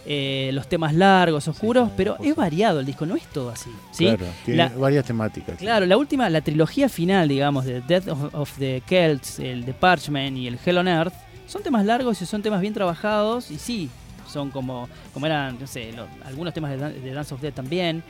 eh, 0.05 0.49
los 0.53 0.67
temas 0.69 0.93
largos, 0.95 1.47
oscuros, 1.49 1.89
Sí, 1.89 1.93
pero 1.97 2.17
es 2.23 2.33
variado 2.35 2.79
el 2.79 2.85
disco, 2.85 3.05
no 3.05 3.15
es 3.17 3.23
todo 3.27 3.49
así. 3.49 3.69
¿sí? 3.91 4.05
Claro, 4.05 4.25
tiene 4.45 4.57
La- 4.57 4.69
varias 4.69 5.05
temáticas. 5.05 5.57
Claro, 5.57 5.85
la 5.85 5.97
última, 5.97 6.29
la 6.29 6.41
trilogía 6.41 6.87
final, 6.87 7.27
digamos, 7.27 7.65
de 7.65 7.81
Death 7.81 8.07
of, 8.07 8.33
of 8.33 8.57
the 8.57 8.81
Celts, 8.87 9.39
el 9.39 9.65
de 9.65 9.73
Parchment 9.73 10.37
y 10.37 10.47
el 10.47 10.57
Hell 10.65 10.77
on 10.77 10.87
Earth, 10.87 11.13
son 11.47 11.61
temas 11.63 11.85
largos 11.85 12.21
y 12.21 12.25
son 12.25 12.41
temas 12.41 12.61
bien 12.61 12.73
trabajados 12.73 13.51
y 13.51 13.59
sí, 13.59 13.89
son 14.29 14.51
como, 14.51 14.87
como 15.13 15.25
eran, 15.25 15.57
no 15.59 15.67
sé, 15.67 15.91
algunos 16.25 16.53
temas 16.53 16.71
de, 16.71 16.77
Dan- 16.77 17.03
de 17.03 17.11
Dance 17.13 17.33
of 17.33 17.41
Death 17.41 17.55
también. 17.55 18.03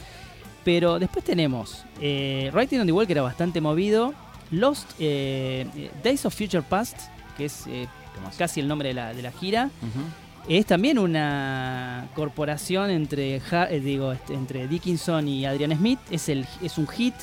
Pero 0.64 1.00
después 1.00 1.24
tenemos 1.24 1.84
eh, 2.02 2.52
Writing 2.54 2.80
on 2.82 2.86
the 2.86 2.92
Wall, 2.92 3.08
que 3.08 3.14
era 3.14 3.22
bastante 3.22 3.62
movido, 3.62 4.14
Lost, 4.52 4.92
eh, 5.00 5.66
eh, 5.76 5.92
Days 6.04 6.26
of 6.26 6.36
Future 6.36 6.62
Past, 6.64 6.98
que 7.38 7.46
es 7.46 7.66
eh, 7.68 7.88
casi 8.38 8.60
el 8.60 8.68
nombre 8.68 8.90
de 8.90 8.94
la, 8.96 9.14
de 9.14 9.22
la 9.22 9.32
gira. 9.32 9.70
Es 10.48 10.66
también 10.66 10.98
una 11.00 12.08
corporación 12.16 12.90
entre, 12.90 13.40
Ja- 13.40 13.68
digo, 13.68 14.12
este, 14.12 14.34
entre 14.34 14.68
Dickinson 14.68 15.28
y 15.28 15.46
Adrian 15.46 15.76
Smith. 15.78 16.00
Es, 16.12 16.28
el, 16.30 16.46
es 16.62 16.78
un 16.78 16.88
hit. 16.88 17.14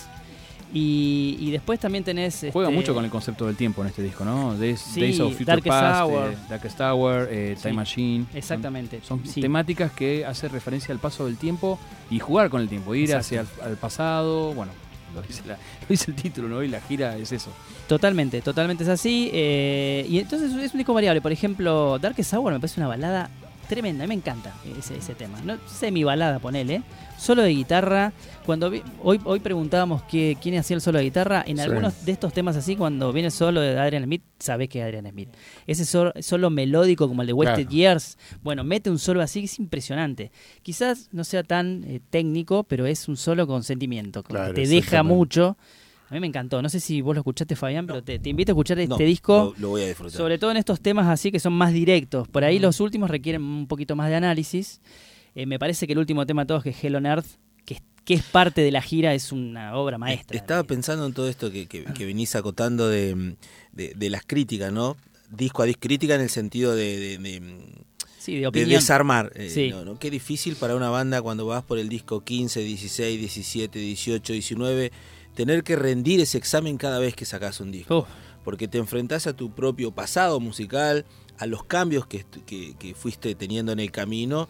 Y, 0.79 1.37
y 1.41 1.51
después 1.51 1.81
también 1.81 2.05
tenés. 2.05 2.47
Juega 2.53 2.69
este, 2.69 2.81
mucho 2.81 2.95
con 2.95 3.05
el 3.05 3.11
concepto 3.11 3.47
del 3.47 3.57
tiempo 3.57 3.81
en 3.83 3.89
este 3.89 4.03
disco, 4.03 4.25
¿no? 4.25 4.57
Days, 4.59 4.81
Sí, 4.81 5.01
Days 5.01 5.21
of 5.21 5.31
Future 5.33 5.45
Darkest 5.47 5.69
Past, 5.69 6.03
Hour. 6.03 6.33
eh, 6.33 6.37
Darkest 6.51 6.81
Hour, 6.81 7.29
eh, 7.31 7.57
Time 7.61 7.75
Machine. 7.75 8.27
Exactamente. 8.35 9.01
Son, 9.03 9.25
son 9.25 9.33
sí. 9.33 9.41
temáticas 9.41 9.91
que 9.93 10.27
hacen 10.27 10.51
referencia 10.51 10.93
al 10.93 10.99
paso 10.99 11.25
del 11.27 11.37
tiempo 11.39 11.79
y 12.11 12.19
jugar 12.19 12.51
con 12.51 12.61
el 12.61 12.69
tiempo, 12.69 12.95
ir 12.95 13.05
Exacto. 13.11 13.21
hacia 13.21 13.41
el 13.41 13.47
al 13.73 13.77
pasado. 13.79 14.53
Bueno, 14.53 14.73
lo 15.15 15.23
dice, 15.23 15.43
la- 15.47 15.55
lo 15.55 15.87
dice 15.89 16.11
el 16.11 16.17
título, 16.17 16.49
¿no? 16.49 16.63
Y 16.63 16.69
la 16.69 16.81
gira 16.83 17.17
es 17.17 17.33
eso. 17.33 17.51
Totalmente, 17.89 18.43
totalmente 18.43 18.83
es 18.85 18.91
así. 18.91 19.31
eh, 19.33 20.05
y 20.11 20.19
entonces 20.19 20.53
es 20.53 20.73
un 20.73 20.79
disco 20.79 20.93
variable. 20.93 21.21
Por 21.23 21.33
ejemplo, 21.33 21.99
Darkest 21.99 22.35
Hour 22.35 22.53
me 22.53 22.61
parece 22.61 22.81
una 22.81 22.89
balada 22.89 23.31
tremenda. 23.67 24.05
A 24.05 24.07
mí 24.07 24.09
me 24.09 24.15
encanta 24.15 24.55
ese, 24.79 24.97
ese 24.97 25.15
tema. 25.15 25.41
No 25.43 25.59
semi 25.67 26.05
balada, 26.05 26.39
ponele. 26.39 26.83
Solo 27.19 27.43
de 27.43 27.51
guitarra. 27.51 28.13
Cuando 28.45 28.69
vi- 28.71 28.83
hoy, 29.03 29.21
hoy 29.25 29.41
preguntábamos 29.41 30.03
qué, 30.05 30.37
quién 30.41 30.57
hacía 30.59 30.75
el 30.77 30.81
solo 30.81 30.99
de 30.99 31.05
guitarra. 31.05 31.43
En 31.47 31.57
Sí. 31.57 31.63
algunos 31.63 32.05
de 32.05 32.13
estos 32.13 32.33
temas 32.33 32.57
así, 32.57 32.77
cuando 32.77 33.13
viene 33.13 33.27
el 33.27 33.33
solo 33.33 33.61
de 33.61 33.79
Adrian 33.79 34.05
Smith, 34.05 34.23
sabés 34.39 34.69
que 34.69 34.81
es 34.81 34.85
Adrian 34.85 35.09
Smith. 35.11 35.29
Ese 35.67 35.85
solo, 35.85 36.13
solo 36.21 36.51
melódico 36.51 37.09
como 37.09 37.23
el 37.23 37.27
de 37.29 37.33
Wasted 37.33 37.63
Claro. 37.69 37.71
Years. 37.71 38.19
Bueno, 38.43 38.65
mete 38.65 38.91
un 38.91 38.99
solo 38.99 39.23
así 39.23 39.41
que 39.41 39.47
es 39.47 39.59
impresionante. 39.59 40.31
Quizás 40.63 41.09
no 41.13 41.25
sea 41.25 41.43
tan 41.43 41.85
eh, 41.87 42.01
técnico, 42.11 42.65
pero 42.65 42.87
es 42.87 43.09
un 43.09 43.17
solo 43.17 43.47
con 43.47 43.63
sentimiento. 43.63 44.23
que 44.23 44.29
Claro, 44.35 44.55
te 44.55 44.67
deja 44.67 45.03
mucho. 45.03 45.57
A 46.09 46.15
mí 46.15 46.21
me 46.21 46.27
encantó. 46.27 46.63
No 46.63 46.69
sé 46.69 46.79
si 46.81 47.01
vos 47.01 47.15
lo 47.15 47.21
escuchaste, 47.21 47.57
Fabián, 47.57 47.87
pero 47.87 48.03
te, 48.03 48.19
te 48.19 48.29
invito 48.31 48.53
a 48.53 48.55
escuchar 48.55 48.79
este 48.79 48.89
No, 48.89 48.97
disco. 48.99 49.55
Lo, 49.57 49.61
lo 49.63 49.69
voy 49.71 49.83
a 49.83 49.89
disfrutar. 49.89 50.17
Sobre 50.17 50.39
todo 50.39 50.51
en 50.53 50.57
estos 50.57 50.81
temas 50.81 51.07
así 51.09 51.33
que 51.33 51.41
son 51.41 51.53
más 51.55 51.73
directos. 51.73 52.29
Por 52.29 52.45
ahí 52.45 52.59
los 52.59 52.79
últimos 52.81 53.11
requieren 53.11 53.43
un 53.43 53.67
poquito 53.67 53.97
más 53.97 54.09
de 54.09 54.15
análisis. 54.17 54.81
Eh, 55.35 55.47
me 55.47 55.59
parece 55.59 55.87
que 55.87 55.93
el 55.95 55.99
último 55.99 56.25
tema 56.27 56.43
de 56.43 56.47
todos, 56.47 56.63
que 56.63 56.71
es 56.71 56.83
Hell 56.85 56.95
on 56.97 57.07
Earth, 57.07 57.27
que, 57.65 57.75
es- 57.75 57.83
que 58.05 58.15
es 58.15 58.23
parte 58.23 58.61
de 58.63 58.71
la 58.71 58.81
gira, 58.83 59.15
es 59.15 59.33
una 59.33 59.77
obra 59.77 59.99
maestra. 59.99 60.37
Estaba 60.37 60.63
pensando 60.65 61.05
en 61.07 61.13
todo 61.13 61.29
esto 61.29 61.51
que, 61.51 61.67
que, 61.67 61.85
que 61.85 62.07
venís 62.07 62.37
acotando 62.37 62.89
de, 62.89 63.37
de, 63.73 63.93
de 63.97 64.11
las 64.11 64.23
críticas, 64.25 64.73
¿no? 64.73 64.97
Disco 65.29 65.63
a 65.63 65.67
disco, 65.67 65.81
crítica 65.81 66.15
en 66.15 66.21
el 66.21 66.31
sentido 66.31 66.75
de, 66.77 66.97
de- 66.99 67.19
de- 67.19 67.87
Sí, 68.19 68.37
de 68.41 68.51
de 68.51 68.65
desarmar. 68.67 69.33
eh, 69.37 69.51
Sí. 69.51 69.71
¿no? 69.71 69.85
¿no? 69.85 69.99
Qué 69.99 70.11
difícil 70.11 70.57
para 70.57 70.75
una 70.77 70.89
banda 70.91 71.21
cuando 71.23 71.47
vas 71.47 71.63
por 71.65 71.79
el 71.79 71.89
disco 71.89 72.23
15, 72.25 72.61
16, 72.61 73.19
17, 73.21 73.79
18, 73.79 74.33
19, 74.33 74.91
tener 75.37 75.63
que 75.63 75.77
rendir 75.77 76.19
ese 76.21 76.39
examen 76.39 76.77
cada 76.79 76.99
vez 76.99 77.15
que 77.15 77.25
sacas 77.25 77.61
un 77.61 77.71
disco. 77.71 78.07
Porque 78.43 78.67
te 78.69 78.79
enfrentás 78.79 79.27
a 79.27 79.35
tu 79.35 79.53
propio 79.55 79.91
pasado 79.93 80.39
musical, 80.41 81.05
a 81.39 81.47
los 81.47 81.63
cambios 81.65 82.07
que, 82.07 82.25
que- 82.47 82.75
que 82.79 82.95
fuiste 82.95 83.35
teniendo 83.35 83.73
en 83.73 83.81
el 83.81 83.91
camino 83.91 84.49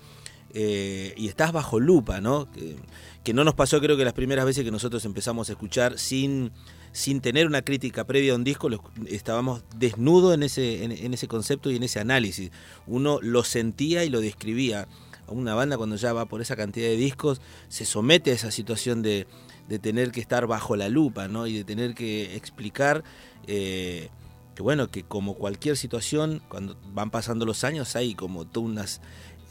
eh, 0.54 1.12
y 1.16 1.28
estás 1.28 1.52
bajo 1.52 1.80
lupa, 1.80 2.20
¿no? 2.20 2.50
Que, 2.52 2.76
que 3.24 3.32
no 3.34 3.42
nos 3.44 3.54
pasó 3.54 3.80
creo 3.80 3.96
que 3.96 4.04
las 4.04 4.12
primeras 4.14 4.44
veces 4.44 4.64
que 4.64 4.70
nosotros 4.70 5.04
empezamos 5.04 5.48
a 5.48 5.52
escuchar 5.52 5.98
sin, 5.98 6.52
sin 6.92 7.20
tener 7.20 7.46
una 7.46 7.62
crítica 7.62 8.04
previa 8.06 8.32
a 8.32 8.36
un 8.36 8.44
disco, 8.44 8.68
lo 8.68 8.82
estábamos 9.08 9.64
desnudos 9.76 10.34
en 10.34 10.42
ese, 10.44 10.84
en, 10.84 10.92
en 10.92 11.12
ese 11.14 11.26
concepto 11.26 11.70
y 11.70 11.76
en 11.76 11.82
ese 11.82 11.98
análisis. 11.98 12.50
Uno 12.86 13.18
lo 13.22 13.44
sentía 13.44 14.04
y 14.04 14.10
lo 14.10 14.20
describía. 14.20 14.88
Una 15.26 15.54
banda 15.54 15.76
cuando 15.76 15.96
ya 15.96 16.12
va 16.12 16.26
por 16.26 16.40
esa 16.40 16.54
cantidad 16.54 16.86
de 16.86 16.96
discos 16.96 17.40
se 17.68 17.84
somete 17.84 18.30
a 18.30 18.34
esa 18.34 18.50
situación 18.52 19.02
de, 19.02 19.26
de 19.68 19.78
tener 19.78 20.12
que 20.12 20.20
estar 20.20 20.46
bajo 20.46 20.76
la 20.76 20.88
lupa, 20.88 21.28
¿no? 21.28 21.46
Y 21.46 21.54
de 21.54 21.64
tener 21.64 21.94
que 21.94 22.36
explicar 22.36 23.02
eh, 23.46 24.10
que 24.56 24.62
bueno, 24.62 24.90
que 24.90 25.02
como 25.02 25.34
cualquier 25.34 25.76
situación, 25.76 26.42
cuando 26.48 26.76
van 26.92 27.10
pasando 27.10 27.44
los 27.44 27.62
años 27.62 27.94
hay 27.94 28.14
como 28.14 28.46
todas 28.46 28.70
unas... 28.70 29.00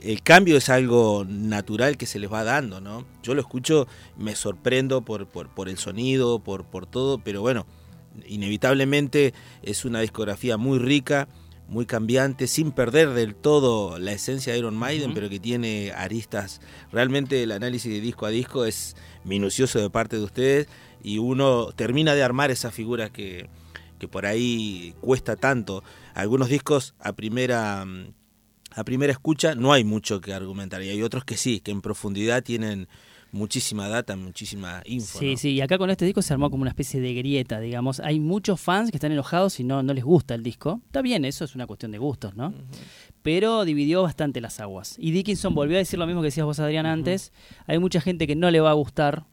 El 0.03 0.21
cambio 0.23 0.57
es 0.57 0.69
algo 0.69 1.25
natural 1.27 1.95
que 1.95 2.05
se 2.05 2.19
les 2.19 2.31
va 2.31 2.43
dando, 2.43 2.81
¿no? 2.81 3.05
Yo 3.23 3.33
lo 3.33 3.41
escucho, 3.41 3.87
me 4.17 4.35
sorprendo 4.35 5.03
por, 5.03 5.27
por, 5.27 5.49
por 5.49 5.69
el 5.69 5.77
sonido, 5.77 6.39
por, 6.39 6.65
por 6.65 6.85
todo, 6.85 7.19
pero 7.19 7.41
bueno, 7.41 7.65
inevitablemente 8.27 9.33
es 9.61 9.85
una 9.85 10.01
discografía 10.01 10.57
muy 10.57 10.79
rica, 10.79 11.27
muy 11.67 11.85
cambiante, 11.85 12.47
sin 12.47 12.71
perder 12.71 13.11
del 13.11 13.35
todo 13.35 13.97
la 13.99 14.11
esencia 14.11 14.53
de 14.53 14.59
Iron 14.59 14.75
Maiden, 14.75 15.13
pero 15.13 15.29
que 15.29 15.39
tiene 15.39 15.91
aristas. 15.91 16.61
Realmente 16.91 17.41
el 17.43 17.51
análisis 17.51 17.91
de 17.91 18.01
disco 18.01 18.25
a 18.25 18.29
disco 18.29 18.65
es 18.65 18.95
minucioso 19.25 19.79
de 19.79 19.89
parte 19.89 20.17
de 20.17 20.23
ustedes 20.23 20.67
y 21.03 21.17
uno 21.17 21.71
termina 21.75 22.15
de 22.15 22.23
armar 22.23 22.51
esas 22.51 22.73
figuras 22.73 23.11
que, 23.11 23.49
que 23.99 24.07
por 24.07 24.25
ahí 24.25 24.93
cuesta 25.01 25.35
tanto. 25.35 25.83
Algunos 26.13 26.49
discos 26.49 26.95
a 26.99 27.13
primera 27.13 27.85
mm, 27.85 28.13
a 28.75 28.83
primera 28.83 29.13
escucha 29.13 29.55
no 29.55 29.71
hay 29.71 29.83
mucho 29.83 30.19
que 30.19 30.33
argumentar 30.33 30.83
y 30.83 30.89
hay 30.89 31.01
otros 31.01 31.23
que 31.23 31.37
sí, 31.37 31.61
que 31.61 31.71
en 31.71 31.81
profundidad 31.81 32.43
tienen 32.43 32.87
muchísima 33.35 33.89
data, 33.89 34.15
muchísima 34.15 34.81
info. 34.85 35.19
Sí, 35.19 35.31
¿no? 35.31 35.37
sí, 35.37 35.49
y 35.51 35.61
acá 35.61 35.77
con 35.77 35.89
este 35.89 36.05
disco 36.05 36.21
se 36.21 36.33
armó 36.33 36.49
como 36.49 36.61
una 36.61 36.71
especie 36.71 37.01
de 37.01 37.13
grieta, 37.13 37.59
digamos. 37.59 37.99
Hay 37.99 38.19
muchos 38.19 38.59
fans 38.59 38.89
que 38.89 38.97
están 38.97 39.11
enojados 39.11 39.59
y 39.59 39.63
no, 39.63 39.83
no 39.83 39.93
les 39.93 40.03
gusta 40.03 40.33
el 40.33 40.41
disco. 40.41 40.81
Está 40.85 41.01
bien, 41.01 41.25
eso 41.25 41.43
es 41.43 41.53
una 41.53 41.67
cuestión 41.67 41.91
de 41.91 41.97
gustos, 41.97 42.35
¿no? 42.35 42.53
Pero 43.21 43.65
dividió 43.65 44.01
bastante 44.01 44.39
las 44.39 44.59
aguas. 44.59 44.95
Y 44.97 45.11
Dickinson 45.11 45.53
volvió 45.53 45.77
a 45.77 45.79
decir 45.79 45.99
lo 45.99 46.07
mismo 46.07 46.21
que 46.21 46.27
decías 46.27 46.45
vos, 46.45 46.59
Adrián, 46.59 46.85
antes. 46.85 47.33
Hay 47.67 47.77
mucha 47.77 47.99
gente 47.99 48.25
que 48.25 48.35
no 48.35 48.49
le 48.49 48.61
va 48.61 48.71
a 48.71 48.73
gustar. 48.73 49.25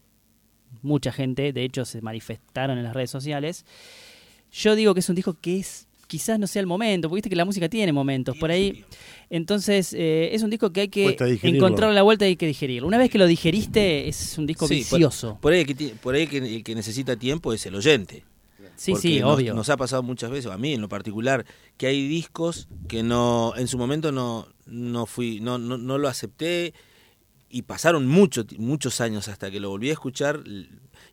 Mucha 0.81 1.11
gente, 1.11 1.53
de 1.53 1.63
hecho, 1.63 1.85
se 1.85 2.01
manifestaron 2.01 2.77
en 2.77 2.83
las 2.83 2.93
redes 2.93 3.09
sociales. 3.09 3.65
Yo 4.51 4.75
digo 4.75 4.93
que 4.93 4.99
es 4.99 5.09
un 5.09 5.15
disco 5.15 5.37
que 5.39 5.59
es 5.59 5.87
quizás 6.13 6.37
no 6.37 6.45
sea 6.45 6.59
el 6.59 6.67
momento, 6.67 7.09
porque 7.09 7.17
viste 7.17 7.29
que 7.31 7.35
la 7.35 7.43
música 7.43 7.67
tiene 7.67 7.91
momentos. 7.91 8.37
Por 8.37 8.51
ahí 8.51 8.85
entonces, 9.31 9.95
eh, 9.97 10.29
es 10.31 10.43
un 10.43 10.51
disco 10.51 10.71
que 10.71 10.81
hay 10.81 10.87
que 10.87 11.17
encontrar 11.41 11.91
la 11.91 12.03
vuelta 12.03 12.25
y 12.25 12.29
hay 12.29 12.35
que 12.35 12.45
digerirlo. 12.45 12.87
Una 12.87 12.99
vez 12.99 13.09
que 13.09 13.17
lo 13.17 13.25
digeriste, 13.25 14.07
es 14.07 14.37
un 14.37 14.45
disco 14.45 14.67
Sí, 14.67 14.85
por- 14.87 14.99
vicioso. 14.99 15.39
Por, 15.41 15.53
ahí, 15.53 15.65
que, 15.65 15.95
por 15.95 16.13
ahí 16.13 16.27
que 16.27 16.37
el 16.37 16.63
que 16.63 16.75
necesita 16.75 17.15
tiempo 17.15 17.51
es 17.51 17.65
el 17.65 17.73
oyente. 17.73 18.23
Sí, 18.75 18.93
sí, 18.95 19.19
nos, 19.21 19.35
obvio. 19.35 19.55
Nos 19.55 19.69
ha 19.69 19.77
pasado 19.77 20.03
muchas 20.03 20.29
veces, 20.29 20.51
a 20.51 20.57
mí 20.59 20.73
en 20.73 20.81
lo 20.81 20.87
particular, 20.87 21.45
que 21.77 21.87
hay 21.87 22.07
discos 22.07 22.67
que 22.87 23.01
no, 23.01 23.53
en 23.57 23.67
su 23.67 23.79
momento 23.79 24.11
no, 24.11 24.47
no 24.67 25.07
fui, 25.07 25.39
no, 25.39 25.57
no, 25.57 25.79
no 25.79 25.97
lo 25.97 26.07
acepté 26.07 26.75
y 27.49 27.63
pasaron 27.63 28.05
mucho, 28.07 28.45
muchos 28.59 29.01
años 29.01 29.29
hasta 29.29 29.49
que 29.49 29.59
lo 29.59 29.69
volví 29.69 29.89
a 29.89 29.93
escuchar 29.93 30.43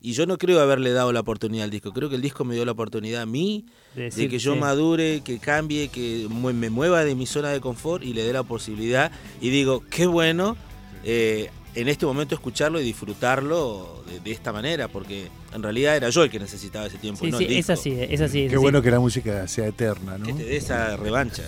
Y 0.02 0.12
yo 0.12 0.24
no 0.26 0.38
creo 0.38 0.60
haberle 0.60 0.92
dado 0.92 1.12
la 1.12 1.20
oportunidad 1.20 1.64
al 1.64 1.70
disco, 1.70 1.92
creo 1.92 2.08
que 2.08 2.16
el 2.16 2.22
disco 2.22 2.44
me 2.44 2.54
dio 2.54 2.64
la 2.64 2.72
oportunidad 2.72 3.22
a 3.22 3.26
mí 3.26 3.66
De, 3.94 4.10
que 4.28 4.38
yo 4.38 4.54
sí. 4.54 4.58
madure, 4.58 5.20
que 5.22 5.38
cambie, 5.38 5.88
que 5.88 6.26
me 6.30 6.70
mueva 6.70 7.04
de 7.04 7.14
mi 7.14 7.26
zona 7.26 7.50
de 7.50 7.60
confort 7.60 8.02
y 8.02 8.14
le 8.14 8.22
dé 8.24 8.32
la 8.32 8.42
posibilidad. 8.42 9.12
Y 9.42 9.50
digo, 9.50 9.84
qué 9.90 10.06
bueno 10.06 10.56
eh, 11.04 11.50
en 11.74 11.88
este 11.88 12.06
momento 12.06 12.34
escucharlo 12.34 12.80
y 12.80 12.84
disfrutarlo 12.84 14.02
de, 14.10 14.20
de 14.20 14.30
esta 14.32 14.52
manera, 14.52 14.88
porque 14.88 15.28
en 15.54 15.62
realidad 15.62 15.96
era 15.96 16.08
yo 16.10 16.24
el 16.24 16.30
que 16.30 16.38
necesitaba 16.40 16.86
ese 16.86 16.98
tiempo, 16.98 17.24
Sí, 17.24 17.30
no 17.30 17.38
sí, 17.38 17.44
el 17.44 17.52
es 17.52 17.70
así, 17.70 17.90
es 17.92 18.20
así. 18.20 18.42
es 18.44 18.48
Qué 18.50 18.56
así. 18.56 18.62
bueno 18.62 18.80
que 18.82 18.90
la 18.90 19.00
música 19.00 19.46
sea 19.48 19.66
eterna, 19.68 20.16
¿no? 20.18 20.24
Que 20.26 20.32
te 20.32 20.44
dé 20.44 20.56
esa 20.56 20.96
revancha. 20.96 21.44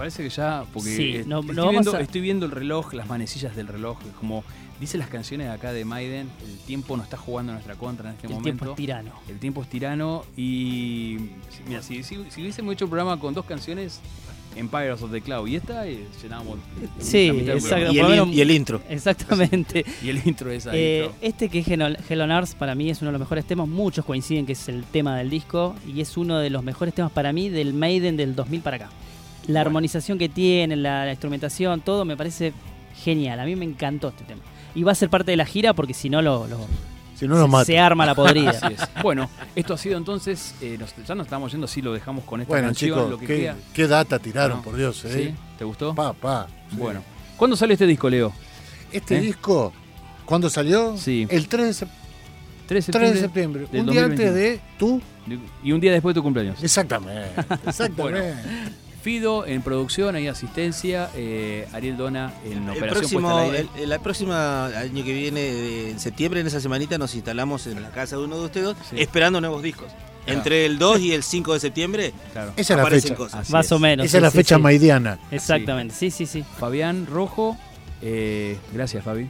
¿Te 0.00 0.04
parece 0.04 0.22
que 0.22 0.30
ya? 0.30 0.64
Porque 0.72 0.96
Sí, 0.96 1.12
no- 1.26 1.40
estoy, 1.40 1.56
no 1.56 1.68
viendo, 1.68 1.94
a- 1.94 2.00
estoy 2.00 2.20
viendo 2.22 2.46
el 2.46 2.52
reloj, 2.52 2.94
las 2.94 3.06
manecillas 3.06 3.54
del 3.54 3.66
reloj, 3.66 3.98
como 4.18 4.42
dice 4.80 4.96
las 4.96 5.08
canciones 5.08 5.46
de 5.48 5.52
acá 5.52 5.74
de 5.74 5.84
Maiden, 5.84 6.26
el 6.42 6.56
tiempo 6.60 6.96
no 6.96 7.02
está 7.02 7.18
jugando 7.18 7.52
en 7.52 7.56
nuestra 7.56 7.74
contra 7.74 8.08
en 8.08 8.14
este 8.14 8.26
El 8.28 8.32
momento. 8.32 8.44
tiempo 8.64 8.70
es 8.70 8.76
tirano. 8.76 9.12
El 9.28 9.38
tiempo 9.38 9.62
es 9.62 9.68
tirano 9.68 10.24
y 10.38 11.18
si- 11.50 11.62
mira, 11.68 11.82
si, 11.82 12.02
si, 12.02 12.16
si 12.30 12.40
hubiésemos 12.40 12.72
hecho 12.72 12.86
un 12.86 12.90
programa 12.90 13.20
con 13.20 13.34
dos 13.34 13.44
canciones, 13.44 14.00
Empires 14.56 15.02
of 15.02 15.12
the 15.12 15.20
Cloud 15.20 15.46
y 15.48 15.56
esta, 15.56 15.86
eh, 15.86 16.02
llenábamos 16.22 16.58
Sí, 16.98 17.28
exacto. 17.28 17.92
Y 17.92 17.98
el, 17.98 18.04
in- 18.06 18.10
menos- 18.10 18.28
y 18.32 18.40
el 18.40 18.50
intro. 18.52 18.80
Exactamente. 18.88 19.84
Y 20.02 20.08
el 20.08 20.22
intro 20.26 20.50
es 20.50 20.66
ahí. 20.66 20.78
Eh, 20.78 21.10
este 21.20 21.50
que 21.50 21.58
es 21.58 21.68
Hell 21.68 21.98
Hell 22.08 22.20
on 22.22 22.30
Earth 22.30 22.54
para 22.54 22.74
mí 22.74 22.88
es 22.88 23.02
uno 23.02 23.10
de 23.10 23.12
los 23.12 23.20
mejores 23.20 23.44
temas. 23.44 23.68
Muchos 23.68 24.06
coinciden 24.06 24.46
que 24.46 24.52
es 24.54 24.66
el 24.70 24.82
tema 24.84 25.18
del 25.18 25.28
disco 25.28 25.76
y 25.86 26.00
es 26.00 26.16
uno 26.16 26.38
de 26.38 26.48
los 26.48 26.64
mejores 26.64 26.94
temas 26.94 27.12
para 27.12 27.34
mí 27.34 27.50
del 27.50 27.74
Maiden 27.74 28.16
del 28.16 28.34
2000 28.34 28.62
para 28.62 28.76
acá. 28.76 28.88
La 29.48 29.60
armonización 29.62 30.18
que 30.18 30.28
tiene, 30.28 30.76
la, 30.76 31.04
la 31.04 31.10
instrumentación, 31.10 31.80
todo 31.80 32.04
me 32.04 32.16
parece 32.16 32.52
genial. 33.02 33.40
A 33.40 33.44
mí 33.44 33.56
me 33.56 33.64
encantó 33.64 34.08
este 34.08 34.24
tema. 34.24 34.42
Y 34.74 34.82
va 34.82 34.92
a 34.92 34.94
ser 34.94 35.08
parte 35.10 35.30
de 35.32 35.36
la 35.36 35.46
gira 35.46 35.74
porque 35.74 35.94
si 35.94 36.08
no 36.10 36.22
lo, 36.22 36.46
lo- 36.46 36.66
Si 37.16 37.26
no 37.26 37.48
mata. 37.48 37.64
se 37.64 37.78
arma 37.78 38.06
la 38.06 38.14
podrida. 38.14 38.50
Así 38.50 38.74
es. 38.74 38.80
Bueno, 39.02 39.28
esto 39.56 39.74
ha 39.74 39.78
sido 39.78 39.98
entonces, 39.98 40.54
eh, 40.60 40.76
nos- 40.78 40.94
ya 41.06 41.14
nos 41.14 41.26
estamos 41.26 41.50
yendo, 41.52 41.66
sí 41.66 41.82
lo 41.82 41.92
dejamos 41.92 42.24
con 42.24 42.40
esta 42.40 42.52
Bueno, 42.52 42.68
canción, 42.68 42.90
chicos, 42.96 43.10
lo 43.10 43.18
que 43.18 43.26
qué, 43.26 43.36
queda. 43.40 43.56
qué 43.74 43.86
data 43.88 44.18
tiraron, 44.18 44.58
No. 44.58 44.62
por 44.62 44.76
Dios, 44.76 45.04
¿eh? 45.06 45.28
¿Sí? 45.30 45.34
¿Te 45.58 45.64
gustó? 45.64 45.94
Pa, 45.94 46.12
pa. 46.12 46.46
sí. 46.70 46.76
Bueno. 46.76 47.02
¿Cuándo 47.36 47.56
sale 47.56 47.72
este 47.74 47.86
disco, 47.86 48.08
Leo? 48.08 48.32
Este 48.92 49.16
¿Eh? 49.16 49.20
disco, 49.20 49.72
¿cuándo 50.26 50.48
salió? 50.50 50.96
Sí. 50.96 51.26
El 51.30 51.48
3 51.48 51.66
de, 51.80 51.86
sep- 51.86 51.90
3 52.66 52.86
de 52.86 52.92
3 52.92 53.14
de 53.14 53.20
septiembre. 53.20 53.62
septiembre. 53.62 53.66
del 53.72 53.80
Un 53.80 53.86
día 53.92 54.02
2021. 54.02 54.30
antes 54.30 54.34
de 54.34 54.60
tú. 54.78 55.00
Y 55.62 55.72
un 55.72 55.80
día 55.80 55.92
después 55.92 56.14
de 56.14 56.18
tu 56.18 56.22
cumpleaños. 56.24 56.62
Exactamente. 56.62 57.30
Exactamente. 57.66 58.34
Fido 59.02 59.46
en 59.46 59.62
producción, 59.62 60.14
ahí 60.14 60.28
asistencia, 60.28 61.08
eh, 61.16 61.66
Ariel 61.72 61.96
Dona 61.96 62.32
en 62.44 62.64
El 62.68 62.70
operación 62.76 62.90
próximo, 63.22 63.40
el, 63.52 63.68
el- 63.78 63.88
la 63.88 63.98
próxima 63.98 64.66
año 64.66 65.04
que 65.04 65.12
viene, 65.14 65.40
de- 65.40 65.90
en 65.90 65.98
septiembre, 66.00 66.40
en 66.40 66.46
esa 66.46 66.60
semanita, 66.60 66.98
nos 66.98 67.14
instalamos 67.14 67.66
en 67.66 67.82
la 67.82 67.90
casa 67.90 68.16
de 68.16 68.24
uno 68.24 68.38
de 68.38 68.44
ustedes 68.44 68.76
Sí. 68.90 68.96
esperando 69.00 69.40
nuevos 69.40 69.62
discos. 69.62 69.86
Claro. 70.24 70.38
Entre 70.38 70.66
el 70.66 70.78
2 70.78 71.00
y 71.00 71.12
el 71.12 71.22
5 71.22 71.54
de 71.54 71.60
septiembre 71.60 72.12
Claro. 72.32 72.52
Esa 72.56 72.74
es 72.74 72.76
la 72.76 72.82
aparecen 72.82 73.02
fecha. 73.08 73.16
cosas. 73.16 73.40
Así 73.40 73.52
Más 73.52 73.66
es. 73.66 73.72
o 73.72 73.78
menos. 73.78 74.04
Esa 74.04 74.18
es 74.18 74.22
la 74.22 74.30
sí, 74.30 74.36
fecha 74.36 74.56
sí. 74.56 74.62
maidiana. 74.62 75.18
Exactamente, 75.30 75.94
sí, 75.94 76.10
sí, 76.10 76.26
sí. 76.26 76.44
Fabián 76.58 77.06
Rojo, 77.06 77.56
eh, 78.02 78.58
gracias 78.74 79.02
Fabi. 79.02 79.28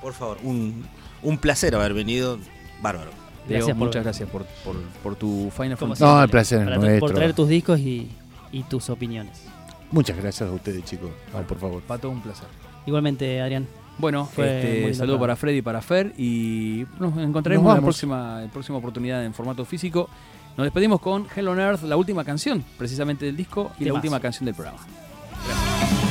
Por 0.00 0.14
favor, 0.14 0.38
un, 0.44 0.86
un 1.22 1.36
placer 1.38 1.74
haber 1.74 1.92
venido. 1.92 2.38
Bárbaro. 2.80 3.10
Leo, 3.48 3.58
Gracias 3.58 3.76
por 3.76 3.86
muchas 3.86 3.94
venir. 3.94 4.04
gracias 4.04 4.30
por, 4.30 4.44
por, 4.64 4.76
por 5.02 5.16
tu 5.16 5.50
Final 5.56 5.76
Como 5.78 5.94
Fantasy. 5.94 6.04
No, 6.04 6.22
el 6.22 6.28
placer 6.30 6.58
es 6.60 6.64
para- 6.64 6.76
nuestro. 6.78 7.00
Por 7.00 7.14
traer 7.14 7.32
tus 7.34 7.48
discos 7.48 7.78
y, 7.80 8.08
y 8.52 8.62
tus 8.64 8.90
opiniones. 8.90 9.44
Muchas 9.90 10.16
gracias 10.16 10.48
a 10.48 10.52
ustedes, 10.52 10.84
chicos. 10.84 11.10
Por 11.46 11.58
favor. 11.58 11.82
Pato, 11.82 12.10
un 12.10 12.20
placer. 12.20 12.46
Igualmente, 12.86 13.40
Adrián. 13.40 13.66
Bueno, 13.98 14.28
este, 14.30 14.94
saludo 14.94 15.18
para 15.18 15.34
Freddy 15.34 15.58
y 15.58 15.62
para 15.62 15.82
Fer 15.82 16.14
y 16.16 16.86
nos 17.00 17.16
encontraremos 17.18 17.64
Nos 17.64 17.74
en 17.74 17.80
la 17.80 17.84
próxima, 17.84 18.42
en 18.44 18.50
próxima 18.50 18.78
oportunidad 18.78 19.24
en 19.24 19.34
formato 19.34 19.64
físico. 19.64 20.08
Nos 20.56 20.64
despedimos 20.64 21.00
con 21.00 21.26
Hell 21.34 21.48
on 21.48 21.58
Earth, 21.58 21.82
la 21.82 21.96
última 21.96 22.24
canción 22.24 22.64
precisamente 22.76 23.26
del 23.26 23.36
disco 23.36 23.72
y 23.78 23.84
la 23.86 23.94
última 23.94 24.20
canción 24.20 24.46
del 24.46 24.54
programa. 24.54 24.78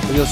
Adiós. 0.09 0.29